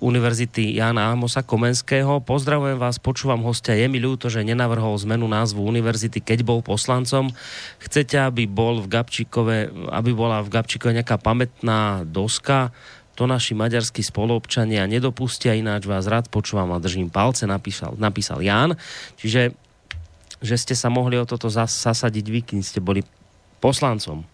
Univerzity 0.00 0.72
Jana 0.80 1.12
Amosa 1.12 1.44
Komenského. 1.44 2.24
Pozdravujem 2.24 2.80
vás, 2.80 2.96
počúvam 2.96 3.44
hostia. 3.44 3.76
Je 3.76 3.84
mi 3.92 4.00
ľúto, 4.00 4.32
že 4.32 4.40
nenavrhol 4.40 4.96
zmenu 5.04 5.28
názvu 5.28 5.60
univerzity, 5.68 6.24
keď 6.24 6.48
bol 6.48 6.64
poslancom. 6.64 7.28
Chcete, 7.76 8.16
aby, 8.24 8.48
bol 8.48 8.80
v 8.80 8.88
Gabčíkove, 8.88 9.56
aby 9.92 10.10
bola 10.16 10.40
v 10.40 10.48
Gabčíkove 10.48 10.96
nejaká 10.96 11.20
pamätná 11.20 12.08
doska? 12.08 12.72
To 13.20 13.28
naši 13.28 13.52
maďarskí 13.52 14.00
spoluobčania 14.00 14.88
nedopustia, 14.88 15.54
ináč 15.54 15.86
vás 15.86 16.08
rád 16.08 16.32
počúvam 16.32 16.72
a 16.72 16.82
držím 16.82 17.12
palce, 17.12 17.44
napísal, 17.44 17.94
napísal 18.00 18.40
Jan. 18.40 18.74
Čiže 19.20 19.54
že 20.44 20.56
ste 20.60 20.76
sa 20.76 20.92
mohli 20.92 21.16
o 21.16 21.24
toto 21.24 21.48
zas, 21.48 21.72
zasadiť 21.72 22.26
vy, 22.28 22.40
keď 22.44 22.56
ste 22.60 22.80
boli 22.84 23.00
poslancom. 23.64 24.33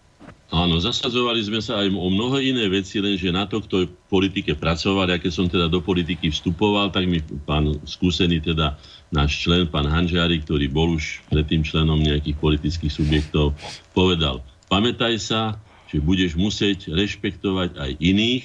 Áno, 0.51 0.83
zasadzovali 0.83 1.39
sme 1.47 1.63
sa 1.63 1.79
aj 1.79 1.95
o 1.95 2.11
mnoho 2.11 2.35
iné 2.43 2.67
veci, 2.67 2.99
lenže 2.99 3.31
na 3.31 3.47
to, 3.47 3.63
kto 3.63 3.87
v 3.87 3.95
politike 4.11 4.51
pracoval, 4.51 5.07
a 5.07 5.15
keď 5.15 5.31
som 5.31 5.47
teda 5.47 5.71
do 5.71 5.79
politiky 5.79 6.27
vstupoval, 6.27 6.91
tak 6.91 7.07
mi 7.07 7.23
pán 7.47 7.79
skúsený 7.87 8.43
teda 8.43 8.75
náš 9.15 9.47
člen, 9.47 9.71
pán 9.71 9.87
Hanžiari, 9.87 10.43
ktorý 10.43 10.67
bol 10.67 10.99
už 10.99 11.23
predtým 11.31 11.63
členom 11.63 12.03
nejakých 12.03 12.35
politických 12.35 12.91
subjektov, 12.91 13.55
povedal, 13.95 14.43
pamätaj 14.67 15.15
sa, 15.23 15.55
že 15.87 16.03
budeš 16.03 16.35
musieť 16.35 16.91
rešpektovať 16.91 17.79
aj 17.79 17.91
iných 18.03 18.43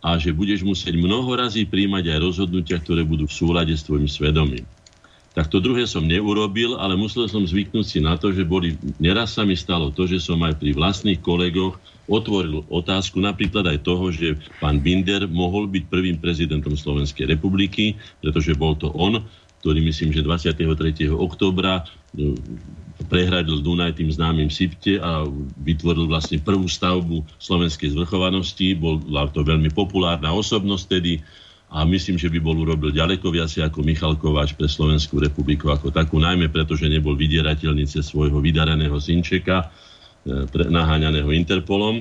a 0.00 0.16
že 0.16 0.32
budeš 0.32 0.64
musieť 0.64 0.96
mnoho 0.96 1.28
razy 1.36 1.68
príjmať 1.68 2.08
aj 2.08 2.18
rozhodnutia, 2.24 2.80
ktoré 2.80 3.04
budú 3.04 3.28
v 3.28 3.36
súlade 3.36 3.76
s 3.76 3.84
tvojim 3.84 4.08
svedomím 4.08 4.64
tak 5.38 5.54
to 5.54 5.62
druhé 5.62 5.86
som 5.86 6.02
neurobil, 6.02 6.74
ale 6.82 6.98
musel 6.98 7.30
som 7.30 7.46
zvyknúť 7.46 7.86
si 7.86 7.98
na 8.02 8.18
to, 8.18 8.34
že 8.34 8.42
boli, 8.42 8.74
neraz 8.98 9.38
sa 9.38 9.46
mi 9.46 9.54
stalo 9.54 9.94
to, 9.94 10.02
že 10.10 10.18
som 10.18 10.42
aj 10.42 10.58
pri 10.58 10.74
vlastných 10.74 11.22
kolegoch 11.22 11.78
otvoril 12.10 12.66
otázku 12.66 13.22
napríklad 13.22 13.62
aj 13.70 13.86
toho, 13.86 14.10
že 14.10 14.34
pán 14.58 14.82
Binder 14.82 15.30
mohol 15.30 15.70
byť 15.70 15.86
prvým 15.86 16.18
prezidentom 16.18 16.74
Slovenskej 16.74 17.30
republiky, 17.30 17.94
pretože 18.18 18.58
bol 18.58 18.74
to 18.74 18.90
on, 18.98 19.22
ktorý 19.62 19.78
myslím, 19.86 20.10
že 20.10 20.26
23. 20.26 21.06
oktobra 21.06 21.86
e, 22.18 22.34
prehradil 23.06 23.62
Dunaj 23.62 23.94
tým 23.94 24.10
známym 24.10 24.50
Sipte 24.50 24.98
a 24.98 25.22
vytvoril 25.62 26.10
vlastne 26.10 26.42
prvú 26.42 26.66
stavbu 26.66 27.22
slovenskej 27.38 27.94
zvrchovanosti. 27.94 28.74
Bola 28.74 29.30
to 29.30 29.46
veľmi 29.46 29.70
populárna 29.70 30.34
osobnosť 30.34 30.84
tedy 30.98 31.22
a 31.68 31.84
myslím, 31.84 32.16
že 32.16 32.32
by 32.32 32.40
bol 32.40 32.56
urobil 32.56 32.88
ďaleko 32.88 33.28
viac 33.28 33.52
ako 33.52 33.84
Michal 33.84 34.16
Kováč 34.16 34.56
pre 34.56 34.64
Slovenskú 34.64 35.20
republiku 35.20 35.68
ako 35.68 35.92
takú, 35.92 36.16
najmä 36.16 36.48
preto, 36.48 36.72
že 36.72 36.88
nebol 36.88 37.12
vydierateľný 37.12 37.84
cez 37.84 38.08
svojho 38.08 38.40
vydareného 38.40 38.96
synčeka, 38.96 39.68
e, 40.24 40.64
naháňaného 40.72 41.28
Interpolom. 41.28 42.00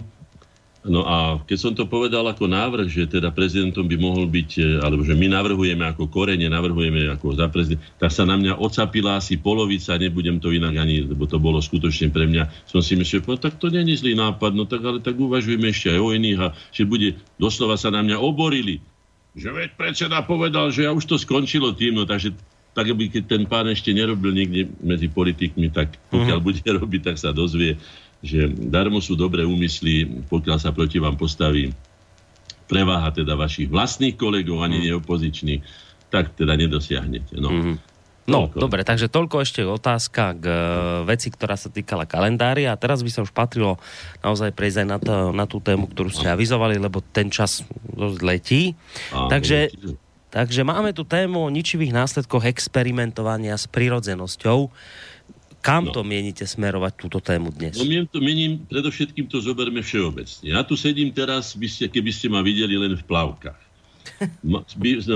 No 0.87 1.03
a 1.03 1.43
keď 1.43 1.57
som 1.59 1.73
to 1.75 1.83
povedal 1.83 2.23
ako 2.31 2.47
návrh, 2.47 2.87
že 2.87 3.11
teda 3.11 3.35
prezidentom 3.35 3.83
by 3.91 3.99
mohol 3.99 4.31
byť, 4.31 4.49
e, 4.55 4.63
alebo 4.79 5.03
že 5.03 5.19
my 5.19 5.35
navrhujeme 5.35 5.83
ako 5.83 6.07
korene, 6.07 6.47
navrhujeme 6.47 7.11
ako 7.11 7.35
za 7.35 7.51
prezident, 7.51 7.83
tak 7.99 8.15
sa 8.15 8.23
na 8.23 8.39
mňa 8.39 8.55
ocapila 8.63 9.19
asi 9.19 9.35
polovica, 9.35 9.99
nebudem 9.99 10.39
to 10.39 10.47
inak 10.55 10.79
ani, 10.79 11.03
lebo 11.03 11.27
to 11.27 11.43
bolo 11.43 11.59
skutočne 11.59 12.07
pre 12.07 12.23
mňa, 12.23 12.71
som 12.71 12.79
si 12.79 12.95
myslel, 12.95 13.19
no 13.27 13.35
tak 13.35 13.59
to 13.59 13.67
není 13.67 13.99
zlý 13.99 14.15
nápad, 14.15 14.55
no 14.55 14.63
tak 14.63 14.79
ale 14.87 15.03
tak 15.03 15.19
uvažujeme 15.19 15.67
ešte 15.67 15.91
aj 15.91 15.99
o 15.99 16.15
iných 16.15 16.39
a 16.39 16.47
že 16.71 16.87
bude, 16.87 17.19
doslova 17.35 17.75
sa 17.75 17.91
na 17.91 17.99
mňa 17.99 18.15
oborili 18.23 18.79
že 19.37 19.53
veď 19.53 19.69
predseda 19.77 20.25
povedal, 20.25 20.73
že 20.73 20.89
ja 20.89 20.91
už 20.91 21.05
to 21.05 21.15
skončilo 21.21 21.77
tým, 21.77 21.93
no 21.93 22.09
takže 22.09 22.33
tak 22.73 22.93
aby 22.93 23.09
keď 23.09 23.23
ten 23.25 23.43
pán 23.45 23.69
ešte 23.69 23.89
nerobil 23.93 24.33
niekde 24.33 24.69
medzi 24.81 25.09
politikmi, 25.09 25.69
tak 25.73 25.97
pokiaľ 26.09 26.37
uh-huh. 26.41 26.49
bude 26.49 26.61
robiť, 26.81 27.01
tak 27.13 27.17
sa 27.21 27.29
dozvie, 27.33 27.77
že 28.25 28.49
darmo 28.49 28.97
sú 28.97 29.13
dobré 29.13 29.45
úmysly, 29.45 30.25
pokiaľ 30.29 30.57
sa 30.57 30.73
proti 30.73 30.97
vám 30.97 31.17
postaví 31.17 31.73
preváha 32.67 33.13
teda 33.13 33.37
vašich 33.37 33.69
vlastných 33.69 34.17
kolegov, 34.17 34.61
ani 34.61 34.81
uh-huh. 34.81 34.97
neopozičných, 34.97 35.61
tak 36.09 36.33
teda 36.33 36.57
nedosiahnete. 36.57 37.37
No. 37.37 37.49
Uh-huh. 37.49 37.75
No, 38.27 38.51
toľko. 38.51 38.59
dobre, 38.59 38.83
takže 38.83 39.07
toľko 39.07 39.35
ešte 39.39 39.63
otázka 39.63 40.35
k 40.35 40.45
e, 40.51 40.59
veci, 41.07 41.31
ktorá 41.31 41.55
sa 41.55 41.71
týkala 41.71 42.03
kalendária. 42.03 42.75
A 42.75 42.79
teraz 42.79 42.99
by 42.99 43.07
sa 43.07 43.23
už 43.23 43.31
patrilo 43.31 43.79
naozaj 44.19 44.51
prejsť 44.51 44.83
aj 44.83 44.87
na, 44.87 44.97
to, 44.99 45.15
na 45.31 45.45
tú 45.47 45.63
tému, 45.63 45.87
ktorú 45.87 46.11
ste 46.11 46.27
avizovali, 46.27 46.75
lebo 46.75 46.99
ten 46.99 47.31
čas 47.31 47.63
dosť 47.87 48.19
letí. 48.27 48.75
Takže, 49.15 49.71
takže 50.27 50.67
máme 50.67 50.91
tu 50.91 51.07
tému 51.07 51.47
o 51.47 51.53
ničivých 51.53 51.95
následkoch 51.95 52.43
experimentovania 52.43 53.55
s 53.55 53.63
prirodzenosťou. 53.71 54.75
Kam 55.63 55.87
no. 55.87 55.95
to 55.95 56.03
mienite 56.03 56.43
smerovať 56.43 56.99
túto 56.99 57.23
tému 57.23 57.55
dnes? 57.55 57.79
No 57.79 57.87
mien 57.87 58.03
to 58.11 58.19
mením, 58.19 58.67
predovšetkým 58.67 59.31
to 59.31 59.39
zoberme 59.39 59.79
všeobecne. 59.79 60.51
Ja 60.51 60.67
tu 60.67 60.75
sedím 60.75 61.15
teraz, 61.15 61.55
by 61.55 61.67
ste, 61.71 61.87
keby 61.87 62.11
ste 62.11 62.27
ma 62.27 62.43
videli 62.43 62.75
len 62.75 62.91
v 62.99 63.03
plavkách 63.07 63.66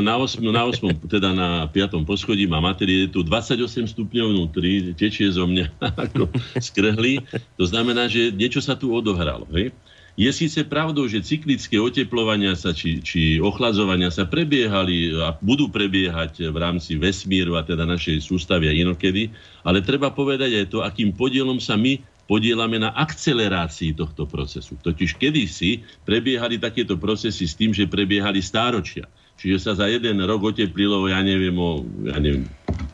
na 0.01 0.15
8, 0.17 0.41
na 0.41 0.61
8, 0.67 1.11
teda 1.11 1.29
na 1.31 1.49
5. 1.67 2.03
poschodí 2.03 2.45
má 2.45 2.59
materie, 2.59 3.07
je 3.07 3.15
tu 3.15 3.21
28 3.23 3.91
stupňov 3.91 4.27
vnútri, 4.31 4.93
tečie 4.93 5.31
zo 5.31 5.47
mňa 5.47 5.65
ako 6.09 6.29
skrhli. 6.59 7.23
To 7.57 7.65
znamená, 7.65 8.07
že 8.11 8.31
niečo 8.31 8.59
sa 8.59 8.75
tu 8.75 8.91
odohralo. 8.91 9.47
Hej? 9.51 9.71
Je 10.19 10.27
síce 10.35 10.59
pravdou, 10.67 11.07
že 11.07 11.23
cyklické 11.23 11.79
oteplovania 11.79 12.51
sa 12.59 12.75
či, 12.75 12.99
či 12.99 13.39
ochladzovania 13.39 14.11
sa 14.11 14.27
prebiehali 14.27 15.15
a 15.15 15.31
budú 15.39 15.71
prebiehať 15.71 16.51
v 16.51 16.57
rámci 16.59 16.99
vesmíru 16.99 17.55
a 17.55 17.63
teda 17.63 17.87
našej 17.87 18.19
sústavy 18.19 18.67
a 18.67 18.75
inokedy, 18.75 19.31
ale 19.63 19.79
treba 19.79 20.11
povedať 20.11 20.51
aj 20.61 20.65
to, 20.67 20.83
akým 20.83 21.15
podielom 21.15 21.63
sa 21.63 21.79
my 21.79 21.95
podielame 22.31 22.79
na 22.79 22.95
akcelerácii 22.95 23.91
tohto 23.91 24.23
procesu. 24.23 24.79
Totiž 24.79 25.19
kedysi 25.19 25.83
prebiehali 26.07 26.55
takéto 26.55 26.95
procesy 26.95 27.43
s 27.43 27.59
tým, 27.59 27.75
že 27.75 27.91
prebiehali 27.91 28.39
stáročia. 28.39 29.11
Čiže 29.35 29.57
sa 29.59 29.71
za 29.75 29.91
jeden 29.91 30.23
rok 30.23 30.55
oteplilo, 30.55 31.11
ja 31.11 31.19
neviem, 31.19 31.51
o, 31.59 31.83
ja 32.07 32.23
neviem, 32.23 32.47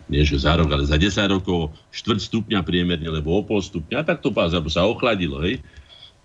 nie 0.09 0.25
že 0.25 0.41
za 0.41 0.57
rok, 0.57 0.73
ale 0.73 0.89
za 0.89 0.97
10 0.97 1.29
rokov 1.29 1.69
štvrť 1.93 2.19
stupňa 2.33 2.65
priemerne, 2.65 3.05
lebo 3.13 3.37
o 3.37 3.45
pol 3.45 3.61
stupňa, 3.61 4.01
tak 4.09 4.25
to 4.25 4.33
sa 4.73 4.89
ochladilo, 4.89 5.45
hej. 5.45 5.61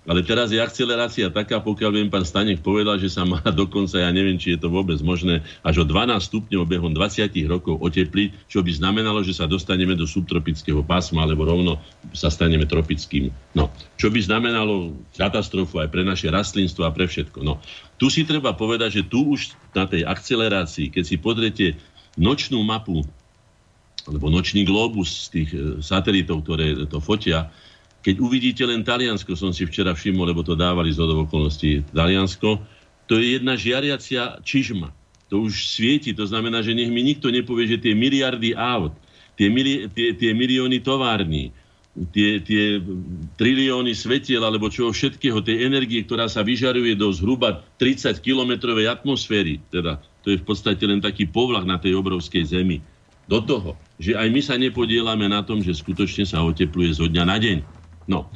Ale 0.03 0.27
teraz 0.27 0.51
je 0.51 0.59
akcelerácia 0.59 1.31
taká, 1.31 1.63
pokiaľ 1.63 1.91
viem, 1.95 2.11
pán 2.11 2.27
Stanek 2.27 2.59
povedal, 2.59 2.99
že 2.99 3.07
sa 3.07 3.23
má 3.23 3.39
dokonca, 3.63 4.03
ja 4.03 4.11
neviem, 4.11 4.35
či 4.35 4.59
je 4.59 4.59
to 4.59 4.67
vôbec 4.67 4.99
možné, 4.99 5.47
až 5.63 5.83
o 5.83 5.85
12 5.87 6.19
stupňov 6.19 6.67
behom 6.67 6.91
20 6.91 7.31
rokov 7.47 7.79
otepliť, 7.79 8.51
čo 8.51 8.67
by 8.67 8.71
znamenalo, 8.75 9.23
že 9.23 9.39
sa 9.39 9.47
dostaneme 9.47 9.95
do 9.95 10.03
subtropického 10.03 10.83
pásma, 10.83 11.23
alebo 11.23 11.47
rovno 11.47 11.79
sa 12.11 12.35
staneme 12.35 12.67
tropickým. 12.67 13.31
No, 13.55 13.71
čo 13.95 14.11
by 14.11 14.19
znamenalo 14.19 14.91
katastrofu 15.15 15.79
aj 15.79 15.95
pre 15.95 16.03
naše 16.03 16.35
rastlinstvo 16.35 16.83
a 16.83 16.91
pre 16.91 17.07
všetko. 17.07 17.47
No, 17.47 17.63
tu 17.95 18.11
si 18.11 18.27
treba 18.27 18.59
povedať, 18.59 19.03
že 19.03 19.03
tu 19.07 19.39
už 19.39 19.55
na 19.71 19.87
tej 19.87 20.03
akcelerácii, 20.03 20.91
keď 20.91 21.05
si 21.07 21.17
pozriete 21.23 21.67
nočnú 22.19 22.59
mapu, 22.67 23.07
alebo 24.03 24.35
nočný 24.35 24.67
globus 24.67 25.31
z 25.31 25.39
tých 25.39 25.51
e, 25.55 25.59
satelitov, 25.79 26.43
ktoré 26.43 26.75
to 26.91 26.99
fotia, 26.99 27.55
keď 28.03 28.19
uvidíte 28.19 28.67
len 28.67 28.83
Taliansko, 28.83 29.39
som 29.39 29.55
si 29.55 29.63
včera 29.63 29.95
všimol, 29.95 30.35
lebo 30.35 30.43
to 30.43 30.59
dávali 30.59 30.91
z 30.91 31.01
okolností 31.01 31.87
Taliansko, 31.95 32.59
to 33.07 33.19
je 33.19 33.39
jedna 33.39 33.55
žiariacia 33.55 34.43
čižma. 34.43 34.91
To 35.31 35.49
už 35.49 35.71
svieti, 35.71 36.13
to 36.13 36.29
znamená, 36.29 36.61
že 36.61 36.77
nech 36.77 36.93
mi 36.93 37.01
nikto 37.01 37.33
nepovie, 37.33 37.65
že 37.65 37.81
tie 37.81 37.97
miliardy 37.97 38.53
aut, 38.53 38.93
tie, 39.39 39.49
mili, 39.49 39.89
tie, 39.89 40.13
tie 40.13 40.37
milióny 40.37 40.85
tovární, 40.85 41.55
tie, 42.13 42.41
tie 42.41 42.81
trilióny 43.37 43.97
svetiel 43.97 44.45
alebo 44.45 44.69
čoho 44.69 44.93
všetkého, 44.93 45.41
tej 45.45 45.65
energie, 45.65 46.05
ktorá 46.05 46.29
sa 46.29 46.45
vyžaruje 46.45 46.97
do 46.97 47.09
zhruba 47.13 47.65
30-kilometrovej 47.81 48.93
atmosféry, 48.93 49.61
teda 49.73 50.01
to 50.21 50.33
je 50.33 50.41
v 50.41 50.45
podstate 50.47 50.83
len 50.85 51.01
taký 51.01 51.29
povlak 51.29 51.65
na 51.65 51.77
tej 51.77 51.97
obrovskej 51.97 52.45
zemi. 52.49 52.81
Do 53.31 53.41
toho, 53.41 53.79
že 54.03 54.19
aj 54.19 54.29
my 54.29 54.41
sa 54.43 54.59
nepodielame 54.59 55.31
na 55.31 55.47
tom, 55.47 55.63
že 55.63 55.73
skutočne 55.73 56.27
sa 56.27 56.43
otepluje 56.43 56.93
zo 56.93 57.07
dňa 57.07 57.25
na 57.25 57.37
deň. 57.39 57.82
No. 58.11 58.29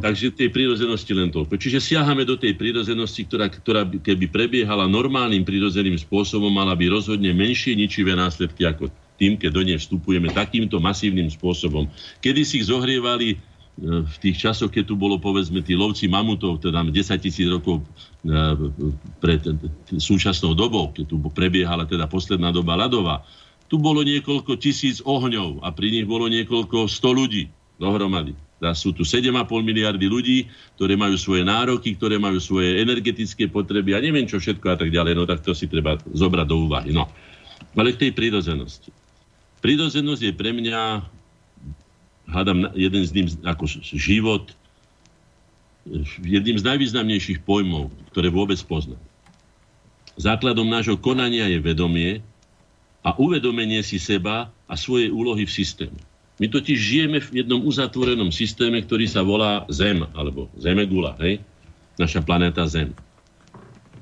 Takže 0.00 0.32
tej 0.32 0.48
prírodzenosti 0.48 1.12
len 1.12 1.28
toľko. 1.28 1.60
Čiže 1.60 1.76
siahame 1.76 2.24
do 2.24 2.40
tej 2.40 2.56
prírodzenosti, 2.56 3.28
ktorá, 3.28 3.52
ktorá 3.52 3.84
keby 3.84 4.32
prebiehala 4.32 4.88
normálnym 4.88 5.44
prírodzeným 5.44 6.00
spôsobom, 6.00 6.48
mala 6.48 6.72
by 6.72 6.88
rozhodne 6.88 7.28
menšie 7.36 7.76
ničivé 7.76 8.16
následky 8.16 8.64
ako 8.64 8.88
tým, 9.20 9.36
keď 9.36 9.50
do 9.52 9.62
nej 9.68 9.76
vstupujeme 9.76 10.32
takýmto 10.32 10.80
masívnym 10.80 11.28
spôsobom. 11.28 11.84
Kedy 12.24 12.40
si 12.48 12.64
ich 12.64 12.72
zohrievali 12.72 13.36
e, 13.36 13.38
v 14.00 14.16
tých 14.24 14.40
časoch, 14.48 14.72
keď 14.72 14.88
tu 14.88 14.96
bolo 14.96 15.20
povedzme 15.20 15.60
tí 15.60 15.76
lovci 15.76 16.08
mamutov, 16.08 16.64
teda 16.64 16.80
10 16.80 16.96
tisíc 17.20 17.44
rokov 17.44 17.84
e, 17.84 18.32
pred 19.20 19.44
súčasnou 20.00 20.56
dobou, 20.56 20.96
keď 20.96 21.04
tu 21.12 21.20
prebiehala 21.36 21.84
teda 21.84 22.08
posledná 22.08 22.48
doba 22.48 22.80
ľadová, 22.80 23.20
tu 23.68 23.76
bolo 23.76 24.00
niekoľko 24.00 24.56
tisíc 24.56 25.04
ohňov 25.04 25.60
a 25.60 25.68
pri 25.76 25.92
nich 25.92 26.08
bolo 26.08 26.24
niekoľko 26.32 26.88
sto 26.88 27.12
ľudí 27.12 27.52
dohromady. 27.76 28.32
Sú 28.76 28.92
tu 28.92 29.08
7,5 29.08 29.32
miliardy 29.64 30.04
ľudí, 30.04 30.44
ktoré 30.76 30.92
majú 30.92 31.16
svoje 31.16 31.48
nároky, 31.48 31.96
ktoré 31.96 32.20
majú 32.20 32.36
svoje 32.36 32.76
energetické 32.84 33.48
potreby 33.48 33.96
a 33.96 34.04
neviem 34.04 34.28
čo 34.28 34.36
všetko 34.36 34.66
a 34.68 34.76
tak 34.76 34.92
ďalej. 34.92 35.16
No 35.16 35.24
tak 35.24 35.40
to 35.40 35.56
si 35.56 35.64
treba 35.64 35.96
zobrať 36.12 36.46
do 36.46 36.56
úvahy. 36.68 36.92
No. 36.92 37.08
Ale 37.72 37.96
k 37.96 38.08
tej 38.08 38.12
prírodzenosti. 38.12 38.92
Prírodzenosť 39.64 40.22
je 40.28 40.32
pre 40.36 40.52
mňa, 40.52 40.80
hádam, 42.28 42.68
jeden 42.76 43.02
z 43.04 43.10
tým 43.16 43.26
ako 43.48 43.64
život, 43.96 44.52
jedným 46.20 46.60
z 46.60 46.64
najvýznamnejších 46.64 47.40
pojmov, 47.48 47.88
ktoré 48.12 48.28
vôbec 48.28 48.60
poznám. 48.68 49.00
Základom 50.20 50.68
nášho 50.68 51.00
konania 51.00 51.48
je 51.48 51.64
vedomie 51.64 52.20
a 53.00 53.16
uvedomenie 53.16 53.80
si 53.80 53.96
seba 53.96 54.52
a 54.68 54.74
svojej 54.76 55.08
úlohy 55.08 55.48
v 55.48 55.54
systéme. 55.56 55.96
My 56.40 56.48
totiž 56.48 56.78
žijeme 56.80 57.20
v 57.20 57.44
jednom 57.44 57.60
uzatvorenom 57.68 58.32
systéme, 58.32 58.80
ktorý 58.80 59.04
sa 59.04 59.20
volá 59.20 59.68
Zem, 59.68 60.00
alebo 60.16 60.48
Zemegula, 60.56 61.12
hej? 61.20 61.44
Naša 62.00 62.24
planéta 62.24 62.64
Zem. 62.64 62.96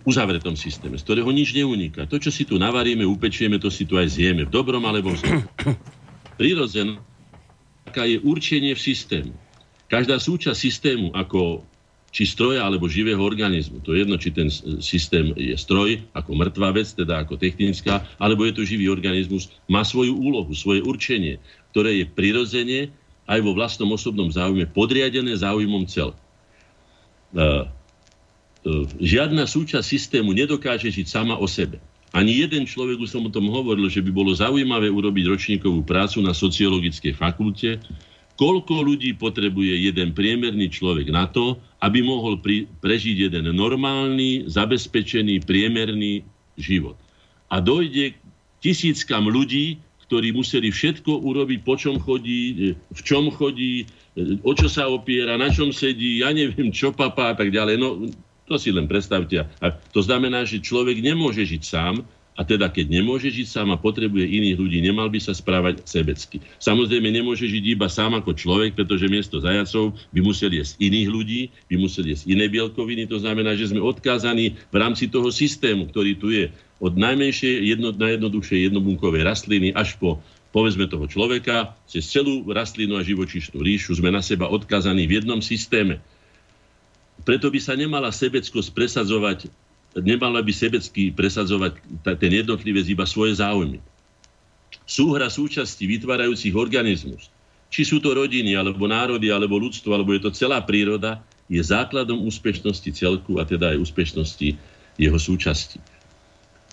Uzavretom 0.06 0.55
systéme, 0.55 0.97
z 0.97 1.05
ktorého 1.05 1.28
nič 1.35 1.51
neuniká. 1.51 2.06
To, 2.06 2.16
čo 2.16 2.31
si 2.31 2.47
tu 2.47 2.55
navaríme, 2.55 3.02
upečieme, 3.02 3.59
to 3.59 3.69
si 3.69 3.85
tu 3.85 3.98
aj 3.98 4.15
zjeme. 4.15 4.47
V 4.47 4.55
dobrom 4.55 4.86
alebo 4.86 5.12
v 5.12 5.19
zlom. 5.19 5.43
Prirodzená 6.39 7.02
je 7.98 8.23
určenie 8.23 8.78
v 8.78 8.81
systému. 8.81 9.35
Každá 9.90 10.23
súčasť 10.23 10.55
systému, 10.55 11.10
ako 11.19 11.66
či 12.09 12.24
stroja 12.24 12.65
alebo 12.65 12.89
živého 12.89 13.20
organizmu, 13.20 13.85
to 13.85 13.93
je 13.93 14.01
jedno, 14.05 14.16
či 14.16 14.32
ten 14.32 14.48
systém 14.81 15.36
je 15.36 15.52
stroj, 15.60 16.01
ako 16.16 16.31
mŕtva 16.40 16.73
vec, 16.73 16.89
teda 16.89 17.20
ako 17.20 17.36
technická, 17.36 18.01
alebo 18.16 18.48
je 18.48 18.56
to 18.56 18.62
živý 18.65 18.89
organizmus, 18.89 19.52
má 19.69 19.85
svoju 19.85 20.16
úlohu, 20.16 20.48
svoje 20.56 20.81
určenie, 20.81 21.36
ktoré 21.78 22.02
je 22.02 22.10
prirodzene 22.10 22.90
aj 23.30 23.38
vo 23.38 23.55
vlastnom 23.55 23.86
osobnom 23.94 24.26
záujme 24.34 24.66
podriadené 24.66 25.30
záujmom 25.38 25.86
cel. 25.86 26.10
Uh, 27.30 27.70
uh, 28.66 28.82
žiadna 28.98 29.46
súčasť 29.46 29.86
systému 29.86 30.34
nedokáže 30.34 30.90
žiť 30.90 31.06
sama 31.06 31.38
o 31.38 31.46
sebe. 31.46 31.78
Ani 32.10 32.42
jeden 32.42 32.66
človek, 32.66 32.98
už 32.98 33.14
som 33.14 33.22
o 33.22 33.30
tom 33.30 33.46
hovoril, 33.46 33.86
že 33.86 34.02
by 34.02 34.10
bolo 34.10 34.34
zaujímavé 34.34 34.90
urobiť 34.90 35.30
ročníkovú 35.30 35.86
prácu 35.86 36.18
na 36.18 36.34
sociologickej 36.34 37.14
fakulte, 37.14 37.78
koľko 38.34 38.82
ľudí 38.82 39.14
potrebuje 39.14 39.78
jeden 39.78 40.18
priemerný 40.18 40.74
človek 40.74 41.14
na 41.14 41.30
to, 41.30 41.62
aby 41.78 42.02
mohol 42.02 42.42
pri, 42.42 42.66
prežiť 42.82 43.30
jeden 43.30 43.55
normálny, 43.55 44.50
zabezpečený, 44.50 45.46
priemerný 45.46 46.26
život. 46.59 46.98
A 47.55 47.62
dojde 47.62 48.18
k 48.18 48.18
tisíckam 48.66 49.30
ľudí, 49.30 49.78
ktorí 50.09 50.32
museli 50.32 50.72
všetko 50.72 51.20
urobiť, 51.20 51.60
po 51.62 51.76
čom 51.76 52.01
chodí, 52.01 52.72
v 52.72 53.01
čom 53.05 53.28
chodí, 53.28 53.85
o 54.40 54.52
čo 54.56 54.66
sa 54.66 54.89
opiera, 54.89 55.36
na 55.36 55.52
čom 55.52 55.68
sedí, 55.68 56.24
ja 56.24 56.32
neviem, 56.32 56.72
čo 56.72 56.97
papá 56.97 57.32
a 57.32 57.36
tak 57.36 57.52
ďalej. 57.52 57.76
No, 57.76 58.09
to 58.48 58.56
si 58.56 58.72
len 58.72 58.89
predstavte. 58.89 59.44
A 59.60 59.66
to 59.93 60.01
znamená, 60.01 60.48
že 60.48 60.64
človek 60.64 61.05
nemôže 61.05 61.44
žiť 61.44 61.62
sám, 61.62 62.09
a 62.39 62.47
teda 62.47 62.70
keď 62.70 63.02
nemôže 63.02 63.35
žiť 63.35 63.51
sám 63.51 63.74
a 63.74 63.82
potrebuje 63.82 64.23
iných 64.23 64.56
ľudí, 64.62 64.78
nemal 64.78 65.10
by 65.10 65.19
sa 65.19 65.35
správať 65.35 65.82
sebecky. 65.82 66.39
Samozrejme 66.62 67.10
nemôže 67.10 67.51
žiť 67.51 67.74
iba 67.74 67.90
sám 67.90 68.15
ako 68.15 68.31
človek, 68.39 68.78
pretože 68.78 69.10
miesto 69.10 69.43
zajacov 69.43 69.98
by 70.15 70.20
museli 70.23 70.62
jesť 70.62 70.78
iných 70.78 71.09
ľudí, 71.10 71.40
by 71.66 71.74
museli 71.82 72.15
jesť 72.15 72.31
iné 72.31 72.47
bielkoviny. 72.47 73.10
To 73.10 73.19
znamená, 73.19 73.59
že 73.59 73.74
sme 73.74 73.82
odkázaní 73.82 74.55
v 74.70 74.77
rámci 74.78 75.10
toho 75.10 75.35
systému, 75.35 75.90
ktorý 75.90 76.15
tu 76.15 76.31
je 76.31 76.55
od 76.78 76.94
najmenšej, 76.94 77.74
jedno, 77.74 77.90
najjednoduchšej 77.90 78.70
jednobunkovej 78.70 79.27
rastliny 79.27 79.74
až 79.74 79.98
po 79.98 80.23
povedzme 80.55 80.89
toho 80.89 81.05
človeka, 81.10 81.77
cez 81.90 82.09
celú 82.09 82.47
rastlinu 82.48 82.97
a 82.97 83.05
živočišnú 83.05 83.60
ríšu 83.60 83.98
sme 83.98 84.15
na 84.15 84.24
seba 84.24 84.48
odkázaní 84.48 85.05
v 85.05 85.20
jednom 85.20 85.44
systéme. 85.44 86.01
Preto 87.27 87.51
by 87.52 87.60
sa 87.60 87.74
nemala 87.77 88.09
sebeckosť 88.15 88.73
presadzovať 88.73 89.51
nemala 89.97 90.44
by 90.44 90.52
sebecky 90.52 91.15
presadzovať 91.15 91.81
ten 92.05 92.32
jednotlivec 92.32 92.85
iba 92.89 93.09
svoje 93.09 93.40
záujmy. 93.40 93.81
Súhra 94.85 95.32
súčasti 95.32 95.89
vytvárajúcich 95.89 96.52
organizmus, 96.52 97.32
či 97.69 97.85
sú 97.85 98.01
to 98.01 98.16
rodiny, 98.16 98.56
alebo 98.56 98.89
národy, 98.89 99.28
alebo 99.28 99.60
ľudstvo, 99.60 99.93
alebo 99.93 100.16
je 100.16 100.24
to 100.24 100.31
celá 100.32 100.60
príroda, 100.65 101.20
je 101.48 101.60
základom 101.60 102.24
úspešnosti 102.28 102.89
celku 102.93 103.40
a 103.40 103.44
teda 103.48 103.73
aj 103.73 103.89
úspešnosti 103.89 104.48
jeho 105.01 105.19
súčasti. 105.19 105.81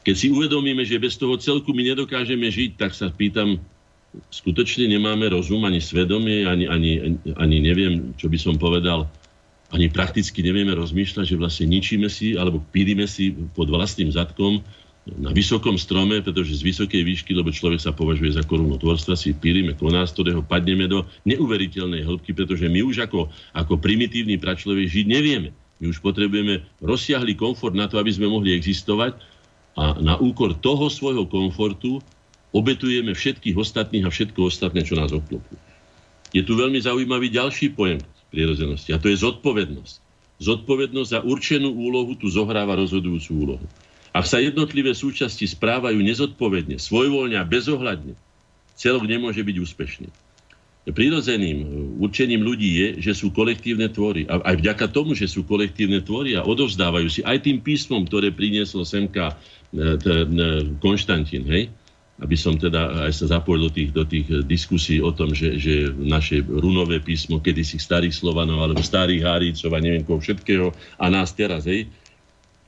Keď 0.06 0.16
si 0.16 0.28
uvedomíme, 0.30 0.84
že 0.86 1.02
bez 1.02 1.16
toho 1.18 1.36
celku 1.40 1.72
my 1.72 1.82
nedokážeme 1.96 2.46
žiť, 2.46 2.78
tak 2.78 2.92
sa 2.94 3.10
pýtam, 3.10 3.58
skutočne 4.32 4.88
nemáme 4.88 5.32
rozum, 5.32 5.64
ani 5.66 5.80
svedomie, 5.80 6.46
ani, 6.46 6.68
ani, 6.70 7.20
ani 7.36 7.58
neviem, 7.60 8.14
čo 8.16 8.30
by 8.30 8.38
som 8.40 8.56
povedal, 8.56 9.08
ani 9.74 9.90
prakticky 9.90 10.46
nevieme 10.46 10.78
rozmýšľať, 10.78 11.26
že 11.26 11.40
vlastne 11.40 11.66
ničíme 11.70 12.06
si 12.06 12.38
alebo 12.38 12.62
pílime 12.70 13.10
si 13.10 13.34
pod 13.34 13.70
vlastným 13.72 14.14
zadkom 14.14 14.62
na 15.06 15.30
vysokom 15.30 15.78
strome, 15.78 16.18
pretože 16.26 16.58
z 16.58 16.66
vysokej 16.66 17.06
výšky, 17.06 17.32
lebo 17.38 17.54
človek 17.54 17.78
sa 17.78 17.94
považuje 17.94 18.34
za 18.34 18.42
korunu 18.42 18.82
tvorstva, 18.82 19.14
si 19.14 19.38
pílime 19.38 19.78
konás, 19.78 20.10
ktorého 20.10 20.42
padneme 20.42 20.90
do 20.90 21.06
neuveriteľnej 21.30 22.02
hĺbky, 22.02 22.34
pretože 22.34 22.66
my 22.66 22.82
už 22.82 23.06
ako, 23.06 23.30
ako 23.54 23.78
primitívny 23.78 24.42
pračlovek 24.42 24.90
žiť 24.90 25.06
nevieme. 25.06 25.54
My 25.78 25.94
už 25.94 26.02
potrebujeme 26.02 26.66
rozsiahly 26.82 27.38
komfort 27.38 27.78
na 27.78 27.86
to, 27.86 28.02
aby 28.02 28.10
sme 28.10 28.32
mohli 28.32 28.58
existovať 28.58 29.14
a 29.78 29.94
na 30.02 30.18
úkor 30.18 30.58
toho 30.58 30.90
svojho 30.90 31.30
komfortu 31.30 32.02
obetujeme 32.56 33.12
všetkých 33.12 33.60
ostatných 33.60 34.08
a 34.08 34.14
všetko 34.14 34.48
ostatné, 34.48 34.82
čo 34.88 34.96
nás 34.96 35.12
obklopuje. 35.12 35.60
Je 36.32 36.42
tu 36.42 36.56
veľmi 36.56 36.80
zaujímavý 36.80 37.30
ďalší 37.30 37.76
pojem, 37.76 38.00
prirodzenosti. 38.30 38.94
A 38.94 39.02
to 39.02 39.12
je 39.12 39.18
zodpovednosť. 39.20 39.96
Zodpovednosť 40.42 41.10
za 41.10 41.20
určenú 41.24 41.72
úlohu 41.72 42.14
tu 42.20 42.28
zohráva 42.28 42.76
rozhodujúcu 42.76 43.32
úlohu. 43.36 43.66
Ak 44.16 44.28
sa 44.28 44.40
jednotlivé 44.40 44.96
súčasti 44.96 45.44
správajú 45.44 46.00
nezodpovedne, 46.00 46.80
svojvoľne 46.80 47.36
a 47.36 47.44
bezohľadne, 47.44 48.16
celok 48.80 49.08
nemôže 49.08 49.44
byť 49.44 49.56
úspešný. 49.60 50.08
Prirodzeným 50.86 51.58
e, 51.60 51.68
určením 51.98 52.46
ľudí 52.46 52.70
je, 52.78 52.88
že 53.10 53.18
sú 53.18 53.34
kolektívne 53.34 53.90
tvory. 53.90 54.30
A 54.30 54.38
aj 54.54 54.56
vďaka 54.62 54.86
tomu, 54.94 55.18
že 55.18 55.26
sú 55.26 55.42
kolektívne 55.42 56.00
tvory 56.06 56.38
a 56.38 56.46
odovzdávajú 56.46 57.08
si 57.10 57.22
aj 57.26 57.42
tým 57.42 57.58
písmom, 57.58 58.06
ktoré 58.06 58.30
priniesol 58.30 58.86
semka 58.86 59.34
e, 59.34 59.98
e, 59.98 60.12
Konštantín, 60.78 61.50
hej, 61.50 61.74
aby 62.16 62.36
som 62.40 62.56
teda 62.56 63.08
aj 63.08 63.12
sa 63.12 63.26
zapojil 63.40 63.68
do 63.68 63.72
tých, 63.72 63.90
do 63.92 64.04
tých 64.08 64.28
eh, 64.32 64.40
diskusí 64.40 65.04
o 65.04 65.12
tom, 65.12 65.36
že, 65.36 65.60
že 65.60 65.92
naše 65.92 66.40
runové 66.44 67.04
písmo 67.04 67.44
kedysi 67.44 67.76
starých 67.76 68.16
Slovanov 68.16 68.64
alebo 68.64 68.80
starých 68.80 69.26
Hárícov 69.26 69.72
a 69.76 69.84
neviem 69.84 70.06
koho 70.08 70.24
všetkého 70.24 70.72
a 70.96 71.06
nás 71.12 71.36
teraz, 71.36 71.68
hej, 71.68 71.92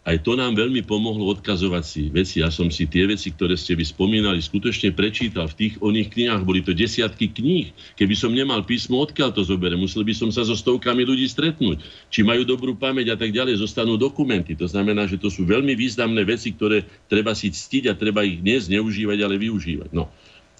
aj 0.07 0.23
to 0.23 0.39
nám 0.39 0.55
veľmi 0.55 0.87
pomohlo 0.87 1.35
odkazovať 1.35 1.83
si 1.83 2.07
veci. 2.07 2.39
Ja 2.39 2.47
som 2.47 2.71
si 2.71 2.87
tie 2.87 3.03
veci, 3.03 3.27
ktoré 3.35 3.59
ste 3.59 3.75
vy 3.75 3.83
spomínali, 3.83 4.39
skutočne 4.39 4.95
prečítal. 4.95 5.51
V 5.51 5.67
tých 5.67 5.73
oných 5.83 6.15
knihách 6.15 6.47
boli 6.47 6.63
to 6.63 6.71
desiatky 6.71 7.27
kníh. 7.27 7.75
Keby 7.99 8.15
som 8.15 8.31
nemal 8.31 8.63
písmo, 8.63 9.03
odkiaľ 9.03 9.35
to 9.35 9.43
zoberiem? 9.43 9.83
Musel 9.83 10.07
by 10.07 10.15
som 10.15 10.31
sa 10.31 10.47
so 10.47 10.55
stovkami 10.55 11.03
ľudí 11.03 11.27
stretnúť. 11.27 11.83
Či 12.07 12.23
majú 12.23 12.47
dobrú 12.47 12.79
pamäť 12.79 13.11
a 13.11 13.17
tak 13.19 13.35
ďalej, 13.35 13.59
zostanú 13.59 13.99
dokumenty. 13.99 14.55
To 14.55 14.63
znamená, 14.63 15.11
že 15.11 15.19
to 15.19 15.27
sú 15.27 15.43
veľmi 15.43 15.75
významné 15.75 16.23
veci, 16.23 16.55
ktoré 16.55 16.87
treba 17.11 17.35
si 17.35 17.51
ctiť 17.51 17.91
a 17.91 17.93
treba 17.99 18.23
ich 18.23 18.39
dnes 18.39 18.71
neužívať, 18.71 19.19
ale 19.27 19.35
využívať. 19.35 19.91
No. 19.91 20.07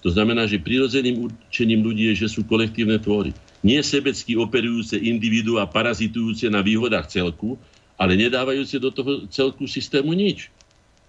To 0.04 0.12
znamená, 0.12 0.44
že 0.44 0.60
prirodzeným 0.60 1.24
určením 1.24 1.82
ľudí 1.82 2.12
je, 2.12 2.28
že 2.28 2.36
sú 2.36 2.44
kolektívne 2.44 3.00
tvory. 3.00 3.32
Nie 3.64 3.80
sebecky 3.80 4.36
operujúce 4.38 4.94
individu 4.94 5.56
a 5.58 5.66
parazitujúce 5.66 6.46
na 6.52 6.62
výhodách 6.62 7.10
celku, 7.10 7.58
ale 7.98 8.14
nedávajúce 8.14 8.78
do 8.78 8.94
toho 8.94 9.26
celku 9.28 9.66
systému 9.66 10.14
nič. 10.14 10.48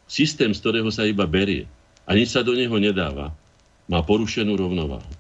Systém, 0.10 0.50
z 0.52 0.60
ktorého 0.60 0.90
sa 0.90 1.06
iba 1.06 1.30
berie 1.30 1.70
a 2.10 2.18
nič 2.18 2.34
sa 2.34 2.42
do 2.42 2.58
neho 2.58 2.74
nedáva, 2.82 3.30
má 3.86 4.02
porušenú 4.02 4.58
rovnováhu. 4.58 5.14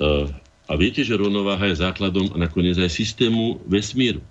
To, 0.00 0.32
a 0.64 0.72
viete, 0.80 1.04
že 1.04 1.20
rovnováha 1.20 1.68
je 1.68 1.84
základom 1.84 2.32
a 2.32 2.36
nakoniec 2.40 2.80
aj 2.80 2.88
systému 2.88 3.60
vesmíru. 3.68 4.24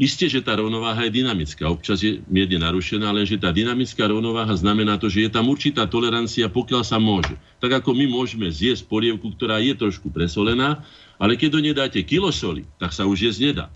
Isté, 0.00 0.24
že 0.24 0.40
tá 0.40 0.56
rovnováha 0.56 1.04
je 1.06 1.20
dynamická, 1.20 1.68
občas 1.68 2.00
je 2.00 2.24
mierne 2.24 2.64
narušená, 2.64 3.12
lenže 3.12 3.36
tá 3.36 3.52
dynamická 3.52 4.08
rovnováha 4.08 4.50
znamená 4.56 4.96
to, 4.96 5.12
že 5.12 5.28
je 5.28 5.30
tam 5.30 5.52
určitá 5.52 5.84
tolerancia, 5.84 6.48
pokiaľ 6.48 6.82
sa 6.82 6.96
môže. 6.96 7.36
Tak 7.60 7.84
ako 7.84 7.92
my 7.92 8.08
môžeme 8.08 8.48
zjesť 8.48 8.88
polievku, 8.88 9.36
ktorá 9.36 9.60
je 9.60 9.76
trošku 9.76 10.08
presolená, 10.08 10.80
ale 11.20 11.36
keď 11.36 11.48
do 11.52 11.60
nej 11.60 11.76
dáte 11.76 12.00
kilo 12.02 12.32
soli, 12.32 12.64
tak 12.80 12.96
sa 12.96 13.04
už 13.04 13.30
jesť 13.30 13.40
nedá. 13.52 13.66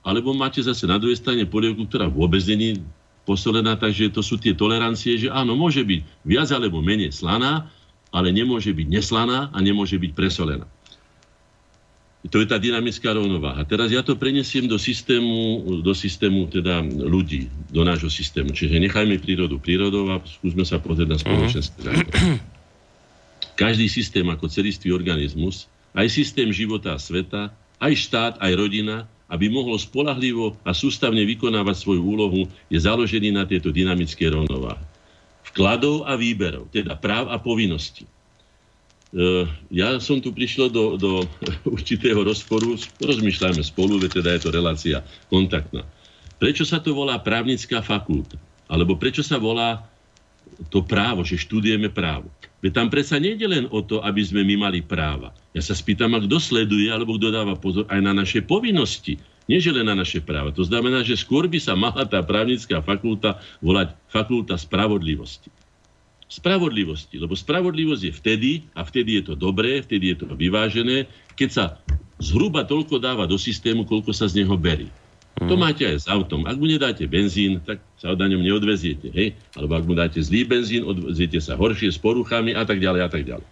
Alebo 0.00 0.32
máte 0.32 0.64
zase 0.64 0.88
na 0.88 0.96
druhej 0.96 1.20
strane 1.20 1.44
polievku, 1.44 1.84
ktorá 1.84 2.08
vôbec 2.08 2.40
není 2.48 2.80
posolená, 3.28 3.76
takže 3.76 4.08
to 4.10 4.24
sú 4.24 4.40
tie 4.40 4.56
tolerancie, 4.56 5.20
že 5.20 5.28
áno, 5.28 5.52
môže 5.54 5.84
byť 5.84 6.00
viac 6.24 6.48
alebo 6.50 6.80
menej 6.80 7.12
slaná, 7.12 7.68
ale 8.10 8.34
nemôže 8.34 8.74
byť 8.74 8.86
neslaná 8.90 9.52
a 9.54 9.58
nemôže 9.60 9.94
byť 10.00 10.12
presolená. 10.16 10.66
To 12.28 12.36
je 12.36 12.44
tá 12.44 12.60
dynamická 12.60 13.16
rovnováha. 13.16 13.64
Teraz 13.64 13.88
ja 13.88 14.04
to 14.04 14.12
prenesiem 14.12 14.68
do 14.68 14.76
systému, 14.76 15.80
do 15.80 15.96
systému 15.96 16.52
teda 16.52 16.84
ľudí, 16.84 17.48
do 17.72 17.80
nášho 17.80 18.12
systému. 18.12 18.52
Čiže 18.52 18.76
nechajme 18.76 19.16
prírodu 19.16 19.56
prírodou 19.56 20.04
a 20.12 20.20
skúsme 20.20 20.68
sa 20.68 20.76
pozrieť 20.76 21.08
na 21.08 21.16
spoločenstvo. 21.16 21.80
Uh-huh. 21.80 22.36
Každý 23.56 23.88
systém 23.88 24.28
ako 24.28 24.52
celistvý 24.52 24.92
organizmus, 24.92 25.64
aj 25.96 26.12
systém 26.12 26.52
života 26.52 26.92
a 26.92 27.00
sveta, 27.00 27.56
aj 27.80 27.92
štát, 27.96 28.34
aj 28.36 28.52
rodina, 28.52 29.08
aby 29.30 29.46
mohlo 29.46 29.78
spolahlivo 29.78 30.58
a 30.66 30.74
sústavne 30.74 31.22
vykonávať 31.22 31.76
svoju 31.78 32.02
úlohu, 32.02 32.50
je 32.66 32.78
založený 32.82 33.30
na 33.30 33.46
tejto 33.46 33.70
dynamické 33.70 34.26
rovnováhe. 34.26 34.82
Vkladov 35.54 36.06
a 36.06 36.18
výberov, 36.18 36.66
teda 36.74 36.98
práv 36.98 37.30
a 37.30 37.38
povinností. 37.38 38.06
E, 38.06 38.10
ja 39.74 39.98
som 39.98 40.22
tu 40.22 40.30
prišiel 40.30 40.70
do, 40.70 40.98
do 40.98 41.26
určitého 41.74 42.22
rozporu, 42.22 42.78
rozmýšľame 42.98 43.62
spolu, 43.62 44.02
veď 44.02 44.22
teda 44.22 44.30
je 44.34 44.40
to 44.46 44.50
relácia 44.50 44.98
kontaktná. 45.30 45.86
Prečo 46.38 46.62
sa 46.62 46.78
to 46.78 46.94
volá 46.94 47.18
právnická 47.18 47.82
fakulta? 47.82 48.38
Alebo 48.70 48.94
prečo 48.94 49.26
sa 49.26 49.38
volá 49.42 49.89
to 50.68 50.84
právo, 50.84 51.24
že 51.26 51.40
študujeme 51.40 51.90
právo? 51.90 52.30
Veď 52.60 52.72
tam 52.76 52.88
predsa 52.92 53.16
nejde 53.16 53.48
len 53.48 53.64
o 53.72 53.80
to, 53.80 54.04
aby 54.04 54.20
sme 54.20 54.44
my 54.44 54.68
mali 54.68 54.84
práva. 54.84 55.32
Ja 55.56 55.64
sa 55.64 55.72
spýtam, 55.72 56.12
a 56.12 56.20
kto 56.20 56.36
sleduje, 56.36 56.92
alebo 56.92 57.16
kto 57.16 57.32
dáva 57.32 57.56
pozor 57.56 57.88
aj 57.88 58.00
na 58.04 58.12
naše 58.12 58.44
povinnosti. 58.44 59.16
Nie, 59.48 59.58
že 59.58 59.74
len 59.74 59.88
na 59.88 59.96
naše 59.98 60.22
práva. 60.22 60.54
To 60.54 60.62
znamená, 60.62 61.02
že 61.02 61.18
skôr 61.18 61.50
by 61.50 61.58
sa 61.58 61.74
mala 61.74 62.06
tá 62.06 62.22
právnická 62.22 62.78
fakulta 62.84 63.40
volať 63.58 63.96
fakulta 64.06 64.54
spravodlivosti. 64.54 65.50
Spravodlivosti, 66.30 67.18
lebo 67.18 67.34
spravodlivosť 67.34 68.02
je 68.06 68.12
vtedy, 68.14 68.50
a 68.78 68.86
vtedy 68.86 69.18
je 69.18 69.32
to 69.32 69.34
dobré, 69.34 69.82
vtedy 69.82 70.14
je 70.14 70.22
to 70.22 70.30
vyvážené, 70.30 71.10
keď 71.34 71.48
sa 71.50 71.64
zhruba 72.22 72.62
toľko 72.62 73.02
dáva 73.02 73.26
do 73.26 73.34
systému, 73.34 73.82
koľko 73.88 74.14
sa 74.14 74.30
z 74.30 74.44
neho 74.44 74.54
berí. 74.54 74.86
To 75.40 75.56
máte 75.56 75.88
aj 75.88 76.04
s 76.04 76.06
autom. 76.06 76.44
Ak 76.44 76.60
mu 76.60 76.68
nedáte 76.68 77.08
benzín, 77.08 77.64
tak 77.64 77.80
sa 77.96 78.12
na 78.12 78.28
ňom 78.28 78.44
neodveziete. 78.44 79.08
Hej? 79.08 79.32
Alebo 79.56 79.72
ak 79.72 79.84
mu 79.88 79.94
dáte 79.96 80.20
zlý 80.20 80.44
benzín, 80.44 80.84
odveziete 80.84 81.40
sa 81.40 81.56
horšie 81.56 81.88
s 81.88 81.96
poruchami 81.96 82.52
a 82.52 82.68
tak 82.68 82.76
ďalej 82.76 83.00
a 83.00 83.08
tak 83.08 83.24
ďalej. 83.24 83.46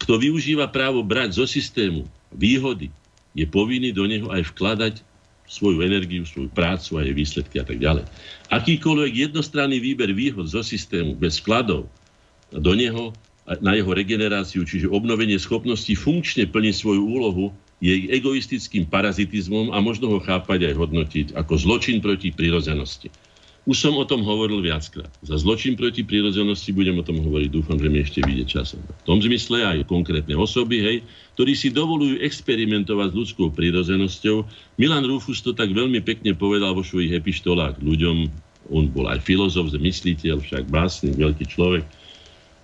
Kto 0.00 0.16
využíva 0.16 0.64
právo 0.72 1.04
brať 1.04 1.36
zo 1.36 1.44
systému 1.44 2.08
výhody, 2.32 2.88
je 3.36 3.44
povinný 3.44 3.92
do 3.92 4.08
neho 4.08 4.32
aj 4.32 4.48
vkladať 4.56 5.04
svoju 5.48 5.84
energiu, 5.84 6.24
svoju 6.24 6.48
prácu 6.52 6.96
a 6.96 7.04
jej 7.04 7.12
výsledky 7.16 7.56
a 7.60 7.64
tak 7.68 7.80
ďalej. 7.80 8.04
Akýkoľvek 8.48 9.28
jednostranný 9.28 9.80
výber 9.80 10.12
výhod 10.12 10.48
zo 10.48 10.64
systému 10.64 11.16
bez 11.16 11.40
vkladov 11.40 11.88
do 12.48 12.72
neho 12.72 13.12
na 13.64 13.72
jeho 13.72 13.92
regeneráciu, 13.92 14.64
čiže 14.64 14.92
obnovenie 14.92 15.40
schopnosti 15.40 15.88
funkčne 15.96 16.44
plniť 16.48 16.74
svoju 16.76 17.00
úlohu, 17.00 17.52
je 17.78 18.10
egoistickým 18.10 18.90
parazitizmom 18.90 19.70
a 19.70 19.78
možno 19.78 20.10
ho 20.10 20.18
chápať 20.18 20.70
aj 20.70 20.74
hodnotiť 20.74 21.26
ako 21.38 21.54
zločin 21.54 22.02
proti 22.02 22.34
prírodzenosti. 22.34 23.10
Už 23.68 23.76
som 23.84 24.00
o 24.00 24.08
tom 24.08 24.24
hovoril 24.24 24.64
viackrát. 24.64 25.12
Za 25.20 25.36
zločin 25.36 25.76
proti 25.76 26.00
prírodzenosti 26.00 26.72
budem 26.72 26.96
o 26.96 27.04
tom 27.04 27.20
hovoriť, 27.20 27.52
dúfam, 27.52 27.76
že 27.76 27.92
mi 27.92 28.00
ešte 28.00 28.24
vyjde 28.24 28.48
časom. 28.48 28.80
V 28.80 29.04
tom 29.04 29.20
zmysle 29.20 29.60
aj 29.60 29.84
konkrétne 29.84 30.32
osoby, 30.40 30.80
hej, 30.80 30.96
ktorí 31.36 31.52
si 31.52 31.68
dovolujú 31.68 32.16
experimentovať 32.24 33.12
s 33.12 33.18
ľudskou 33.20 33.52
prírodzenosťou. 33.52 34.36
Milan 34.80 35.04
Rufus 35.04 35.44
to 35.44 35.52
tak 35.52 35.76
veľmi 35.76 36.00
pekne 36.00 36.32
povedal 36.32 36.72
vo 36.72 36.80
svojich 36.80 37.20
epištolách 37.20 37.84
ľuďom. 37.84 38.16
On 38.72 38.88
bol 38.88 39.04
aj 39.04 39.20
filozof, 39.20 39.68
mysliteľ, 39.76 40.40
však 40.40 40.72
básny, 40.72 41.12
veľký 41.12 41.44
človek 41.52 41.84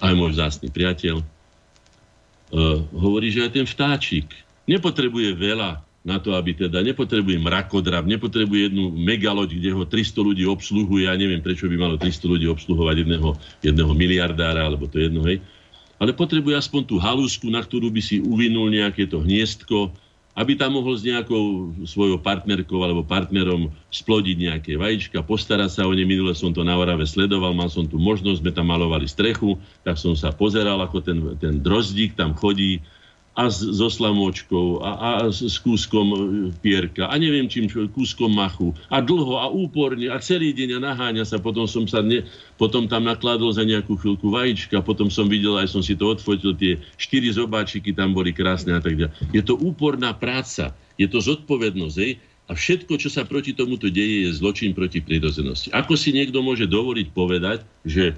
aj 0.00 0.12
môj 0.16 0.40
vzácný 0.40 0.68
priateľ, 0.72 1.20
uh, 1.20 2.80
hovorí, 2.96 3.28
že 3.28 3.44
aj 3.44 3.52
ten 3.60 3.66
vtáčik 3.68 4.43
nepotrebuje 4.64 5.36
veľa 5.36 5.84
na 6.04 6.20
to, 6.20 6.36
aby 6.36 6.52
teda 6.52 6.84
nepotrebuje 6.84 7.40
mrakodrap, 7.40 8.04
nepotrebuje 8.04 8.68
jednu 8.68 8.92
megaloď, 8.92 9.56
kde 9.56 9.70
ho 9.72 9.82
300 9.88 10.20
ľudí 10.20 10.44
obsluhuje, 10.44 11.08
ja 11.08 11.16
neviem, 11.16 11.40
prečo 11.40 11.64
by 11.64 11.80
malo 11.80 11.96
300 11.96 12.28
ľudí 12.28 12.44
obsluhovať 12.52 13.08
jedného, 13.08 13.32
jedného 13.64 13.92
miliardára, 13.96 14.68
alebo 14.68 14.84
to 14.84 15.00
jedno, 15.00 15.24
hej. 15.24 15.40
Ale 15.96 16.12
potrebuje 16.12 16.60
aspoň 16.60 16.82
tú 16.84 17.00
halúsku, 17.00 17.48
na 17.48 17.64
ktorú 17.64 17.88
by 17.88 18.02
si 18.04 18.20
uvinul 18.20 18.68
nejaké 18.68 19.08
to 19.08 19.24
hniezdko, 19.24 19.96
aby 20.34 20.58
tam 20.58 20.74
mohol 20.74 20.98
s 20.98 21.06
nejakou 21.06 21.72
svojou 21.86 22.18
partnerkou 22.18 22.82
alebo 22.82 23.06
partnerom 23.06 23.70
splodiť 23.94 24.36
nejaké 24.36 24.72
vajíčka, 24.74 25.22
postarať 25.22 25.70
sa 25.70 25.82
o 25.86 25.94
ne. 25.94 26.02
Minule 26.02 26.34
som 26.34 26.50
to 26.50 26.66
na 26.66 26.74
Orave 26.74 27.06
sledoval, 27.06 27.54
mal 27.54 27.70
som 27.70 27.86
tu 27.86 28.02
možnosť, 28.02 28.42
sme 28.42 28.50
tam 28.50 28.66
malovali 28.74 29.06
strechu, 29.06 29.54
tak 29.86 29.94
som 29.94 30.18
sa 30.18 30.34
pozeral, 30.34 30.82
ako 30.82 30.98
ten, 31.00 31.18
ten 31.38 31.62
drozdík 31.62 32.18
tam 32.18 32.34
chodí 32.34 32.82
a 33.34 33.50
s, 33.50 33.66
so 33.66 33.90
slamočkou 33.90 34.78
a, 34.78 34.90
a 34.94 35.10
s 35.26 35.58
kúskom 35.58 36.06
e, 36.14 36.18
pierka 36.62 37.10
a 37.10 37.18
neviem 37.18 37.50
čím, 37.50 37.66
kúskom 37.66 38.30
machu 38.30 38.70
a 38.86 39.02
dlho 39.02 39.42
a 39.42 39.50
úporne 39.50 40.06
a 40.06 40.22
celý 40.22 40.54
deň 40.54 40.78
a 40.78 40.94
naháňa 40.94 41.26
sa. 41.26 41.42
Potom 41.42 41.66
som 41.66 41.82
sa 41.90 41.98
ne, 41.98 42.22
potom 42.54 42.86
tam 42.86 43.10
nakladol 43.10 43.50
za 43.50 43.66
nejakú 43.66 43.98
chvíľku 43.98 44.30
vajíčka, 44.30 44.78
potom 44.86 45.10
som 45.10 45.26
videl, 45.26 45.58
aj 45.58 45.66
som 45.66 45.82
si 45.82 45.98
to 45.98 46.14
odfotil, 46.14 46.54
tie 46.54 46.78
štyri 46.94 47.34
zobáčiky 47.34 47.90
tam 47.90 48.14
boli 48.14 48.30
krásne 48.30 48.78
a 48.78 48.80
tak 48.80 48.94
ďalej. 48.94 49.14
Je 49.34 49.42
to 49.42 49.58
úporná 49.58 50.14
práca, 50.14 50.70
je 50.94 51.10
to 51.10 51.18
zodpovednosť, 51.18 51.96
hej? 51.98 52.22
A 52.44 52.52
všetko, 52.52 53.00
čo 53.00 53.08
sa 53.08 53.24
proti 53.24 53.56
tomuto 53.56 53.88
deje, 53.88 54.28
je 54.28 54.36
zločin 54.36 54.76
proti 54.76 55.00
prírodzenosti. 55.00 55.72
Ako 55.72 55.96
si 55.96 56.12
niekto 56.12 56.44
môže 56.44 56.68
dovoliť 56.68 57.08
povedať, 57.10 57.64
že 57.88 58.12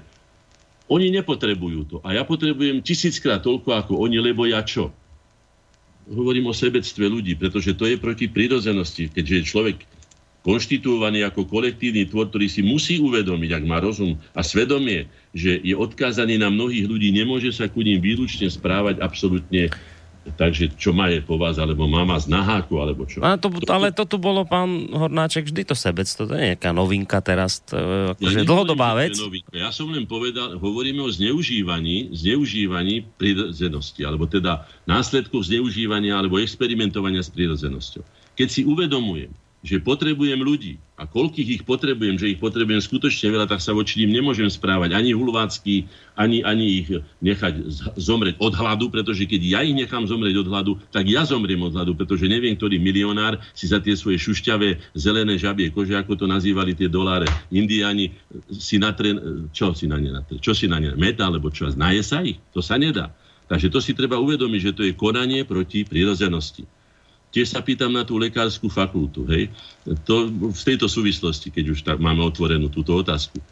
oni 0.91 1.11
nepotrebujú 1.11 1.81
to 1.87 1.97
a 2.03 2.15
ja 2.15 2.23
potrebujem 2.23 2.79
tisíckrát 2.79 3.43
toľko 3.43 3.69
ako 3.75 3.93
oni, 4.03 4.19
lebo 4.23 4.47
ja 4.47 4.63
čo? 4.63 4.91
Hovorím 6.07 6.51
o 6.51 6.55
sebectve 6.55 7.05
ľudí, 7.07 7.35
pretože 7.35 7.75
to 7.75 7.87
je 7.87 7.99
proti 7.99 8.31
prírodzenosti, 8.31 9.11
keďže 9.11 9.35
je 9.35 9.43
človek 9.43 9.77
konštituovaný 10.47 11.27
ako 11.27 11.43
kolektívny 11.43 12.07
tvor, 12.07 12.31
ktorý 12.31 12.47
si 12.47 12.63
musí 12.63 13.03
uvedomiť, 13.03 13.51
ak 13.51 13.63
má 13.67 13.83
rozum 13.83 14.15
a 14.31 14.39
svedomie, 14.39 15.11
že 15.35 15.59
je 15.59 15.75
odkázaný 15.75 16.39
na 16.39 16.47
mnohých 16.47 16.87
ľudí, 16.87 17.11
nemôže 17.11 17.51
sa 17.51 17.67
ku 17.67 17.83
ním 17.83 17.99
výlučne 17.99 18.47
správať 18.47 19.03
absolútne 19.03 19.67
takže 20.35 20.75
čo 20.75 20.91
má 20.91 21.07
je 21.07 21.23
po 21.23 21.39
vás, 21.39 21.55
alebo 21.61 21.87
mama 21.87 22.19
z 22.19 22.27
naháku, 22.27 22.75
alebo 22.81 23.07
čo. 23.07 23.23
A 23.23 23.39
to, 23.39 23.47
ale 23.71 23.95
toto 23.95 24.19
bolo, 24.19 24.43
pán 24.43 24.91
Hornáček, 24.91 25.47
vždy 25.47 25.63
to 25.63 25.75
sebectvo, 25.77 26.27
to 26.27 26.33
je 26.35 26.53
nejaká 26.53 26.75
novinka 26.75 27.23
teraz, 27.23 27.63
to, 27.63 27.77
akože 28.17 28.43
ja 28.43 28.47
dlhodobá 28.47 28.97
vec. 28.99 29.15
Ja 29.55 29.71
som 29.71 29.93
len 29.95 30.03
povedal, 30.03 30.59
hovoríme 30.59 30.99
o 30.99 31.09
zneužívaní, 31.09 32.11
zneužívaní 32.11 33.07
prírodzenosti, 33.15 34.03
alebo 34.03 34.27
teda 34.27 34.67
následkov 34.83 35.47
zneužívania 35.47 36.19
alebo 36.19 36.41
experimentovania 36.41 37.23
s 37.23 37.31
prírodzenosťou. 37.31 38.03
Keď 38.35 38.47
si 38.51 38.61
uvedomujem, 38.67 39.31
že 39.67 39.83
potrebujem 39.83 40.39
ľudí 40.39 40.79
a 40.97 41.05
koľkých 41.05 41.61
ich 41.61 41.63
potrebujem, 41.67 42.17
že 42.17 42.31
ich 42.31 42.39
potrebujem 42.39 42.81
skutočne 42.81 43.29
veľa, 43.29 43.45
tak 43.45 43.61
sa 43.61 43.75
voči 43.75 44.01
ním 44.01 44.15
nemôžem 44.15 44.47
správať 44.47 44.95
ani 44.95 45.11
hulvácky, 45.13 45.85
ani, 46.17 46.41
ani 46.41 46.65
ich 46.81 46.89
nechať 47.21 47.67
zomrieť 47.99 48.39
od 48.39 48.55
hladu, 48.55 48.89
pretože 48.89 49.27
keď 49.27 49.41
ja 49.43 49.59
ich 49.61 49.75
nechám 49.75 50.07
zomrieť 50.07 50.41
od 50.41 50.47
hladu, 50.49 50.71
tak 50.89 51.05
ja 51.05 51.27
zomriem 51.27 51.59
od 51.61 51.75
hladu, 51.75 51.93
pretože 51.93 52.25
neviem, 52.25 52.55
ktorý 52.55 52.79
milionár 52.79 53.37
si 53.51 53.67
za 53.69 53.83
tie 53.83 53.93
svoje 53.93 54.17
šušťavé 54.17 54.97
zelené 54.97 55.37
žabie 55.37 55.69
kože, 55.69 55.93
ako 55.93 56.15
to 56.15 56.25
nazývali 56.25 56.73
tie 56.73 56.87
doláre 56.87 57.27
indiani, 57.51 58.15
si 58.49 58.79
natre, 58.79 59.13
čo 59.51 59.75
si 59.75 59.85
na 59.85 59.99
ne 59.99 60.15
natre, 60.15 60.39
čo 60.39 60.55
si 60.55 60.65
na 60.65 60.79
ne, 60.79 60.95
meta, 60.95 61.27
alebo 61.27 61.51
čo, 61.51 61.67
naje 61.75 62.01
sa 62.01 62.23
ich? 62.23 62.39
To 62.55 62.63
sa 62.63 62.79
nedá. 62.79 63.11
Takže 63.47 63.71
to 63.71 63.79
si 63.79 63.95
treba 63.95 64.19
uvedomiť, 64.19 64.61
že 64.61 64.75
to 64.75 64.83
je 64.83 64.97
konanie 64.97 65.47
proti 65.47 65.87
prírodzenosti. 65.87 66.67
Tiež 67.35 67.53
sa 67.53 67.59
pýtam 67.59 67.91
na 67.91 68.07
tú 68.07 68.15
lekárskú 68.15 68.71
fakultu. 68.71 69.27
Hej? 69.27 69.51
To, 70.07 70.31
v 70.31 70.63
tejto 70.63 70.87
súvislosti, 70.87 71.51
keď 71.51 71.65
už 71.75 71.79
tak 71.83 71.99
máme 71.99 72.23
otvorenú 72.23 72.71
túto 72.71 72.95
otázku. 72.95 73.37
E, 73.37 73.45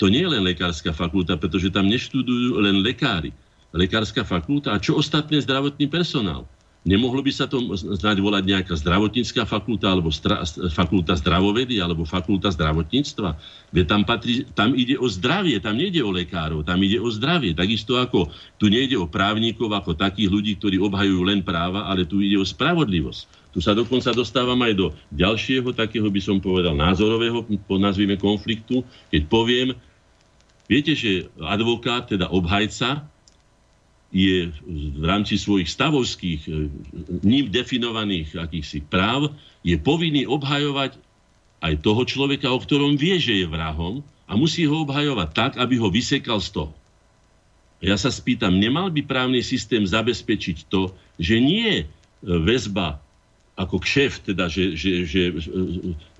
to 0.00 0.08
nie 0.08 0.24
je 0.24 0.32
len 0.32 0.42
lekárska 0.42 0.90
fakulta, 0.96 1.36
pretože 1.36 1.68
tam 1.68 1.86
neštudujú 1.86 2.58
len 2.64 2.80
lekári. 2.80 3.30
Lekárska 3.74 4.24
fakulta 4.24 4.72
a 4.72 4.80
čo 4.80 4.96
ostatné 4.96 5.42
zdravotný 5.42 5.90
personál? 5.90 6.48
Nemohlo 6.84 7.24
by 7.24 7.32
sa 7.32 7.48
to 7.48 7.64
snáď 7.96 8.20
volať 8.20 8.44
nejaká 8.44 8.76
zdravotnícká 8.76 9.48
fakulta, 9.48 9.88
alebo 9.88 10.12
stra, 10.12 10.44
fakulta 10.68 11.16
zdravovedy, 11.16 11.80
alebo 11.80 12.04
fakulta 12.04 12.52
zdravotníctva? 12.52 13.40
Veď 13.72 13.84
tam, 13.88 14.04
patrí, 14.04 14.44
tam 14.52 14.76
ide 14.76 15.00
o 15.00 15.08
zdravie, 15.08 15.56
tam 15.64 15.80
nejde 15.80 16.04
o 16.04 16.12
lekárov, 16.12 16.60
tam 16.60 16.84
ide 16.84 17.00
o 17.00 17.08
zdravie. 17.08 17.56
Takisto 17.56 17.96
ako 17.96 18.28
tu 18.60 18.68
nejde 18.68 19.00
o 19.00 19.08
právnikov, 19.08 19.72
ako 19.72 19.96
takých 19.96 20.28
ľudí, 20.28 20.60
ktorí 20.60 20.76
obhajujú 20.76 21.24
len 21.24 21.40
práva, 21.40 21.88
ale 21.88 22.04
tu 22.04 22.20
ide 22.20 22.36
o 22.36 22.44
spravodlivosť. 22.44 23.56
Tu 23.56 23.64
sa 23.64 23.72
dokonca 23.72 24.12
dostávam 24.12 24.60
aj 24.60 24.72
do 24.76 24.86
ďalšieho 25.08 25.72
takého, 25.72 26.04
by 26.12 26.20
som 26.20 26.36
povedal, 26.36 26.76
názorového, 26.76 27.48
nazvime 27.80 28.20
konfliktu, 28.20 28.84
keď 29.08 29.22
poviem, 29.32 29.72
viete, 30.68 30.92
že 30.92 31.32
advokát, 31.40 32.12
teda 32.12 32.28
obhajca, 32.28 33.08
je 34.14 34.54
v 34.70 35.04
rámci 35.04 35.34
svojich 35.34 35.66
stavovských, 35.66 36.46
e, 36.46 36.50
ním 37.26 37.50
definovaných 37.50 38.38
akýchsi 38.38 38.86
práv, 38.86 39.34
je 39.66 39.74
povinný 39.74 40.22
obhajovať 40.30 40.94
aj 41.58 41.74
toho 41.82 42.06
človeka, 42.06 42.54
o 42.54 42.62
ktorom 42.62 42.94
vie, 42.94 43.18
že 43.18 43.42
je 43.42 43.46
vrahom 43.50 44.06
a 44.30 44.38
musí 44.38 44.70
ho 44.70 44.86
obhajovať 44.86 45.28
tak, 45.34 45.52
aby 45.58 45.82
ho 45.82 45.90
vysekal 45.90 46.38
z 46.38 46.62
toho. 46.62 46.72
Ja 47.82 47.98
sa 47.98 48.14
spýtam, 48.14 48.54
nemal 48.62 48.94
by 48.94 49.02
právny 49.02 49.42
systém 49.42 49.82
zabezpečiť 49.82 50.70
to, 50.70 50.94
že 51.18 51.42
nie 51.42 51.90
väzba 52.22 53.02
ako 53.58 53.82
kšeft, 53.82 54.30
teda, 54.30 54.46
že, 54.46 54.78
že, 54.78 55.10
že 55.10 55.22
e, 55.34 55.34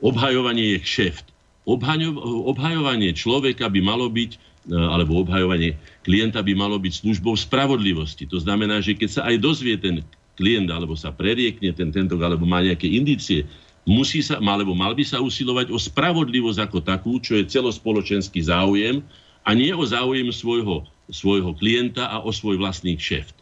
obhajovanie 0.03 0.75
je 0.77 0.79
kšeft. 0.83 1.27
Obhajovanie 1.65 3.17
človeka 3.17 3.73
by 3.73 3.81
malo 3.81 4.11
byť 4.13 4.37
E, 4.37 4.54
alebo 4.73 5.21
obhajovanie 5.21 5.77
klienta 6.05 6.41
by 6.41 6.57
malo 6.57 6.81
byť 6.81 7.05
službou 7.05 7.37
spravodlivosti. 7.37 8.25
To 8.33 8.41
znamená, 8.41 8.81
že 8.81 8.97
keď 8.97 9.09
sa 9.11 9.23
aj 9.29 9.37
dozvie 9.41 9.77
ten 9.77 10.01
klient, 10.35 10.73
alebo 10.73 10.97
sa 10.97 11.13
preriekne 11.13 11.71
ten 11.77 11.93
tento, 11.93 12.17
alebo 12.19 12.49
má 12.49 12.65
nejaké 12.65 12.89
indície, 12.89 13.45
musí 13.85 14.25
sa, 14.25 14.41
alebo 14.41 14.73
mal 14.73 14.97
by 14.97 15.05
sa 15.05 15.21
usilovať 15.21 15.69
o 15.69 15.79
spravodlivosť 15.79 16.61
ako 16.65 16.79
takú, 16.81 17.21
čo 17.21 17.37
je 17.37 17.49
celospoločenský 17.49 18.41
záujem 18.41 19.05
a 19.45 19.51
nie 19.53 19.71
o 19.77 19.85
záujem 19.85 20.33
svojho, 20.33 20.89
svojho 21.13 21.53
klienta 21.55 22.09
a 22.09 22.25
o 22.25 22.33
svoj 22.33 22.57
vlastný 22.57 22.97
kšeft. 22.97 23.37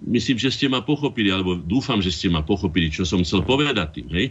Myslím, 0.00 0.40
že 0.40 0.52
ste 0.52 0.64
ma 0.68 0.80
pochopili, 0.80 1.28
alebo 1.28 1.60
dúfam, 1.60 2.00
že 2.00 2.12
ste 2.12 2.32
ma 2.32 2.40
pochopili, 2.40 2.88
čo 2.88 3.04
som 3.04 3.20
chcel 3.20 3.44
povedať 3.44 4.00
tým. 4.00 4.08
Hej? 4.08 4.26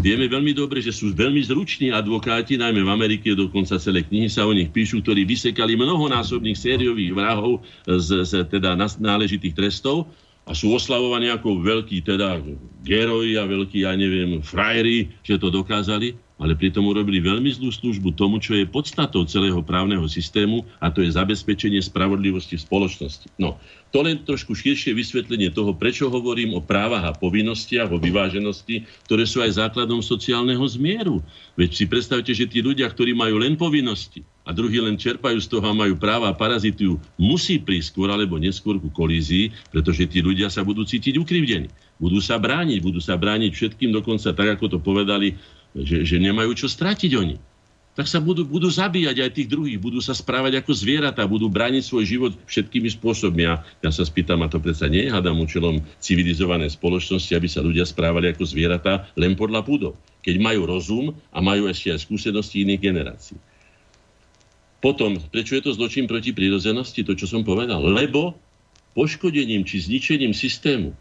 Vieme 0.00 0.24
veľmi 0.24 0.56
dobre, 0.56 0.80
že 0.80 0.94
sú 0.94 1.12
veľmi 1.12 1.44
zruční 1.44 1.92
advokáti, 1.92 2.56
najmä 2.56 2.80
v 2.80 2.90
Amerike, 2.90 3.36
dokonca 3.36 3.76
celé 3.76 4.00
knihy 4.02 4.32
sa 4.32 4.48
o 4.48 4.52
nich 4.56 4.72
píšu, 4.72 5.04
ktorí 5.04 5.28
vysekali 5.28 5.76
mnohonásobných 5.76 6.56
sériových 6.56 7.12
vrahov 7.12 7.60
z, 7.84 8.24
z 8.24 8.32
teda 8.48 8.72
náležitých 8.78 9.52
trestov 9.52 10.08
a 10.42 10.56
sú 10.56 10.74
oslavovaní 10.74 11.30
ako 11.30 11.62
veľkí 11.62 12.02
teda 12.02 12.42
geroji 12.82 13.38
a 13.38 13.46
veľkí, 13.46 13.86
ja 13.86 13.94
neviem, 13.94 14.42
frajeri, 14.42 15.12
že 15.22 15.38
to 15.38 15.54
dokázali. 15.54 16.18
Ale 16.42 16.58
pritom 16.58 16.82
urobili 16.90 17.22
veľmi 17.22 17.54
zlú 17.54 17.70
službu 17.70 18.18
tomu, 18.18 18.42
čo 18.42 18.58
je 18.58 18.66
podstatou 18.66 19.22
celého 19.30 19.62
právneho 19.62 20.02
systému 20.10 20.66
a 20.82 20.90
to 20.90 21.06
je 21.06 21.14
zabezpečenie 21.14 21.78
spravodlivosti 21.78 22.58
v 22.58 22.66
spoločnosti. 22.66 23.30
No, 23.38 23.62
to 23.94 24.02
len 24.02 24.26
trošku 24.26 24.58
širšie 24.58 24.90
vysvetlenie 24.90 25.54
toho, 25.54 25.70
prečo 25.70 26.10
hovorím 26.10 26.58
o 26.58 26.64
právach 26.64 27.06
a 27.06 27.14
povinnostiach, 27.14 27.94
o 27.94 28.02
vyváženosti, 28.02 28.82
ktoré 29.06 29.22
sú 29.22 29.38
aj 29.38 29.62
základom 29.62 30.02
sociálneho 30.02 30.66
zmieru. 30.66 31.22
Veď 31.54 31.70
si 31.78 31.84
predstavte, 31.86 32.34
že 32.34 32.50
tí 32.50 32.58
ľudia, 32.58 32.90
ktorí 32.90 33.14
majú 33.14 33.38
len 33.38 33.54
povinnosti 33.54 34.26
a 34.42 34.50
druhí 34.50 34.82
len 34.82 34.98
čerpajú 34.98 35.38
z 35.38 35.46
toho 35.46 35.62
a 35.62 35.76
majú 35.76 35.94
práva 35.94 36.26
a 36.26 36.34
parazitujú, 36.34 36.98
musí 37.14 37.62
prísť 37.62 37.94
skôr 37.94 38.10
alebo 38.10 38.42
neskôr 38.42 38.82
ku 38.82 38.90
kolízii, 38.90 39.54
pretože 39.70 40.10
tí 40.10 40.18
ľudia 40.18 40.50
sa 40.50 40.66
budú 40.66 40.82
cítiť 40.82 41.14
ukrivdení. 41.22 41.70
Budú 42.02 42.18
sa 42.18 42.34
brániť, 42.34 42.82
budú 42.82 42.98
sa 42.98 43.14
brániť 43.14 43.54
všetkým, 43.54 43.94
dokonca 43.94 44.34
tak, 44.34 44.58
ako 44.58 44.66
to 44.74 44.78
povedali 44.82 45.38
že, 45.76 46.04
že 46.04 46.16
nemajú 46.20 46.52
čo 46.52 46.68
stratiť 46.68 47.12
oni. 47.16 47.36
Tak 47.92 48.08
sa 48.08 48.24
budú, 48.24 48.48
budú 48.48 48.72
zabíjať 48.72 49.20
aj 49.20 49.30
tých 49.36 49.48
druhých, 49.52 49.76
budú 49.76 50.00
sa 50.00 50.16
správať 50.16 50.64
ako 50.64 50.72
zvieratá, 50.72 51.28
budú 51.28 51.52
brániť 51.52 51.84
svoj 51.84 52.04
život 52.08 52.32
všetkými 52.48 52.88
spôsobmi. 52.88 53.44
A 53.44 53.60
ja 53.84 53.90
sa 53.92 54.00
spýtam, 54.08 54.40
a 54.40 54.48
to 54.48 54.56
predsa 54.56 54.88
nie 54.88 55.04
je 55.04 55.12
hádam 55.12 55.36
účelom 55.36 55.84
civilizovanej 56.00 56.72
spoločnosti, 56.72 57.36
aby 57.36 57.48
sa 57.52 57.60
ľudia 57.60 57.84
správali 57.84 58.32
ako 58.32 58.48
zvieratá 58.48 59.12
len 59.12 59.36
podľa 59.36 59.60
púdov. 59.60 59.92
Keď 60.24 60.40
majú 60.40 60.64
rozum 60.64 61.12
a 61.36 61.38
majú 61.44 61.68
ešte 61.68 61.92
aj 61.92 62.08
skúsenosti 62.08 62.64
iných 62.64 62.80
generácií. 62.80 63.36
Potom, 64.80 65.20
prečo 65.28 65.54
je 65.54 65.62
to 65.68 65.76
zločin 65.76 66.08
proti 66.08 66.32
prírodzenosti, 66.32 67.04
to, 67.04 67.12
čo 67.12 67.28
som 67.28 67.44
povedal? 67.44 67.84
Lebo 67.84 68.40
poškodením 68.96 69.68
či 69.68 69.84
zničením 69.84 70.32
systému, 70.32 70.96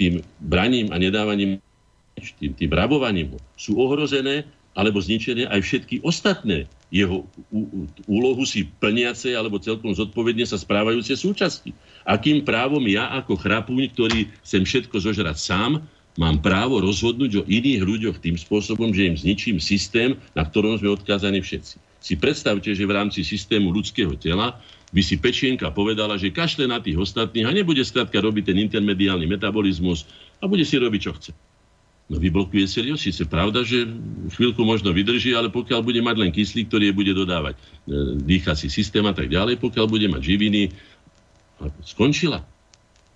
tým 0.00 0.24
braním 0.40 0.92
a 0.92 0.96
nedávaním 0.96 1.60
tým, 2.16 2.52
tým 2.56 2.72
rabovaním 2.72 3.36
sú 3.60 3.76
ohrozené 3.76 4.48
alebo 4.76 5.00
zničené 5.00 5.48
aj 5.48 5.60
všetky 5.64 6.04
ostatné 6.04 6.68
jeho 6.92 7.26
úlohu 8.06 8.44
si 8.46 8.68
plniace 8.78 9.34
alebo 9.34 9.58
celkom 9.58 9.90
zodpovedne 9.90 10.46
sa 10.46 10.60
správajúce 10.60 11.18
súčasti. 11.18 11.74
Akým 12.06 12.46
právom 12.46 12.84
ja 12.86 13.10
ako 13.16 13.40
chrapuň, 13.40 13.90
ktorý 13.96 14.30
chcem 14.46 14.62
všetko 14.62 14.96
zožrať 15.02 15.36
sám, 15.36 15.82
mám 16.16 16.38
právo 16.40 16.78
rozhodnúť 16.78 17.42
o 17.42 17.46
iných 17.48 17.82
ľuďoch 17.82 18.16
tým 18.22 18.38
spôsobom, 18.38 18.94
že 18.94 19.10
im 19.10 19.16
zničím 19.18 19.58
systém, 19.58 20.16
na 20.32 20.46
ktorom 20.46 20.78
sme 20.78 20.94
odkázaní 20.94 21.42
všetci. 21.42 21.76
Si 21.98 22.14
predstavte, 22.14 22.70
že 22.70 22.86
v 22.86 22.94
rámci 22.94 23.26
systému 23.26 23.74
ľudského 23.74 24.14
tela 24.14 24.62
by 24.94 25.02
si 25.02 25.18
pečienka 25.18 25.74
povedala, 25.74 26.14
že 26.14 26.30
kašle 26.30 26.70
na 26.70 26.78
tých 26.78 26.94
ostatných 26.94 27.44
a 27.44 27.52
nebude 27.52 27.82
skrátka 27.82 28.22
robiť 28.22 28.54
ten 28.54 28.58
intermediálny 28.62 29.26
metabolizmus 29.26 30.06
a 30.38 30.46
bude 30.46 30.62
si 30.62 30.78
robiť, 30.78 31.00
čo 31.02 31.12
chce. 31.18 31.30
No 32.06 32.22
vyblokuje 32.22 32.70
serióz. 32.70 33.02
Sice 33.02 33.26
pravda, 33.26 33.66
že 33.66 33.82
chvíľku 34.38 34.62
možno 34.62 34.94
vydrží, 34.94 35.34
ale 35.34 35.50
pokiaľ 35.50 35.82
bude 35.82 35.98
mať 35.98 36.16
len 36.22 36.30
kyslík, 36.30 36.70
ktorý 36.70 36.94
bude 36.94 37.10
dodávať 37.10 37.58
e, 37.58 37.60
dýchací 38.22 38.70
systém 38.70 39.02
a 39.02 39.10
tak 39.10 39.26
ďalej, 39.26 39.58
pokiaľ 39.58 39.86
bude 39.90 40.06
mať 40.06 40.22
živiny, 40.22 40.70
skončila. 41.82 42.46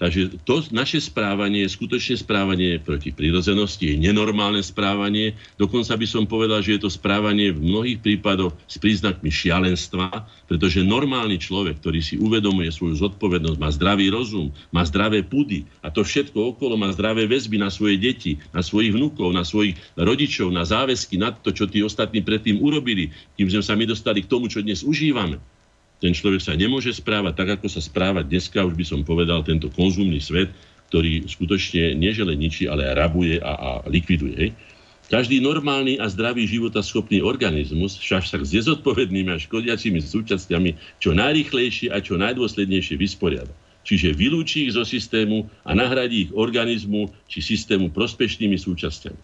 Takže 0.01 0.40
to 0.48 0.64
naše 0.72 0.97
správanie 0.97 1.68
je 1.68 1.77
skutočne 1.77 2.16
správanie 2.16 2.81
proti 2.81 3.12
prírodzenosti, 3.12 3.93
je 3.93 4.01
nenormálne 4.01 4.64
správanie. 4.64 5.36
Dokonca 5.60 5.93
by 5.93 6.06
som 6.09 6.24
povedal, 6.24 6.64
že 6.64 6.81
je 6.81 6.89
to 6.89 6.90
správanie 6.90 7.52
v 7.52 7.60
mnohých 7.60 8.01
prípadoch 8.01 8.56
s 8.64 8.81
príznakmi 8.81 9.28
šialenstva, 9.28 10.24
pretože 10.48 10.81
normálny 10.81 11.36
človek, 11.36 11.85
ktorý 11.85 12.01
si 12.01 12.16
uvedomuje 12.16 12.72
svoju 12.72 12.97
zodpovednosť, 12.97 13.60
má 13.60 13.68
zdravý 13.68 14.09
rozum, 14.09 14.48
má 14.72 14.89
zdravé 14.89 15.20
pudy 15.20 15.68
a 15.85 15.93
to 15.93 16.01
všetko 16.01 16.56
okolo 16.56 16.81
má 16.81 16.89
zdravé 16.97 17.28
väzby 17.28 17.60
na 17.60 17.68
svoje 17.68 18.01
deti, 18.01 18.40
na 18.56 18.64
svojich 18.64 18.97
vnúkov, 18.97 19.36
na 19.36 19.44
svojich 19.44 19.77
rodičov, 20.01 20.48
na 20.48 20.64
záväzky, 20.64 21.20
na 21.20 21.36
to, 21.36 21.52
čo 21.52 21.68
tí 21.68 21.85
ostatní 21.85 22.24
predtým 22.24 22.56
urobili, 22.64 23.12
kým 23.36 23.52
sme 23.52 23.60
sa 23.60 23.77
my 23.77 23.85
dostali 23.85 24.24
k 24.24 24.32
tomu, 24.32 24.48
čo 24.48 24.64
dnes 24.64 24.81
užívame 24.81 25.60
ten 26.01 26.16
človek 26.16 26.40
sa 26.40 26.56
nemôže 26.56 26.97
správať 26.97 27.32
tak, 27.36 27.48
ako 27.60 27.68
sa 27.68 27.85
správa 27.85 28.24
dneska, 28.24 28.64
už 28.64 28.74
by 28.74 28.85
som 28.89 29.01
povedal, 29.05 29.44
tento 29.44 29.68
konzumný 29.68 30.18
svet, 30.18 30.48
ktorý 30.89 31.28
skutočne 31.28 31.94
nežele 31.94 32.35
ničí, 32.35 32.66
ale 32.66 32.89
rabuje 32.97 33.39
a, 33.39 33.52
a 33.55 33.70
likviduje. 33.86 34.35
Hej. 34.35 34.51
Každý 35.10 35.43
normálny 35.43 35.98
a 35.98 36.06
zdravý 36.06 36.47
životaschopný 36.47 37.18
organizmus 37.20 37.98
však 37.98 38.22
sa 38.27 38.39
s 38.39 38.55
nezodpovednými 38.55 39.31
a 39.35 39.43
škodiacimi 39.43 39.98
súčasťami 39.98 41.02
čo 41.02 41.14
najrychlejšie 41.18 41.90
a 41.90 41.98
čo 41.98 42.14
najdôslednejšie 42.14 42.94
vysporiada. 42.94 43.51
Čiže 43.82 44.14
vylúči 44.14 44.70
ich 44.70 44.78
zo 44.78 44.86
systému 44.86 45.51
a 45.66 45.74
nahradí 45.74 46.28
ich 46.28 46.32
organizmu 46.32 47.10
či 47.27 47.43
systému 47.43 47.90
prospešnými 47.90 48.55
súčasťami. 48.55 49.18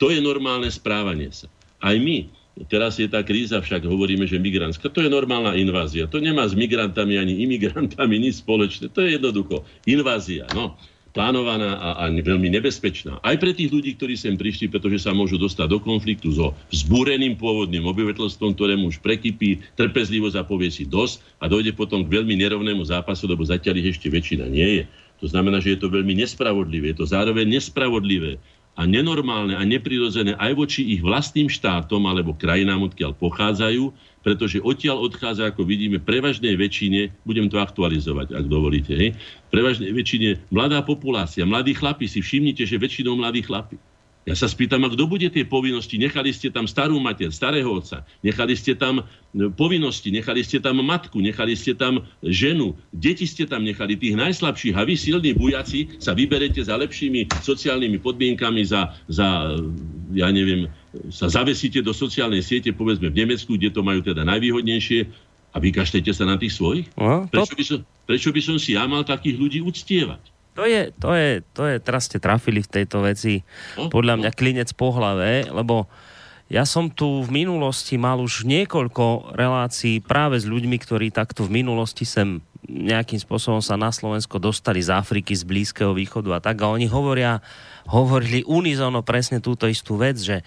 To 0.00 0.08
je 0.08 0.24
normálne 0.24 0.72
správanie 0.72 1.28
sa. 1.32 1.52
Aj 1.84 1.96
my, 2.00 2.32
Teraz 2.64 2.96
je 2.96 3.04
tá 3.04 3.20
kríza, 3.20 3.60
však 3.60 3.84
hovoríme, 3.84 4.24
že 4.24 4.40
migránska. 4.40 4.88
To 4.88 5.04
je 5.04 5.12
normálna 5.12 5.52
invázia. 5.60 6.08
To 6.08 6.16
nemá 6.16 6.48
s 6.48 6.56
migrantami 6.56 7.20
ani 7.20 7.44
imigrantami 7.44 8.16
nič 8.16 8.40
spoločné. 8.40 8.88
To 8.96 9.04
je 9.04 9.20
jednoducho 9.20 9.68
invázia. 9.84 10.48
No, 10.56 10.72
plánovaná 11.16 11.80
a, 11.80 11.88
a 12.04 12.04
veľmi 12.12 12.52
nebezpečná. 12.52 13.24
Aj 13.24 13.36
pre 13.40 13.56
tých 13.56 13.72
ľudí, 13.72 13.96
ktorí 13.96 14.20
sem 14.20 14.36
prišli, 14.36 14.68
pretože 14.68 15.04
sa 15.04 15.16
môžu 15.16 15.40
dostať 15.40 15.68
do 15.72 15.80
konfliktu 15.80 16.28
so 16.32 16.52
vzbúreným 16.68 17.40
pôvodným 17.40 17.88
obyvateľstvom, 17.88 18.52
ktorému 18.52 18.92
už 18.92 19.00
prekypí 19.00 19.64
trpezlivosť 19.80 20.36
a 20.40 20.44
povie 20.44 20.68
si 20.68 20.84
dosť 20.84 21.24
a 21.40 21.48
dojde 21.48 21.72
potom 21.72 22.04
k 22.04 22.20
veľmi 22.20 22.36
nerovnému 22.40 22.84
zápasu, 22.84 23.24
lebo 23.24 23.48
zatiaľ 23.48 23.80
ich 23.80 23.96
ešte 23.96 24.12
väčšina 24.12 24.44
nie 24.48 24.80
je. 24.80 24.84
To 25.24 25.26
znamená, 25.32 25.64
že 25.64 25.72
je 25.72 25.80
to 25.80 25.88
veľmi 25.88 26.12
nespravodlivé. 26.12 26.92
Je 26.92 27.00
to 27.00 27.08
zároveň 27.08 27.48
nespravodlivé 27.48 28.36
a 28.76 28.84
nenormálne 28.84 29.56
a 29.56 29.64
neprirodzené 29.64 30.36
aj 30.36 30.52
voči 30.52 30.84
ich 30.84 31.00
vlastným 31.00 31.48
štátom 31.48 32.04
alebo 32.04 32.36
krajinám, 32.36 32.92
odkiaľ 32.92 33.16
pochádzajú, 33.16 33.88
pretože 34.20 34.60
odtiaľ 34.60 35.00
odchádza, 35.00 35.48
ako 35.48 35.64
vidíme, 35.64 35.96
prevažnej 35.96 36.54
väčšine, 36.60 37.08
budem 37.24 37.48
to 37.48 37.56
aktualizovať, 37.56 38.36
ak 38.36 38.44
dovolíte, 38.44 38.92
hej, 38.92 39.10
prevažnej 39.48 39.96
väčšine 39.96 40.52
mladá 40.52 40.84
populácia, 40.84 41.48
mladí 41.48 41.72
chlapi, 41.72 42.04
si 42.04 42.20
všimnite, 42.20 42.68
že 42.68 42.76
väčšinou 42.76 43.16
mladí 43.16 43.40
chlapi. 43.40 43.80
Ja 44.26 44.34
sa 44.34 44.50
spýtam, 44.50 44.82
a 44.82 44.90
kto 44.90 45.06
bude 45.06 45.30
tie 45.30 45.46
povinnosti? 45.46 46.02
Nechali 46.02 46.34
ste 46.34 46.50
tam 46.50 46.66
starú 46.66 46.98
mater, 46.98 47.30
starého 47.30 47.70
otca, 47.70 48.02
nechali 48.26 48.58
ste 48.58 48.74
tam 48.74 49.06
e, 49.06 49.46
povinnosti, 49.54 50.10
nechali 50.10 50.42
ste 50.42 50.58
tam 50.58 50.82
matku, 50.82 51.22
nechali 51.22 51.54
ste 51.54 51.78
tam 51.78 52.02
ženu, 52.26 52.74
deti 52.90 53.22
ste 53.22 53.46
tam 53.46 53.62
nechali, 53.62 53.94
tých 53.94 54.18
najslabších 54.18 54.74
a 54.74 54.82
vy 54.82 54.98
silní 54.98 55.30
bujaci 55.30 56.02
sa 56.02 56.10
vyberete 56.10 56.58
za 56.58 56.74
lepšími 56.74 57.30
sociálnymi 57.38 58.02
podmienkami, 58.02 58.66
za, 58.66 58.98
za 59.06 59.54
ja 60.10 60.28
neviem, 60.34 60.66
sa 61.06 61.30
zavesíte 61.30 61.78
do 61.78 61.94
sociálnej 61.94 62.42
siete, 62.42 62.74
povedzme 62.74 63.14
v 63.14 63.22
Nemecku, 63.22 63.54
kde 63.54 63.70
to 63.70 63.86
majú 63.86 64.02
teda 64.02 64.26
najvýhodnejšie 64.26 65.06
a 65.54 65.56
vykaštete 65.62 66.10
sa 66.10 66.26
na 66.26 66.34
tých 66.34 66.58
svojich? 66.58 66.90
No, 66.98 67.30
prečo, 67.30 67.54
by 67.54 67.62
som, 67.62 67.78
prečo 68.10 68.28
by 68.34 68.42
som 68.42 68.56
si 68.58 68.74
ja 68.74 68.90
mal 68.90 69.06
takých 69.06 69.38
ľudí 69.38 69.62
uctievať? 69.62 70.35
To 70.56 70.64
je, 70.64 70.88
to 70.96 71.12
je, 71.12 71.44
to 71.52 71.62
je, 71.68 71.76
teraz 71.84 72.08
ste 72.08 72.16
trafili 72.16 72.64
v 72.64 72.72
tejto 72.80 73.04
veci. 73.04 73.44
Podľa 73.76 74.24
mňa 74.24 74.30
klinec 74.32 74.72
po 74.72 74.88
hlave, 74.96 75.44
lebo 75.52 75.84
ja 76.48 76.64
som 76.64 76.88
tu 76.88 77.26
v 77.26 77.44
minulosti 77.44 77.98
mal 78.00 78.22
už 78.22 78.46
niekoľko 78.48 79.36
relácií 79.36 80.00
práve 80.00 80.40
s 80.40 80.46
ľuďmi, 80.48 80.78
ktorí 80.78 81.12
takto 81.12 81.44
v 81.44 81.60
minulosti 81.60 82.06
sem 82.06 82.40
nejakým 82.66 83.18
spôsobom 83.22 83.62
sa 83.62 83.78
na 83.78 83.94
Slovensko 83.94 84.42
dostali 84.42 84.82
z 84.82 84.90
Afriky, 84.90 85.34
z 85.34 85.46
Blízkeho 85.46 85.94
východu 85.94 86.38
a 86.38 86.42
tak. 86.42 86.58
A 86.62 86.72
oni 86.72 86.90
hovoria, 86.90 87.38
hovorili 87.86 88.42
unizono 88.42 89.06
presne 89.06 89.38
túto 89.38 89.70
istú 89.70 89.98
vec, 89.98 90.18
že 90.18 90.42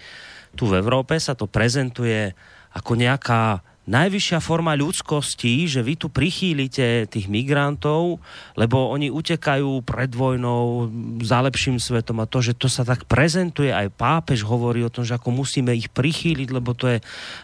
tu 0.58 0.68
v 0.68 0.82
Európe 0.82 1.16
sa 1.16 1.32
to 1.38 1.48
prezentuje 1.48 2.34
ako 2.74 2.98
nejaká 2.98 3.64
najvyššia 3.90 4.38
forma 4.38 4.78
ľudskosti, 4.78 5.66
že 5.66 5.82
vy 5.82 5.98
tu 5.98 6.06
prichýlite 6.06 7.10
tých 7.10 7.26
migrantov, 7.26 8.22
lebo 8.54 8.94
oni 8.94 9.10
utekajú 9.10 9.82
pred 9.82 10.14
vojnou 10.14 10.86
za 11.26 11.42
lepším 11.42 11.82
svetom 11.82 12.22
a 12.22 12.30
to, 12.30 12.38
že 12.38 12.54
to 12.54 12.70
sa 12.70 12.86
tak 12.86 13.10
prezentuje, 13.10 13.74
aj 13.74 13.90
pápež 13.90 14.46
hovorí 14.46 14.86
o 14.86 14.92
tom, 14.94 15.02
že 15.02 15.18
ako 15.18 15.34
musíme 15.34 15.74
ich 15.74 15.90
prichýliť, 15.90 16.48
lebo 16.54 16.70
to 16.78 16.86
je 16.86 16.98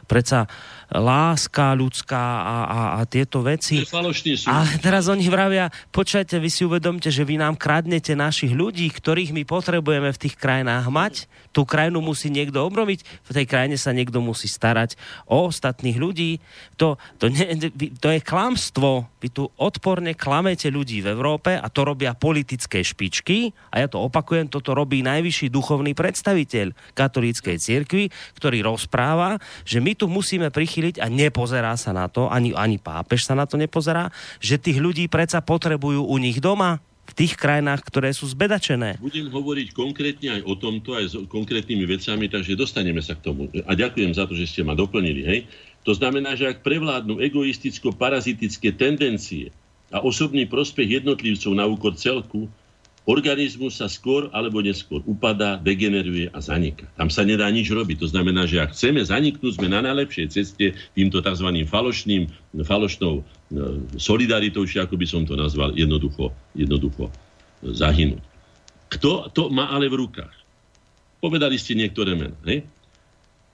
predsa 0.06 0.46
láska 0.90 1.74
ľudská 1.74 2.24
a, 2.46 2.56
a, 2.66 2.80
a 2.98 3.00
tieto 3.10 3.42
veci. 3.42 3.82
Ale 4.46 4.70
teraz 4.78 5.10
oni 5.10 5.26
vravia, 5.26 5.66
počujete, 5.90 6.38
vy 6.38 6.50
si 6.50 6.62
uvedomte, 6.62 7.10
že 7.10 7.26
vy 7.26 7.42
nám 7.42 7.58
kradnete 7.58 8.14
našich 8.14 8.54
ľudí, 8.54 8.86
ktorých 8.94 9.34
my 9.34 9.42
potrebujeme 9.42 10.14
v 10.14 10.20
tých 10.20 10.38
krajinách 10.38 10.86
mať. 10.86 11.14
Tú 11.50 11.66
krajinu 11.66 11.98
musí 11.98 12.30
niekto 12.30 12.62
obrobiť, 12.62 13.02
v 13.02 13.30
tej 13.34 13.46
krajine 13.50 13.74
sa 13.74 13.90
niekto 13.90 14.22
musí 14.22 14.46
starať 14.46 14.94
o 15.26 15.50
ostatných 15.50 15.98
ľudí. 15.98 16.38
To, 16.78 16.94
to, 17.18 17.34
ne, 17.34 17.72
to 17.98 18.08
je 18.14 18.20
klamstvo. 18.22 19.10
Vy 19.18 19.28
tu 19.34 19.50
odporne 19.58 20.14
klamete 20.14 20.70
ľudí 20.70 21.02
v 21.02 21.10
Európe 21.10 21.58
a 21.58 21.66
to 21.66 21.82
robia 21.82 22.14
politické 22.14 22.86
špičky 22.86 23.50
a 23.74 23.82
ja 23.82 23.86
to 23.90 23.98
opakujem, 23.98 24.46
toto 24.46 24.70
robí 24.70 25.02
najvyšší 25.02 25.50
duchovný 25.50 25.98
predstaviteľ 25.98 26.94
katolíckej 26.94 27.56
cirkvi, 27.58 28.04
ktorý 28.38 28.62
rozpráva, 28.62 29.42
že 29.66 29.82
my 29.82 29.98
tu 29.98 30.06
musíme 30.06 30.46
prichyliť 30.52 30.75
vychyliť 30.76 31.00
a 31.00 31.08
nepozerá 31.08 31.72
sa 31.80 31.96
na 31.96 32.04
to, 32.12 32.28
ani, 32.28 32.52
ani 32.52 32.76
pápež 32.76 33.24
sa 33.24 33.32
na 33.32 33.48
to 33.48 33.56
nepozerá, 33.56 34.12
že 34.44 34.60
tých 34.60 34.76
ľudí 34.76 35.08
predsa 35.08 35.40
potrebujú 35.40 36.04
u 36.04 36.16
nich 36.20 36.36
doma, 36.36 36.84
v 37.06 37.14
tých 37.14 37.38
krajinách, 37.38 37.86
ktoré 37.86 38.10
sú 38.10 38.26
zbedačené. 38.26 38.98
Budem 38.98 39.30
hovoriť 39.30 39.70
konkrétne 39.78 40.28
aj 40.36 40.42
o 40.42 40.58
tomto, 40.58 40.98
aj 40.98 41.04
s 41.06 41.14
konkrétnymi 41.30 41.86
vecami, 41.86 42.26
takže 42.26 42.58
dostaneme 42.58 42.98
sa 42.98 43.14
k 43.14 43.30
tomu. 43.30 43.46
A 43.62 43.72
ďakujem 43.78 44.10
za 44.10 44.26
to, 44.26 44.34
že 44.34 44.50
ste 44.50 44.66
ma 44.66 44.74
doplnili. 44.74 45.22
Hej. 45.22 45.40
To 45.86 45.94
znamená, 45.94 46.34
že 46.34 46.50
ak 46.50 46.66
prevládnu 46.66 47.22
egoisticko-parazitické 47.22 48.74
tendencie 48.74 49.54
a 49.94 50.02
osobný 50.02 50.50
prospech 50.50 50.98
jednotlivcov 50.98 51.54
na 51.54 51.70
úkor 51.70 51.94
celku, 51.94 52.50
organizmus 53.06 53.78
sa 53.78 53.86
skôr 53.86 54.26
alebo 54.34 54.58
neskôr 54.58 55.00
upadá, 55.06 55.56
degeneruje 55.62 56.26
a 56.34 56.38
zaniká. 56.42 56.90
Tam 56.98 57.06
sa 57.06 57.22
nedá 57.22 57.46
nič 57.46 57.70
robiť. 57.70 58.02
To 58.02 58.10
znamená, 58.10 58.50
že 58.50 58.58
ak 58.58 58.74
chceme 58.74 58.98
zaniknúť, 58.98 59.62
sme 59.62 59.70
na 59.70 59.80
najlepšej 59.86 60.26
ceste 60.34 60.74
týmto 60.98 61.22
tzv. 61.22 61.48
falošným, 61.70 62.26
falošnou 62.66 63.14
e, 63.18 63.22
solidaritou, 63.94 64.66
či 64.66 64.82
ako 64.82 64.98
by 64.98 65.06
som 65.06 65.22
to 65.22 65.38
nazval, 65.38 65.70
jednoducho, 65.78 66.34
jednoducho 66.58 67.08
zahynúť. 67.62 68.20
Kto 68.90 69.30
to 69.30 69.54
má 69.54 69.70
ale 69.70 69.86
v 69.86 70.02
rukách? 70.02 70.34
Povedali 71.22 71.56
ste 71.56 71.78
niektoré 71.78 72.18
mená. 72.18 72.36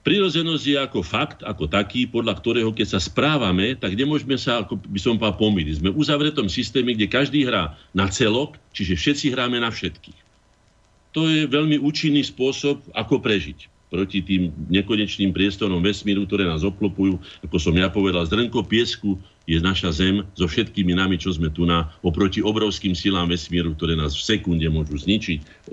Prirozenosť 0.03 0.63
je 0.67 0.77
ako 0.83 0.99
fakt, 0.99 1.39
ako 1.47 1.71
taký, 1.71 2.03
podľa 2.11 2.35
ktorého 2.35 2.75
keď 2.75 2.95
sa 2.95 2.99
správame, 2.99 3.79
tak 3.79 3.95
nemôžeme 3.95 4.35
sa, 4.35 4.67
ako 4.67 4.75
by 4.75 4.99
som 4.99 5.15
povedal, 5.15 5.39
pomýliť. 5.39 5.79
Sme 5.79 5.95
v 5.95 5.99
uzavretom 6.03 6.51
systéme, 6.51 6.91
kde 6.91 7.07
každý 7.07 7.47
hrá 7.47 7.79
na 7.95 8.11
celok, 8.11 8.59
čiže 8.75 8.99
všetci 8.99 9.31
hráme 9.31 9.63
na 9.63 9.71
všetkých. 9.71 10.19
To 11.15 11.31
je 11.31 11.47
veľmi 11.47 11.79
účinný 11.79 12.19
spôsob, 12.19 12.83
ako 12.91 13.23
prežiť 13.23 13.71
proti 13.93 14.25
tým 14.25 14.49
nekonečným 14.73 15.29
priestorom 15.29 15.77
vesmíru, 15.85 16.25
ktoré 16.25 16.49
nás 16.49 16.65
obklopujú. 16.65 17.21
Ako 17.45 17.61
som 17.61 17.77
ja 17.77 17.93
povedal, 17.93 18.25
zrnko 18.25 18.65
piesku 18.65 19.21
je 19.45 19.61
naša 19.61 19.93
Zem 19.93 20.25
so 20.33 20.49
všetkými 20.49 20.97
nami, 20.97 21.21
čo 21.21 21.29
sme 21.29 21.53
tu 21.53 21.69
na, 21.69 21.93
oproti 22.01 22.41
obrovským 22.41 22.97
silám 22.97 23.29
vesmíru, 23.29 23.77
ktoré 23.77 23.93
nás 23.93 24.17
v 24.17 24.25
sekunde 24.25 24.65
môžu 24.73 24.97
zničiť, 24.97 25.69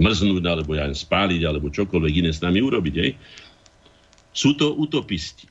zmrznúť, 0.00 0.42
alebo 0.48 0.80
ja 0.80 0.88
spáliť, 0.88 1.44
alebo 1.44 1.68
čokoľvek 1.68 2.24
iné 2.24 2.32
s 2.32 2.40
nami 2.40 2.64
urobiť. 2.64 2.94
Hej? 2.96 3.10
Sú 4.32 4.54
to 4.54 4.74
utopisti, 4.76 5.48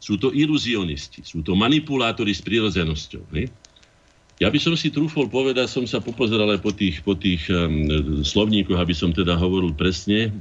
sú 0.00 0.16
to 0.16 0.32
iluzionisti, 0.32 1.20
sú 1.26 1.44
to 1.44 1.52
manipulátori 1.52 2.32
s 2.32 2.40
prírodzenosťou. 2.40 3.22
Ne? 3.34 3.50
Ja 4.40 4.48
by 4.48 4.56
som 4.56 4.72
si 4.72 4.88
trúfol 4.88 5.28
povedať, 5.28 5.68
som 5.68 5.84
sa 5.84 6.00
popozeral 6.00 6.48
aj 6.48 6.60
po 6.64 6.72
tých, 6.72 7.04
po 7.04 7.12
tých 7.12 7.44
um, 7.52 8.24
slovníkoch, 8.24 8.80
aby 8.80 8.96
som 8.96 9.12
teda 9.12 9.36
hovoril 9.36 9.76
presne. 9.76 10.32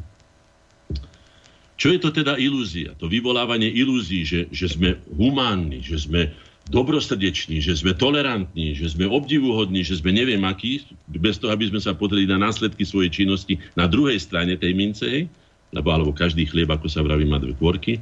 Čo 1.76 1.91
je 1.91 1.99
to 1.99 2.11
teda 2.11 2.39
ilúzia? 2.39 2.95
To 2.99 3.11
vyvolávanie 3.11 3.68
ilúzií, 3.68 4.23
že, 4.23 4.47
že 4.56 4.72
sme 4.72 4.99
humánni, 5.11 5.84
že 5.84 5.99
sme 5.99 6.31
dobrosrdeční, 6.72 7.60
že 7.60 7.76
sme 7.76 7.97
tolerantní, 7.97 8.77
že 8.77 8.93
sme 8.93 9.10
obdivuhodní, 9.10 9.81
že 9.84 9.99
sme 9.99 10.15
neviem 10.15 10.43
akí, 10.47 10.85
bez 11.10 11.41
toho, 11.41 11.51
aby 11.51 11.68
sme 11.68 11.81
sa 11.81 11.97
pozreli 11.97 12.30
na 12.30 12.39
následky 12.39 12.85
svojej 12.85 13.11
činnosti 13.11 13.57
na 13.73 13.89
druhej 13.89 14.22
strane 14.22 14.56
tej 14.56 14.72
mince. 14.77 15.27
Lebo 15.70 15.94
alebo 15.94 16.12
každý 16.16 16.50
chlieb, 16.50 16.70
ako 16.70 16.90
sa 16.90 17.06
vraví, 17.06 17.30
má 17.30 17.38
dve 17.38 17.54
kvorky. 17.54 18.02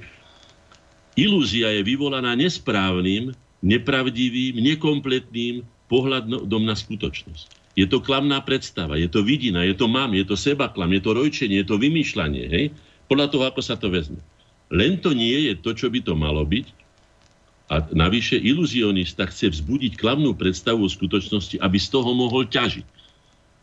Ilúzia 1.17 1.73
je 1.73 1.81
vyvolaná 1.83 2.37
nesprávnym, 2.37 3.33
nepravdivým, 3.65 4.61
nekompletným 4.61 5.65
pohľadom 5.89 6.61
na 6.63 6.75
skutočnosť. 6.77 7.75
Je 7.77 7.85
to 7.85 8.01
klamná 8.01 8.41
predstava, 8.41 8.97
je 8.97 9.05
to 9.05 9.21
vidina, 9.21 9.61
je 9.61 9.77
to 9.77 9.85
mám, 9.85 10.13
je 10.17 10.25
to 10.25 10.33
sebaklam, 10.33 10.89
je 10.93 11.01
to 11.01 11.13
rojčenie, 11.13 11.61
je 11.61 11.67
to 11.69 11.77
vymýšľanie, 11.77 12.45
hej? 12.49 12.65
Podľa 13.05 13.27
toho, 13.29 13.43
ako 13.47 13.61
sa 13.61 13.77
to 13.77 13.87
vezme. 13.93 14.17
Len 14.73 14.99
to 14.99 15.13
nie 15.15 15.47
je 15.47 15.53
to, 15.55 15.71
čo 15.77 15.87
by 15.87 16.01
to 16.03 16.17
malo 16.17 16.43
byť. 16.43 16.67
A 17.67 17.83
navyše 17.93 18.39
iluzionista 18.39 19.27
chce 19.27 19.51
vzbudiť 19.51 19.99
klamnú 19.99 20.35
predstavu 20.35 20.87
o 20.87 20.91
skutočnosti, 20.91 21.59
aby 21.59 21.77
z 21.77 21.87
toho 21.91 22.11
mohol 22.15 22.47
ťažiť. 22.47 22.83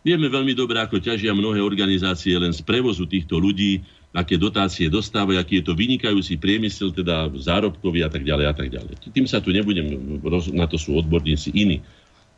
Vieme 0.05 0.29
veľmi 0.29 0.53
dobre, 0.53 0.77
ako 0.77 1.01
ťažia 1.01 1.33
mnohé 1.33 1.65
organizácie 1.65 2.37
len 2.37 2.53
z 2.53 2.61
prevozu 2.61 3.09
týchto 3.09 3.41
ľudí, 3.41 3.81
aké 4.13 4.37
dotácie 4.37 4.93
dostávajú, 4.93 5.41
aký 5.41 5.59
je 5.59 5.65
to 5.65 5.75
vynikajúci 5.75 6.37
priemysel, 6.37 6.93
teda 6.93 7.33
zárobkový 7.35 8.05
a 8.05 8.13
tak 8.13 8.23
ďalej 8.23 8.47
a 8.47 8.55
tak 8.55 8.69
ďalej. 8.69 8.95
Tým 9.11 9.25
sa 9.25 9.41
tu 9.41 9.51
nebudem, 9.51 10.21
na 10.53 10.69
to 10.69 10.77
sú 10.77 11.01
odborníci 11.01 11.57
iní. 11.57 11.81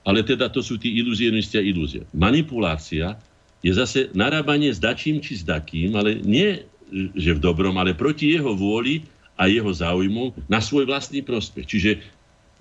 Ale 0.06 0.22
teda 0.22 0.46
to 0.46 0.62
sú 0.62 0.78
tí 0.78 0.94
iluzionisti 0.94 1.58
a 1.58 1.66
ilúzie. 1.66 2.06
Manipulácia 2.14 3.18
je 3.66 3.74
zase 3.74 4.14
narábanie 4.14 4.70
s 4.70 4.78
dačím 4.78 5.18
či 5.18 5.34
s 5.34 5.42
dakým, 5.42 5.98
ale 5.98 6.22
nie, 6.22 6.62
že 7.18 7.34
v 7.34 7.42
dobrom, 7.42 7.74
ale 7.82 7.98
proti 7.98 8.30
jeho 8.30 8.54
vôli 8.54 9.02
a 9.34 9.50
jeho 9.50 9.68
záujmu 9.68 10.46
na 10.46 10.62
svoj 10.62 10.86
vlastný 10.86 11.20
prospech. 11.26 11.66
Čiže 11.66 11.90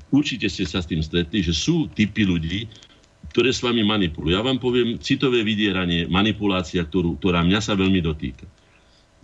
určite 0.10 0.50
ste 0.50 0.66
sa 0.66 0.82
s 0.82 0.90
tým 0.90 1.06
stretli, 1.06 1.46
že 1.46 1.54
sú 1.54 1.86
typy 1.94 2.26
ľudí, 2.26 2.66
ktoré 3.36 3.52
s 3.52 3.60
vami 3.60 3.84
manipulujú. 3.84 4.32
Ja 4.32 4.40
vám 4.40 4.64
poviem 4.64 4.96
citové 5.04 5.44
vydieranie, 5.44 6.08
manipulácia, 6.08 6.80
ktorú, 6.88 7.20
ktorá 7.20 7.44
mňa 7.44 7.60
sa 7.60 7.76
veľmi 7.76 8.00
dotýka. 8.00 8.48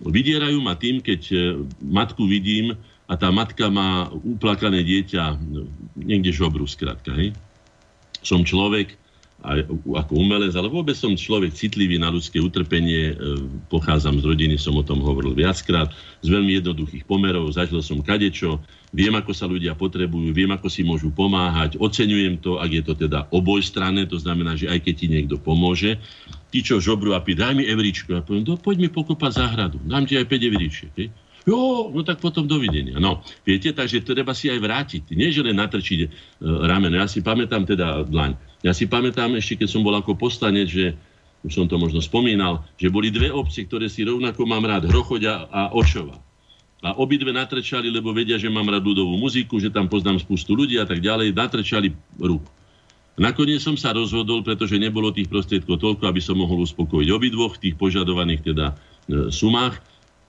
Vydierajú 0.03 0.59
ma 0.59 0.75
tým, 0.75 0.99
keď 0.99 1.21
e, 1.31 1.37
matku 1.79 2.27
vidím 2.27 2.75
a 3.07 3.15
tá 3.15 3.31
matka 3.31 3.71
má 3.71 4.11
uplakané 4.11 4.83
dieťa, 4.83 5.39
niekde 5.95 6.35
žobru, 6.35 6.67
skrátka, 6.67 7.15
hej. 7.15 7.31
Som 8.19 8.43
človek, 8.43 8.99
ako 9.41 10.13
umelec, 10.13 10.53
ale 10.53 10.69
vôbec 10.69 10.93
som 10.93 11.17
človek 11.17 11.57
citlivý 11.57 11.97
na 11.97 12.13
ľudské 12.13 12.37
utrpenie, 12.37 13.11
e, 13.11 13.15
pochádzam 13.73 14.21
z 14.21 14.25
rodiny, 14.29 14.55
som 14.61 14.77
o 14.77 14.85
tom 14.85 15.01
hovoril 15.01 15.33
viackrát, 15.33 15.89
z 16.21 16.29
veľmi 16.29 16.61
jednoduchých 16.61 17.09
pomerov, 17.09 17.49
zažil 17.49 17.81
som 17.81 18.05
kadečo, 18.05 18.61
viem, 18.93 19.11
ako 19.17 19.33
sa 19.33 19.49
ľudia 19.49 19.73
potrebujú, 19.73 20.29
viem, 20.29 20.53
ako 20.53 20.69
si 20.69 20.85
môžu 20.85 21.09
pomáhať, 21.09 21.81
oceňujem 21.81 22.37
to, 22.37 22.61
ak 22.61 22.69
je 22.69 22.83
to 22.85 22.93
teda 22.93 23.25
obojstranné, 23.33 24.05
to 24.05 24.21
znamená, 24.21 24.53
že 24.53 24.69
aj 24.69 24.85
keď 24.85 24.93
ti 24.93 25.07
niekto 25.09 25.35
pomôže, 25.41 25.97
tí, 26.53 26.61
čo 26.61 26.77
žobru 26.77 27.17
a 27.17 27.23
pí, 27.25 27.33
daj 27.33 27.57
mi 27.57 27.65
evričku, 27.65 28.13
ja 28.13 28.21
poviem, 28.21 28.45
no, 28.45 28.61
poď 28.61 28.85
mi 28.85 28.89
pokopať 28.93 29.31
záhradu, 29.41 29.81
dám 29.81 30.05
ti 30.05 30.21
aj 30.21 30.29
5 30.29 30.49
evričiek. 30.53 30.93
Jo, 31.41 31.89
no 31.89 32.05
tak 32.05 32.21
potom 32.21 32.45
dovidenia. 32.45 33.01
No, 33.01 33.25
viete, 33.41 33.73
takže 33.73 34.05
treba 34.05 34.37
si 34.37 34.53
aj 34.53 34.61
vrátiť. 34.61 35.03
Nie, 35.17 35.33
že 35.33 35.41
len 35.41 35.57
natrčiť 35.57 35.99
e, 36.05 36.07
rameno. 36.69 37.01
Ja 37.01 37.09
si 37.09 37.25
pamätám 37.25 37.65
teda 37.65 38.05
dlaň. 38.05 38.37
Ja 38.61 38.71
si 38.77 38.85
pamätám 38.85 39.33
ešte, 39.37 39.65
keď 39.65 39.67
som 39.69 39.81
bol 39.81 39.93
ako 39.97 40.13
poslanec, 40.17 40.69
že 40.69 40.93
už 41.41 41.51
som 41.57 41.65
to 41.65 41.81
možno 41.81 41.97
spomínal, 42.01 42.61
že 42.77 42.93
boli 42.93 43.09
dve 43.09 43.33
obce, 43.33 43.65
ktoré 43.65 43.89
si 43.89 44.05
rovnako 44.05 44.45
mám 44.45 44.61
rád, 44.61 44.85
Hrochoďa 44.89 45.49
a 45.49 45.73
Očova. 45.73 46.21
A 46.81 46.97
obidve 46.97 47.29
natrčali, 47.33 47.89
lebo 47.89 48.13
vedia, 48.13 48.37
že 48.37 48.49
mám 48.49 48.69
rád 48.69 48.85
ľudovú 48.85 49.17
muziku, 49.17 49.57
že 49.57 49.73
tam 49.73 49.89
poznám 49.89 50.21
spustu 50.21 50.53
ľudí 50.53 50.77
a 50.81 50.85
tak 50.85 51.01
ďalej, 51.01 51.33
natrčali 51.33 51.93
ruku. 52.17 52.49
Nakoniec 53.21 53.61
som 53.61 53.77
sa 53.77 53.93
rozhodol, 53.93 54.41
pretože 54.41 54.81
nebolo 54.81 55.13
tých 55.13 55.29
prostriedkov 55.29 55.77
toľko, 55.77 56.09
aby 56.09 56.21
som 56.21 56.41
mohol 56.41 56.65
uspokojiť 56.65 57.09
obidvoch 57.11 57.57
v 57.57 57.69
tých 57.69 57.75
požadovaných 57.77 58.41
teda 58.41 58.65
e, 58.71 58.75
sumách 59.29 59.77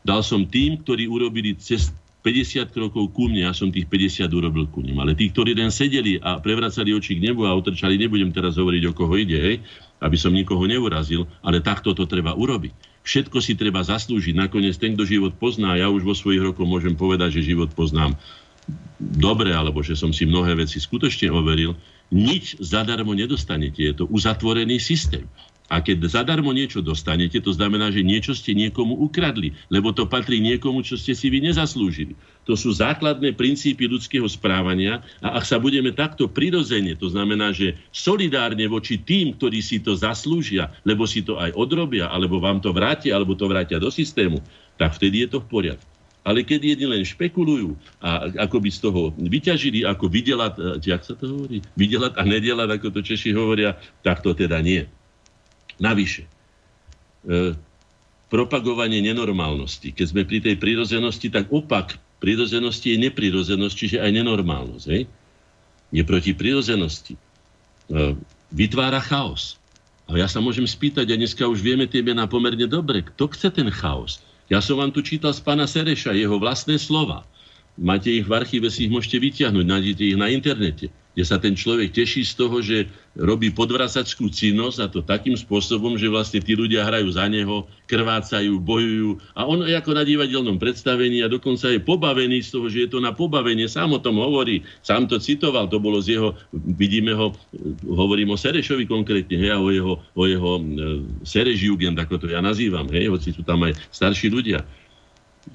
Dal 0.03 0.21
som 0.27 0.43
tým, 0.43 0.83
ktorí 0.83 1.07
urobili 1.07 1.55
cez 1.55 1.95
50 2.23 2.71
krokov 2.71 3.11
ku 3.11 3.27
mne, 3.27 3.51
ja 3.51 3.53
som 3.53 3.75
tých 3.75 3.91
50 3.91 4.31
urobil 4.31 4.71
ku 4.71 4.79
nim. 4.79 4.95
Ale 5.03 5.19
tí, 5.19 5.35
ktorí 5.35 5.59
len 5.59 5.75
sedeli 5.75 6.23
a 6.23 6.39
prevracali 6.39 6.95
oči 6.95 7.19
k 7.19 7.25
nebu 7.31 7.51
a 7.51 7.53
otrčali, 7.59 7.99
nebudem 7.99 8.31
teraz 8.31 8.55
hovoriť, 8.55 8.83
o 8.87 8.93
koho 8.95 9.15
ide, 9.19 9.39
hej, 9.43 9.57
aby 9.99 10.15
som 10.15 10.31
nikoho 10.31 10.63
neurazil, 10.71 11.27
ale 11.43 11.59
takto 11.59 11.91
to 11.99 12.07
treba 12.07 12.39
urobiť. 12.39 13.03
Všetko 13.03 13.43
si 13.43 13.59
treba 13.59 13.83
zaslúžiť. 13.83 14.39
Nakoniec 14.39 14.79
ten, 14.79 14.95
kto 14.95 15.03
život 15.03 15.35
pozná, 15.35 15.75
ja 15.75 15.91
už 15.91 16.07
vo 16.07 16.15
svojich 16.15 16.47
rokoch 16.47 16.71
môžem 16.71 16.95
povedať, 16.95 17.43
že 17.43 17.51
život 17.55 17.75
poznám 17.75 18.15
dobre, 19.03 19.51
alebo 19.51 19.83
že 19.83 19.99
som 19.99 20.15
si 20.15 20.23
mnohé 20.23 20.55
veci 20.55 20.79
skutočne 20.79 21.35
overil, 21.35 21.75
nič 22.15 22.63
zadarmo 22.63 23.11
nedostanete. 23.19 23.83
Je 23.83 23.95
to 23.99 24.05
uzatvorený 24.07 24.79
systém. 24.79 25.27
A 25.73 25.81
keď 25.81 26.05
zadarmo 26.05 26.53
niečo 26.53 26.85
dostanete, 26.85 27.41
to 27.41 27.49
znamená, 27.49 27.89
že 27.89 28.05
niečo 28.05 28.37
ste 28.37 28.53
niekomu 28.53 28.93
ukradli, 29.01 29.57
lebo 29.73 29.89
to 29.97 30.05
patrí 30.05 30.37
niekomu, 30.37 30.85
čo 30.85 31.01
ste 31.01 31.17
si 31.17 31.33
vy 31.33 31.41
nezaslúžili. 31.49 32.13
To 32.45 32.53
sú 32.53 32.77
základné 32.77 33.33
princípy 33.33 33.89
ľudského 33.89 34.29
správania 34.29 35.01
a 35.25 35.41
ak 35.41 35.49
sa 35.49 35.57
budeme 35.57 35.89
takto 35.97 36.29
prirodzene, 36.29 36.93
to 36.93 37.09
znamená, 37.09 37.57
že 37.57 37.81
solidárne 37.89 38.69
voči 38.69 39.01
tým, 39.01 39.33
ktorí 39.33 39.65
si 39.65 39.81
to 39.81 39.97
zaslúžia, 39.97 40.69
lebo 40.85 41.09
si 41.09 41.25
to 41.25 41.41
aj 41.41 41.57
odrobia, 41.57 42.13
alebo 42.13 42.37
vám 42.37 42.61
to 42.61 42.69
vrátia, 42.77 43.17
alebo 43.17 43.33
to 43.33 43.49
vrátia 43.49 43.81
do 43.81 43.89
systému, 43.89 44.45
tak 44.77 44.93
vtedy 45.01 45.25
je 45.25 45.29
to 45.33 45.41
v 45.41 45.49
poriadku. 45.49 45.89
Ale 46.23 46.45
keď 46.45 46.77
jedni 46.77 46.87
len 46.87 47.03
špekulujú 47.03 47.75
a 47.99 48.29
ako 48.45 48.63
by 48.63 48.71
z 48.71 48.79
toho 48.79 49.01
vyťažili, 49.17 49.89
ako 49.89 50.07
vydelať, 50.07 50.85
jak 50.85 51.03
sa 51.03 51.17
to 51.17 51.33
hovorí, 51.33 51.65
vydelať 51.75 52.13
a 52.15 52.23
nedelať, 52.29 52.69
ako 52.77 52.87
to 52.93 53.01
Češi 53.01 53.33
hovoria, 53.33 53.75
tak 54.05 54.21
to 54.21 54.37
teda 54.37 54.61
nie. 54.61 54.85
Navyše, 55.81 56.25
e, 56.27 56.31
propagovanie 58.33 59.05
nenormálnosti. 59.05 59.93
Keď 59.93 60.07
sme 60.09 60.23
pri 60.25 60.41
tej 60.41 60.57
prírozenosti, 60.57 61.29
tak 61.29 61.53
opak 61.53 62.01
prírozenosti 62.21 62.97
je 62.97 63.03
neprirozenosť, 63.09 63.75
čiže 63.77 63.97
aj 64.01 64.11
nenormálnosť. 64.13 64.87
Hej? 64.89 65.05
Je 65.93 66.03
proti 66.05 66.33
prírozenosti. 66.33 67.15
E, 67.17 67.21
vytvára 68.53 69.01
chaos. 69.05 69.61
A 70.09 70.19
ja 70.19 70.29
sa 70.29 70.41
môžem 70.41 70.67
spýtať, 70.67 71.09
a 71.09 71.17
dneska 71.17 71.45
už 71.47 71.63
vieme 71.63 71.89
tie 71.89 72.05
mená 72.05 72.29
pomerne 72.29 72.67
dobre, 72.69 73.05
kto 73.05 73.31
chce 73.33 73.49
ten 73.53 73.69
chaos? 73.73 74.21
Ja 74.53 74.61
som 74.61 74.77
vám 74.77 74.93
tu 74.93 75.01
čítal 75.01 75.33
z 75.33 75.41
pána 75.41 75.65
Sereša, 75.65 76.13
jeho 76.13 76.37
vlastné 76.37 76.77
slova. 76.77 77.25
Máte 77.81 78.13
ich 78.13 78.29
v 78.29 78.37
archíve, 78.37 78.69
si 78.69 78.85
ich 78.85 78.93
môžete 78.93 79.17
vyťahnuť, 79.17 79.65
nájdete 79.65 80.03
ich 80.05 80.19
na 80.19 80.29
internete. 80.29 80.93
Kde 81.13 81.25
sa 81.29 81.37
ten 81.37 81.53
človek 81.53 81.93
teší 81.93 82.25
z 82.25 82.35
toho, 82.41 82.65
že 82.65 82.89
robí 83.13 83.53
podvracačskú 83.53 84.33
činnosť 84.33 84.79
a 84.81 84.87
to 84.89 85.05
takým 85.05 85.37
spôsobom, 85.37 86.01
že 86.01 86.09
vlastne 86.09 86.41
tí 86.41 86.57
ľudia 86.57 86.89
hrajú 86.89 87.13
za 87.13 87.29
neho, 87.29 87.69
krvácajú, 87.85 88.57
bojujú 88.57 89.21
a 89.37 89.45
on 89.45 89.61
ako 89.69 89.93
na 89.93 90.09
divadelnom 90.09 90.57
predstavení 90.57 91.21
a 91.21 91.29
dokonca 91.29 91.69
je 91.69 91.85
pobavený 91.85 92.41
z 92.41 92.49
toho, 92.57 92.67
že 92.73 92.89
je 92.89 92.91
to 92.97 93.05
na 93.05 93.13
pobavenie, 93.13 93.69
sám 93.69 93.93
o 93.93 94.01
tom 94.01 94.17
hovorí, 94.17 94.65
sám 94.81 95.05
to 95.05 95.21
citoval, 95.21 95.69
to 95.69 95.77
bolo 95.77 96.01
z 96.01 96.17
jeho, 96.17 96.33
vidíme 96.57 97.13
ho, 97.13 97.37
hovorím 97.85 98.33
o 98.33 98.41
Serešovi 98.41 98.89
konkrétne, 98.89 99.37
hej, 99.37 99.53
a 99.53 99.61
o 99.61 99.69
jeho, 99.69 100.01
o 100.17 100.23
jeho 100.25 100.57
e, 100.57 101.93
ako 101.93 102.15
to 102.17 102.27
ja 102.33 102.41
nazývam, 102.41 102.89
hej, 102.89 103.13
hoci 103.13 103.37
sú 103.37 103.45
tam 103.45 103.69
aj 103.69 103.77
starší 103.93 104.33
ľudia. 104.33 104.65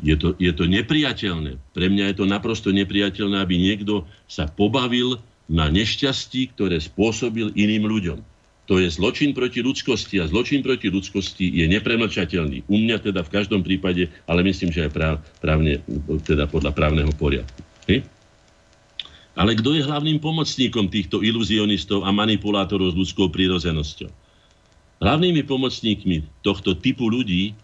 Je 0.04 0.20
to, 0.20 0.36
je 0.36 0.52
to 0.52 0.68
nepriateľné. 0.68 1.56
Pre 1.72 1.88
mňa 1.88 2.12
je 2.12 2.16
to 2.20 2.26
naprosto 2.28 2.76
nepriateľné, 2.76 3.40
aby 3.40 3.56
niekto 3.56 4.04
sa 4.28 4.44
pobavil 4.46 5.16
na 5.48 5.72
nešťastí, 5.72 6.56
ktoré 6.56 6.80
spôsobil 6.80 7.56
iným 7.56 7.88
ľuďom. 7.88 8.20
To 8.68 8.84
je 8.84 8.92
zločin 8.92 9.32
proti 9.32 9.64
ľudskosti 9.64 10.20
a 10.20 10.28
zločin 10.28 10.60
proti 10.60 10.92
ľudskosti 10.92 11.56
je 11.56 11.72
nepremlčateľný. 11.72 12.68
U 12.68 12.76
mňa 12.76 13.00
teda 13.00 13.24
v 13.24 13.32
každom 13.32 13.64
prípade, 13.64 14.12
ale 14.28 14.44
myslím, 14.44 14.76
že 14.76 14.88
aj 14.88 14.92
práv, 14.92 15.16
právne, 15.40 15.80
teda 16.28 16.52
podľa 16.52 16.76
právneho 16.76 17.12
poriadku. 17.16 17.64
Hej? 17.88 18.04
Ale 19.40 19.56
kto 19.56 19.72
je 19.72 19.88
hlavným 19.88 20.20
pomocníkom 20.20 20.92
týchto 20.92 21.24
iluzionistov 21.24 22.04
a 22.04 22.12
manipulátorov 22.12 22.92
s 22.92 23.00
ľudskou 23.00 23.32
prírozenosťou? 23.32 24.12
Hlavnými 25.00 25.48
pomocníkmi 25.48 26.44
tohto 26.44 26.76
typu 26.76 27.08
ľudí 27.08 27.56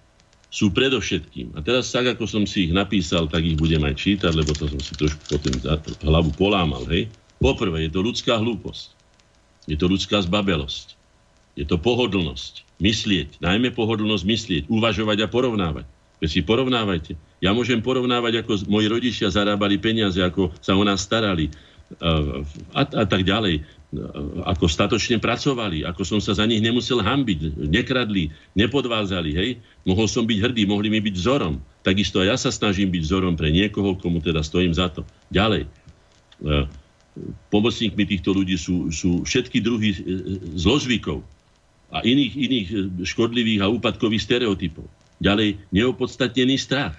sú 0.53 0.69
predovšetkým. 0.69 1.57
A 1.57 1.65
teraz 1.65 1.89
tak, 1.89 2.13
ako 2.13 2.29
som 2.29 2.45
si 2.45 2.69
ich 2.69 2.73
napísal, 2.77 3.25
tak 3.25 3.41
ich 3.41 3.57
budem 3.57 3.81
aj 3.83 3.97
čítať, 3.97 4.31
lebo 4.31 4.53
to 4.53 4.69
som 4.69 4.77
si 4.77 4.93
trošku 4.93 5.35
potom 5.35 5.51
hlavu 6.05 6.29
polámal. 6.37 6.85
Hej? 6.93 7.09
Poprvé, 7.43 7.83
je 7.83 7.91
to 7.91 7.99
ľudská 7.99 8.39
hlúposť. 8.39 8.95
Je 9.67 9.75
to 9.75 9.91
ľudská 9.91 10.23
zbabelosť. 10.23 10.95
Je 11.59 11.67
to 11.67 11.75
pohodlnosť. 11.75 12.63
Myslieť, 12.79 13.43
najmä 13.43 13.75
pohodlnosť 13.75 14.23
myslieť, 14.23 14.63
uvažovať 14.71 15.27
a 15.27 15.27
porovnávať. 15.27 15.83
Veď 16.23 16.29
si 16.31 16.39
porovnávajte. 16.39 17.19
Ja 17.43 17.51
môžem 17.51 17.83
porovnávať, 17.83 18.47
ako 18.47 18.63
moji 18.71 18.87
rodičia 18.87 19.27
zarábali 19.27 19.75
peniaze, 19.75 20.23
ako 20.23 20.55
sa 20.63 20.79
o 20.79 20.83
nás 20.87 21.03
starali 21.03 21.51
a, 21.99 22.79
a 22.79 23.03
tak 23.03 23.27
ďalej. 23.27 23.59
Ako 24.47 24.65
statočne 24.71 25.19
pracovali, 25.19 25.83
ako 25.83 26.01
som 26.07 26.19
sa 26.23 26.33
za 26.33 26.47
nich 26.47 26.63
nemusel 26.63 27.03
hambiť, 27.03 27.59
nekradli, 27.69 28.31
nepodvázali, 28.57 29.31
hej. 29.35 29.49
Mohol 29.85 30.07
som 30.09 30.23
byť 30.23 30.39
hrdý, 30.47 30.63
mohli 30.65 30.89
mi 30.89 31.03
byť 31.03 31.15
vzorom. 31.19 31.59
Takisto 31.83 32.23
aj 32.23 32.27
ja 32.33 32.35
sa 32.39 32.49
snažím 32.49 32.89
byť 32.89 33.03
vzorom 33.03 33.35
pre 33.35 33.51
niekoho, 33.51 33.99
komu 33.99 34.23
teda 34.23 34.41
stojím 34.41 34.73
za 34.73 34.89
to. 34.89 35.03
Ďalej 35.29 35.67
pomocníkmi 37.53 38.03
týchto 38.09 38.33
ľudí 38.33 38.57
sú, 38.57 38.89
sú 38.89 39.21
všetky 39.21 39.61
druhy 39.61 39.89
e, 39.93 39.97
zlozvykov 40.57 41.21
a 41.93 42.01
iných, 42.01 42.33
iných 42.33 42.67
e, 42.69 42.75
škodlivých 43.05 43.61
a 43.61 43.69
úpadkových 43.69 44.25
stereotypov. 44.25 44.85
Ďalej, 45.21 45.61
neopodstatnený 45.69 46.57
strach. 46.57 46.97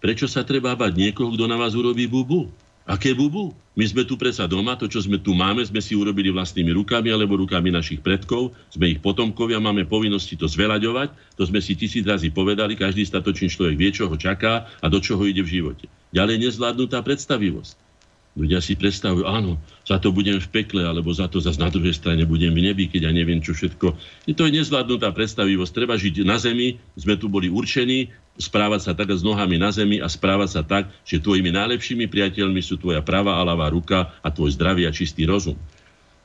Prečo 0.00 0.24
sa 0.30 0.46
treba 0.46 0.72
bať 0.78 0.96
niekoho, 0.96 1.34
kto 1.34 1.44
na 1.44 1.60
vás 1.60 1.76
urobí 1.76 2.08
bubu? 2.08 2.48
Aké 2.88 3.12
bubu? 3.12 3.52
My 3.76 3.86
sme 3.86 4.02
tu 4.02 4.16
predsa 4.16 4.50
doma, 4.50 4.74
to, 4.74 4.90
čo 4.90 5.04
sme 5.04 5.20
tu 5.20 5.36
máme, 5.36 5.62
sme 5.62 5.78
si 5.78 5.94
urobili 5.94 6.32
vlastnými 6.32 6.72
rukami 6.74 7.12
alebo 7.12 7.38
rukami 7.38 7.70
našich 7.70 8.02
predkov, 8.02 8.56
sme 8.72 8.96
ich 8.96 8.98
potomkovia, 8.98 9.62
máme 9.62 9.86
povinnosti 9.86 10.34
to 10.34 10.50
zveľaďovať, 10.50 11.38
to 11.38 11.42
sme 11.46 11.60
si 11.62 11.78
tisíc 11.78 12.02
razy 12.02 12.32
povedali, 12.34 12.74
každý 12.74 13.06
statočný 13.06 13.52
človek 13.52 13.76
vie, 13.76 13.90
čo 13.94 14.10
ho 14.10 14.16
čaká 14.18 14.66
a 14.80 14.86
do 14.90 14.98
čoho 14.98 15.22
ide 15.22 15.44
v 15.44 15.60
živote. 15.60 15.86
Ďalej 16.10 16.50
nezvládnutá 16.50 16.98
predstavivosť. 17.04 17.89
Ľudia 18.38 18.62
si 18.62 18.78
predstavujú, 18.78 19.26
áno, 19.26 19.58
za 19.82 19.98
to 19.98 20.14
budem 20.14 20.38
v 20.38 20.48
pekle, 20.54 20.86
alebo 20.86 21.10
za 21.10 21.26
to 21.26 21.42
zase 21.42 21.58
na 21.58 21.66
druhej 21.66 21.90
strane 21.98 22.22
budem 22.22 22.54
v 22.54 22.70
nebi, 22.70 22.86
keď 22.86 23.10
ja 23.10 23.12
neviem 23.12 23.42
čo 23.42 23.58
všetko. 23.58 23.98
Je 24.30 24.38
to 24.38 24.46
nezvládnutá 24.46 25.10
predstavivosť. 25.10 25.72
Treba 25.74 25.98
žiť 25.98 26.22
na 26.22 26.38
zemi, 26.38 26.78
sme 26.94 27.18
tu 27.18 27.26
boli 27.26 27.50
určení, 27.50 28.14
správať 28.38 28.80
sa 28.86 28.92
tak 28.94 29.10
s 29.10 29.26
nohami 29.26 29.58
na 29.58 29.74
zemi 29.74 29.98
a 29.98 30.06
správať 30.06 30.48
sa 30.48 30.62
tak, 30.62 30.86
že 31.02 31.18
tvojimi 31.18 31.50
najlepšími 31.50 32.06
priateľmi 32.06 32.62
sú 32.62 32.78
tvoja 32.78 33.02
pravá 33.02 33.42
a 33.42 33.42
ľavá 33.42 33.66
ruka 33.66 34.14
a 34.22 34.28
tvoj 34.30 34.54
zdravý 34.54 34.86
a 34.86 34.94
čistý 34.94 35.26
rozum. 35.26 35.58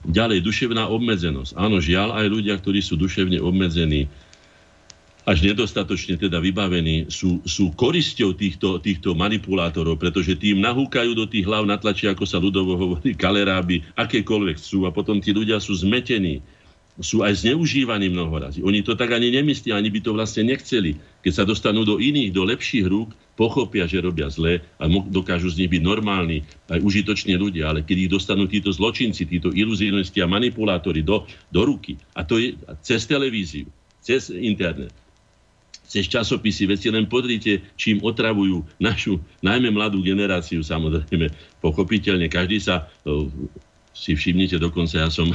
Ďalej, 0.06 0.46
duševná 0.46 0.86
obmedzenosť. 0.94 1.58
Áno, 1.58 1.82
žiaľ, 1.82 2.22
aj 2.22 2.26
ľudia, 2.30 2.54
ktorí 2.62 2.86
sú 2.86 2.94
duševne 2.94 3.42
obmedzení, 3.42 4.06
až 5.26 5.42
nedostatočne 5.42 6.22
teda 6.22 6.38
vybavení, 6.38 7.10
sú, 7.10 7.42
sú 7.50 7.74
korisťou 7.74 8.38
týchto, 8.38 8.78
týchto 8.78 9.18
manipulátorov, 9.18 9.98
pretože 9.98 10.38
tým 10.38 10.62
nahúkajú 10.62 11.18
do 11.18 11.26
tých 11.26 11.50
hlav, 11.50 11.66
natlačia, 11.66 12.14
ako 12.14 12.30
sa 12.30 12.38
ľudovo 12.38 12.78
hovorí, 12.78 13.18
kaleráby, 13.18 13.82
akékoľvek 13.98 14.62
chcú 14.62 14.86
a 14.86 14.94
potom 14.94 15.18
tí 15.18 15.34
ľudia 15.34 15.58
sú 15.58 15.74
zmetení. 15.74 16.46
Sú 16.96 17.28
aj 17.28 17.44
zneužívaní 17.44 18.08
mnohorazí. 18.08 18.64
Oni 18.64 18.80
to 18.80 18.96
tak 18.96 19.12
ani 19.12 19.28
nemyslia, 19.28 19.76
ani 19.76 19.92
by 19.92 20.00
to 20.00 20.16
vlastne 20.16 20.48
nechceli. 20.48 20.96
Keď 21.28 21.34
sa 21.36 21.44
dostanú 21.44 21.84
do 21.84 22.00
iných, 22.00 22.32
do 22.32 22.48
lepších 22.48 22.88
rúk, 22.88 23.12
pochopia, 23.36 23.84
že 23.84 24.00
robia 24.00 24.32
zle 24.32 24.64
a 24.80 24.88
dokážu 24.88 25.52
z 25.52 25.60
nich 25.60 25.76
byť 25.76 25.84
normálni, 25.84 26.48
aj 26.72 26.80
užitoční 26.80 27.36
ľudia, 27.36 27.68
ale 27.68 27.84
keď 27.84 28.08
ich 28.08 28.14
dostanú 28.16 28.48
títo 28.48 28.72
zločinci, 28.72 29.28
títo 29.28 29.52
iluzionisti 29.52 30.24
a 30.24 30.32
manipulátori 30.32 31.04
do, 31.04 31.28
do 31.52 31.62
ruky, 31.68 32.00
a 32.16 32.24
to 32.24 32.40
je 32.40 32.56
cez 32.80 33.04
televíziu, 33.04 33.68
cez 34.00 34.32
internet, 34.32 34.96
cez 35.86 36.10
časopisy, 36.10 36.70
veci 36.70 36.88
len 36.90 37.06
podrite, 37.06 37.62
čím 37.80 38.02
otravujú 38.02 38.66
našu, 38.82 39.22
najmä 39.46 39.72
mladú 39.72 40.02
generáciu, 40.02 40.66
samozrejme, 40.66 41.32
pochopiteľne. 41.62 42.28
Každý 42.28 42.58
sa, 42.60 42.90
si 43.96 44.12
všimnite, 44.14 44.60
dokonca 44.60 45.08
ja 45.08 45.10
som, 45.10 45.32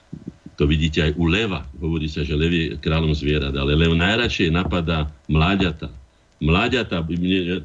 to 0.58 0.64
vidíte 0.64 1.04
aj 1.04 1.12
u 1.20 1.28
leva, 1.28 1.68
hovorí 1.76 2.08
sa, 2.08 2.24
že 2.24 2.34
lev 2.34 2.50
je 2.50 2.66
kráľom 2.80 3.12
zvierat, 3.12 3.52
ale 3.52 3.76
lev 3.76 3.92
najradšej 3.94 4.48
napadá 4.48 5.12
mláďata. 5.28 5.92
Mláďata, 6.38 7.02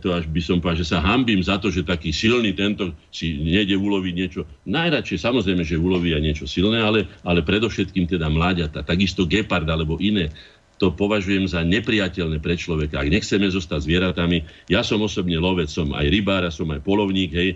to 0.01 0.17
až 0.17 0.25
by 0.33 0.41
som 0.41 0.57
povedal, 0.57 0.81
že 0.81 0.89
sa 0.89 0.97
hambím 0.97 1.45
za 1.45 1.61
to, 1.61 1.69
že 1.69 1.85
taký 1.85 2.09
silný 2.09 2.57
tento 2.57 2.89
si 3.13 3.37
nejde 3.37 3.77
uloviť 3.77 4.13
niečo. 4.17 4.49
Najradšej, 4.65 5.21
samozrejme, 5.21 5.61
že 5.61 5.77
uloví 5.77 6.09
aj 6.17 6.25
niečo 6.25 6.45
silné, 6.49 6.81
ale, 6.81 7.05
ale 7.21 7.45
predovšetkým 7.45 8.09
teda 8.09 8.33
mláďata. 8.33 8.81
Takisto 8.81 9.29
gepard 9.29 9.69
alebo 9.69 10.01
iné 10.01 10.33
to 10.81 10.91
považujem 10.93 11.45
za 11.45 11.61
nepriateľné 11.61 12.41
pre 12.41 12.57
človeka. 12.57 13.01
Ak 13.01 13.09
nechceme 13.09 13.45
zostať 13.47 13.85
zvieratami, 13.85 14.43
ja 14.67 14.81
som 14.81 14.99
osobne 14.99 15.37
lovec, 15.37 15.69
som 15.69 15.93
aj 15.93 16.09
rybár, 16.09 16.43
som 16.49 16.69
aj 16.73 16.81
polovník, 16.81 17.31
hej, 17.33 17.55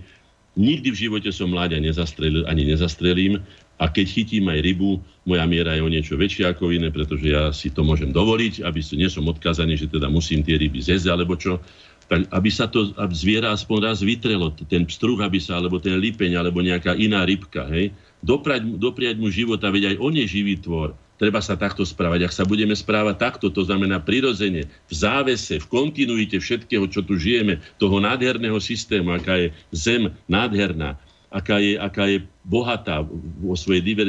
nikdy 0.58 0.90
v 0.94 1.02
živote 1.08 1.30
som 1.30 1.54
mláďa 1.54 1.82
nezastrelil, 1.82 2.46
ani 2.50 2.66
nezastrelím. 2.66 3.42
A 3.78 3.94
keď 3.94 4.10
chytím 4.10 4.50
aj 4.50 4.66
rybu, 4.66 4.98
moja 5.30 5.46
miera 5.46 5.78
je 5.78 5.86
o 5.86 5.90
niečo 5.90 6.18
väčšia 6.18 6.58
ako 6.58 6.74
iné, 6.74 6.90
pretože 6.90 7.30
ja 7.30 7.54
si 7.54 7.70
to 7.70 7.86
môžem 7.86 8.10
dovoliť, 8.10 8.66
aby 8.66 8.80
nie 8.98 9.06
som 9.06 9.30
odkazaný, 9.30 9.78
že 9.78 9.94
teda 9.94 10.10
musím 10.10 10.42
tie 10.42 10.58
ryby 10.58 10.82
zjesť 10.82 11.14
alebo 11.14 11.38
čo, 11.38 11.62
tak 12.10 12.26
aby 12.34 12.50
sa 12.50 12.66
to 12.66 12.90
aby 12.98 13.14
zviera 13.14 13.54
aspoň 13.54 13.78
raz 13.94 14.02
vytrelo, 14.02 14.50
ten 14.66 14.88
pstruh, 14.90 15.22
aby 15.22 15.38
sa, 15.38 15.62
alebo 15.62 15.78
ten 15.78 15.94
lipeň, 15.94 16.42
alebo 16.42 16.66
nejaká 16.66 16.98
iná 16.98 17.22
rybka, 17.22 17.70
hej, 17.70 17.94
dopriať, 18.26 18.66
dopriať 18.82 19.16
mu 19.22 19.30
života, 19.30 19.70
veď 19.70 19.94
aj 19.94 19.96
on 20.02 20.14
je 20.16 20.26
živý 20.26 20.58
tvor 20.58 20.98
treba 21.18 21.42
sa 21.42 21.58
takto 21.58 21.84
správať. 21.84 22.30
Ak 22.30 22.34
sa 22.34 22.46
budeme 22.46 22.78
správať 22.78 23.18
takto, 23.18 23.50
to 23.50 23.66
znamená 23.66 24.00
prirodzene, 24.00 24.70
v 24.70 24.94
závese, 24.94 25.58
v 25.60 25.68
kontinuite 25.68 26.38
všetkého, 26.38 26.86
čo 26.88 27.02
tu 27.04 27.18
žijeme, 27.18 27.60
toho 27.82 27.98
nádherného 27.98 28.58
systému, 28.62 29.12
aká 29.18 29.36
je 29.42 29.48
zem 29.74 30.14
nádherná, 30.30 30.96
aká 31.28 31.60
je, 31.60 31.76
aká 31.76 32.08
je 32.08 32.24
bohatá 32.48 33.04
vo 33.44 33.52
svojej 33.60 33.84
diver, 33.84 34.08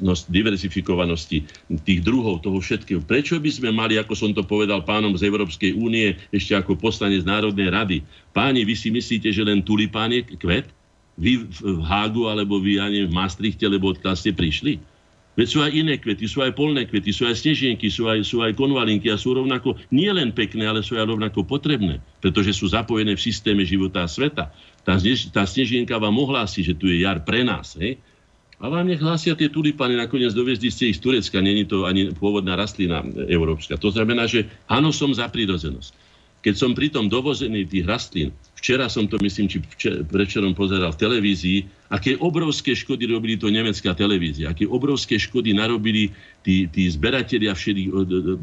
no, 0.00 0.16
diverzifikovanosti 0.16 1.44
tých 1.84 2.00
druhov, 2.00 2.40
toho 2.40 2.56
všetkého. 2.56 3.04
Prečo 3.04 3.36
by 3.36 3.50
sme 3.52 3.68
mali, 3.68 4.00
ako 4.00 4.16
som 4.16 4.32
to 4.32 4.40
povedal 4.40 4.80
pánom 4.80 5.12
z 5.12 5.28
Európskej 5.28 5.76
únie, 5.76 6.16
ešte 6.32 6.56
ako 6.56 6.80
poslanec 6.80 7.20
Národnej 7.28 7.68
rady, 7.68 7.96
páni, 8.32 8.64
vy 8.64 8.72
si 8.72 8.88
myslíte, 8.88 9.28
že 9.28 9.44
len 9.44 9.60
tulipán 9.60 10.08
je 10.08 10.24
kvet? 10.40 10.72
Vy 11.20 11.48
v 11.48 11.80
Hágu 11.84 12.28
alebo 12.28 12.60
vy, 12.60 12.80
neviem, 12.80 13.08
v 13.08 13.16
Maastrichte, 13.16 13.64
lebo 13.68 13.92
odkiaľ 13.92 14.16
ste 14.16 14.32
prišli? 14.32 14.80
Veď 15.36 15.46
sú 15.52 15.58
aj 15.60 15.72
iné 15.76 16.00
kvety, 16.00 16.24
sú 16.24 16.40
aj 16.40 16.56
polné 16.56 16.88
kvety, 16.88 17.12
sú 17.12 17.28
aj 17.28 17.36
snežienky, 17.44 17.92
sú 17.92 18.08
aj, 18.08 18.24
sú 18.24 18.40
aj 18.40 18.56
konvalinky 18.56 19.12
a 19.12 19.20
sú 19.20 19.36
rovnako 19.36 19.76
nie 19.92 20.08
len 20.08 20.32
pekné, 20.32 20.64
ale 20.64 20.80
sú 20.80 20.96
aj 20.96 21.12
rovnako 21.12 21.44
potrebné, 21.44 22.00
pretože 22.24 22.56
sú 22.56 22.72
zapojené 22.72 23.12
v 23.12 23.20
systéme 23.20 23.60
života 23.60 24.00
a 24.00 24.08
sveta. 24.08 24.48
Tá, 24.80 24.96
tá 25.30 25.44
snežienka 25.44 26.00
vám 26.00 26.16
ohlási, 26.16 26.64
že 26.64 26.72
tu 26.72 26.88
je 26.88 27.04
jar 27.04 27.20
pre 27.20 27.44
nás. 27.44 27.76
Hej? 27.76 28.00
A 28.56 28.72
vám 28.72 28.88
nech 28.88 29.04
hlásia 29.04 29.36
tie 29.36 29.52
tulipany, 29.52 30.00
nakoniec 30.00 30.32
doviezli 30.32 30.72
ste 30.72 30.88
ich 30.88 30.96
z 30.96 31.04
Turecka, 31.04 31.44
není 31.44 31.68
to 31.68 31.84
ani 31.84 32.16
pôvodná 32.16 32.56
rastlina 32.56 33.04
európska. 33.28 33.76
To 33.76 33.92
znamená, 33.92 34.24
že 34.24 34.48
áno, 34.64 34.88
som 34.88 35.12
za 35.12 35.28
prírodzenosť. 35.28 36.05
Keď 36.44 36.54
som 36.54 36.74
pri 36.76 36.88
tom 36.92 37.06
dovozený 37.10 37.66
tých 37.68 37.84
rastlín 37.86 38.30
Včera 38.56 38.88
som 38.88 39.04
to, 39.04 39.20
myslím, 39.20 39.52
či 39.52 39.60
prečerom 40.08 40.56
pozeral 40.56 40.88
v 40.88 40.98
televízii, 40.98 41.58
aké 41.92 42.16
obrovské 42.18 42.72
škody 42.72 43.04
robili 43.04 43.36
to 43.36 43.52
nemecká 43.52 43.92
televízia, 43.92 44.50
aké 44.50 44.64
obrovské 44.64 45.20
škody 45.20 45.52
narobili 45.52 46.10
tí, 46.40 46.64
tí 46.66 46.88
zberatelia 46.88 47.52
všetkých 47.52 47.92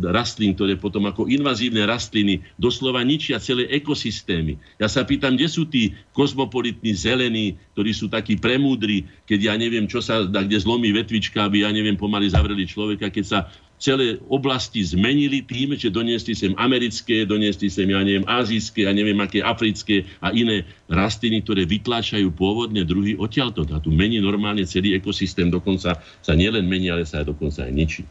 rastlín, 0.06 0.54
ktoré 0.54 0.78
potom 0.78 1.10
ako 1.10 1.28
invazívne 1.28 1.84
rastliny 1.90 2.46
doslova 2.62 3.02
ničia 3.02 3.42
celé 3.42 3.66
ekosystémy. 3.74 4.56
Ja 4.78 4.86
sa 4.86 5.02
pýtam, 5.02 5.34
kde 5.34 5.50
sú 5.50 5.66
tí 5.66 5.98
kozmopolitní 6.14 6.94
zelení, 6.94 7.58
ktorí 7.74 7.92
sú 7.92 8.06
takí 8.08 8.38
premúdri, 8.38 9.10
keď 9.26 9.40
ja 9.50 9.54
neviem, 9.58 9.90
čo 9.90 9.98
sa, 10.00 10.24
kde 10.24 10.62
zlomí 10.62 10.94
vetvička, 10.94 11.50
aby 11.50 11.66
ja 11.66 11.74
neviem, 11.74 11.98
pomaly 11.98 12.30
zavreli 12.30 12.70
človeka, 12.70 13.10
keď 13.10 13.26
sa 13.26 13.40
celé 13.84 14.16
oblasti 14.32 14.80
zmenili 14.80 15.44
tým, 15.44 15.76
že 15.76 15.92
doniesli 15.92 16.32
sem 16.32 16.56
americké, 16.56 17.28
doniesli 17.28 17.68
sem, 17.68 17.84
ja 17.84 18.00
neviem, 18.00 18.24
azijské, 18.24 18.88
ja 18.88 18.96
neviem, 18.96 19.20
aké 19.20 19.44
africké 19.44 20.08
a 20.24 20.32
iné 20.32 20.64
rastliny, 20.88 21.44
ktoré 21.44 21.68
vytláčajú 21.68 22.32
pôvodne 22.32 22.88
druhy 22.88 23.20
odtiaľto. 23.20 23.68
A 23.76 23.84
tu 23.84 23.92
mení 23.92 24.24
normálne 24.24 24.64
celý 24.64 24.96
ekosystém, 24.96 25.52
dokonca 25.52 26.00
sa 26.00 26.32
nielen 26.32 26.64
mení, 26.64 26.88
ale 26.88 27.04
sa 27.04 27.20
aj 27.20 27.36
dokonca 27.36 27.68
aj 27.68 27.76
ničí. 27.76 28.04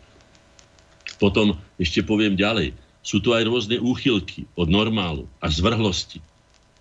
Potom 1.16 1.56
ešte 1.80 2.04
poviem 2.04 2.36
ďalej. 2.36 2.76
Sú 3.00 3.24
tu 3.24 3.32
aj 3.32 3.48
rôzne 3.48 3.80
úchylky 3.80 4.44
od 4.52 4.68
normálu 4.68 5.24
a 5.40 5.48
zvrhlosti. 5.48 6.20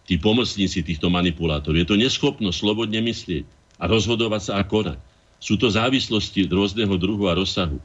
Tí 0.03 0.19
pomocníci 0.19 0.84
týchto 0.84 1.07
manipulátorov. 1.07 1.80
Je 1.80 1.88
to 1.88 1.95
neschopnosť 1.95 2.59
slobodne 2.59 2.99
myslieť 2.99 3.47
a 3.80 3.88
rozhodovať 3.88 4.41
sa 4.51 4.53
a 4.59 4.68
konať. 4.68 4.99
Sú 5.39 5.55
to 5.55 5.72
závislosti 5.72 6.51
rôzneho 6.51 6.93
druhu 6.99 7.31
a 7.31 7.39
rozsahu 7.39 7.80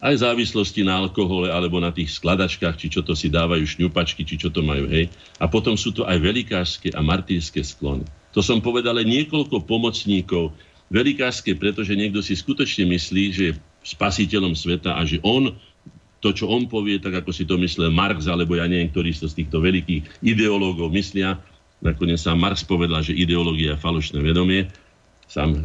aj 0.00 0.20
závislosti 0.20 0.84
na 0.84 1.00
alkohole 1.00 1.48
alebo 1.48 1.80
na 1.80 1.88
tých 1.88 2.12
skladačkách, 2.20 2.76
či 2.76 2.92
čo 2.92 3.00
to 3.00 3.16
si 3.16 3.32
dávajú 3.32 3.64
šňupačky, 3.64 4.28
či 4.28 4.36
čo 4.36 4.52
to 4.52 4.60
majú, 4.60 4.84
hej. 4.92 5.08
A 5.40 5.48
potom 5.48 5.76
sú 5.76 5.92
to 5.92 6.04
aj 6.04 6.20
velikárske 6.20 6.92
a 6.92 7.00
martýrske 7.00 7.64
sklony. 7.64 8.04
To 8.36 8.44
som 8.44 8.60
povedal 8.60 9.00
niekoľko 9.00 9.64
pomocníkov. 9.64 10.52
Velikárske, 10.92 11.56
pretože 11.56 11.96
niekto 11.96 12.20
si 12.20 12.36
skutočne 12.36 12.86
myslí, 12.92 13.24
že 13.32 13.42
je 13.50 13.58
spasiteľom 13.82 14.52
sveta 14.52 14.94
a 14.94 15.02
že 15.08 15.18
on 15.24 15.56
to, 16.20 16.32
čo 16.32 16.50
on 16.50 16.66
povie, 16.66 16.98
tak 16.98 17.22
ako 17.22 17.30
si 17.30 17.46
to 17.46 17.56
myslel 17.60 17.92
Marx, 17.92 18.26
alebo 18.26 18.58
ja 18.58 18.66
neviem, 18.66 18.90
ktorý 18.90 19.14
z 19.14 19.30
týchto 19.32 19.62
veľkých 19.62 20.26
ideológov 20.26 20.90
myslia, 20.92 21.38
nakoniec 21.84 22.18
sa 22.18 22.34
Marx 22.34 22.64
povedal, 22.64 23.04
že 23.04 23.14
ideológia 23.14 23.76
je 23.76 23.82
falošné 23.82 24.18
vedomie, 24.24 24.66
sám 25.26 25.58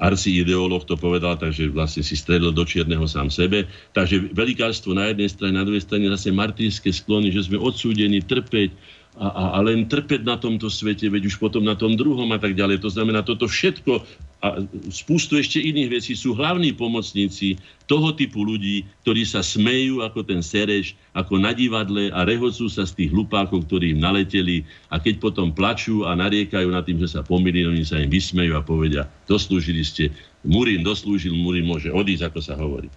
Arsi 0.00 0.40
ideológ 0.40 0.88
to 0.88 0.96
povedal, 0.96 1.36
takže 1.36 1.68
vlastne 1.68 2.00
si 2.00 2.16
stredil 2.16 2.50
do 2.50 2.64
čierneho 2.64 3.04
sám 3.04 3.28
sebe. 3.28 3.68
Takže 3.92 4.32
velikárstvo 4.32 4.96
na 4.96 5.12
jednej 5.12 5.28
strane, 5.28 5.54
na 5.60 5.68
druhej 5.68 5.84
strane 5.84 6.08
zase 6.08 6.32
martýrske 6.32 6.88
sklony, 6.88 7.28
že 7.28 7.44
sme 7.44 7.60
odsúdení 7.60 8.24
trpeť, 8.24 8.72
a, 9.20 9.28
a, 9.28 9.44
a 9.56 9.58
len 9.60 9.84
trpeť 9.84 10.24
na 10.24 10.40
tomto 10.40 10.72
svete, 10.72 11.12
veď 11.12 11.28
už 11.28 11.36
potom 11.36 11.60
na 11.60 11.76
tom 11.76 11.92
druhom 12.00 12.28
a 12.32 12.40
tak 12.40 12.56
ďalej. 12.56 12.80
To 12.80 12.88
znamená, 12.88 13.20
toto 13.20 13.44
všetko 13.44 14.00
a 14.42 14.58
spustu 14.90 15.38
ešte 15.38 15.62
iných 15.62 16.02
vecí. 16.02 16.12
Sú 16.18 16.34
hlavní 16.34 16.74
pomocníci 16.74 17.62
toho 17.86 18.10
typu 18.10 18.42
ľudí, 18.42 18.82
ktorí 19.06 19.22
sa 19.22 19.38
smejú 19.38 20.02
ako 20.02 20.26
ten 20.26 20.42
Sereš, 20.42 20.98
ako 21.14 21.38
na 21.38 21.54
divadle 21.54 22.10
a 22.10 22.26
rehocú 22.26 22.66
sa 22.66 22.82
z 22.82 22.98
tých 22.98 23.10
hlupákov, 23.14 23.70
ktorí 23.70 23.94
im 23.94 24.02
naleteli 24.02 24.66
a 24.90 24.98
keď 24.98 25.22
potom 25.22 25.54
plačú 25.54 26.02
a 26.10 26.18
nariekajú 26.18 26.74
nad 26.74 26.82
tým, 26.82 26.98
že 26.98 27.14
sa 27.14 27.22
pomýli, 27.22 27.62
oni 27.62 27.86
sa 27.86 28.02
im 28.02 28.10
vysmejú 28.10 28.58
a 28.58 28.66
povedia, 28.66 29.06
doslúžili 29.30 29.86
ste, 29.86 30.10
Murín 30.42 30.82
doslúžil, 30.82 31.30
Murín 31.38 31.70
môže 31.70 31.94
odísť, 31.94 32.26
ako 32.26 32.40
sa 32.42 32.58
hovorí. 32.58 32.90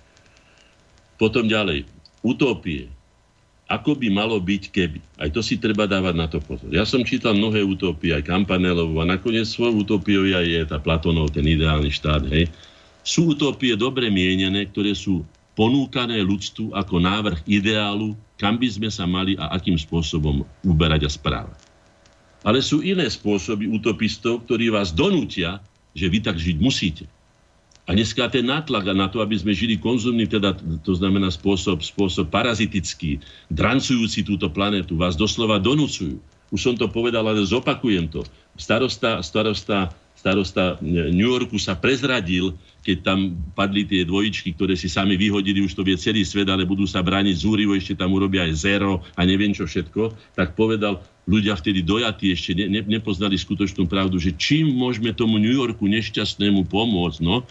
Potom 1.22 1.45
ďalej, 1.45 1.85
utopie 2.26 2.89
ako 3.66 3.98
by 3.98 4.14
malo 4.14 4.38
byť 4.38 4.64
keby. 4.70 5.00
Aj 5.18 5.30
to 5.34 5.42
si 5.42 5.58
treba 5.58 5.90
dávať 5.90 6.14
na 6.14 6.30
to 6.30 6.38
pozor. 6.38 6.70
Ja 6.70 6.86
som 6.86 7.02
čítal 7.02 7.34
mnohé 7.34 7.66
utopie, 7.66 8.14
aj 8.14 8.30
Kampanelovu 8.30 9.02
a 9.02 9.10
nakoniec 9.10 9.50
svoj 9.50 9.82
utopiou 9.82 10.30
je 10.30 10.62
tá 10.70 10.78
Platonov, 10.78 11.34
ten 11.34 11.46
ideálny 11.46 11.90
štát. 11.90 12.30
Hej. 12.30 12.54
Sú 13.02 13.34
utopie 13.34 13.74
dobre 13.74 14.14
mienené, 14.14 14.70
ktoré 14.70 14.94
sú 14.94 15.26
ponúkané 15.58 16.22
ľudstvu 16.22 16.78
ako 16.78 16.96
návrh 17.02 17.40
ideálu, 17.50 18.14
kam 18.38 18.62
by 18.62 18.70
sme 18.70 18.90
sa 18.92 19.10
mali 19.10 19.34
a 19.40 19.50
akým 19.56 19.80
spôsobom 19.80 20.46
uberať 20.62 21.08
a 21.08 21.10
správať. 21.10 21.58
Ale 22.46 22.62
sú 22.62 22.86
iné 22.86 23.10
spôsoby 23.10 23.66
utopistov, 23.66 24.46
ktorí 24.46 24.70
vás 24.70 24.94
donútia, 24.94 25.58
že 25.98 26.06
vy 26.06 26.22
tak 26.22 26.38
žiť 26.38 26.58
musíte. 26.62 27.10
A 27.86 27.94
dneska 27.94 28.26
ten 28.34 28.49
nátlak 28.49 28.98
na 28.98 29.06
to, 29.06 29.22
aby 29.22 29.38
sme 29.38 29.53
žili 29.53 29.78
konzumný, 29.78 30.26
teda 30.26 30.57
to 30.82 30.98
znamená 30.98 31.30
spôsob, 31.30 31.86
spôsob 31.86 32.34
parazitický, 32.34 33.22
drancujúci 33.53 34.26
túto 34.26 34.49
planetu, 34.49 34.98
vás 34.98 35.14
doslova 35.14 35.62
donúcujú. 35.62 36.18
Už 36.49 36.62
som 36.62 36.74
to 36.74 36.90
povedal, 36.90 37.26
ale 37.30 37.45
zopakujem 37.45 38.10
to. 38.10 38.26
Starosta, 38.57 39.22
starosta, 39.22 39.94
starosta 40.18 40.82
New 40.82 41.30
Yorku 41.30 41.62
sa 41.62 41.78
prezradil, 41.78 42.57
keď 42.82 42.98
tam 43.06 43.38
padli 43.53 43.86
tie 43.86 44.02
dvojičky, 44.02 44.57
ktoré 44.57 44.74
si 44.74 44.90
sami 44.90 45.14
vyhodili, 45.14 45.62
už 45.62 45.78
to 45.78 45.86
vie 45.86 45.94
celý 45.94 46.26
svet, 46.26 46.49
ale 46.49 46.66
budú 46.66 46.90
sa 46.90 47.06
brániť 47.06 47.38
zúrivo, 47.38 47.78
ešte 47.78 47.98
tam 47.98 48.18
urobia 48.18 48.49
aj 48.49 48.53
zero 48.66 49.06
a 49.14 49.22
neviem 49.26 49.53
čo 49.53 49.70
všetko, 49.70 50.34
tak 50.34 50.57
povedal, 50.57 51.06
ľudia 51.30 51.53
vtedy 51.57 51.86
dojatí 51.86 52.34
ešte 52.34 52.57
ne, 52.57 52.66
ne, 52.70 52.82
nepoznali 52.86 53.38
skutočnú 53.38 53.86
pravdu, 53.90 54.18
že 54.18 54.34
čím 54.34 54.74
môžeme 54.74 55.14
tomu 55.14 55.38
New 55.38 55.53
Yorku 55.53 55.86
nešťastnému 55.86 56.66
pomôcť, 56.70 57.20
no, 57.22 57.45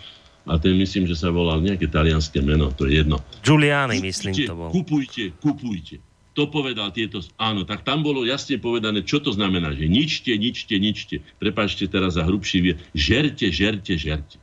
a 0.44 0.60
ten 0.60 0.76
myslím, 0.76 1.08
že 1.08 1.16
sa 1.16 1.32
volal 1.32 1.64
nejaké 1.64 1.88
talianské 1.88 2.44
meno, 2.44 2.68
to 2.68 2.84
je 2.84 3.00
jedno. 3.00 3.16
Giuliani, 3.40 3.96
myslím, 4.04 4.36
to 4.44 4.52
bol. 4.52 4.68
Kupujte, 4.68 5.32
kupujte. 5.40 6.04
To 6.34 6.50
povedal 6.50 6.90
tieto, 6.90 7.22
áno, 7.38 7.62
tak 7.62 7.86
tam 7.86 8.02
bolo 8.02 8.26
jasne 8.26 8.58
povedané, 8.58 9.06
čo 9.06 9.22
to 9.22 9.30
znamená, 9.30 9.70
že 9.72 9.86
ničte, 9.86 10.34
ničte, 10.34 10.74
ničte. 10.76 11.16
Prepačte 11.38 11.86
teraz 11.86 12.18
za 12.18 12.26
hrubší 12.26 12.58
vie, 12.60 12.74
žerte, 12.92 13.48
žerte, 13.54 13.94
žerte. 13.94 14.36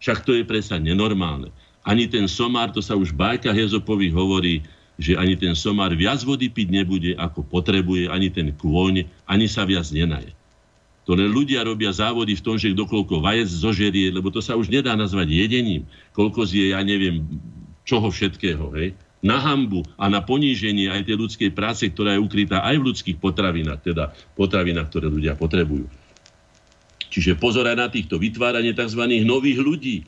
Však 0.00 0.24
to 0.24 0.32
je 0.34 0.48
predsa 0.48 0.80
nenormálne. 0.80 1.52
Ani 1.84 2.08
ten 2.08 2.24
somár, 2.24 2.72
to 2.72 2.80
sa 2.80 2.96
už 2.96 3.12
bajka 3.12 3.52
Hezopových 3.52 4.16
hovorí, 4.16 4.64
že 4.96 5.16
ani 5.16 5.36
ten 5.36 5.52
somár 5.52 5.92
viac 5.92 6.24
vody 6.24 6.48
piť 6.48 6.68
nebude, 6.72 7.12
ako 7.20 7.44
potrebuje, 7.44 8.08
ani 8.08 8.32
ten 8.32 8.50
kôň, 8.56 9.04
ani 9.28 9.46
sa 9.46 9.68
viac 9.68 9.88
nenaje 9.92 10.32
ktoré 11.10 11.26
ľudia 11.26 11.66
robia 11.66 11.90
závody 11.90 12.38
v 12.38 12.44
tom, 12.46 12.54
že 12.54 12.70
kdokoľko 12.70 13.18
vajec 13.18 13.50
zožerie, 13.50 14.14
lebo 14.14 14.30
to 14.30 14.38
sa 14.38 14.54
už 14.54 14.70
nedá 14.70 14.94
nazvať 14.94 15.34
jedením. 15.34 15.82
Koľko 16.14 16.46
zje, 16.46 16.70
ja 16.70 16.78
neviem, 16.86 17.26
čoho 17.82 18.14
všetkého, 18.14 18.70
hej? 18.78 18.94
Na 19.18 19.42
hambu 19.42 19.82
a 19.98 20.06
na 20.06 20.22
poníženie 20.22 20.86
aj 20.86 21.10
tej 21.10 21.18
ľudskej 21.18 21.50
práce, 21.50 21.82
ktorá 21.90 22.14
je 22.14 22.22
ukrytá 22.22 22.62
aj 22.62 22.78
v 22.78 22.86
ľudských 22.94 23.18
potravinách, 23.18 23.82
teda 23.82 24.14
potravinách, 24.38 24.86
ktoré 24.86 25.10
ľudia 25.10 25.34
potrebujú. 25.34 25.90
Čiže 27.10 27.34
pozor 27.42 27.66
aj 27.66 27.74
na 27.74 27.90
týchto 27.90 28.14
vytváranie 28.14 28.70
tzv. 28.70 29.02
nových 29.26 29.58
ľudí. 29.58 30.06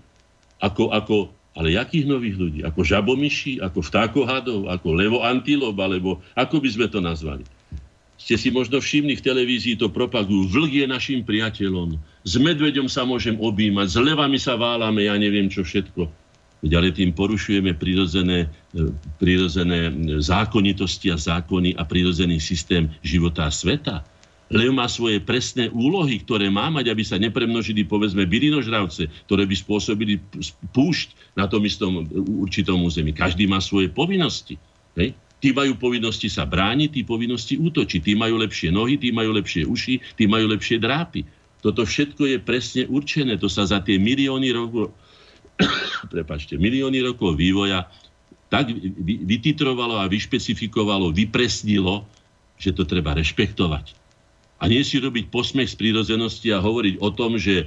Ako, 0.63 0.95
ako, 0.95 1.35
ale 1.59 1.75
jakých 1.75 2.07
nových 2.07 2.39
ľudí? 2.39 2.61
Ako 2.63 2.87
žabomyši, 2.87 3.59
ako 3.59 3.83
vtákohadov, 3.83 4.71
ako 4.71 4.95
levoantilop, 4.95 5.75
alebo 5.83 6.23
ako 6.39 6.63
by 6.63 6.69
sme 6.71 6.87
to 6.87 7.03
nazvali? 7.03 7.43
Ste 8.23 8.39
si 8.39 8.55
možno 8.55 8.79
všimli 8.79 9.19
v 9.19 9.27
televízii, 9.27 9.75
to 9.75 9.91
propagujú. 9.91 10.47
Vlk 10.47 10.87
je 10.87 10.87
našim 10.87 11.21
priateľom. 11.27 11.99
S 12.23 12.39
medveďom 12.39 12.87
sa 12.87 13.03
môžem 13.03 13.35
objímať, 13.35 13.91
s 13.91 13.99
levami 13.99 14.39
sa 14.39 14.55
válame, 14.55 15.11
ja 15.11 15.19
neviem 15.19 15.51
čo 15.51 15.67
všetko. 15.67 16.07
Ale 16.63 16.95
tým 16.95 17.11
porušujeme 17.11 17.75
prirodzené, 17.75 18.47
e, 18.79 18.95
prirodzené 19.19 19.91
zákonitosti 20.23 21.11
a 21.11 21.19
zákony 21.19 21.75
a 21.75 21.83
prirodzený 21.83 22.39
systém 22.39 22.87
života 23.03 23.51
a 23.51 23.53
sveta. 23.53 24.07
Lev 24.55 24.71
má 24.71 24.87
svoje 24.87 25.19
presné 25.19 25.67
úlohy, 25.75 26.23
ktoré 26.23 26.47
má 26.47 26.71
mať, 26.71 26.95
aby 26.95 27.03
sa 27.03 27.19
nepremnožili, 27.19 27.83
povedzme, 27.83 28.23
bylinožravce, 28.31 29.11
ktoré 29.27 29.43
by 29.51 29.57
spôsobili 29.59 30.23
púšť 30.71 31.35
na 31.35 31.51
tom 31.51 31.67
istom 31.67 32.07
určitom 32.39 32.79
území. 32.87 33.11
Každý 33.11 33.51
má 33.51 33.59
svoje 33.59 33.91
povinnosti. 33.91 34.55
Hej? 34.95 35.19
Tí 35.43 35.51
majú 35.51 35.75
povinnosti 35.75 36.31
sa 36.31 36.47
brániť, 36.47 36.89
tí 36.95 37.03
povinnosti 37.03 37.59
útočiť. 37.59 37.99
Tí 37.99 38.15
majú 38.15 38.39
lepšie 38.39 38.71
nohy, 38.71 38.95
tí 38.95 39.11
majú 39.11 39.35
lepšie 39.35 39.67
uši, 39.67 39.99
tí 40.15 40.31
majú 40.31 40.47
lepšie 40.55 40.79
drápy. 40.79 41.27
Toto 41.59 41.83
všetko 41.83 42.31
je 42.31 42.39
presne 42.39 42.83
určené. 42.87 43.35
To 43.43 43.51
sa 43.51 43.67
za 43.67 43.83
tie 43.83 43.99
milióny 43.99 44.55
rokov, 44.55 44.95
prepačte, 46.15 46.55
milióny 46.55 47.03
rokov 47.03 47.35
vývoja 47.35 47.91
tak 48.53 48.69
vytitrovalo 49.03 49.97
a 49.97 50.07
vyšpecifikovalo, 50.13 51.09
vypresnilo, 51.09 52.05
že 52.61 52.77
to 52.77 52.85
treba 52.85 53.17
rešpektovať. 53.17 53.97
A 54.61 54.69
nie 54.69 54.85
si 54.85 55.01
robiť 55.01 55.33
posmech 55.33 55.73
z 55.73 55.81
prírodzenosti 55.81 56.53
a 56.53 56.61
hovoriť 56.61 57.01
o 57.01 57.09
tom, 57.17 57.41
že 57.41 57.65
e, 57.65 57.67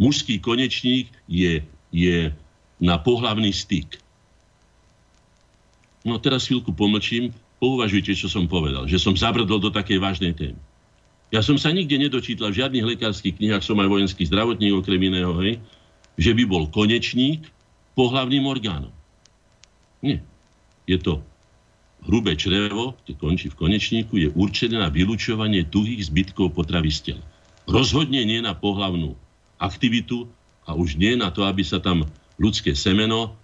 mužský 0.00 0.40
konečník 0.40 1.12
je, 1.28 1.62
je 1.92 2.32
na 2.80 2.96
pohlavný 2.96 3.52
styk. 3.52 4.00
No 6.04 6.16
teraz 6.16 6.48
chvíľku 6.48 6.72
pomlčím, 6.72 7.32
pouvažujte, 7.60 8.16
čo 8.16 8.26
som 8.32 8.48
povedal, 8.48 8.88
že 8.88 8.96
som 8.96 9.12
zabrdol 9.12 9.60
do 9.60 9.70
takej 9.70 10.00
vážnej 10.00 10.32
témy. 10.32 10.60
Ja 11.30 11.44
som 11.44 11.54
sa 11.60 11.70
nikde 11.70 11.94
nedočítal 12.00 12.50
v 12.50 12.58
žiadnych 12.64 12.96
lekárskych 12.96 13.38
knihách, 13.38 13.62
som 13.62 13.78
aj 13.78 13.86
vojenský 13.86 14.26
zdravotník 14.26 14.74
okrem 14.74 14.98
iného, 14.98 15.30
hej, 15.38 15.62
že 16.18 16.34
by 16.34 16.42
bol 16.48 16.66
konečník 16.66 17.46
pohlavným 17.94 18.48
orgánom. 18.48 18.90
Nie. 20.02 20.24
Je 20.88 20.98
to 20.98 21.22
hrubé 22.08 22.34
črevo, 22.34 22.96
kde 23.04 23.14
končí 23.20 23.46
v 23.52 23.58
konečníku, 23.60 24.16
je 24.16 24.28
určené 24.32 24.80
na 24.80 24.88
vylúčovanie 24.88 25.68
tuhých 25.68 26.08
zbytkov 26.08 26.56
potravy 26.56 26.90
z 26.90 27.00
tela. 27.12 27.24
Rozhodne 27.68 28.24
nie 28.24 28.40
na 28.40 28.56
pohlavnú 28.56 29.14
aktivitu 29.60 30.26
a 30.64 30.74
už 30.74 30.96
nie 30.96 31.14
na 31.14 31.28
to, 31.30 31.44
aby 31.44 31.60
sa 31.62 31.78
tam 31.78 32.08
ľudské 32.40 32.72
semeno 32.72 33.36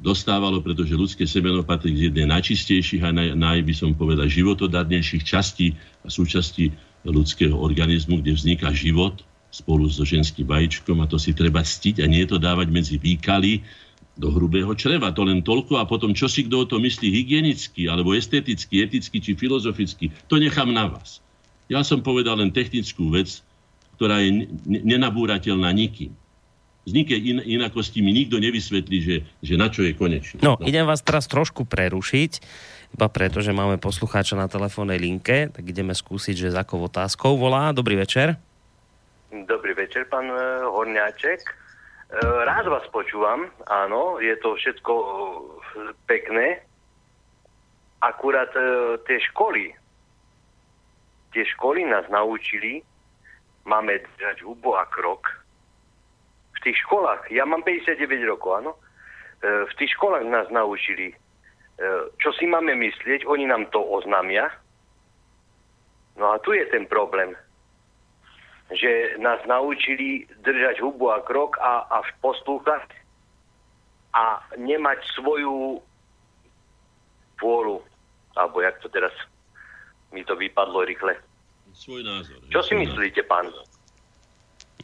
dostávalo, 0.00 0.60
pretože 0.60 0.96
ľudské 0.96 1.24
semeno 1.24 1.64
patrí 1.64 1.92
k 1.96 2.12
jednej 2.12 2.28
najčistejších 2.28 3.02
a 3.04 3.10
naj, 3.12 3.28
naj 3.36 3.58
by 3.64 3.74
som 3.74 3.90
povedal, 3.96 4.28
životodarnejších 4.28 5.24
častí 5.24 5.72
a 6.04 6.08
súčastí 6.12 6.72
ľudského 7.06 7.54
organizmu, 7.54 8.20
kde 8.20 8.34
vzniká 8.34 8.74
život 8.74 9.22
spolu 9.48 9.88
so 9.88 10.04
ženským 10.04 10.44
vajíčkom 10.44 11.00
a 11.00 11.08
to 11.08 11.16
si 11.16 11.32
treba 11.32 11.64
stiť 11.64 12.02
a 12.02 12.06
nie 12.10 12.26
to 12.28 12.36
dávať 12.36 12.68
medzi 12.68 12.96
výkaly 13.00 13.64
do 14.16 14.32
hrubého 14.32 14.72
čreva. 14.76 15.12
To 15.12 15.24
len 15.24 15.44
toľko 15.44 15.80
a 15.80 15.88
potom 15.88 16.12
čo 16.12 16.26
si 16.28 16.44
kto 16.44 16.64
o 16.64 16.68
to 16.68 16.76
myslí 16.80 17.08
hygienicky, 17.12 17.88
alebo 17.88 18.16
esteticky, 18.16 18.84
eticky 18.84 19.16
či 19.20 19.32
filozoficky, 19.36 20.12
to 20.28 20.36
nechám 20.40 20.72
na 20.72 20.88
vás. 20.88 21.24
Ja 21.68 21.84
som 21.84 22.04
povedal 22.04 22.40
len 22.40 22.52
technickú 22.52 23.12
vec, 23.12 23.40
ktorá 23.96 24.20
je 24.20 24.48
nenabúrateľná 24.66 25.72
nikým. 25.72 26.12
Z 26.86 26.94
nikej 26.94 27.18
in, 27.18 27.38
inakosti 27.42 27.98
mi 27.98 28.14
nikto 28.14 28.38
nevysvetlí, 28.38 28.98
že, 29.02 29.16
že 29.42 29.54
na 29.58 29.66
čo 29.66 29.82
je 29.82 29.90
konečné. 29.90 30.38
No, 30.38 30.54
no, 30.54 30.62
idem 30.62 30.86
vás 30.86 31.02
teraz 31.02 31.26
trošku 31.26 31.66
prerušiť, 31.66 32.32
iba 32.94 33.10
preto, 33.10 33.42
že 33.42 33.50
máme 33.50 33.82
poslucháča 33.82 34.38
na 34.38 34.46
telefónnej 34.46 35.02
linke, 35.02 35.50
tak 35.50 35.66
ideme 35.66 35.90
skúsiť, 35.90 36.46
že 36.46 36.54
za 36.54 36.62
akou 36.62 36.78
otázkou 36.86 37.34
volá. 37.34 37.74
Dobrý 37.74 37.98
večer. 37.98 38.38
Dobrý 39.34 39.74
večer, 39.74 40.06
pán 40.06 40.30
eh, 40.30 40.62
Horňáček. 40.62 41.66
E, 42.06 42.22
rád 42.22 42.70
vás 42.70 42.86
počúvam, 42.94 43.50
áno, 43.66 44.22
je 44.22 44.38
to 44.38 44.54
všetko 44.54 44.92
e, 44.94 45.06
pekné. 46.06 46.62
Akurát 47.98 48.54
e, 48.54 48.94
tie 49.10 49.18
školy, 49.26 49.74
tie 51.34 51.44
školy 51.50 51.82
nás 51.82 52.06
naučili, 52.06 52.86
máme 53.66 53.98
držať 53.98 54.46
hubo 54.46 54.78
a 54.78 54.86
krok. 54.86 55.45
V 56.66 56.74
tých 56.74 56.82
školách, 56.82 57.30
ja 57.30 57.46
mám 57.46 57.62
59 57.62 58.26
rokov, 58.26 58.58
áno, 58.58 58.74
v 59.38 59.70
tých 59.78 59.94
školách 59.94 60.26
nás 60.26 60.50
naučili, 60.50 61.14
čo 62.18 62.34
si 62.34 62.42
máme 62.50 62.74
myslieť, 62.74 63.22
oni 63.22 63.46
nám 63.46 63.70
to 63.70 63.78
oznámia. 63.78 64.50
No 66.18 66.34
a 66.34 66.42
tu 66.42 66.58
je 66.58 66.66
ten 66.66 66.90
problém 66.90 67.38
že 68.74 69.14
nás 69.22 69.38
naučili 69.46 70.26
držať 70.42 70.82
hubu 70.82 71.14
a 71.14 71.22
krok 71.22 71.54
a, 71.62 71.86
a 71.86 72.02
poslúchať 72.18 72.90
a 74.10 74.42
nemať 74.58 75.06
svoju 75.14 75.78
pôlu. 77.38 77.78
Alebo 78.34 78.60
jak 78.60 78.82
to 78.82 78.88
teraz 78.90 79.14
mi 80.10 80.24
to 80.26 80.34
vypadlo 80.34 80.82
rýchle. 80.82 81.14
Svoj 81.76 82.02
názor. 82.02 82.40
Čo 82.50 82.60
si 82.64 82.74
myslíte, 82.74 83.22
pán? 83.28 83.52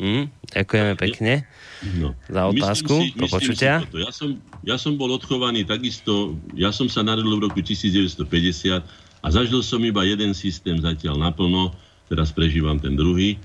Mm, 0.00 0.32
ďakujeme 0.56 0.92
pekne 0.96 1.32
no. 2.00 2.16
za 2.24 2.42
otázku. 2.48 2.94
Myslím 2.96 3.12
si, 3.12 3.20
do 3.20 3.26
počutia. 3.28 3.72
Si 3.84 4.00
Ja, 4.00 4.10
som, 4.10 4.28
ja 4.64 4.76
som 4.80 4.96
bol 4.96 5.12
odchovaný 5.12 5.68
takisto, 5.68 6.40
ja 6.56 6.72
som 6.72 6.88
sa 6.88 7.04
narodil 7.04 7.36
v 7.36 7.44
roku 7.52 7.60
1950 7.60 8.24
a 9.22 9.26
zažil 9.28 9.60
som 9.60 9.84
iba 9.84 10.00
jeden 10.08 10.32
systém 10.32 10.80
zatiaľ 10.80 11.20
naplno, 11.20 11.76
teraz 12.08 12.32
prežívam 12.32 12.80
ten 12.80 12.96
druhý 12.96 13.36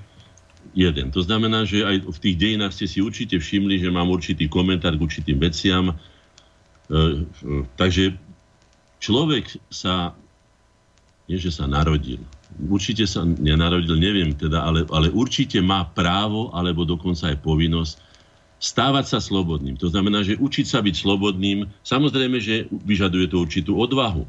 jeden. 0.71 1.11
To 1.11 1.19
znamená, 1.19 1.67
že 1.67 1.83
aj 1.83 2.07
v 2.07 2.17
tých 2.21 2.35
dejinách 2.39 2.73
ste 2.75 2.87
si 2.87 3.03
určite 3.03 3.35
všimli, 3.39 3.83
že 3.83 3.91
mám 3.91 4.07
určitý 4.07 4.47
komentár 4.47 4.95
k 4.95 5.03
určitým 5.03 5.37
veciam. 5.41 5.91
E, 5.91 5.95
e, 6.95 7.65
takže 7.75 8.15
človek 9.03 9.57
sa, 9.67 10.15
nie 11.27 11.37
že 11.39 11.51
sa 11.51 11.67
narodil, 11.67 12.23
určite 12.65 13.05
sa 13.05 13.21
nenarodil, 13.21 13.97
neviem 13.97 14.33
teda, 14.33 14.65
ale, 14.65 14.83
ale 14.89 15.13
určite 15.13 15.61
má 15.61 15.85
právo, 15.85 16.49
alebo 16.57 16.83
dokonca 16.83 17.29
aj 17.29 17.37
povinnosť 17.45 17.93
stávať 18.57 19.05
sa 19.13 19.19
slobodným. 19.21 19.77
To 19.77 19.93
znamená, 19.93 20.25
že 20.25 20.41
učiť 20.41 20.65
sa 20.65 20.81
byť 20.81 20.95
slobodným, 20.97 21.69
samozrejme, 21.85 22.41
že 22.41 22.65
vyžaduje 22.71 23.29
to 23.29 23.37
určitú 23.45 23.77
odvahu 23.77 24.25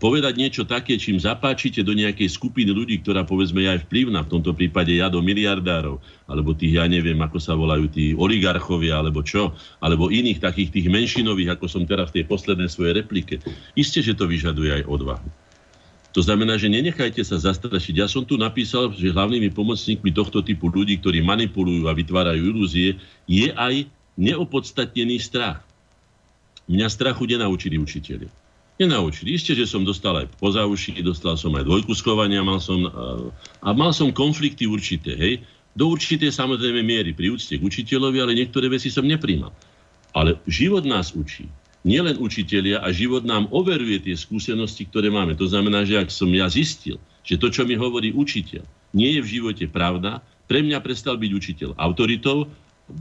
povedať 0.00 0.34
niečo 0.40 0.62
také, 0.64 0.96
čím 0.96 1.20
zapáčite 1.20 1.84
do 1.84 1.92
nejakej 1.92 2.32
skupiny 2.32 2.72
ľudí, 2.72 3.04
ktorá 3.04 3.28
povedzme 3.28 3.60
je 3.60 3.76
aj 3.76 3.80
vplyvná, 3.88 4.24
v 4.24 4.32
tomto 4.38 4.56
prípade 4.56 4.96
ja 4.96 5.12
do 5.12 5.20
miliardárov, 5.20 6.00
alebo 6.24 6.56
tých, 6.56 6.80
ja 6.80 6.88
neviem, 6.88 7.18
ako 7.20 7.36
sa 7.36 7.52
volajú 7.52 7.92
tí 7.92 8.16
oligarchovia, 8.16 9.04
alebo 9.04 9.20
čo, 9.20 9.52
alebo 9.84 10.08
iných 10.08 10.40
takých 10.40 10.72
tých 10.72 10.86
menšinových, 10.88 11.60
ako 11.60 11.66
som 11.68 11.84
teraz 11.84 12.08
v 12.12 12.22
tej 12.22 12.24
poslednej 12.30 12.72
svojej 12.72 13.04
replike. 13.04 13.44
Isté, 13.76 14.00
že 14.00 14.16
to 14.16 14.24
vyžaduje 14.24 14.80
aj 14.80 14.88
odvahu. 14.88 15.28
To 16.12 16.20
znamená, 16.20 16.60
že 16.60 16.68
nenechajte 16.68 17.24
sa 17.24 17.40
zastrašiť. 17.40 18.04
Ja 18.04 18.08
som 18.08 18.28
tu 18.28 18.36
napísal, 18.36 18.92
že 18.92 19.12
hlavnými 19.12 19.48
pomocníkmi 19.48 20.12
tohto 20.12 20.44
typu 20.44 20.68
ľudí, 20.68 21.00
ktorí 21.00 21.24
manipulujú 21.24 21.88
a 21.88 21.96
vytvárajú 21.96 22.52
ilúzie, 22.52 23.00
je 23.24 23.48
aj 23.48 23.88
neopodstatnený 24.20 25.16
strach. 25.16 25.64
Mňa 26.68 26.86
strachu 26.92 27.24
nenaučili 27.24 27.80
učiteľi 27.80 28.42
nenaučili. 28.82 29.38
Isté, 29.38 29.54
že 29.54 29.68
som 29.68 29.86
dostal 29.86 30.18
aj 30.18 30.26
poza 30.42 30.66
uši, 30.66 30.98
dostal 31.04 31.38
som 31.38 31.54
aj 31.54 31.62
dvojku 31.62 31.94
schovania, 31.94 32.42
mal 32.42 32.58
som, 32.58 32.82
a 33.62 33.68
mal 33.70 33.94
som 33.94 34.10
konflikty 34.10 34.66
určité, 34.66 35.14
hej. 35.14 35.34
Do 35.72 35.88
určitej 35.88 36.28
samozrejme 36.28 36.84
miery 36.84 37.16
pri 37.16 37.32
úcte 37.32 37.56
k 37.56 37.62
učiteľovi, 37.64 38.18
ale 38.20 38.36
niektoré 38.36 38.68
veci 38.68 38.92
som 38.92 39.08
nepríjmal. 39.08 39.54
Ale 40.12 40.36
život 40.44 40.84
nás 40.84 41.16
učí. 41.16 41.48
Nielen 41.82 42.14
učitelia 42.22 42.78
a 42.78 42.94
život 42.94 43.26
nám 43.26 43.50
overuje 43.50 43.98
tie 43.98 44.14
skúsenosti, 44.14 44.86
ktoré 44.86 45.10
máme. 45.10 45.34
To 45.34 45.50
znamená, 45.50 45.82
že 45.82 45.98
ak 45.98 46.14
som 46.14 46.30
ja 46.30 46.46
zistil, 46.46 47.02
že 47.26 47.38
to, 47.38 47.50
čo 47.50 47.66
mi 47.66 47.74
hovorí 47.74 48.14
učiteľ, 48.14 48.62
nie 48.94 49.18
je 49.18 49.20
v 49.24 49.32
živote 49.40 49.66
pravda, 49.66 50.22
pre 50.46 50.62
mňa 50.62 50.78
prestal 50.78 51.18
byť 51.18 51.30
učiteľ 51.32 51.70
autoritou, 51.80 52.46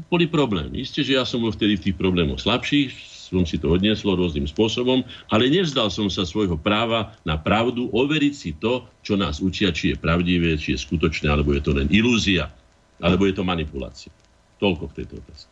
boli 0.09 0.25
problémy. 0.25 0.81
Isté, 0.81 1.03
že 1.03 1.19
ja 1.19 1.27
som 1.27 1.43
bol 1.43 1.51
vtedy 1.53 1.77
v 1.77 1.83
tých 1.89 1.97
problémoch 1.99 2.41
slabší, 2.41 2.89
som 3.31 3.47
si 3.47 3.55
to 3.59 3.71
odnieslo 3.71 4.15
rôznym 4.15 4.43
spôsobom, 4.43 5.07
ale 5.31 5.47
nevzdal 5.47 5.87
som 5.87 6.11
sa 6.11 6.27
svojho 6.27 6.59
práva 6.59 7.15
na 7.23 7.39
pravdu, 7.39 7.87
overiť 7.91 8.33
si 8.35 8.51
to, 8.55 8.87
čo 9.03 9.15
nás 9.15 9.39
učia, 9.39 9.71
či 9.71 9.95
je 9.95 9.97
pravdivé, 9.99 10.59
či 10.59 10.75
je 10.75 10.83
skutočné, 10.83 11.31
alebo 11.31 11.55
je 11.55 11.63
to 11.63 11.71
len 11.71 11.87
ilúzia, 11.91 12.51
alebo 12.99 13.27
je 13.27 13.35
to 13.35 13.43
manipulácia. 13.47 14.11
Toľko 14.59 14.91
k 14.91 15.03
tejto 15.03 15.23
otázke. 15.23 15.50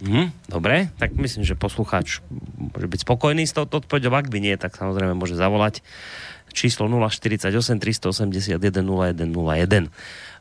Mm, 0.00 0.32
dobre, 0.48 0.88
tak 0.96 1.12
myslím, 1.12 1.44
že 1.44 1.52
poslucháč 1.52 2.24
môže 2.56 2.88
byť 2.88 3.00
spokojný 3.04 3.44
s 3.44 3.52
touto 3.52 3.84
odpovedou. 3.84 4.16
Ak 4.16 4.32
by 4.32 4.40
nie, 4.40 4.56
tak 4.56 4.72
samozrejme 4.72 5.12
môže 5.12 5.36
zavolať 5.36 5.84
číslo 6.50 6.90
048 6.90 7.78
381 7.78 8.58
0101 8.58 9.92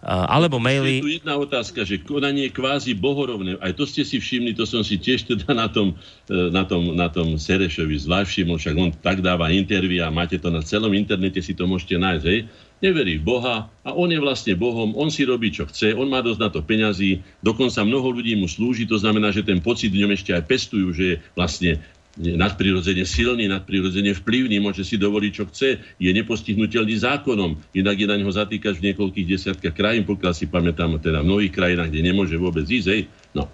alebo 0.07 0.64
maily... 0.64 1.03
Je 1.03 1.06
tu 1.06 1.15
jedna 1.19 1.36
otázka, 1.36 1.84
že 1.84 1.99
konanie 1.99 2.48
kvázi 2.48 2.95
bohorovné, 2.95 3.60
aj 3.60 3.76
to 3.76 3.84
ste 3.84 4.07
si 4.07 4.15
všimli, 4.15 4.56
to 4.56 4.64
som 4.64 4.80
si 4.80 4.95
tiež 4.95 5.27
teda 5.27 5.52
na 5.52 5.68
tom, 5.68 5.99
e, 6.31 6.49
na 6.56 6.64
tom, 6.64 6.95
na 6.95 7.11
tom 7.11 7.36
Serešovi 7.36 7.99
zvlášť 7.99 8.30
všimol, 8.31 8.57
však 8.64 8.76
on 8.80 8.90
tak 8.95 9.19
dáva 9.19 9.52
intervia, 9.52 10.07
máte 10.07 10.40
to 10.40 10.48
na 10.48 10.64
celom 10.64 10.95
internete, 10.95 11.44
si 11.44 11.52
to 11.52 11.68
môžete 11.68 11.99
nájsť, 11.99 12.26
hej? 12.31 12.48
Neverí 12.80 13.19
v 13.19 13.27
Boha 13.27 13.68
a 13.84 13.89
on 13.91 14.07
je 14.07 14.19
vlastne 14.23 14.56
Bohom, 14.56 14.95
on 14.95 15.11
si 15.11 15.27
robí, 15.27 15.51
čo 15.51 15.68
chce, 15.68 15.91
on 15.91 16.07
má 16.07 16.23
dosť 16.23 16.39
na 16.39 16.49
to 16.49 16.64
peňazí, 16.64 17.19
dokonca 17.43 17.84
mnoho 17.84 18.07
ľudí 18.15 18.39
mu 18.39 18.47
slúži, 18.47 18.88
to 18.88 18.95
znamená, 18.95 19.35
že 19.35 19.43
ten 19.43 19.60
pocit 19.60 19.91
v 19.91 20.07
ňom 20.07 20.15
ešte 20.15 20.31
aj 20.31 20.47
pestujú, 20.47 20.95
že 20.95 21.03
je 21.03 21.15
vlastne 21.35 21.76
nadprirodzene 22.19 23.03
silný, 23.03 23.51
nadprirodzene 23.51 24.15
vplyvný, 24.15 24.60
môže 24.64 24.88
si 24.88 24.95
dovoliť, 24.95 25.31
čo 25.31 25.43
chce, 25.51 25.80
je 25.99 26.10
nepostihnutelný 26.11 26.99
zákonom, 27.03 27.60
inak 27.76 27.95
je 27.99 28.07
na 28.07 28.15
neho 28.15 28.31
zatýkaš 28.31 28.80
v 28.80 28.91
niekoľkých 28.91 29.27
desiatkách 29.27 29.76
krajín, 29.76 30.03
pokiaľ 30.07 30.34
si 30.35 30.47
pamätám, 30.47 30.99
teda 30.99 31.19
v 31.23 31.30
mnohých 31.31 31.53
krajinách, 31.56 31.91
kde 31.91 32.01
nemôže 32.03 32.35
vôbec 32.35 32.68
ísť. 32.68 32.88
Hej. 32.91 33.01
No. 33.31 33.47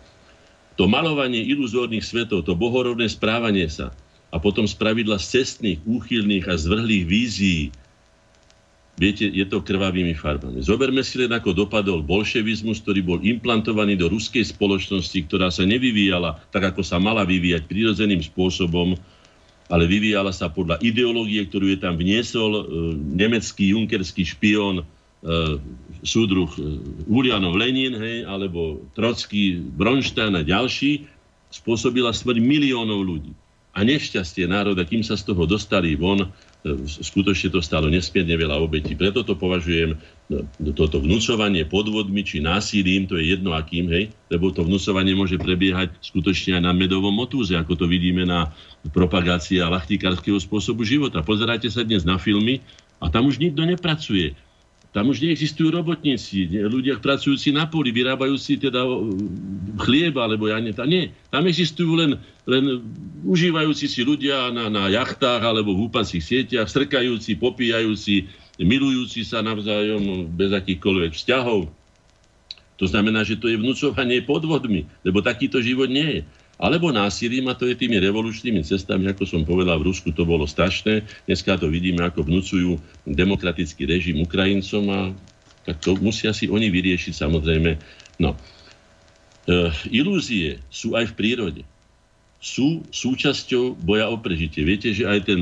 To 0.75 0.85
malovanie 0.89 1.45
iluzórnych 1.45 2.03
svetov, 2.03 2.43
to 2.43 2.57
bohorovné 2.57 3.07
správanie 3.07 3.69
sa 3.69 3.95
a 4.33 4.41
potom 4.41 4.67
spravidla 4.67 5.15
z 5.21 5.39
cestných, 5.39 5.79
úchylných 5.87 6.49
a 6.51 6.59
zvrhlých 6.59 7.05
vízií, 7.07 7.61
Viete, 8.95 9.27
je 9.27 9.43
to 9.43 9.59
krvavými 9.59 10.15
farbami. 10.15 10.63
Zoberme 10.63 11.03
si 11.03 11.19
len, 11.19 11.35
ako 11.35 11.51
dopadol 11.51 11.99
bolševizmus, 11.99 12.79
ktorý 12.79 13.03
bol 13.03 13.19
implantovaný 13.19 13.99
do 13.99 14.07
ruskej 14.07 14.47
spoločnosti, 14.47 15.19
ktorá 15.27 15.51
sa 15.51 15.67
nevyvíjala 15.67 16.39
tak, 16.47 16.71
ako 16.71 16.79
sa 16.79 16.95
mala 16.95 17.27
vyvíjať 17.27 17.67
prirodzeným 17.67 18.23
spôsobom, 18.23 18.95
ale 19.67 19.83
vyvíjala 19.83 20.31
sa 20.31 20.47
podľa 20.47 20.79
ideológie, 20.79 21.43
ktorú 21.43 21.75
je 21.75 21.79
tam 21.83 21.99
vniesol 21.99 22.51
e, 22.55 22.63
nemecký 22.95 23.75
junkerský 23.75 24.23
špión, 24.23 24.79
e, 24.79 24.83
súdruh 25.99 26.47
e, 26.55 26.79
Ulianov 27.11 27.59
Lenin, 27.59 27.99
hej, 27.99 28.23
alebo 28.23 28.79
Trocký, 28.95 29.59
Bronštajn 29.59 30.39
a 30.39 30.47
ďalší, 30.47 31.03
spôsobila 31.51 32.15
smrť 32.15 32.39
miliónov 32.39 33.03
ľudí. 33.03 33.35
A 33.75 33.83
nešťastie 33.83 34.47
národa, 34.47 34.87
kým 34.87 35.03
sa 35.03 35.19
z 35.19 35.27
toho 35.27 35.43
dostali 35.43 35.99
von, 35.99 36.31
skutočne 36.87 37.51
to 37.53 37.59
stalo 37.59 37.91
nesmierne 37.91 38.33
veľa 38.39 38.57
obetí. 38.57 38.95
Preto 38.95 39.21
to 39.21 39.35
považujem 39.35 39.99
toto 40.73 40.97
vnúcovanie 41.03 41.67
podvodmi 41.67 42.23
či 42.25 42.39
násilím, 42.41 43.05
to 43.05 43.19
je 43.19 43.35
jedno 43.35 43.53
akým, 43.53 43.91
hej, 43.91 44.09
lebo 44.31 44.49
to 44.49 44.63
vnúcovanie 44.65 45.13
môže 45.13 45.37
prebiehať 45.37 45.91
skutočne 46.01 46.57
aj 46.57 46.63
na 46.65 46.73
medovom 46.73 47.13
motúze, 47.13 47.53
ako 47.53 47.75
to 47.77 47.85
vidíme 47.85 48.23
na 48.25 48.49
propagácii 48.95 49.61
a 49.61 49.69
lachtikárskeho 49.69 50.39
spôsobu 50.39 50.87
života. 50.87 51.21
Pozerajte 51.21 51.69
sa 51.69 51.83
dnes 51.85 52.01
na 52.07 52.15
filmy 52.17 52.63
a 53.03 53.11
tam 53.11 53.27
už 53.27 53.37
nikto 53.37 53.61
nepracuje. 53.61 54.33
Tam 54.95 55.11
už 55.11 55.19
neexistujú 55.27 55.75
robotníci, 55.75 56.47
ľudia 56.55 56.95
pracujúci 57.03 57.51
na 57.51 57.67
poli, 57.67 57.91
vyrábajúci 57.91 58.55
teda 58.63 58.87
chlieba, 59.83 60.23
alebo 60.23 60.47
ja 60.47 60.55
nie. 60.63 60.71
Tam, 60.71 60.87
nie. 60.87 61.11
Tam 61.27 61.43
existujú 61.43 61.99
len, 61.99 62.15
len 62.47 62.79
užívajúci 63.27 63.91
si 63.91 64.07
ľudia 64.07 64.55
na, 64.55 64.71
na 64.71 64.87
jachtách 64.87 65.43
alebo 65.43 65.75
v 65.75 65.91
úpacích 65.91 66.23
sieťach, 66.23 66.71
strkajúci, 66.71 67.35
popíjajúci, 67.35 68.31
milujúci 68.63 69.27
sa 69.27 69.43
navzájom 69.43 70.31
bez 70.31 70.55
akýchkoľvek 70.55 71.11
vzťahov. 71.11 71.67
To 72.79 72.85
znamená, 72.87 73.27
že 73.27 73.35
to 73.35 73.51
je 73.51 73.59
vnúcovanie 73.59 74.23
podvodmi, 74.23 74.87
lebo 75.03 75.19
takýto 75.19 75.59
život 75.59 75.91
nie 75.91 76.07
je 76.07 76.19
alebo 76.55 76.87
násilím, 76.87 77.51
a 77.51 77.57
to 77.57 77.67
je 77.67 77.75
tými 77.75 77.99
revolučnými 77.99 78.63
cestami, 78.63 79.11
ako 79.11 79.27
som 79.27 79.41
povedal, 79.43 79.75
v 79.79 79.91
Rusku 79.91 80.15
to 80.15 80.23
bolo 80.23 80.47
strašné. 80.47 81.03
Dneska 81.27 81.59
to 81.59 81.67
vidíme, 81.67 81.99
ako 81.99 82.23
vnúcujú 82.23 82.79
demokratický 83.03 83.83
režim 83.83 84.23
Ukrajincom 84.23 84.83
a 84.87 84.99
tak 85.67 85.83
to 85.83 85.99
musia 85.99 86.31
si 86.31 86.47
oni 86.47 86.71
vyriešiť 86.71 87.11
samozrejme. 87.11 87.75
No. 88.23 88.37
E, 89.45 89.67
ilúzie 89.91 90.63
sú 90.71 90.95
aj 90.95 91.11
v 91.11 91.17
prírode. 91.17 91.61
Sú 92.39 92.85
súčasťou 92.93 93.75
boja 93.83 94.07
o 94.07 94.15
prežitie. 94.15 94.63
Viete, 94.63 94.93
že 94.95 95.09
aj 95.09 95.19
ten 95.27 95.39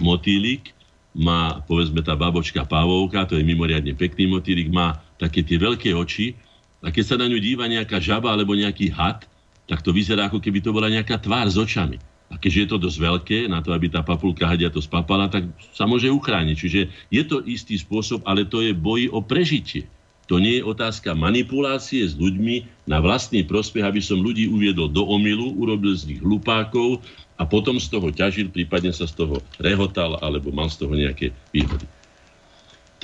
motýlik 0.00 0.72
má, 1.12 1.60
povedzme 1.66 2.00
tá 2.00 2.16
babočka 2.16 2.64
pavovka, 2.64 3.28
to 3.28 3.36
je 3.36 3.44
mimoriadne 3.44 3.92
pekný 3.94 4.30
motýlik, 4.32 4.72
má 4.72 4.98
také 5.20 5.44
tie 5.46 5.60
veľké 5.60 5.94
oči 5.94 6.34
a 6.82 6.90
keď 6.90 7.04
sa 7.04 7.16
na 7.20 7.30
ňu 7.30 7.38
díva 7.38 7.70
nejaká 7.70 8.02
žaba 8.02 8.34
alebo 8.34 8.56
nejaký 8.58 8.90
had, 8.90 9.22
tak 9.64 9.80
to 9.80 9.90
vyzerá, 9.92 10.28
ako 10.28 10.40
keby 10.40 10.60
to 10.60 10.74
bola 10.74 10.92
nejaká 10.92 11.16
tvár 11.16 11.48
s 11.48 11.56
očami. 11.56 11.96
A 12.32 12.40
keďže 12.40 12.60
je 12.60 12.68
to 12.68 12.78
dosť 12.82 12.98
veľké, 12.98 13.38
na 13.46 13.60
to, 13.60 13.70
aby 13.70 13.92
tá 13.92 14.02
papulka 14.02 14.48
hadia 14.48 14.72
to 14.72 14.82
spapala, 14.82 15.30
tak 15.30 15.46
sa 15.76 15.84
môže 15.86 16.10
uchrániť. 16.10 16.56
Čiže 16.56 16.80
je 17.12 17.22
to 17.24 17.44
istý 17.44 17.78
spôsob, 17.78 18.24
ale 18.26 18.48
to 18.48 18.64
je 18.64 18.74
boj 18.74 19.06
o 19.12 19.20
prežitie. 19.22 19.86
To 20.32 20.40
nie 20.40 20.56
je 20.56 20.64
otázka 20.64 21.12
manipulácie 21.12 22.00
s 22.00 22.16
ľuďmi 22.16 22.88
na 22.88 22.96
vlastný 23.04 23.44
prospech, 23.44 23.84
aby 23.84 24.00
som 24.00 24.24
ľudí 24.24 24.48
uviedol 24.48 24.88
do 24.88 25.04
omilu, 25.04 25.52
urobil 25.52 25.92
z 25.92 26.16
nich 26.16 26.20
hlupákov 26.24 27.04
a 27.36 27.44
potom 27.44 27.76
z 27.76 27.92
toho 27.92 28.08
ťažil, 28.08 28.48
prípadne 28.48 28.88
sa 28.96 29.04
z 29.04 29.20
toho 29.20 29.44
rehotal 29.60 30.16
alebo 30.24 30.48
mal 30.48 30.72
z 30.72 30.80
toho 30.80 30.96
nejaké 30.96 31.36
výhody. 31.52 31.84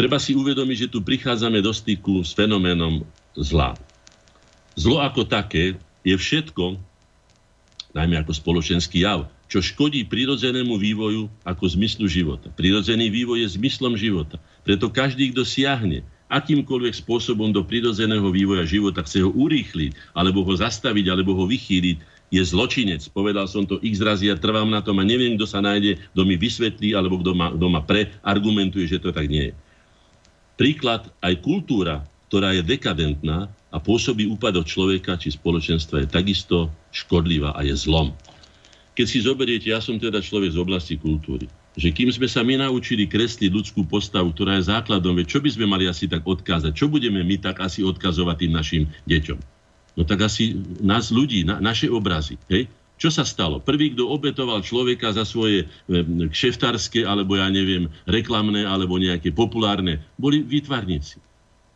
Treba 0.00 0.16
si 0.16 0.32
uvedomiť, 0.32 0.88
že 0.88 0.92
tu 0.96 1.04
prichádzame 1.04 1.60
do 1.60 1.76
styku 1.76 2.24
s 2.24 2.32
fenoménom 2.32 3.04
zla. 3.36 3.76
Zlo 4.72 5.04
ako 5.04 5.28
také 5.28 5.76
je 6.04 6.16
všetko, 6.16 6.80
najmä 7.92 8.22
ako 8.22 8.32
spoločenský 8.32 9.02
jav, 9.02 9.26
čo 9.50 9.58
škodí 9.58 10.06
prirodzenému 10.06 10.78
vývoju 10.78 11.26
ako 11.42 11.64
zmyslu 11.66 12.06
života. 12.06 12.54
Prirodzený 12.54 13.10
vývoj 13.10 13.42
je 13.42 13.58
zmyslom 13.58 13.98
života. 13.98 14.38
Preto 14.62 14.86
každý, 14.86 15.34
kto 15.34 15.42
siahne 15.42 16.06
akýmkoľvek 16.30 16.94
spôsobom 17.02 17.50
do 17.50 17.66
prirodzeného 17.66 18.30
vývoja 18.30 18.62
života, 18.62 19.02
chce 19.02 19.26
ho 19.26 19.34
urýchliť, 19.34 20.14
alebo 20.14 20.46
ho 20.46 20.54
zastaviť, 20.54 21.10
alebo 21.10 21.34
ho 21.34 21.44
vychýliť, 21.50 21.98
je 22.30 22.42
zločinec. 22.46 23.02
Povedal 23.10 23.50
som 23.50 23.66
to 23.66 23.82
x 23.82 23.98
razy 23.98 24.30
a 24.30 24.38
trvám 24.38 24.70
na 24.70 24.78
tom 24.78 25.02
a 25.02 25.04
neviem, 25.04 25.34
kto 25.34 25.50
sa 25.50 25.58
nájde, 25.58 25.98
kto 26.14 26.22
mi 26.22 26.38
vysvetlí, 26.38 26.94
alebo 26.94 27.18
kto 27.18 27.34
ma, 27.34 27.50
kto 27.50 27.66
ma 27.66 27.82
preargumentuje, 27.82 28.86
že 28.86 29.02
to 29.02 29.10
tak 29.10 29.26
nie 29.26 29.50
je. 29.50 29.54
Príklad, 30.54 31.10
aj 31.18 31.42
kultúra, 31.42 32.06
ktorá 32.30 32.54
je 32.54 32.62
dekadentná, 32.62 33.50
a 33.70 33.78
pôsobí 33.78 34.26
úpadok 34.26 34.66
človeka 34.66 35.14
či 35.14 35.30
spoločenstva 35.30 36.02
je 36.02 36.08
takisto 36.10 36.70
škodlivá 36.90 37.54
a 37.54 37.62
je 37.62 37.74
zlom. 37.74 38.10
Keď 38.98 39.06
si 39.06 39.18
zoberiete, 39.22 39.70
ja 39.70 39.78
som 39.78 39.96
teda 39.96 40.18
človek 40.18 40.50
z 40.54 40.58
oblasti 40.58 40.94
kultúry, 40.98 41.46
že 41.78 41.94
kým 41.94 42.10
sme 42.10 42.26
sa 42.26 42.42
my 42.42 42.58
naučili 42.58 43.06
kresliť 43.06 43.54
ľudskú 43.54 43.86
postavu, 43.86 44.34
ktorá 44.34 44.58
je 44.58 44.66
základom, 44.66 45.14
čo 45.22 45.38
by 45.38 45.50
sme 45.54 45.70
mali 45.70 45.86
asi 45.86 46.10
tak 46.10 46.26
odkázať? 46.26 46.74
Čo 46.74 46.90
budeme 46.90 47.22
my 47.22 47.38
tak 47.38 47.62
asi 47.62 47.86
odkazovať 47.86 48.36
tým 48.42 48.52
našim 48.58 48.82
deťom? 49.06 49.38
No 49.94 50.02
tak 50.02 50.26
asi 50.26 50.58
nás 50.82 51.14
ľudí, 51.14 51.46
na, 51.46 51.62
naše 51.62 51.86
obrazy. 51.86 52.42
Hej? 52.50 52.66
Čo 53.00 53.08
sa 53.14 53.24
stalo? 53.24 53.62
Prvý, 53.62 53.94
kto 53.94 54.10
obetoval 54.10 54.60
človeka 54.60 55.14
za 55.14 55.24
svoje 55.24 55.64
kšeftárske, 56.34 57.06
alebo 57.06 57.38
ja 57.38 57.48
neviem, 57.48 57.88
reklamné, 58.04 58.66
alebo 58.66 59.00
nejaké 59.00 59.32
populárne, 59.32 60.02
boli 60.20 60.44
výtvarníci. 60.44 61.29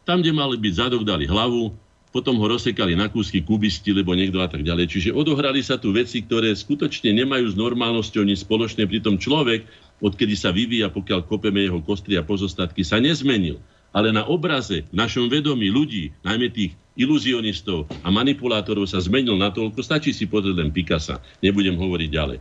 Tam, 0.04 0.20
kde 0.20 0.36
mali 0.36 0.60
byť 0.60 0.72
zadok, 0.76 1.02
dali 1.04 1.24
hlavu, 1.24 1.72
potom 2.14 2.38
ho 2.38 2.46
rozsekali 2.46 2.94
na 2.94 3.10
kúsky 3.10 3.42
kubisti, 3.42 3.90
lebo 3.90 4.14
niekto 4.14 4.38
a 4.38 4.46
tak 4.46 4.62
ďalej. 4.62 4.86
Čiže 4.86 5.10
odohrali 5.10 5.58
sa 5.66 5.82
tu 5.82 5.90
veci, 5.90 6.22
ktoré 6.22 6.54
skutočne 6.54 7.10
nemajú 7.10 7.50
s 7.50 7.58
normálnosťou 7.58 8.22
nič 8.22 8.46
spoločné. 8.46 8.86
Pritom 8.86 9.18
človek, 9.18 9.66
odkedy 9.98 10.38
sa 10.38 10.54
vyvíja, 10.54 10.94
pokiaľ 10.94 11.26
kopeme 11.26 11.66
jeho 11.66 11.82
kostry 11.82 12.14
a 12.14 12.22
pozostatky, 12.22 12.86
sa 12.86 13.02
nezmenil. 13.02 13.58
Ale 13.90 14.14
na 14.14 14.22
obraze, 14.30 14.86
v 14.86 14.94
našom 14.94 15.26
vedomí 15.26 15.74
ľudí, 15.74 16.14
najmä 16.22 16.54
tých 16.54 16.78
iluzionistov 16.94 17.90
a 18.06 18.08
manipulátorov 18.14 18.86
sa 18.86 19.02
zmenil 19.02 19.34
natoľko, 19.34 19.82
stačí 19.82 20.14
si 20.14 20.30
pozrieť 20.30 20.62
len 20.62 20.70
Picasso, 20.70 21.18
nebudem 21.42 21.74
hovoriť 21.74 22.10
ďalej. 22.10 22.38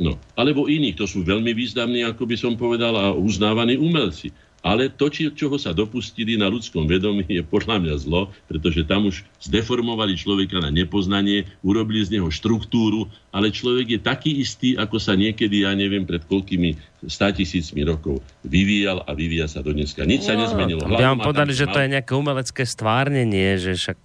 No, 0.00 0.16
alebo 0.32 0.64
iných, 0.64 0.96
to 0.96 1.04
sú 1.04 1.20
veľmi 1.28 1.52
významní, 1.52 2.08
ako 2.08 2.24
by 2.24 2.36
som 2.40 2.56
povedal, 2.56 2.96
a 2.96 3.12
uznávaní 3.12 3.76
umelci. 3.76 4.32
Ale 4.60 4.92
to, 4.92 5.08
či, 5.08 5.32
čoho 5.32 5.56
sa 5.56 5.72
dopustili 5.72 6.36
na 6.36 6.52
ľudskom 6.52 6.84
vedomí, 6.84 7.24
je 7.24 7.40
podľa 7.40 7.80
mňa 7.80 7.94
zlo, 7.96 8.28
pretože 8.44 8.84
tam 8.84 9.08
už 9.08 9.24
zdeformovali 9.40 10.20
človeka 10.20 10.60
na 10.60 10.68
nepoznanie, 10.68 11.48
urobili 11.64 12.04
z 12.04 12.20
neho 12.20 12.28
štruktúru, 12.28 13.08
ale 13.32 13.48
človek 13.48 13.96
je 13.96 14.00
taký 14.04 14.30
istý, 14.36 14.76
ako 14.76 15.00
sa 15.00 15.16
niekedy, 15.16 15.64
ja 15.64 15.72
neviem, 15.72 16.04
pred 16.04 16.20
koľkými 16.28 16.76
tisícmi 17.08 17.80
rokov 17.88 18.20
vyvíjal 18.44 19.00
a 19.08 19.16
vyvíja 19.16 19.48
sa 19.48 19.64
do 19.64 19.72
dneska. 19.72 20.04
Nič 20.04 20.28
sa 20.28 20.36
no, 20.36 20.44
nezmenilo. 20.44 20.84
Hlavne 20.84 21.00
ja 21.00 21.08
vám 21.16 21.24
povedali, 21.24 21.52
že 21.56 21.64
to 21.64 21.80
je 21.80 21.88
nejaké 21.96 22.12
umelecké 22.12 22.62
stvárnenie, 22.68 23.56
že 23.56 23.72
však 23.80 23.98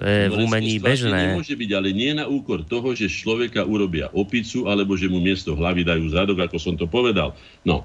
to 0.00 0.02
je 0.08 0.20
v 0.32 0.36
umení 0.40 0.80
bežné. 0.80 1.36
Nemôže 1.36 1.52
byť, 1.52 1.70
ale 1.76 1.92
nie 1.92 2.16
na 2.16 2.24
úkor 2.24 2.64
toho, 2.64 2.96
že 2.96 3.12
človeka 3.12 3.68
urobia 3.68 4.08
opicu, 4.16 4.64
alebo 4.64 4.96
že 4.96 5.12
mu 5.12 5.20
miesto 5.20 5.52
hlavy 5.52 5.84
dajú 5.84 6.08
zadok, 6.08 6.48
ako 6.48 6.56
som 6.56 6.74
to 6.80 6.88
povedal. 6.88 7.36
No, 7.68 7.84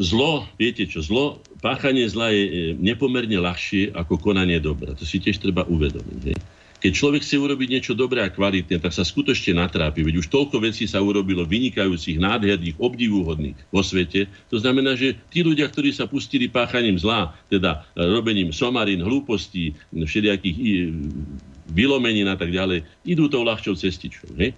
zlo, 0.00 0.48
viete 0.56 0.88
čo, 0.88 1.04
zlo, 1.04 1.44
páchanie 1.60 2.08
zla 2.08 2.32
je 2.32 2.44
e, 2.44 2.52
nepomerne 2.80 3.36
ľahšie 3.36 3.92
ako 3.92 4.16
konanie 4.16 4.56
dobra. 4.56 4.96
To 4.96 5.04
si 5.04 5.20
tiež 5.20 5.36
treba 5.36 5.68
uvedomiť. 5.68 6.20
Hej. 6.32 6.38
Keď 6.84 6.92
človek 6.92 7.24
chce 7.24 7.40
urobiť 7.40 7.68
niečo 7.72 7.92
dobré 7.96 8.20
a 8.20 8.28
kvalitné, 8.28 8.76
tak 8.76 8.92
sa 8.92 9.08
skutočne 9.08 9.56
natrápi. 9.56 10.04
Veď 10.04 10.20
už 10.20 10.28
toľko 10.28 10.60
vecí 10.60 10.84
sa 10.84 11.00
urobilo 11.00 11.48
vynikajúcich, 11.48 12.20
nádherných, 12.20 12.76
obdivúhodných 12.76 13.56
vo 13.72 13.80
svete. 13.80 14.28
To 14.52 14.60
znamená, 14.60 14.92
že 14.92 15.16
tí 15.32 15.40
ľudia, 15.40 15.64
ktorí 15.72 15.96
sa 15.96 16.04
pustili 16.04 16.44
páchaním 16.44 17.00
zla, 17.00 17.32
teda 17.48 17.88
robením 17.96 18.52
somarín, 18.52 19.00
hlúpostí, 19.00 19.72
všelijakých 19.96 20.92
vylomenín 21.72 22.28
a 22.28 22.36
tak 22.36 22.52
ďalej, 22.52 22.84
idú 23.08 23.32
tou 23.32 23.40
ľahčou 23.48 23.72
cestičkou. 23.80 24.36
Hej? 24.36 24.52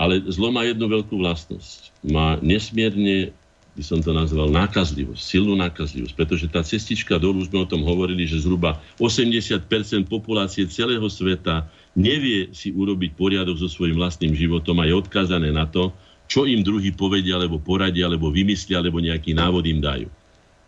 Ale 0.00 0.24
zlo 0.32 0.48
má 0.48 0.64
jednu 0.64 0.88
veľkú 0.88 1.20
vlastnosť. 1.20 2.08
Má 2.08 2.40
nesmierne 2.40 3.36
by 3.72 3.80
som 3.80 4.04
to 4.04 4.12
nazval 4.12 4.52
nákazlivosť, 4.52 5.20
silnú 5.20 5.56
nákazlivosť, 5.56 6.12
pretože 6.12 6.44
tá 6.52 6.60
cestička 6.60 7.16
dolu, 7.16 7.40
sme 7.48 7.64
o 7.64 7.68
tom 7.68 7.80
hovorili, 7.88 8.28
že 8.28 8.44
zhruba 8.44 8.76
80% 9.00 9.64
populácie 10.12 10.68
celého 10.68 11.04
sveta 11.08 11.64
nevie 11.96 12.52
si 12.52 12.68
urobiť 12.68 13.16
poriadok 13.16 13.56
so 13.56 13.68
svojím 13.72 13.96
vlastným 13.96 14.36
životom 14.36 14.76
a 14.76 14.84
je 14.84 14.92
odkázané 14.92 15.48
na 15.48 15.64
to, 15.64 15.88
čo 16.28 16.44
im 16.44 16.60
druhý 16.60 16.92
povedia, 16.92 17.40
alebo 17.40 17.60
poradia, 17.60 18.08
alebo 18.08 18.28
vymyslia, 18.28 18.80
alebo 18.80 19.00
nejaký 19.00 19.32
návod 19.32 19.64
im 19.68 19.80
dajú. 19.80 20.08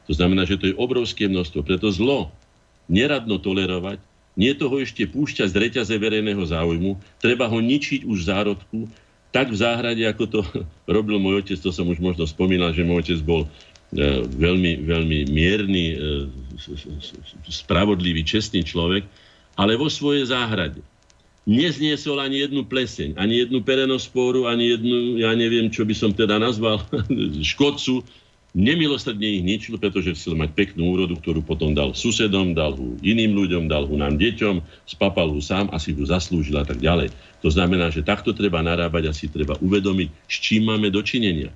To 0.08 0.12
znamená, 0.12 0.44
že 0.44 0.60
to 0.60 0.68
je 0.68 0.76
obrovské 0.76 1.28
množstvo. 1.28 1.64
Preto 1.64 1.88
zlo 1.88 2.32
neradno 2.88 3.40
tolerovať, 3.40 4.00
nie 4.34 4.52
toho 4.52 4.82
ešte 4.82 5.06
púšťať 5.08 5.48
z 5.52 5.56
reťaze 5.56 5.94
verejného 5.94 6.42
záujmu, 6.42 6.98
treba 7.22 7.46
ho 7.48 7.58
ničiť 7.60 8.04
už 8.04 8.18
v 8.24 8.28
zárodku, 8.28 8.78
tak 9.34 9.50
v 9.50 9.58
záhrade, 9.58 10.06
ako 10.06 10.24
to 10.30 10.40
robil 10.94 11.18
môj 11.18 11.42
otec, 11.42 11.58
to 11.58 11.74
som 11.74 11.90
už 11.90 11.98
možno 11.98 12.22
spomínal, 12.30 12.70
že 12.70 12.86
môj 12.86 13.02
otec 13.02 13.18
bol 13.26 13.42
e, 13.42 13.48
veľmi, 14.22 14.86
veľmi 14.86 15.18
mierny, 15.34 15.84
e, 15.90 15.96
spravodlivý, 17.50 18.22
čestný 18.22 18.62
človek, 18.62 19.02
ale 19.58 19.74
vo 19.74 19.90
svojej 19.90 20.30
záhrade. 20.30 20.78
Nezniesol 21.44 22.24
ani 22.24 22.46
jednu 22.46 22.64
pleseň, 22.64 23.20
ani 23.20 23.44
jednu 23.44 23.60
perenospóru, 23.60 24.48
ani 24.48 24.78
jednu, 24.78 25.20
ja 25.20 25.34
neviem, 25.36 25.68
čo 25.68 25.84
by 25.84 25.92
som 25.92 26.14
teda 26.14 26.38
nazval, 26.38 26.80
škodcu, 27.52 28.06
nemilosrdne 28.54 29.26
ich 29.26 29.42
ničil, 29.42 29.76
pretože 29.82 30.14
chcel 30.14 30.38
mať 30.38 30.54
peknú 30.54 30.94
úrodu, 30.94 31.18
ktorú 31.18 31.42
potom 31.42 31.74
dal 31.74 31.90
susedom, 31.90 32.54
dal 32.54 32.78
ho 32.78 32.94
iným 33.02 33.34
ľuďom, 33.34 33.66
dal 33.66 33.84
ho 33.84 33.94
nám 33.98 34.14
deťom, 34.14 34.62
spapal 34.86 35.34
ho 35.34 35.42
sám, 35.42 35.68
asi 35.74 35.90
ho 35.90 36.06
zaslúžil 36.06 36.54
a 36.56 36.64
tak 36.64 36.78
ďalej. 36.78 37.10
To 37.42 37.50
znamená, 37.50 37.90
že 37.90 38.06
takto 38.06 38.30
treba 38.30 38.62
narábať 38.62 39.10
a 39.10 39.12
si 39.12 39.26
treba 39.26 39.58
uvedomiť, 39.58 40.08
s 40.30 40.36
čím 40.38 40.70
máme 40.70 40.88
dočinenia. 40.88 41.50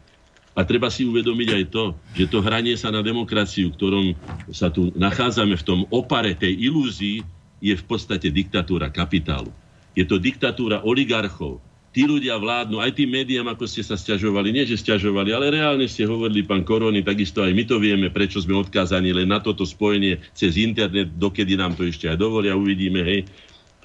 A 0.59 0.67
treba 0.67 0.91
si 0.91 1.07
uvedomiť 1.07 1.49
aj 1.55 1.65
to, 1.71 1.85
že 2.19 2.27
to 2.27 2.43
hranie 2.43 2.75
sa 2.75 2.91
na 2.91 2.99
demokraciu, 2.99 3.71
ktorom 3.71 4.19
sa 4.51 4.67
tu 4.67 4.91
nachádzame 4.99 5.55
v 5.55 5.63
tom 5.63 5.81
opare 5.95 6.35
tej 6.35 6.51
ilúzii, 6.67 7.23
je 7.63 7.75
v 7.79 7.85
podstate 7.87 8.31
diktatúra 8.31 8.91
kapitálu. 8.91 9.55
Je 9.95 10.03
to 10.03 10.19
diktatúra 10.19 10.83
oligarchov. 10.83 11.63
Tí 11.99 12.07
ľudia 12.07 12.39
vládnu, 12.39 12.79
aj 12.79 12.95
tým 12.95 13.11
médiám, 13.11 13.51
ako 13.51 13.67
ste 13.67 13.83
sa 13.83 13.99
stiažovali, 13.99 14.55
nie 14.55 14.63
že 14.63 14.79
stiažovali, 14.79 15.35
ale 15.35 15.51
reálne 15.51 15.83
ste 15.91 16.07
hovorili, 16.07 16.47
pán 16.47 16.63
Korony, 16.63 17.03
takisto 17.03 17.43
aj 17.43 17.51
my 17.51 17.67
to 17.67 17.83
vieme, 17.83 18.07
prečo 18.07 18.39
sme 18.39 18.55
odkázaní 18.55 19.11
len 19.11 19.27
na 19.27 19.43
toto 19.43 19.67
spojenie 19.67 20.23
cez 20.31 20.55
internet, 20.55 21.11
dokedy 21.19 21.59
nám 21.59 21.75
to 21.75 21.83
ešte 21.83 22.07
aj 22.07 22.15
dovolia, 22.15 22.55
uvidíme, 22.55 23.03
hej. 23.03 23.27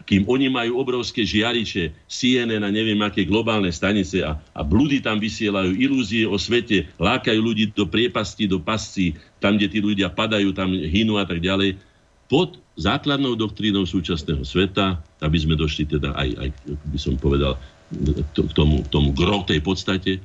Kým 0.06 0.30
oni 0.30 0.45
majú 0.45 0.77
obrovské 0.77 1.26
žiariče, 1.26 1.90
CNN 2.06 2.61
a 2.61 2.69
neviem 2.69 3.02
aké 3.02 3.26
globálne 3.26 3.73
stanice 3.73 4.22
a, 4.22 4.38
a 4.53 4.61
blúdy 4.61 5.02
tam 5.02 5.18
vysielajú, 5.18 5.73
ilúzie 5.73 6.30
o 6.30 6.38
svete, 6.38 6.85
lákajú 7.02 7.41
ľudí 7.41 7.73
do 7.73 7.90
priepasti, 7.90 8.45
do 8.45 8.61
pascí, 8.61 9.18
tam, 9.41 9.57
kde 9.57 9.73
tí 9.73 9.81
ľudia 9.81 10.14
padajú, 10.14 10.53
tam 10.53 10.69
hynú 10.69 11.18
a 11.18 11.26
tak 11.26 11.41
ďalej, 11.41 11.81
pod 12.30 12.61
základnou 12.77 13.34
doktrínou 13.34 13.90
súčasného 13.90 14.45
sveta, 14.45 15.02
aby 15.18 15.38
sme 15.41 15.57
došli 15.57 15.90
teda 15.90 16.14
aj, 16.14 16.30
aj 16.45 16.49
by 16.94 16.99
som 17.02 17.18
povedal, 17.18 17.57
k 17.92 18.52
tomu, 18.56 18.86
k 18.86 18.88
tomu 18.90 19.10
gro 19.12 19.44
tej 19.44 19.60
podstate, 19.60 20.24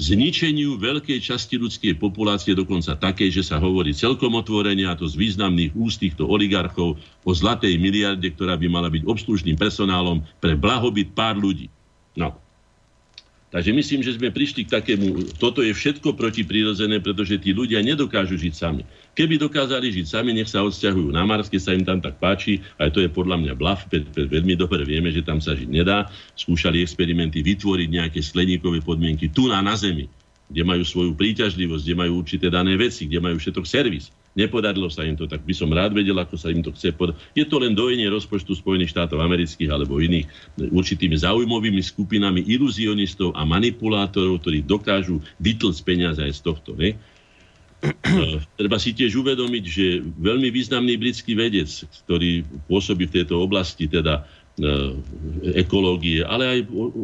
zničeniu 0.00 0.80
veľkej 0.80 1.20
časti 1.20 1.60
ľudskej 1.60 2.00
populácie, 2.00 2.56
dokonca 2.56 2.96
takej, 2.96 3.28
že 3.28 3.42
sa 3.44 3.60
hovorí 3.60 3.92
celkom 3.92 4.32
otvorene, 4.32 4.88
a 4.88 4.96
to 4.96 5.04
z 5.04 5.20
významných 5.20 5.76
úst 5.76 6.00
týchto 6.00 6.24
oligarchov, 6.24 6.96
o 6.96 7.30
zlatej 7.36 7.76
miliarde, 7.76 8.32
ktorá 8.32 8.56
by 8.56 8.66
mala 8.72 8.88
byť 8.88 9.04
obslužným 9.04 9.60
personálom 9.60 10.24
pre 10.40 10.56
blahobyt 10.56 11.12
pár 11.12 11.36
ľudí. 11.36 11.68
No, 12.16 12.32
Takže 13.50 13.74
myslím, 13.74 14.00
že 14.06 14.14
sme 14.14 14.30
prišli 14.30 14.62
k 14.62 14.78
takému, 14.78 15.34
toto 15.34 15.58
je 15.58 15.74
všetko 15.74 16.14
protiprirodzené, 16.14 17.02
pretože 17.02 17.34
tí 17.42 17.50
ľudia 17.50 17.82
nedokážu 17.82 18.38
žiť 18.38 18.54
sami. 18.54 18.86
Keby 19.18 19.42
dokázali 19.42 19.90
žiť 19.90 20.06
sami, 20.06 20.30
nech 20.38 20.46
sa 20.46 20.62
odsťahujú 20.62 21.10
na 21.10 21.26
Mars, 21.26 21.50
keď 21.50 21.60
sa 21.60 21.74
im 21.74 21.82
tam 21.82 21.98
tak 21.98 22.22
páči, 22.22 22.62
aj 22.78 22.94
to 22.94 23.02
je 23.02 23.10
podľa 23.10 23.42
mňa 23.42 23.54
blav, 23.58 23.82
veľmi 24.14 24.54
dobre 24.54 24.86
vieme, 24.86 25.10
že 25.10 25.26
tam 25.26 25.42
sa 25.42 25.58
žiť 25.58 25.66
nedá. 25.66 26.06
Skúšali 26.38 26.78
experimenty 26.78 27.42
vytvoriť 27.42 27.88
nejaké 27.90 28.22
skleníkové 28.22 28.86
podmienky 28.86 29.34
tu 29.34 29.50
na, 29.50 29.58
na 29.58 29.74
Zemi, 29.74 30.06
kde 30.46 30.62
majú 30.62 30.86
svoju 30.86 31.18
príťažlivosť, 31.18 31.82
kde 31.82 31.96
majú 31.98 32.22
určité 32.22 32.54
dané 32.54 32.78
veci, 32.78 33.10
kde 33.10 33.18
majú 33.18 33.34
všetok 33.34 33.66
servis. 33.66 34.14
Nepodarilo 34.30 34.86
sa 34.86 35.02
im 35.02 35.18
to, 35.18 35.26
tak 35.26 35.42
by 35.42 35.50
som 35.50 35.74
rád 35.74 35.90
vedel, 35.90 36.14
ako 36.14 36.38
sa 36.38 36.54
im 36.54 36.62
to 36.62 36.70
chce 36.70 36.94
podať. 36.94 37.18
Je 37.34 37.42
to 37.42 37.58
len 37.58 37.74
dojenie 37.74 38.06
rozpočtu 38.06 38.54
Spojených 38.54 38.94
štátov 38.94 39.18
amerických 39.18 39.66
alebo 39.66 39.98
iných 39.98 40.30
určitými 40.70 41.18
zaujímavými 41.18 41.82
skupinami 41.82 42.46
iluzionistov 42.46 43.34
a 43.34 43.42
manipulátorov, 43.42 44.38
ktorí 44.38 44.62
dokážu 44.62 45.18
vytlcť 45.42 45.80
peniaze 45.82 46.22
aj 46.22 46.30
z 46.30 46.40
tohto. 46.46 46.78
Ne? 46.78 46.94
E, 47.82 48.38
treba 48.54 48.78
si 48.78 48.94
tiež 48.94 49.18
uvedomiť, 49.18 49.64
že 49.66 49.98
veľmi 49.98 50.46
významný 50.54 50.94
britský 50.94 51.34
vedec, 51.34 51.66
ktorý 52.06 52.46
pôsobí 52.70 53.10
v 53.10 53.14
tejto 53.18 53.42
oblasti, 53.42 53.90
teda 53.90 54.22
e, 54.22 54.94
ekológie, 55.58 56.22
ale 56.22 56.44
aj 56.46 56.58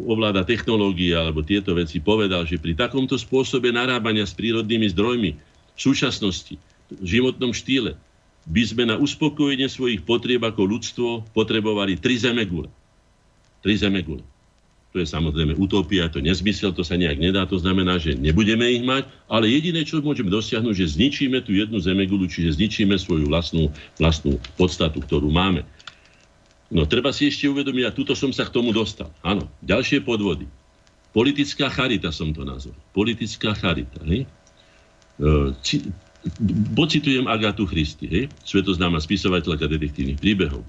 ovláda 0.07 0.47
technológie 0.47 1.11
alebo 1.11 1.43
tieto 1.43 1.75
veci, 1.75 1.99
povedal, 1.99 2.47
že 2.47 2.55
pri 2.55 2.71
takomto 2.71 3.19
spôsobe 3.19 3.67
narábania 3.75 4.23
s 4.23 4.31
prírodnými 4.31 4.87
zdrojmi 4.95 5.31
v 5.75 5.79
súčasnosti 5.79 6.55
životnom 7.03 7.51
štýle 7.51 7.99
by 8.47 8.63
sme 8.63 8.83
na 8.87 8.95
uspokojenie 8.95 9.67
svojich 9.67 10.07
potrieb 10.07 10.39
ako 10.43 10.63
ľudstvo 10.63 11.09
potrebovali 11.35 11.99
tri 11.99 12.15
zemegule. 12.15 12.71
Tri 13.59 13.75
zemegule. 13.75 14.23
To 14.95 15.03
je 15.03 15.07
samozrejme 15.07 15.59
utopia, 15.59 16.07
to 16.07 16.23
nezmysel, 16.23 16.71
to 16.71 16.81
sa 16.81 16.95
nejak 16.95 17.19
nedá, 17.19 17.43
to 17.43 17.59
znamená, 17.59 17.99
že 17.99 18.15
nebudeme 18.15 18.71
ich 18.71 18.81
mať, 18.87 19.03
ale 19.27 19.51
jediné, 19.51 19.83
čo 19.83 19.99
môžeme 19.99 20.31
dosiahnuť, 20.31 20.73
že 20.73 20.95
zničíme 20.95 21.43
tú 21.43 21.51
jednu 21.51 21.77
zemegulu, 21.83 22.23
čiže 22.25 22.55
zničíme 22.55 22.95
svoju 22.95 23.27
vlastnú, 23.27 23.67
vlastnú 23.99 24.39
podstatu, 24.55 25.03
ktorú 25.03 25.27
máme. 25.27 25.67
No 26.71 26.87
treba 26.87 27.11
si 27.11 27.27
ešte 27.27 27.51
uvedomiť, 27.51 27.83
a 27.83 27.91
tuto 27.91 28.15
som 28.15 28.31
sa 28.31 28.47
k 28.47 28.55
tomu 28.55 28.71
dostal. 28.71 29.11
Áno, 29.27 29.51
ďalšie 29.59 30.07
podvody. 30.07 30.47
Politická 31.11 31.67
charita 31.67 32.11
som 32.15 32.31
to 32.31 32.47
nazval. 32.47 32.75
Politická 32.95 33.55
charita. 33.59 33.99
Hej? 34.07 34.23
Pocitujem 36.75 37.25
Agatu 37.25 37.63
Christy, 37.67 38.05
hej? 38.07 38.25
svetoznáma 38.43 38.99
spisovateľka 38.99 39.67
detektívnych 39.67 40.19
príbehov. 40.19 40.61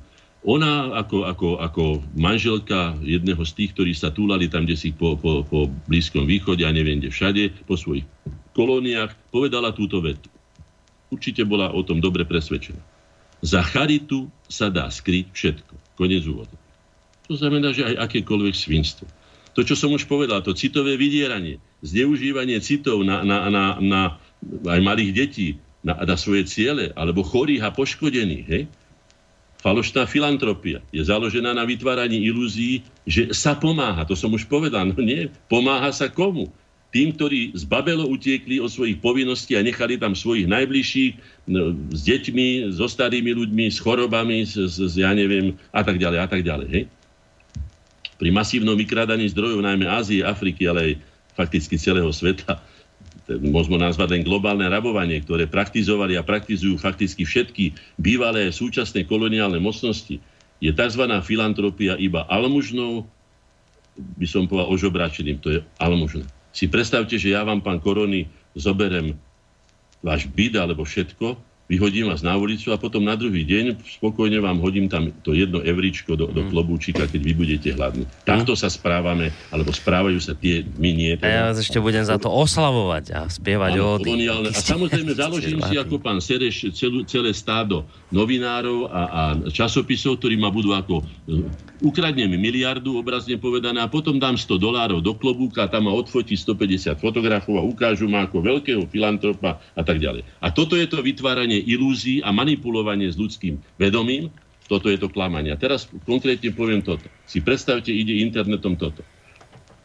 Ona 0.46 0.94
ako, 0.94 1.26
ako, 1.26 1.48
ako 1.58 1.84
manželka 2.14 2.94
jedného 3.02 3.42
z 3.42 3.52
tých, 3.58 3.70
ktorí 3.74 3.92
sa 3.92 4.14
túlali 4.14 4.46
tam, 4.46 4.64
kde 4.64 4.78
si 4.78 4.94
po, 4.94 5.18
po, 5.18 5.42
po 5.42 5.66
Blízkom 5.90 6.30
východe 6.30 6.62
a 6.62 6.70
neviem 6.70 7.02
kde 7.02 7.10
všade, 7.10 7.42
po 7.66 7.74
svojich 7.74 8.06
kolóniách, 8.54 9.12
povedala 9.34 9.74
túto 9.74 9.98
vetu. 9.98 10.30
Určite 11.10 11.42
bola 11.42 11.74
o 11.74 11.82
tom 11.82 11.98
dobre 11.98 12.22
presvedčená. 12.22 12.78
Za 13.42 13.62
charitu 13.66 14.30
sa 14.46 14.70
dá 14.70 14.86
skryť 14.90 15.26
všetko. 15.34 15.74
Konec 15.98 16.22
úvodu. 16.26 16.54
To 17.26 17.34
znamená, 17.34 17.74
že 17.74 17.84
aj 17.84 18.08
akékoľvek 18.08 18.54
svinstvo. 18.54 19.06
To, 19.58 19.66
čo 19.66 19.74
som 19.74 19.90
už 19.90 20.06
povedal, 20.06 20.38
to 20.38 20.54
citové 20.54 20.94
vydieranie, 20.94 21.58
zneužívanie 21.82 22.62
citov 22.62 23.02
na, 23.02 23.26
na, 23.26 23.50
na, 23.50 23.64
na 23.82 24.02
aj 24.66 24.80
malých 24.80 25.12
detí 25.14 25.48
na, 25.82 25.98
na 26.02 26.16
svoje 26.18 26.46
ciele, 26.46 26.90
alebo 26.94 27.26
chorých 27.26 27.62
a 27.66 27.70
poškodených. 27.74 28.46
Hej? 28.46 28.62
Falošná 29.58 30.06
filantropia 30.06 30.78
je 30.94 31.02
založená 31.02 31.50
na 31.50 31.66
vytváraní 31.66 32.22
ilúzií, 32.22 32.86
že 33.02 33.34
sa 33.34 33.58
pomáha. 33.58 34.06
To 34.06 34.14
som 34.14 34.30
už 34.30 34.46
povedal. 34.46 34.94
No 34.94 34.98
nie, 35.02 35.26
pomáha 35.50 35.90
sa 35.90 36.06
komu? 36.06 36.46
Tým, 36.88 37.12
ktorí 37.12 37.52
z 37.52 37.68
Babelo 37.68 38.08
utiekli 38.08 38.64
od 38.64 38.72
svojich 38.72 38.96
povinností 39.04 39.52
a 39.58 39.66
nechali 39.66 40.00
tam 40.00 40.16
svojich 40.16 40.48
najbližších 40.48 41.12
no, 41.52 41.76
s 41.92 42.00
deťmi, 42.00 42.72
so 42.72 42.88
starými 42.88 43.28
ľuďmi, 43.36 43.68
s 43.68 43.76
chorobami, 43.76 44.46
s, 44.48 44.56
s, 44.56 44.96
ja 44.96 45.12
neviem, 45.12 45.52
a 45.68 45.84
tak 45.84 46.00
ďalej, 46.00 46.18
a 46.22 46.26
tak 46.30 46.40
ďalej. 46.40 46.68
Hej? 46.72 46.84
Pri 48.16 48.30
masívnom 48.32 48.72
vykrádaní 48.72 49.28
zdrojov, 49.28 49.60
najmä 49.60 49.84
Ázie, 49.84 50.24
Afriky, 50.24 50.64
ale 50.64 50.80
aj 50.80 50.92
fakticky 51.36 51.76
celého 51.76 52.08
sveta, 52.08 52.56
môžeme 53.28 53.76
nazvať 53.76 54.16
len 54.16 54.22
globálne 54.24 54.64
rabovanie, 54.64 55.20
ktoré 55.20 55.44
praktizovali 55.44 56.16
a 56.16 56.24
praktizujú 56.24 56.80
fakticky 56.80 57.28
všetky 57.28 57.64
bývalé 58.00 58.48
súčasné 58.48 59.04
koloniálne 59.04 59.60
mocnosti, 59.60 60.16
je 60.58 60.70
tzv. 60.72 61.04
filantropia 61.22 61.94
iba 62.00 62.24
almužnou, 62.26 63.06
by 64.18 64.26
som 64.26 64.48
povedal 64.48 64.72
ožobračeným, 64.72 65.38
to 65.38 65.48
je 65.54 65.60
almužné. 65.78 66.24
Si 66.50 66.66
predstavte, 66.66 67.20
že 67.20 67.36
ja 67.36 67.44
vám, 67.44 67.62
pán 67.62 67.78
Korony, 67.78 68.26
zoberem 68.56 69.14
váš 70.02 70.26
byt 70.30 70.58
alebo 70.58 70.82
všetko 70.86 71.47
vyhodím 71.68 72.08
vás 72.08 72.24
na 72.24 72.32
ulicu 72.34 72.72
a 72.72 72.80
potom 72.80 73.04
na 73.04 73.12
druhý 73.12 73.44
deň 73.44 73.76
spokojne 74.00 74.40
vám 74.40 74.56
hodím 74.64 74.88
tam 74.88 75.12
to 75.20 75.36
jedno 75.36 75.60
evričko 75.60 76.16
do, 76.16 76.26
do 76.32 76.42
mhm. 76.42 76.50
klobúčika, 76.50 77.04
keď 77.04 77.20
vy 77.20 77.32
budete 77.36 77.68
hladní. 77.76 78.08
Takto 78.24 78.56
sa 78.56 78.72
správame, 78.72 79.30
alebo 79.52 79.70
správajú 79.70 80.16
sa 80.18 80.32
tie, 80.32 80.64
my 80.80 80.90
nie. 80.96 81.12
Teda. 81.20 81.28
A 81.28 81.30
ja 81.30 81.42
vás 81.52 81.60
ešte 81.60 81.76
budem 81.78 82.02
za 82.02 82.16
to 82.16 82.32
oslavovať 82.32 83.04
a 83.12 83.20
spievať 83.28 83.72
o 83.78 83.86
koloniálne. 84.00 84.48
A 84.50 84.56
samozrejme 84.56 85.12
založím 85.22 85.60
si 85.68 85.76
ako 85.76 86.00
pán 86.00 86.24
Sereš 86.24 86.72
celú, 86.72 87.04
celé 87.04 87.36
stádo 87.36 87.84
novinárov 88.08 88.88
a, 88.88 89.02
a 89.04 89.22
časopisov, 89.52 90.18
ktorí 90.24 90.40
ma 90.40 90.48
budú 90.48 90.72
ako 90.72 91.04
ukradnem 91.80 92.30
miliardu, 92.34 92.98
obrazne 92.98 93.38
povedané, 93.38 93.78
a 93.82 93.88
potom 93.90 94.18
dám 94.18 94.34
100 94.34 94.58
dolárov 94.58 94.98
do 95.02 95.14
klobúka, 95.14 95.70
tam 95.70 95.86
ma 95.86 95.92
odfotí 95.94 96.34
150 96.34 96.98
fotografov 96.98 97.58
a 97.58 97.66
ukážu 97.66 98.10
ma 98.10 98.26
ako 98.26 98.42
veľkého 98.42 98.82
filantropa 98.90 99.62
a 99.74 99.82
tak 99.86 100.02
ďalej. 100.02 100.26
A 100.42 100.50
toto 100.50 100.74
je 100.74 100.86
to 100.90 101.00
vytváranie 101.00 101.58
ilúzií 101.58 102.22
a 102.22 102.34
manipulovanie 102.34 103.06
s 103.10 103.16
ľudským 103.16 103.58
vedomím, 103.78 104.30
toto 104.68 104.92
je 104.92 105.00
to 105.00 105.08
klamanie. 105.08 105.50
A 105.50 105.56
teraz 105.56 105.88
konkrétne 106.04 106.52
poviem 106.52 106.84
toto. 106.84 107.08
Si 107.24 107.40
predstavte, 107.40 107.88
ide 107.88 108.20
internetom 108.20 108.76
toto. 108.76 109.00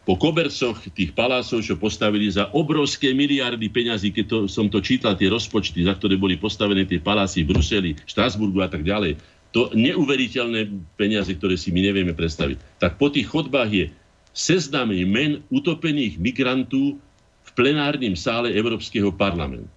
Po 0.04 0.20
kobercoch 0.20 0.84
tých 0.92 1.16
palásov, 1.16 1.64
čo 1.64 1.80
postavili 1.80 2.28
za 2.28 2.52
obrovské 2.52 3.16
miliardy 3.16 3.72
peňazí, 3.72 4.12
keď 4.12 4.26
to, 4.28 4.38
som 4.52 4.68
to 4.68 4.84
čítal, 4.84 5.16
tie 5.16 5.32
rozpočty, 5.32 5.88
za 5.88 5.96
ktoré 5.96 6.20
boli 6.20 6.36
postavené 6.36 6.84
tie 6.84 7.00
palásy 7.00 7.48
v 7.48 7.56
Bruseli, 7.56 7.96
Štrasburgu 8.04 8.60
a 8.60 8.68
tak 8.68 8.84
ďalej, 8.84 9.16
to 9.54 9.70
neuveriteľné 9.78 10.74
peniaze, 10.98 11.30
ktoré 11.30 11.54
si 11.54 11.70
my 11.70 11.86
nevieme 11.86 12.18
predstaviť. 12.18 12.58
Tak 12.82 12.98
po 12.98 13.14
tých 13.14 13.30
chodbách 13.30 13.70
je 13.70 13.86
seznam 14.34 14.90
men 14.90 15.46
utopených 15.54 16.18
migrantov 16.18 16.98
v 17.46 17.50
plenárnym 17.54 18.18
sále 18.18 18.50
Európskeho 18.58 19.14
parlamentu. 19.14 19.70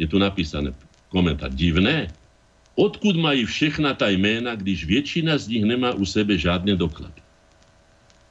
Je 0.00 0.08
tu 0.08 0.16
napísané 0.16 0.72
komentár. 1.12 1.52
Divné? 1.52 2.08
Odkud 2.74 3.14
mají 3.14 3.46
všechna 3.46 3.94
tá 3.94 4.10
jména, 4.10 4.58
když 4.58 4.82
väčšina 4.88 5.38
z 5.38 5.46
nich 5.46 5.64
nemá 5.68 5.94
u 5.94 6.02
sebe 6.02 6.34
žádne 6.34 6.74
doklady? 6.74 7.22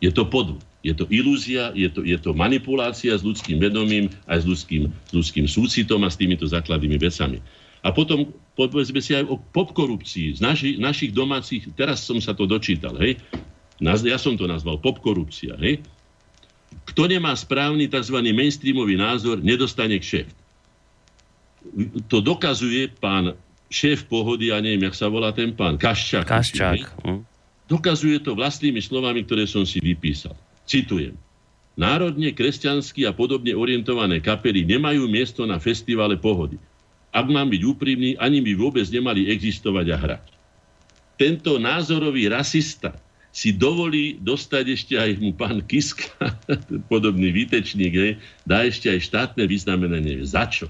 Je 0.03 0.11
to 0.11 0.27
podvod. 0.27 0.59
Je 0.83 0.91
to 0.91 1.07
ilúzia, 1.07 1.71
je 1.71 1.87
to, 1.87 2.03
je 2.03 2.19
to 2.19 2.35
manipulácia 2.35 3.15
s 3.15 3.23
ľudským 3.23 3.55
vedomím, 3.55 4.11
aj 4.27 4.43
s 4.43 4.45
ľudským, 4.49 4.91
s 4.91 5.11
ľudským 5.15 5.47
súcitom 5.47 6.03
a 6.03 6.11
s 6.11 6.19
týmito 6.19 6.43
základnými 6.43 6.99
vecami. 6.99 7.39
A 7.87 7.95
potom 7.95 8.35
povedzme 8.53 9.01
si 9.01 9.17
aj 9.17 9.25
o 9.29 9.37
popkorupcii 9.39 10.37
z 10.37 10.39
naši, 10.39 10.69
našich 10.77 11.11
domácich, 11.11 11.65
teraz 11.73 12.05
som 12.05 12.21
sa 12.21 12.37
to 12.37 12.45
dočítal, 12.45 12.93
hej, 13.01 13.17
ja 13.83 14.17
som 14.21 14.37
to 14.37 14.45
nazval 14.45 14.77
popkorupcia, 14.79 15.57
hej, 15.59 15.81
Kto 16.83 17.05
nemá 17.05 17.37
správny 17.37 17.85
tzv. 17.85 18.17
mainstreamový 18.33 18.97
názor, 18.97 19.39
nedostane 19.39 20.01
kšeft. 20.01 20.35
To 22.11 22.19
dokazuje 22.19 22.91
pán 22.99 23.37
šéf 23.71 24.05
pohody, 24.05 24.51
ja 24.51 24.59
neviem, 24.59 24.85
jak 24.89 24.95
sa 24.97 25.07
volá 25.09 25.31
ten 25.31 25.55
pán, 25.55 25.79
Kaščák. 25.79 26.27
Kaščák. 26.27 26.81
Hm. 27.07 27.21
Dokazuje 27.65 28.19
to 28.21 28.35
vlastnými 28.35 28.83
slovami, 28.83 29.23
ktoré 29.23 29.47
som 29.47 29.63
si 29.63 29.79
vypísal. 29.79 30.35
Citujem. 30.67 31.15
Národne, 31.73 32.29
kresťanský 32.29 33.09
a 33.09 33.15
podobne 33.15 33.57
orientované 33.57 34.21
kapely 34.21 34.61
nemajú 34.61 35.09
miesto 35.09 35.41
na 35.49 35.57
festivale 35.57 36.19
pohody. 36.19 36.61
Ak 37.13 37.29
mám 37.29 37.53
byť 37.53 37.61
úprimný, 37.61 38.17
ani 38.17 38.41
by 38.41 38.57
vôbec 38.57 38.89
nemali 38.89 39.29
existovať 39.29 39.85
a 39.93 39.97
hrať. 40.01 40.25
Tento 41.13 41.61
názorový 41.61 42.25
rasista 42.25 42.97
si 43.29 43.53
dovolí 43.53 44.17
dostať 44.21 44.65
ešte 44.69 44.93
aj 44.97 45.21
mu 45.21 45.33
pán 45.33 45.61
Kiska, 45.65 46.09
podobný 46.91 47.29
výtečník, 47.29 47.93
hej, 47.93 48.13
dá 48.45 48.65
ešte 48.65 48.89
aj 48.89 48.99
štátne 49.09 49.45
vyznamenanie. 49.45 50.25
Za 50.25 50.49
čo? 50.49 50.69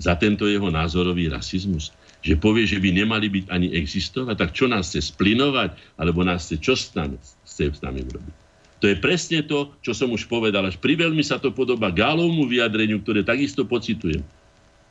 Za 0.00 0.16
tento 0.16 0.48
jeho 0.48 0.72
názorový 0.72 1.28
rasizmus. 1.28 1.92
Že 2.24 2.40
povie, 2.40 2.64
že 2.64 2.80
by 2.80 2.88
nemali 3.04 3.28
byť 3.28 3.44
ani 3.52 3.76
existovať. 3.76 4.36
Tak 4.40 4.50
čo 4.56 4.64
nás 4.64 4.88
chce 4.88 5.12
splinovať? 5.12 5.76
Alebo 6.00 6.24
nás 6.24 6.48
chce 6.48 6.56
čo 6.56 6.72
s 6.72 6.92
nami, 6.96 7.20
chce 7.44 7.72
s 7.76 7.80
nami 7.84 8.00
urobiť? 8.00 8.34
To 8.80 8.92
je 8.92 9.00
presne 9.00 9.40
to, 9.44 9.72
čo 9.80 9.96
som 9.96 10.12
už 10.12 10.28
povedal. 10.28 10.64
Až 10.64 10.76
priveľmi 10.76 11.24
sa 11.24 11.40
to 11.40 11.52
podoba 11.52 11.88
Gálovmu 11.88 12.44
vyjadreniu, 12.44 13.00
ktoré 13.00 13.24
takisto 13.24 13.64
pocitujem. 13.64 14.20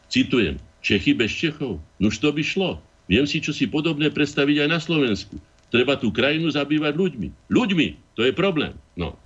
Citujem. 0.10 0.58
Čechy 0.84 1.16
bez 1.16 1.32
Čechov? 1.32 1.80
Nuž 1.98 2.20
to 2.20 2.30
by 2.36 2.44
šlo. 2.44 2.84
Viem 3.08 3.24
si, 3.24 3.40
čo 3.40 3.56
si 3.56 3.72
podobné 3.72 4.12
predstaviť 4.12 4.68
aj 4.68 4.70
na 4.70 4.80
Slovensku. 4.84 5.40
Treba 5.72 5.98
tú 5.98 6.12
krajinu 6.14 6.52
zabývať 6.52 6.94
ľuďmi. 6.94 7.50
Ľuďmi, 7.50 7.88
to 8.20 8.22
je 8.28 8.32
problém. 8.36 8.76
No. 8.94 9.18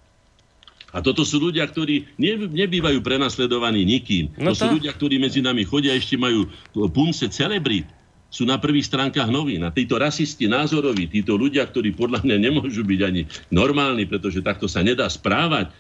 A 0.96 1.04
toto 1.04 1.28
sú 1.28 1.44
ľudia, 1.44 1.68
ktorí 1.68 2.08
ne, 2.16 2.48
nebývajú 2.48 3.04
prenasledovaní 3.04 3.84
nikým. 3.84 4.32
No 4.40 4.56
to, 4.56 4.56
to 4.56 4.60
sú 4.64 4.68
ľudia, 4.80 4.96
ktorí 4.96 5.20
medzi 5.20 5.44
nami 5.44 5.68
chodia, 5.68 5.92
ešte 5.92 6.16
majú 6.16 6.48
punce 6.96 7.28
celebrít. 7.28 7.90
Sú 8.32 8.48
na 8.48 8.60
prvých 8.60 8.88
stránkach 8.88 9.28
novín. 9.28 9.64
A 9.68 9.72
títo 9.72 10.00
rasisti 10.00 10.48
názoroví, 10.48 11.12
títo 11.12 11.36
ľudia, 11.36 11.68
ktorí 11.68 11.96
podľa 11.96 12.24
mňa 12.24 12.38
nemôžu 12.40 12.84
byť 12.84 13.02
ani 13.04 13.28
normálni, 13.52 14.08
pretože 14.08 14.40
takto 14.44 14.68
sa 14.72 14.84
nedá 14.84 15.08
správať, 15.12 15.72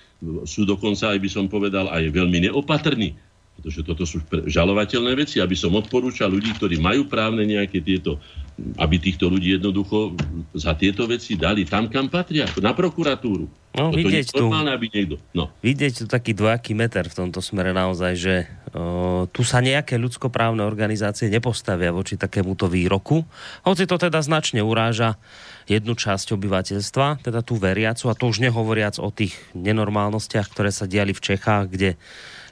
sú 0.44 0.68
dokonca, 0.68 1.14
aj 1.16 1.20
by 1.22 1.30
som 1.32 1.46
povedal, 1.48 1.88
aj 1.92 2.12
veľmi 2.12 2.50
neopatrní 2.50 3.16
pretože 3.58 3.82
toto 3.82 4.06
sú 4.06 4.22
žalovateľné 4.46 5.18
veci, 5.18 5.42
aby 5.42 5.58
som 5.58 5.74
odporúčal 5.74 6.30
ľudí, 6.30 6.54
ktorí 6.54 6.78
majú 6.78 7.10
právne 7.10 7.42
nejaké 7.42 7.82
tieto, 7.82 8.22
aby 8.78 9.02
týchto 9.02 9.26
ľudí 9.34 9.58
jednoducho 9.58 10.14
za 10.54 10.78
tieto 10.78 11.10
veci 11.10 11.34
dali 11.34 11.66
tam, 11.66 11.90
kam 11.90 12.06
patria, 12.06 12.46
na 12.62 12.78
prokuratúru. 12.78 13.50
No, 13.78 13.94
toto 13.94 14.10
vidieť 14.10 14.34
tu, 14.34 14.46
normálne, 14.46 14.74
aby 14.74 14.90
niekto... 14.90 15.22
No. 15.38 15.54
Vidieť 15.62 16.02
tu 16.02 16.06
taký 16.10 16.34
dvojaký 16.34 16.74
meter 16.74 17.06
v 17.10 17.18
tomto 17.18 17.46
smere 17.46 17.74
naozaj, 17.78 18.14
že 18.18 18.36
o, 18.74 19.30
tu 19.30 19.46
sa 19.46 19.62
nejaké 19.62 20.02
ľudskoprávne 20.02 20.66
organizácie 20.66 21.30
nepostavia 21.30 21.94
voči 21.94 22.18
takémuto 22.18 22.66
výroku, 22.66 23.22
hoci 23.66 23.86
to 23.86 24.02
teda 24.02 24.22
značne 24.26 24.66
uráža 24.66 25.18
jednu 25.70 25.94
časť 25.94 26.34
obyvateľstva, 26.34 27.22
teda 27.22 27.46
tú 27.46 27.62
veriacu, 27.62 28.10
a 28.10 28.18
to 28.18 28.30
už 28.30 28.42
nehovoriac 28.42 28.98
o 28.98 29.14
tých 29.14 29.38
nenormálnostiach, 29.54 30.50
ktoré 30.50 30.74
sa 30.74 30.90
diali 30.90 31.14
v 31.14 31.22
Čechách, 31.22 31.70
kde 31.70 32.02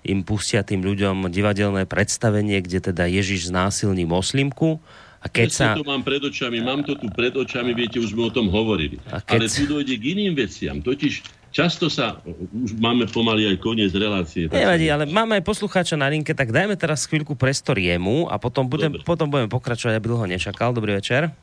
im 0.06 0.22
pustia 0.22 0.62
tým 0.62 0.86
ľuďom 0.86 1.26
divadelné 1.34 1.90
predstavenie, 1.90 2.62
kde 2.62 2.94
teda 2.94 3.10
Ježiš 3.10 3.50
znásilní 3.50 4.06
moslimku. 4.06 4.78
A 5.20 5.26
keď 5.26 5.50
sa... 5.50 5.66
to 5.74 5.82
mám 5.82 6.06
pred 6.06 6.22
očami, 6.22 6.62
mám 6.62 6.86
to 6.86 6.94
tu 6.94 7.10
pred 7.10 7.34
očami, 7.34 7.74
viete, 7.74 7.98
už 7.98 8.14
sme 8.14 8.30
o 8.30 8.32
tom 8.32 8.46
hovorili. 8.46 9.02
A 9.10 9.18
keď... 9.18 9.50
Ale 9.50 9.50
tu 9.50 9.66
dojde 9.66 9.98
k 9.98 10.04
iným 10.14 10.38
veciam. 10.38 10.78
Totiž 10.86 11.26
často 11.50 11.90
sa, 11.90 12.22
už 12.54 12.78
máme 12.78 13.10
pomaly 13.10 13.50
aj 13.50 13.58
koniec 13.58 13.90
relácie. 13.98 14.46
Nevadí, 14.46 14.86
ale 14.86 15.10
máme 15.10 15.42
aj 15.42 15.44
poslucháča 15.50 15.98
na 15.98 16.14
linke, 16.14 16.38
tak 16.38 16.54
dajme 16.54 16.78
teraz 16.78 17.10
chvíľku 17.10 17.34
prestor 17.34 17.82
jemu 17.82 18.30
a 18.30 18.38
potom, 18.38 18.70
budem, 18.70 19.02
potom 19.02 19.26
budeme 19.26 19.50
pokračovať, 19.50 19.98
aby 19.98 20.06
dlho 20.14 20.30
nečakal. 20.30 20.78
Dobrý 20.78 20.94
večer. 20.94 21.34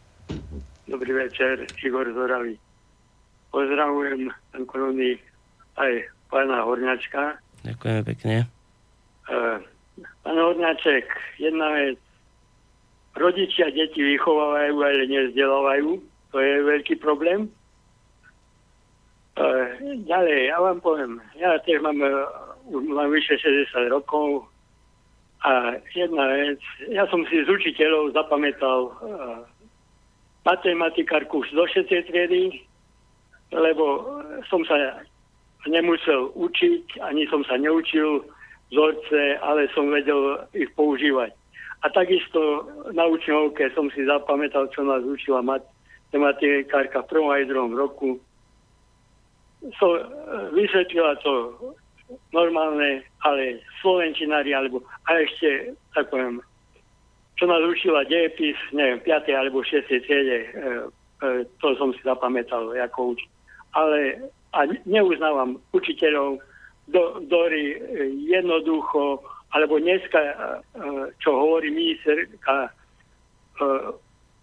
Dobrý 0.86 1.10
večer, 1.18 1.66
Igor 1.82 2.06
Zoravý. 2.14 2.54
Pozdravujem 3.50 4.30
aj 5.74 5.92
pána 6.30 6.62
Horňačka, 6.62 7.41
Ďakujeme 7.62 8.02
pekne. 8.02 8.34
Uh, 9.30 9.62
pán 10.26 10.38
Hornáček, 10.38 11.06
jedna 11.38 11.70
vec. 11.78 11.98
Rodičia 13.12 13.68
deti 13.70 14.00
vychovávajú, 14.02 14.74
ale 14.82 15.04
nezdelávajú. 15.06 16.00
To 16.32 16.36
je 16.40 16.54
veľký 16.64 16.96
problém. 16.98 17.46
Uh, 19.38 19.68
ďalej, 20.08 20.50
ja 20.50 20.58
vám 20.58 20.80
poviem. 20.82 21.22
Ja 21.38 21.60
tiež 21.62 21.80
mám, 21.84 22.00
už 22.68 22.82
mám 22.88 23.12
vyše 23.14 23.38
60 23.38 23.94
rokov 23.94 24.48
a 25.46 25.78
jedna 25.94 26.26
vec. 26.34 26.60
Ja 26.90 27.06
som 27.10 27.26
si 27.26 27.42
z 27.42 27.48
učiteľov 27.50 28.14
zapamätal 28.14 28.80
uh, 28.90 29.42
matematikárku 30.42 31.46
z 31.46 31.54
do 31.54 31.64
triedy, 31.66 32.62
lebo 33.54 34.18
som 34.50 34.62
sa 34.66 35.02
nemusel 35.66 36.34
učiť, 36.34 37.02
ani 37.02 37.26
som 37.30 37.46
sa 37.46 37.58
neučil 37.58 38.24
vzorce, 38.72 39.38
ale 39.44 39.68
som 39.76 39.92
vedel 39.92 40.42
ich 40.56 40.72
používať. 40.74 41.30
A 41.82 41.90
takisto 41.90 42.66
na 42.94 43.04
učňovke 43.10 43.68
som 43.74 43.90
si 43.90 44.06
zapamätal, 44.06 44.70
čo 44.70 44.86
nás 44.86 45.02
učila 45.02 45.42
matematikárka 45.42 47.02
v 47.02 47.10
prvom 47.10 47.30
aj 47.34 47.50
druhom 47.50 47.74
roku. 47.74 48.10
So, 49.78 49.98
vysvetlila 50.54 51.18
to 51.22 51.54
normálne, 52.34 53.02
ale 53.22 53.62
slovenčinári, 53.82 54.54
alebo 54.54 54.82
a 55.06 55.22
ešte, 55.22 55.74
tak 55.94 56.10
poviem, 56.10 56.42
čo 57.38 57.50
nás 57.50 57.62
učila 57.66 58.06
dejepis, 58.06 58.58
neviem, 58.70 59.02
5. 59.02 59.32
alebo 59.34 59.66
6. 59.66 59.86
triede, 60.06 60.38
e, 60.46 60.48
e, 61.22 61.28
to 61.58 61.74
som 61.74 61.90
si 61.94 62.02
zapamätal 62.06 62.70
ako 62.74 63.16
uč. 63.16 63.20
Ale 63.72 64.30
a 64.52 64.68
neuznávam 64.84 65.56
učiteľov, 65.72 66.40
ktorí 67.28 67.64
e, 67.72 67.78
jednoducho, 68.28 69.24
alebo 69.56 69.80
dneska, 69.80 70.20
e, 70.20 70.34
čo 71.24 71.30
hovorí 71.32 71.72
ministerka 71.72 72.68
e, 72.68 72.70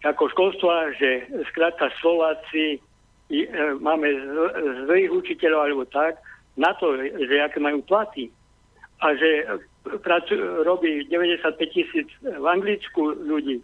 ako 0.02 0.22
školstva, 0.34 0.96
že 0.98 1.28
skrátka 1.52 1.92
Slováci 2.00 2.80
máme 3.78 4.10
zlých 4.88 5.12
učiteľov 5.12 5.60
alebo 5.62 5.84
tak, 5.86 6.18
na 6.58 6.74
to, 6.80 6.98
že 6.98 7.36
aké 7.38 7.62
majú 7.62 7.78
platy. 7.86 8.26
A 9.04 9.14
že 9.14 9.46
pracu, 10.02 10.34
robí 10.66 11.06
95 11.06 11.56
tisíc 11.70 12.08
v 12.24 12.46
Anglicku 12.48 13.14
ľudí 13.22 13.62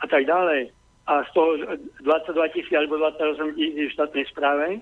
a 0.00 0.06
tak 0.08 0.24
ďalej. 0.24 0.72
A 1.06 1.22
z 1.28 1.30
toho 1.34 1.50
22 2.02 2.54
tisíc 2.56 2.72
alebo 2.72 2.96
28 2.98 3.58
tisíc 3.58 3.90
v 3.90 3.94
štátnej 3.94 4.24
správe, 4.32 4.80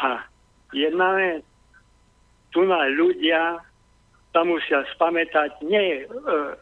a 0.00 0.24
jedna 0.72 1.12
vec, 1.14 1.44
tu 2.50 2.64
na 2.66 2.88
ľudia 2.90 3.60
tam 4.30 4.54
musia 4.54 4.86
spamätať 4.94 5.58
nie 5.66 6.02
e, 6.02 6.04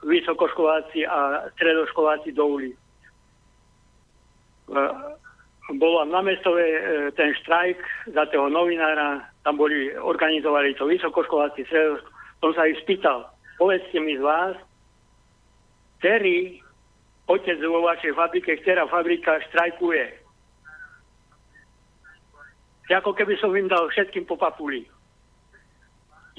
vysokoškoláci 0.05 1.05
a 1.05 1.49
stredoškoláci 1.57 2.33
do 2.33 2.45
ulic. 2.49 2.77
E, 4.73 4.83
bolo 5.77 6.01
na 6.09 6.25
mestove 6.25 6.65
e, 6.65 6.81
ten 7.13 7.37
štrajk 7.45 7.77
za 8.09 8.25
toho 8.33 8.49
novinára, 8.49 9.29
tam 9.45 9.61
boli, 9.61 9.93
organizovali 9.97 10.73
to 10.81 10.89
vysokoškoláci, 10.89 11.69
stredoškoláci. 11.69 12.17
Som 12.39 12.55
sa 12.55 12.71
ich 12.71 12.79
spýtal, 12.87 13.27
povedzte 13.59 13.99
mi 13.99 14.15
z 14.15 14.23
vás, 14.23 14.55
ktorý 15.99 16.63
otec 17.27 17.59
vo 17.67 17.83
vašej 17.83 18.15
fabrike, 18.15 18.63
ktorá 18.63 18.87
fabrika 18.87 19.43
štrajkuje 19.51 20.28
ako 22.97 23.13
keby 23.13 23.37
som 23.37 23.53
im 23.53 23.69
dal 23.69 23.89
všetkým 23.93 24.25
po 24.25 24.41
papuli. 24.41 24.89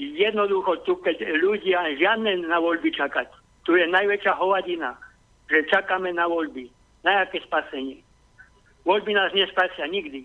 Jednoducho 0.00 0.82
tu, 0.88 0.96
keď 0.98 1.22
ľudia 1.38 1.94
žiadne 1.94 2.48
na 2.48 2.58
voľby 2.58 2.90
čakať, 2.90 3.28
tu 3.68 3.76
je 3.76 3.86
najväčšia 3.86 4.34
hovadina, 4.34 4.96
že 5.46 5.68
čakáme 5.68 6.10
na 6.16 6.26
voľby. 6.26 6.72
Na 7.04 7.22
aké 7.22 7.44
spasenie? 7.44 8.00
Voľby 8.88 9.12
nás 9.12 9.30
nespasia 9.36 9.84
nikdy. 9.86 10.24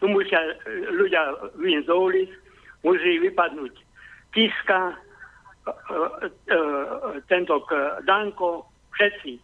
Tu 0.00 0.04
musia 0.08 0.40
ľudia 0.96 1.52
vyjsť 1.60 1.86
do 1.86 1.96
ulic, 2.08 2.30
musí 2.82 3.22
vypadnúť 3.22 3.74
Kiska, 4.32 4.80
e, 4.88 4.96
e, 5.68 6.56
e, 6.56 6.58
tento 7.28 7.60
Danko, 8.08 8.64
všetci 8.96 9.36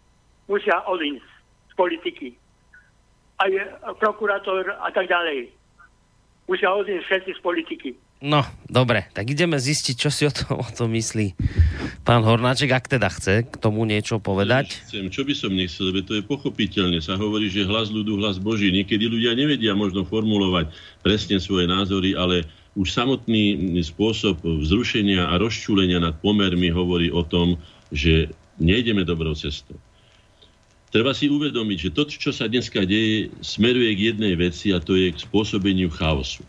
musia 0.49 0.81
odísť 0.89 1.29
z 1.69 1.73
politiky. 1.77 2.29
Aj 3.39 3.53
prokurátor 4.01 4.73
a 4.81 4.89
tak 4.91 5.13
ďalej 5.13 5.53
musia 6.49 6.73
odísť 6.73 7.05
všetci 7.05 7.31
z 7.37 7.41
politiky. 7.45 7.89
No, 8.19 8.43
dobre, 8.67 9.07
tak 9.15 9.31
ideme 9.31 9.63
zistiť, 9.63 9.95
čo 9.95 10.11
si 10.11 10.27
o 10.27 10.33
tom, 10.35 10.59
o 10.59 10.71
tom 10.75 10.91
myslí 10.91 11.39
pán 12.03 12.27
Hornáček, 12.27 12.75
ak 12.75 12.91
teda 12.91 13.07
chce 13.15 13.47
k 13.47 13.55
tomu 13.63 13.87
niečo 13.87 14.19
povedať. 14.19 14.75
Chcem, 14.91 15.07
čo 15.07 15.23
by 15.23 15.35
som 15.39 15.55
nechcel, 15.55 15.95
lebo 15.95 16.03
to 16.03 16.19
je 16.19 16.27
pochopiteľné. 16.27 16.99
Sa 16.99 17.15
hovorí, 17.15 17.47
že 17.47 17.69
hlas 17.69 17.95
ľudu, 17.95 18.19
hlas 18.19 18.43
Boží. 18.43 18.75
Niekedy 18.75 19.07
ľudia 19.07 19.39
nevedia 19.39 19.71
možno 19.79 20.03
formulovať 20.03 20.75
presne 21.07 21.39
svoje 21.39 21.71
názory, 21.71 22.19
ale 22.19 22.43
už 22.75 22.91
samotný 22.91 23.79
spôsob 23.87 24.43
vzrušenia 24.43 25.31
a 25.31 25.39
rozčúlenia 25.39 26.03
nad 26.03 26.19
pomermi 26.19 26.75
hovorí 26.75 27.15
o 27.15 27.23
tom, 27.23 27.55
že 27.95 28.35
nejdeme 28.59 29.07
dobrou 29.07 29.39
cestou. 29.39 29.79
Treba 30.89 31.13
si 31.13 31.29
uvedomiť, 31.29 31.79
že 31.79 31.91
to, 31.93 32.03
čo 32.09 32.33
sa 32.33 32.49
dneska 32.49 32.89
deje, 32.89 33.29
smeruje 33.45 33.93
k 33.93 34.05
jednej 34.15 34.35
veci 34.41 34.73
a 34.73 34.81
to 34.81 34.97
je 34.97 35.13
k 35.13 35.21
spôsobeniu 35.21 35.93
chaosu. 35.93 36.41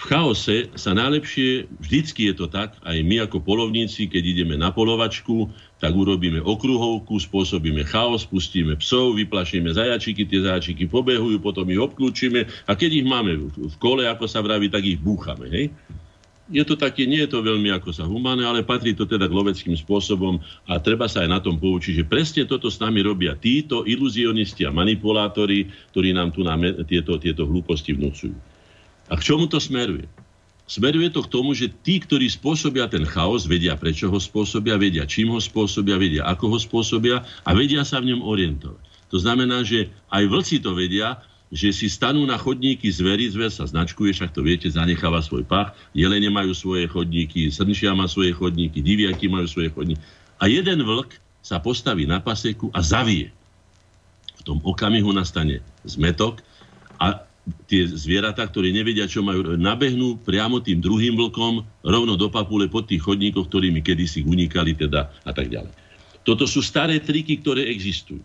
V 0.00 0.08
chaose 0.08 0.72
sa 0.80 0.96
najlepšie, 0.96 1.68
vždycky 1.76 2.32
je 2.32 2.34
to 2.34 2.48
tak, 2.48 2.72
aj 2.88 2.96
my 3.04 3.20
ako 3.20 3.44
polovníci, 3.44 4.08
keď 4.08 4.22
ideme 4.32 4.56
na 4.56 4.72
polovačku, 4.72 5.52
tak 5.76 5.92
urobíme 5.92 6.40
okruhovku, 6.40 7.20
spôsobíme 7.20 7.84
chaos, 7.84 8.24
pustíme 8.24 8.80
psov, 8.80 9.20
vyplašíme 9.20 9.68
zajačiky, 9.68 10.24
tie 10.24 10.40
zajačiky 10.40 10.88
pobehujú, 10.88 11.44
potom 11.44 11.68
ich 11.68 11.78
obklúčime 11.78 12.48
a 12.64 12.72
keď 12.72 13.04
ich 13.04 13.06
máme 13.06 13.52
v 13.52 13.76
kole, 13.76 14.08
ako 14.08 14.24
sa 14.24 14.40
vraví, 14.40 14.72
tak 14.72 14.88
ich 14.88 14.96
búchame. 14.96 15.52
Hej? 15.52 15.68
Je 16.50 16.64
to 16.66 16.74
také, 16.74 17.06
nie 17.06 17.22
je 17.22 17.30
to 17.30 17.46
veľmi 17.46 17.70
ako 17.70 17.94
sa 17.94 18.04
humánne, 18.04 18.42
ale 18.42 18.66
patrí 18.66 18.90
to 18.92 19.06
teda 19.06 19.30
k 19.30 19.36
loveckým 19.38 19.78
spôsobom 19.78 20.42
a 20.66 20.82
treba 20.82 21.06
sa 21.06 21.22
aj 21.22 21.30
na 21.30 21.38
tom 21.38 21.56
poučiť, 21.56 22.02
že 22.02 22.04
presne 22.04 22.42
toto 22.44 22.66
s 22.66 22.82
nami 22.82 23.06
robia 23.06 23.38
títo 23.38 23.86
iluzionisti 23.86 24.66
a 24.66 24.74
manipulátori, 24.74 25.70
ktorí 25.94 26.10
nám 26.10 26.34
tu 26.34 26.42
nám 26.42 26.66
tieto, 26.90 27.16
tieto 27.22 27.46
hlúposti 27.46 27.94
vnúcujú. 27.94 28.34
A 29.10 29.14
k 29.14 29.22
čomu 29.22 29.46
to 29.46 29.62
smeruje? 29.62 30.10
Smeruje 30.70 31.10
to 31.10 31.26
k 31.26 31.32
tomu, 31.34 31.50
že 31.50 31.70
tí, 31.82 31.98
ktorí 31.98 32.30
spôsobia 32.30 32.86
ten 32.86 33.02
chaos, 33.02 33.46
vedia, 33.46 33.74
prečo 33.74 34.06
ho 34.06 34.18
spôsobia, 34.22 34.78
vedia, 34.78 35.02
čím 35.02 35.34
ho 35.34 35.42
spôsobia, 35.42 35.98
vedia, 35.98 36.22
ako 36.30 36.54
ho 36.54 36.58
spôsobia 36.62 37.26
a 37.42 37.50
vedia 37.54 37.82
sa 37.82 37.98
v 37.98 38.14
ňom 38.14 38.22
orientovať. 38.22 38.82
To 39.10 39.18
znamená, 39.18 39.66
že 39.66 39.90
aj 40.14 40.30
vlci 40.30 40.62
to 40.62 40.70
vedia 40.78 41.18
že 41.50 41.74
si 41.74 41.90
stanú 41.90 42.22
na 42.22 42.38
chodníky 42.38 42.86
zvery, 42.86 43.26
zver 43.26 43.50
sa 43.50 43.66
značkuje, 43.66 44.14
však 44.14 44.30
to 44.30 44.46
viete, 44.46 44.70
zanecháva 44.70 45.18
svoj 45.18 45.42
pach, 45.42 45.74
jelene 45.90 46.30
majú 46.30 46.54
svoje 46.54 46.86
chodníky, 46.86 47.50
srnšia 47.50 47.90
má 47.90 48.06
svoje 48.06 48.30
chodníky, 48.30 48.78
diviaky 48.78 49.26
majú 49.26 49.50
svoje 49.50 49.74
chodníky. 49.74 49.98
A 50.38 50.46
jeden 50.46 50.86
vlk 50.86 51.18
sa 51.42 51.58
postaví 51.58 52.06
na 52.06 52.22
paseku 52.22 52.70
a 52.70 52.80
zavie. 52.80 53.34
V 54.40 54.42
tom 54.46 54.58
okamihu 54.62 55.10
nastane 55.10 55.58
zmetok 55.82 56.38
a 57.02 57.26
tie 57.66 57.82
zvieratá, 57.88 58.46
ktoré 58.46 58.70
nevedia, 58.70 59.10
čo 59.10 59.24
majú, 59.26 59.58
nabehnú 59.58 60.22
priamo 60.22 60.62
tým 60.62 60.78
druhým 60.78 61.18
vlkom 61.18 61.66
rovno 61.82 62.14
do 62.14 62.30
papule 62.30 62.70
pod 62.70 62.86
tých 62.86 63.02
chodníkoch, 63.02 63.50
ktorými 63.50 63.82
kedysi 63.82 64.22
unikali 64.22 64.78
teda 64.78 65.10
a 65.26 65.32
tak 65.34 65.50
ďalej. 65.50 65.72
Toto 66.22 66.44
sú 66.46 66.62
staré 66.62 67.00
triky, 67.00 67.40
ktoré 67.40 67.66
existujú. 67.72 68.20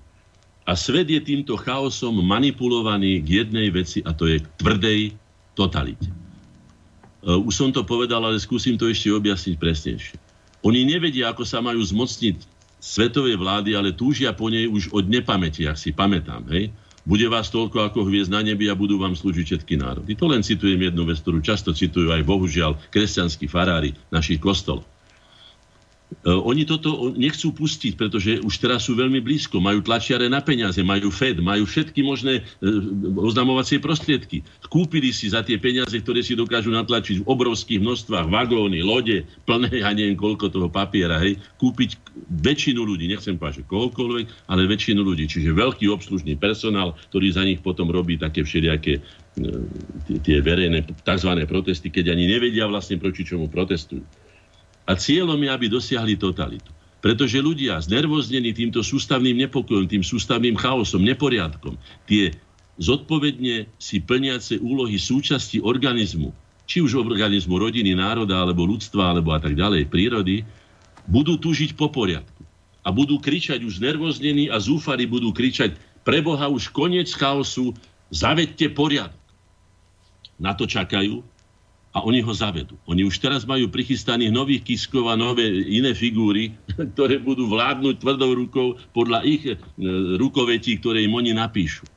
A 0.65 0.73
svet 0.73 1.05
je 1.05 1.21
týmto 1.21 1.53
chaosom 1.61 2.25
manipulovaný 2.25 3.21
k 3.21 3.45
jednej 3.45 3.69
veci 3.69 4.01
a 4.01 4.17
to 4.17 4.25
je 4.25 4.41
k 4.41 4.47
tvrdej 4.57 4.99
totalite. 5.53 6.09
E, 6.09 6.13
už 7.29 7.53
som 7.53 7.69
to 7.69 7.85
povedal, 7.85 8.25
ale 8.25 8.41
skúsim 8.41 8.73
to 8.73 8.89
ešte 8.89 9.13
objasniť 9.13 9.55
presnejšie. 9.61 10.17
Oni 10.65 10.81
nevedia, 10.81 11.29
ako 11.29 11.45
sa 11.45 11.61
majú 11.61 11.77
zmocniť 11.77 12.41
svetovej 12.81 13.37
vlády, 13.37 13.77
ale 13.77 13.93
túžia 13.93 14.33
po 14.33 14.49
nej 14.49 14.65
už 14.65 14.89
od 14.89 15.05
nepamäti, 15.05 15.69
ak 15.69 15.77
si 15.77 15.93
pamätám. 15.93 16.41
Hej? 16.49 16.73
Bude 17.05 17.29
vás 17.29 17.53
toľko 17.53 17.93
ako 17.93 18.09
hviezd 18.09 18.33
na 18.33 18.41
nebi 18.41 18.65
a 18.65 18.73
budú 18.73 18.97
vám 18.97 19.13
slúžiť 19.13 19.45
všetky 19.45 19.77
národy. 19.77 20.17
To 20.17 20.25
len 20.25 20.41
citujem 20.41 20.81
jednu 20.81 21.05
vec, 21.05 21.21
ktorú 21.21 21.37
často 21.45 21.69
citujú 21.69 22.09
aj 22.09 22.25
bohužiaľ 22.25 22.81
kresťanskí 22.89 23.45
farári 23.45 23.93
našich 24.09 24.41
kostolov. 24.41 24.81
E, 26.05 26.29
oni 26.29 26.65
toto 26.69 27.13
nechcú 27.17 27.53
pustiť, 27.53 27.97
pretože 27.97 28.37
už 28.41 28.53
teraz 28.61 28.85
sú 28.85 28.93
veľmi 28.93 29.21
blízko. 29.21 29.57
Majú 29.57 29.81
tlačiare 29.81 30.29
na 30.29 30.41
peniaze, 30.41 30.77
majú 30.85 31.09
Fed, 31.09 31.41
majú 31.41 31.65
všetky 31.65 32.01
možné 32.05 32.41
e, 32.41 32.69
oznamovacie 33.17 33.81
prostriedky. 33.81 34.45
Kúpili 34.69 35.09
si 35.09 35.33
za 35.33 35.41
tie 35.41 35.57
peniaze, 35.57 35.93
ktoré 35.97 36.21
si 36.21 36.37
dokážu 36.37 36.69
natlačiť 36.69 37.21
v 37.21 37.27
obrovských 37.29 37.81
množstvách, 37.81 38.29
vagóny, 38.29 38.85
lode, 38.85 39.25
plné, 39.49 39.69
ja 39.81 39.89
neviem 39.93 40.17
koľko 40.17 40.53
toho 40.53 40.69
papiera, 40.69 41.17
hej, 41.21 41.41
kúpiť 41.57 41.97
väčšinu 42.41 42.85
ľudí, 42.85 43.09
nechcem 43.09 43.37
povedať, 43.37 43.65
že 43.65 43.69
kohokoľvek, 43.69 44.25
ale 44.49 44.69
väčšinu 44.69 45.01
ľudí. 45.01 45.25
Čiže 45.25 45.57
veľký 45.57 45.89
obslužný 45.89 46.37
personál, 46.37 46.93
ktorý 47.09 47.27
za 47.33 47.43
nich 47.45 47.61
potom 47.65 47.89
robí 47.89 48.17
také 48.17 48.45
všelijaké 48.45 48.97
e, 48.97 49.01
tie 50.21 50.37
verejné 50.41 50.85
tzv. 51.01 51.31
protesty, 51.49 51.89
keď 51.89 52.13
ani 52.13 52.29
nevedia 52.29 52.69
vlastne 52.69 53.01
proti 53.01 53.25
čomu 53.25 53.49
protestujú. 53.49 54.05
A 54.85 54.93
cieľom 54.93 55.37
je, 55.41 55.49
aby 55.49 55.65
dosiahli 55.65 56.15
totalitu. 56.17 56.69
Pretože 57.01 57.37
ľudia 57.37 57.77
znervoznení 57.81 58.53
týmto 58.53 58.81
sústavným 58.81 59.37
nepokojom, 59.45 59.85
tým 59.85 60.01
sústavným 60.01 60.57
chaosom, 60.57 61.05
neporiadkom, 61.05 61.77
tie 62.09 62.33
zodpovedne 62.81 63.69
si 63.77 64.01
plniace 64.01 64.57
úlohy 64.57 64.97
súčasti 64.97 65.61
organizmu, 65.61 66.33
či 66.65 66.81
už 66.81 66.97
organizmu 66.97 67.61
rodiny, 67.61 67.93
národa, 67.93 68.41
alebo 68.41 68.65
ľudstva, 68.65 69.13
alebo 69.13 69.37
a 69.37 69.39
tak 69.39 69.53
ďalej, 69.53 69.85
prírody, 69.85 70.41
budú 71.05 71.37
túžiť 71.37 71.77
po 71.77 71.93
poriadku. 71.93 72.41
A 72.85 72.89
budú 72.93 73.17
kričať 73.21 73.61
už 73.65 73.81
znervoznení 73.81 74.49
a 74.49 74.57
zúfari 74.61 75.05
budú 75.05 75.33
kričať 75.33 75.77
pre 76.05 76.21
Boha 76.21 76.49
už 76.49 76.69
koniec 76.69 77.09
chaosu, 77.13 77.73
zavedte 78.13 78.69
poriadok. 78.73 79.17
Na 80.37 80.53
to 80.53 80.69
čakajú, 80.69 81.21
a 81.95 82.03
oni 82.03 82.19
ho 82.19 82.33
zavedú. 82.35 82.75
Oni 82.91 83.07
už 83.07 83.23
teraz 83.23 83.47
majú 83.47 83.71
prichystaných 83.71 84.35
nových 84.35 84.67
kiskov 84.67 85.07
a 85.07 85.15
nové 85.15 85.47
iné 85.63 85.95
figúry, 85.95 86.51
ktoré 86.93 87.23
budú 87.23 87.47
vládnuť 87.47 88.03
tvrdou 88.03 88.31
rukou 88.35 88.67
podľa 88.91 89.23
ich 89.23 89.47
e, 89.47 89.55
rukovetí, 90.19 90.75
ktoré 90.83 91.07
im 91.07 91.15
oni 91.15 91.31
napíšu. 91.31 91.87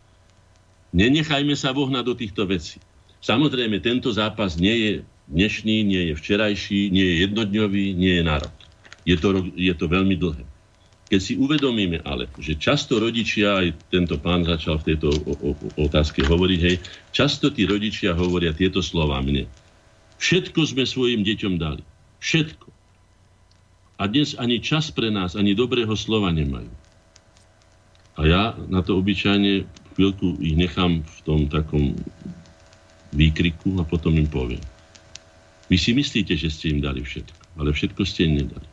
Nenechajme 0.95 1.53
sa 1.59 1.75
vohnať 1.75 2.05
do 2.07 2.15
týchto 2.15 2.47
vecí. 2.47 2.79
Samozrejme, 3.19 3.83
tento 3.83 4.15
zápas 4.15 4.55
nie 4.55 4.77
je 4.79 4.93
dnešný, 5.27 5.83
nie 5.83 6.03
je 6.09 6.15
včerajší, 6.15 6.95
nie 6.95 7.03
je 7.03 7.15
jednodňový, 7.27 7.85
nie 7.99 8.23
je 8.23 8.23
nárok. 8.23 8.55
Je 9.03 9.19
to, 9.19 9.51
je 9.59 9.75
to 9.75 9.85
veľmi 9.91 10.15
dlhé. 10.15 10.47
Keď 11.09 11.21
si 11.21 11.35
uvedomíme 11.41 12.05
ale, 12.07 12.31
že 12.39 12.55
často 12.55 13.01
rodičia, 13.01 13.65
aj 13.65 13.91
tento 13.91 14.21
pán 14.21 14.45
začal 14.47 14.79
v 14.79 14.95
tejto 14.95 15.09
otázke 15.81 16.23
hovoriť, 16.23 16.61
hej, 16.63 16.77
často 17.11 17.49
tí 17.51 17.65
rodičia 17.65 18.13
hovoria 18.15 18.55
tieto 18.55 18.85
slova 18.85 19.19
mne 19.25 19.49
Všetko 20.19 20.61
sme 20.67 20.85
svojim 20.85 21.23
deťom 21.23 21.55
dali. 21.59 21.83
Všetko. 22.19 22.69
A 23.99 24.07
dnes 24.07 24.39
ani 24.39 24.63
čas 24.63 24.91
pre 24.95 25.11
nás, 25.11 25.35
ani 25.35 25.55
dobrého 25.55 25.91
slova 25.95 26.31
nemajú. 26.31 26.71
A 28.19 28.21
ja 28.27 28.43
na 28.67 28.83
to 28.83 28.99
obyčajne 28.99 29.67
chvíľku 29.95 30.39
ich 30.43 30.55
nechám 30.59 31.03
v 31.03 31.19
tom 31.23 31.41
takom 31.51 31.95
výkriku 33.15 33.79
a 33.79 33.87
potom 33.87 34.15
im 34.19 34.27
poviem. 34.27 34.63
Vy 35.71 35.77
si 35.79 35.91
myslíte, 35.95 36.35
že 36.35 36.51
ste 36.51 36.75
im 36.75 36.81
dali 36.83 37.03
všetko, 37.03 37.63
ale 37.63 37.75
všetko 37.75 38.03
ste 38.07 38.27
im 38.27 38.43
nedali. 38.43 38.69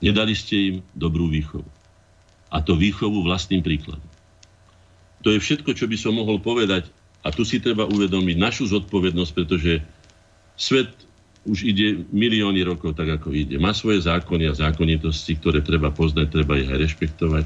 Nedali 0.00 0.32
ste 0.32 0.56
im 0.56 0.76
dobrú 0.96 1.28
výchovu. 1.28 1.68
A 2.50 2.64
to 2.64 2.74
výchovu 2.74 3.22
vlastným 3.24 3.60
príkladom. 3.60 4.10
To 5.22 5.28
je 5.30 5.38
všetko, 5.38 5.76
čo 5.76 5.84
by 5.84 5.96
som 6.00 6.16
mohol 6.16 6.40
povedať. 6.40 6.88
A 7.20 7.28
tu 7.28 7.44
si 7.44 7.60
treba 7.60 7.84
uvedomiť 7.84 8.36
našu 8.40 8.64
zodpovednosť, 8.72 9.32
pretože 9.36 9.84
Svet 10.60 10.92
už 11.48 11.64
ide 11.64 12.04
milióny 12.12 12.60
rokov 12.68 12.92
tak, 12.92 13.16
ako 13.16 13.32
ide. 13.32 13.56
Má 13.56 13.72
svoje 13.72 14.04
zákony 14.04 14.52
a 14.52 14.52
zákonitosti, 14.52 15.40
ktoré 15.40 15.64
treba 15.64 15.88
poznať, 15.88 16.28
treba 16.28 16.60
ich 16.60 16.68
aj 16.68 16.78
rešpektovať. 16.84 17.44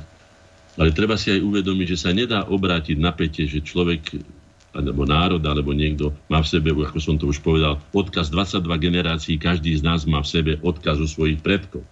Ale 0.75 0.91
treba 0.91 1.15
si 1.15 1.31
aj 1.31 1.39
uvedomiť, 1.39 1.87
že 1.95 1.99
sa 2.03 2.11
nedá 2.11 2.43
obrátiť 2.51 2.99
napätie, 2.99 3.47
že 3.47 3.63
človek 3.63 4.19
alebo 4.75 5.07
národ, 5.07 5.39
alebo 5.47 5.71
niekto 5.71 6.11
má 6.27 6.43
v 6.43 6.51
sebe, 6.51 6.75
ako 6.75 6.99
som 6.99 7.15
to 7.15 7.31
už 7.31 7.39
povedal, 7.39 7.79
odkaz 7.95 8.35
22 8.35 8.67
generácií, 8.83 9.39
každý 9.39 9.71
z 9.79 9.87
nás 9.87 10.03
má 10.03 10.19
v 10.19 10.27
sebe 10.35 10.53
odkazu 10.67 11.07
svojich 11.07 11.39
predkov. 11.39 11.87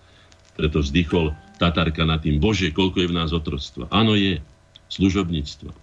Preto 0.59 0.83
vzdychol 0.83 1.31
Tatarka 1.63 2.03
nad 2.03 2.19
tým, 2.27 2.43
Bože, 2.43 2.75
koľko 2.75 3.07
je 3.07 3.09
v 3.15 3.15
nás 3.15 3.31
otroctva. 3.31 3.87
Áno, 3.95 4.19
je. 4.19 4.43
Služobníctva 4.91 5.82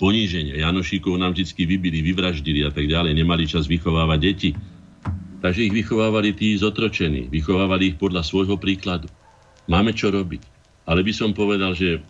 poníženia. 0.00 0.60
Janošíkov 0.62 1.18
nám 1.18 1.36
vždy 1.36 1.62
vybili, 1.64 2.04
vyvraždili 2.04 2.64
a 2.64 2.70
tak 2.70 2.88
ďalej. 2.88 3.16
Nemali 3.16 3.44
čas 3.48 3.68
vychovávať 3.68 4.18
deti. 4.20 4.50
Takže 5.42 5.66
ich 5.66 5.74
vychovávali 5.74 6.32
tí 6.32 6.54
zotročení. 6.54 7.26
Vychovávali 7.28 7.94
ich 7.94 7.96
podľa 7.98 8.22
svojho 8.22 8.56
príkladu. 8.56 9.10
Máme 9.66 9.90
čo 9.92 10.14
robiť. 10.14 10.42
Ale 10.86 11.02
by 11.02 11.12
som 11.14 11.30
povedal, 11.34 11.74
že 11.74 12.02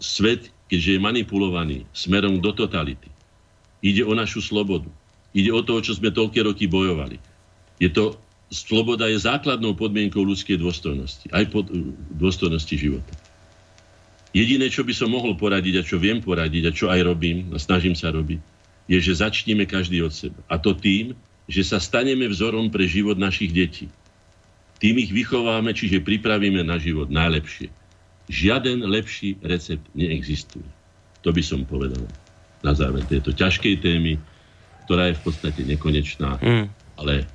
svet, 0.00 0.48
keďže 0.68 0.96
je 0.96 1.00
manipulovaný 1.00 1.78
smerom 1.92 2.40
do 2.40 2.52
totality, 2.52 3.08
ide 3.84 4.04
o 4.04 4.12
našu 4.16 4.40
slobodu. 4.44 4.88
Ide 5.36 5.54
o 5.54 5.62
to, 5.62 5.78
čo 5.78 5.94
sme 5.94 6.10
toľké 6.10 6.42
roky 6.42 6.66
bojovali. 6.66 7.20
Je 7.78 7.88
to, 7.88 8.18
sloboda 8.50 9.06
je 9.06 9.22
základnou 9.22 9.78
podmienkou 9.78 10.20
ľudskej 10.20 10.58
dôstojnosti. 10.58 11.30
Aj 11.30 11.46
pod, 11.48 11.70
dôstojnosti 12.18 12.74
života. 12.74 13.12
Jediné, 14.30 14.70
čo 14.70 14.86
by 14.86 14.94
som 14.94 15.10
mohol 15.10 15.34
poradiť 15.34 15.82
a 15.82 15.86
čo 15.86 15.98
viem 15.98 16.22
poradiť 16.22 16.62
a 16.70 16.72
čo 16.74 16.86
aj 16.86 17.00
robím 17.02 17.50
a 17.50 17.58
snažím 17.58 17.98
sa 17.98 18.14
robiť, 18.14 18.38
je, 18.86 18.98
že 18.98 19.22
začneme 19.22 19.66
každý 19.66 20.02
od 20.02 20.14
seba. 20.14 20.38
A 20.46 20.58
to 20.58 20.74
tým, 20.74 21.18
že 21.50 21.66
sa 21.66 21.82
staneme 21.82 22.30
vzorom 22.30 22.70
pre 22.70 22.86
život 22.86 23.18
našich 23.18 23.50
detí. 23.50 23.90
Tým 24.78 25.02
ich 25.02 25.10
vychováme, 25.10 25.74
čiže 25.74 26.00
pripravíme 26.00 26.62
na 26.62 26.78
život 26.78 27.10
najlepšie. 27.10 27.74
Žiaden 28.30 28.86
lepší 28.86 29.34
recept 29.42 29.82
neexistuje. 29.98 30.66
To 31.26 31.34
by 31.34 31.42
som 31.42 31.66
povedal 31.66 32.06
na 32.62 32.72
záver 32.72 33.02
tejto 33.04 33.34
ťažkej 33.34 33.82
témy, 33.82 34.16
ktorá 34.86 35.10
je 35.10 35.18
v 35.18 35.22
podstate 35.26 35.60
nekonečná, 35.66 36.38
mm. 36.38 36.66
ale 37.02 37.26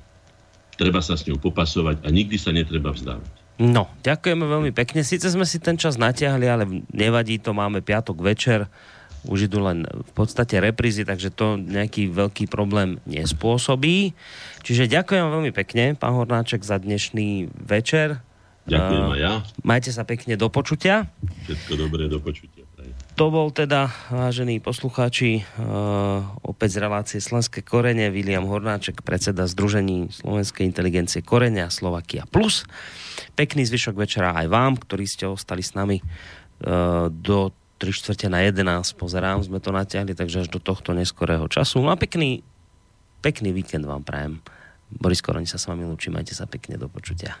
treba 0.80 1.04
sa 1.04 1.14
s 1.14 1.28
ňou 1.28 1.36
popasovať 1.36 2.02
a 2.04 2.08
nikdy 2.08 2.40
sa 2.40 2.56
netreba 2.56 2.92
vzdávať. 2.92 3.35
No, 3.56 3.88
ďakujeme 4.04 4.44
veľmi 4.44 4.70
pekne. 4.76 5.00
Sice 5.00 5.32
sme 5.32 5.48
si 5.48 5.56
ten 5.56 5.80
čas 5.80 5.96
natiahli, 5.96 6.44
ale 6.44 6.64
nevadí 6.92 7.40
to, 7.40 7.56
máme 7.56 7.80
piatok 7.80 8.20
večer, 8.20 8.68
už 9.24 9.48
idú 9.48 9.64
len 9.64 9.88
v 9.88 10.12
podstate 10.12 10.60
reprízy, 10.60 11.08
takže 11.08 11.32
to 11.32 11.56
nejaký 11.56 12.12
veľký 12.12 12.52
problém 12.52 13.00
nespôsobí. 13.08 14.12
Čiže 14.60 14.92
ďakujem 14.92 15.24
veľmi 15.32 15.52
pekne, 15.56 15.96
pán 15.96 16.14
Hornáček, 16.14 16.62
za 16.62 16.76
dnešný 16.76 17.48
večer. 17.56 18.20
Ďakujem 18.68 19.04
uh, 19.08 19.14
aj 19.14 19.20
ja. 19.22 19.32
Majte 19.64 19.90
sa 19.94 20.04
pekne 20.04 20.36
do 20.36 20.52
počutia. 20.52 21.08
Všetko 21.48 21.72
dobré, 21.80 22.10
do 22.12 22.20
počutia. 22.20 22.65
To 23.16 23.32
bol 23.32 23.48
teda, 23.48 23.88
vážení 24.12 24.60
poslucháči, 24.60 25.40
uh, 25.40 26.20
opäť 26.44 26.76
z 26.76 26.78
relácie 26.84 27.16
Slovenské 27.16 27.64
korene, 27.64 28.12
William 28.12 28.44
Hornáček, 28.44 29.00
predseda 29.00 29.48
Združení 29.48 30.12
Slovenskej 30.12 30.68
inteligencie 30.68 31.24
Korenia 31.24 31.72
Slovakia 31.72 32.28
Plus. 32.28 32.68
Pekný 33.32 33.64
zvyšok 33.64 33.96
večera 33.96 34.36
aj 34.36 34.52
vám, 34.52 34.76
ktorí 34.76 35.08
ste 35.08 35.24
ostali 35.24 35.64
s 35.64 35.72
nami 35.72 36.04
uh, 36.04 37.08
do 37.08 37.56
3 37.80 37.88
čtvrte 37.88 38.28
na 38.28 38.44
11, 38.44 38.60
pozerám, 39.00 39.40
sme 39.40 39.64
to 39.64 39.72
natiahli, 39.72 40.12
takže 40.12 40.44
až 40.44 40.48
do 40.52 40.60
tohto 40.60 40.92
neskorého 40.92 41.48
času. 41.48 41.80
No 41.80 41.88
a 41.88 41.96
pekný, 41.96 42.44
pekný 43.24 43.56
víkend 43.56 43.88
vám 43.88 44.04
prajem. 44.04 44.44
Boris 44.92 45.24
Koroni 45.24 45.48
sa 45.48 45.56
s 45.56 45.64
vami 45.64 45.88
lúči, 45.88 46.12
majte 46.12 46.36
sa 46.36 46.44
pekne, 46.44 46.76
do 46.76 46.92
počutia. 46.92 47.40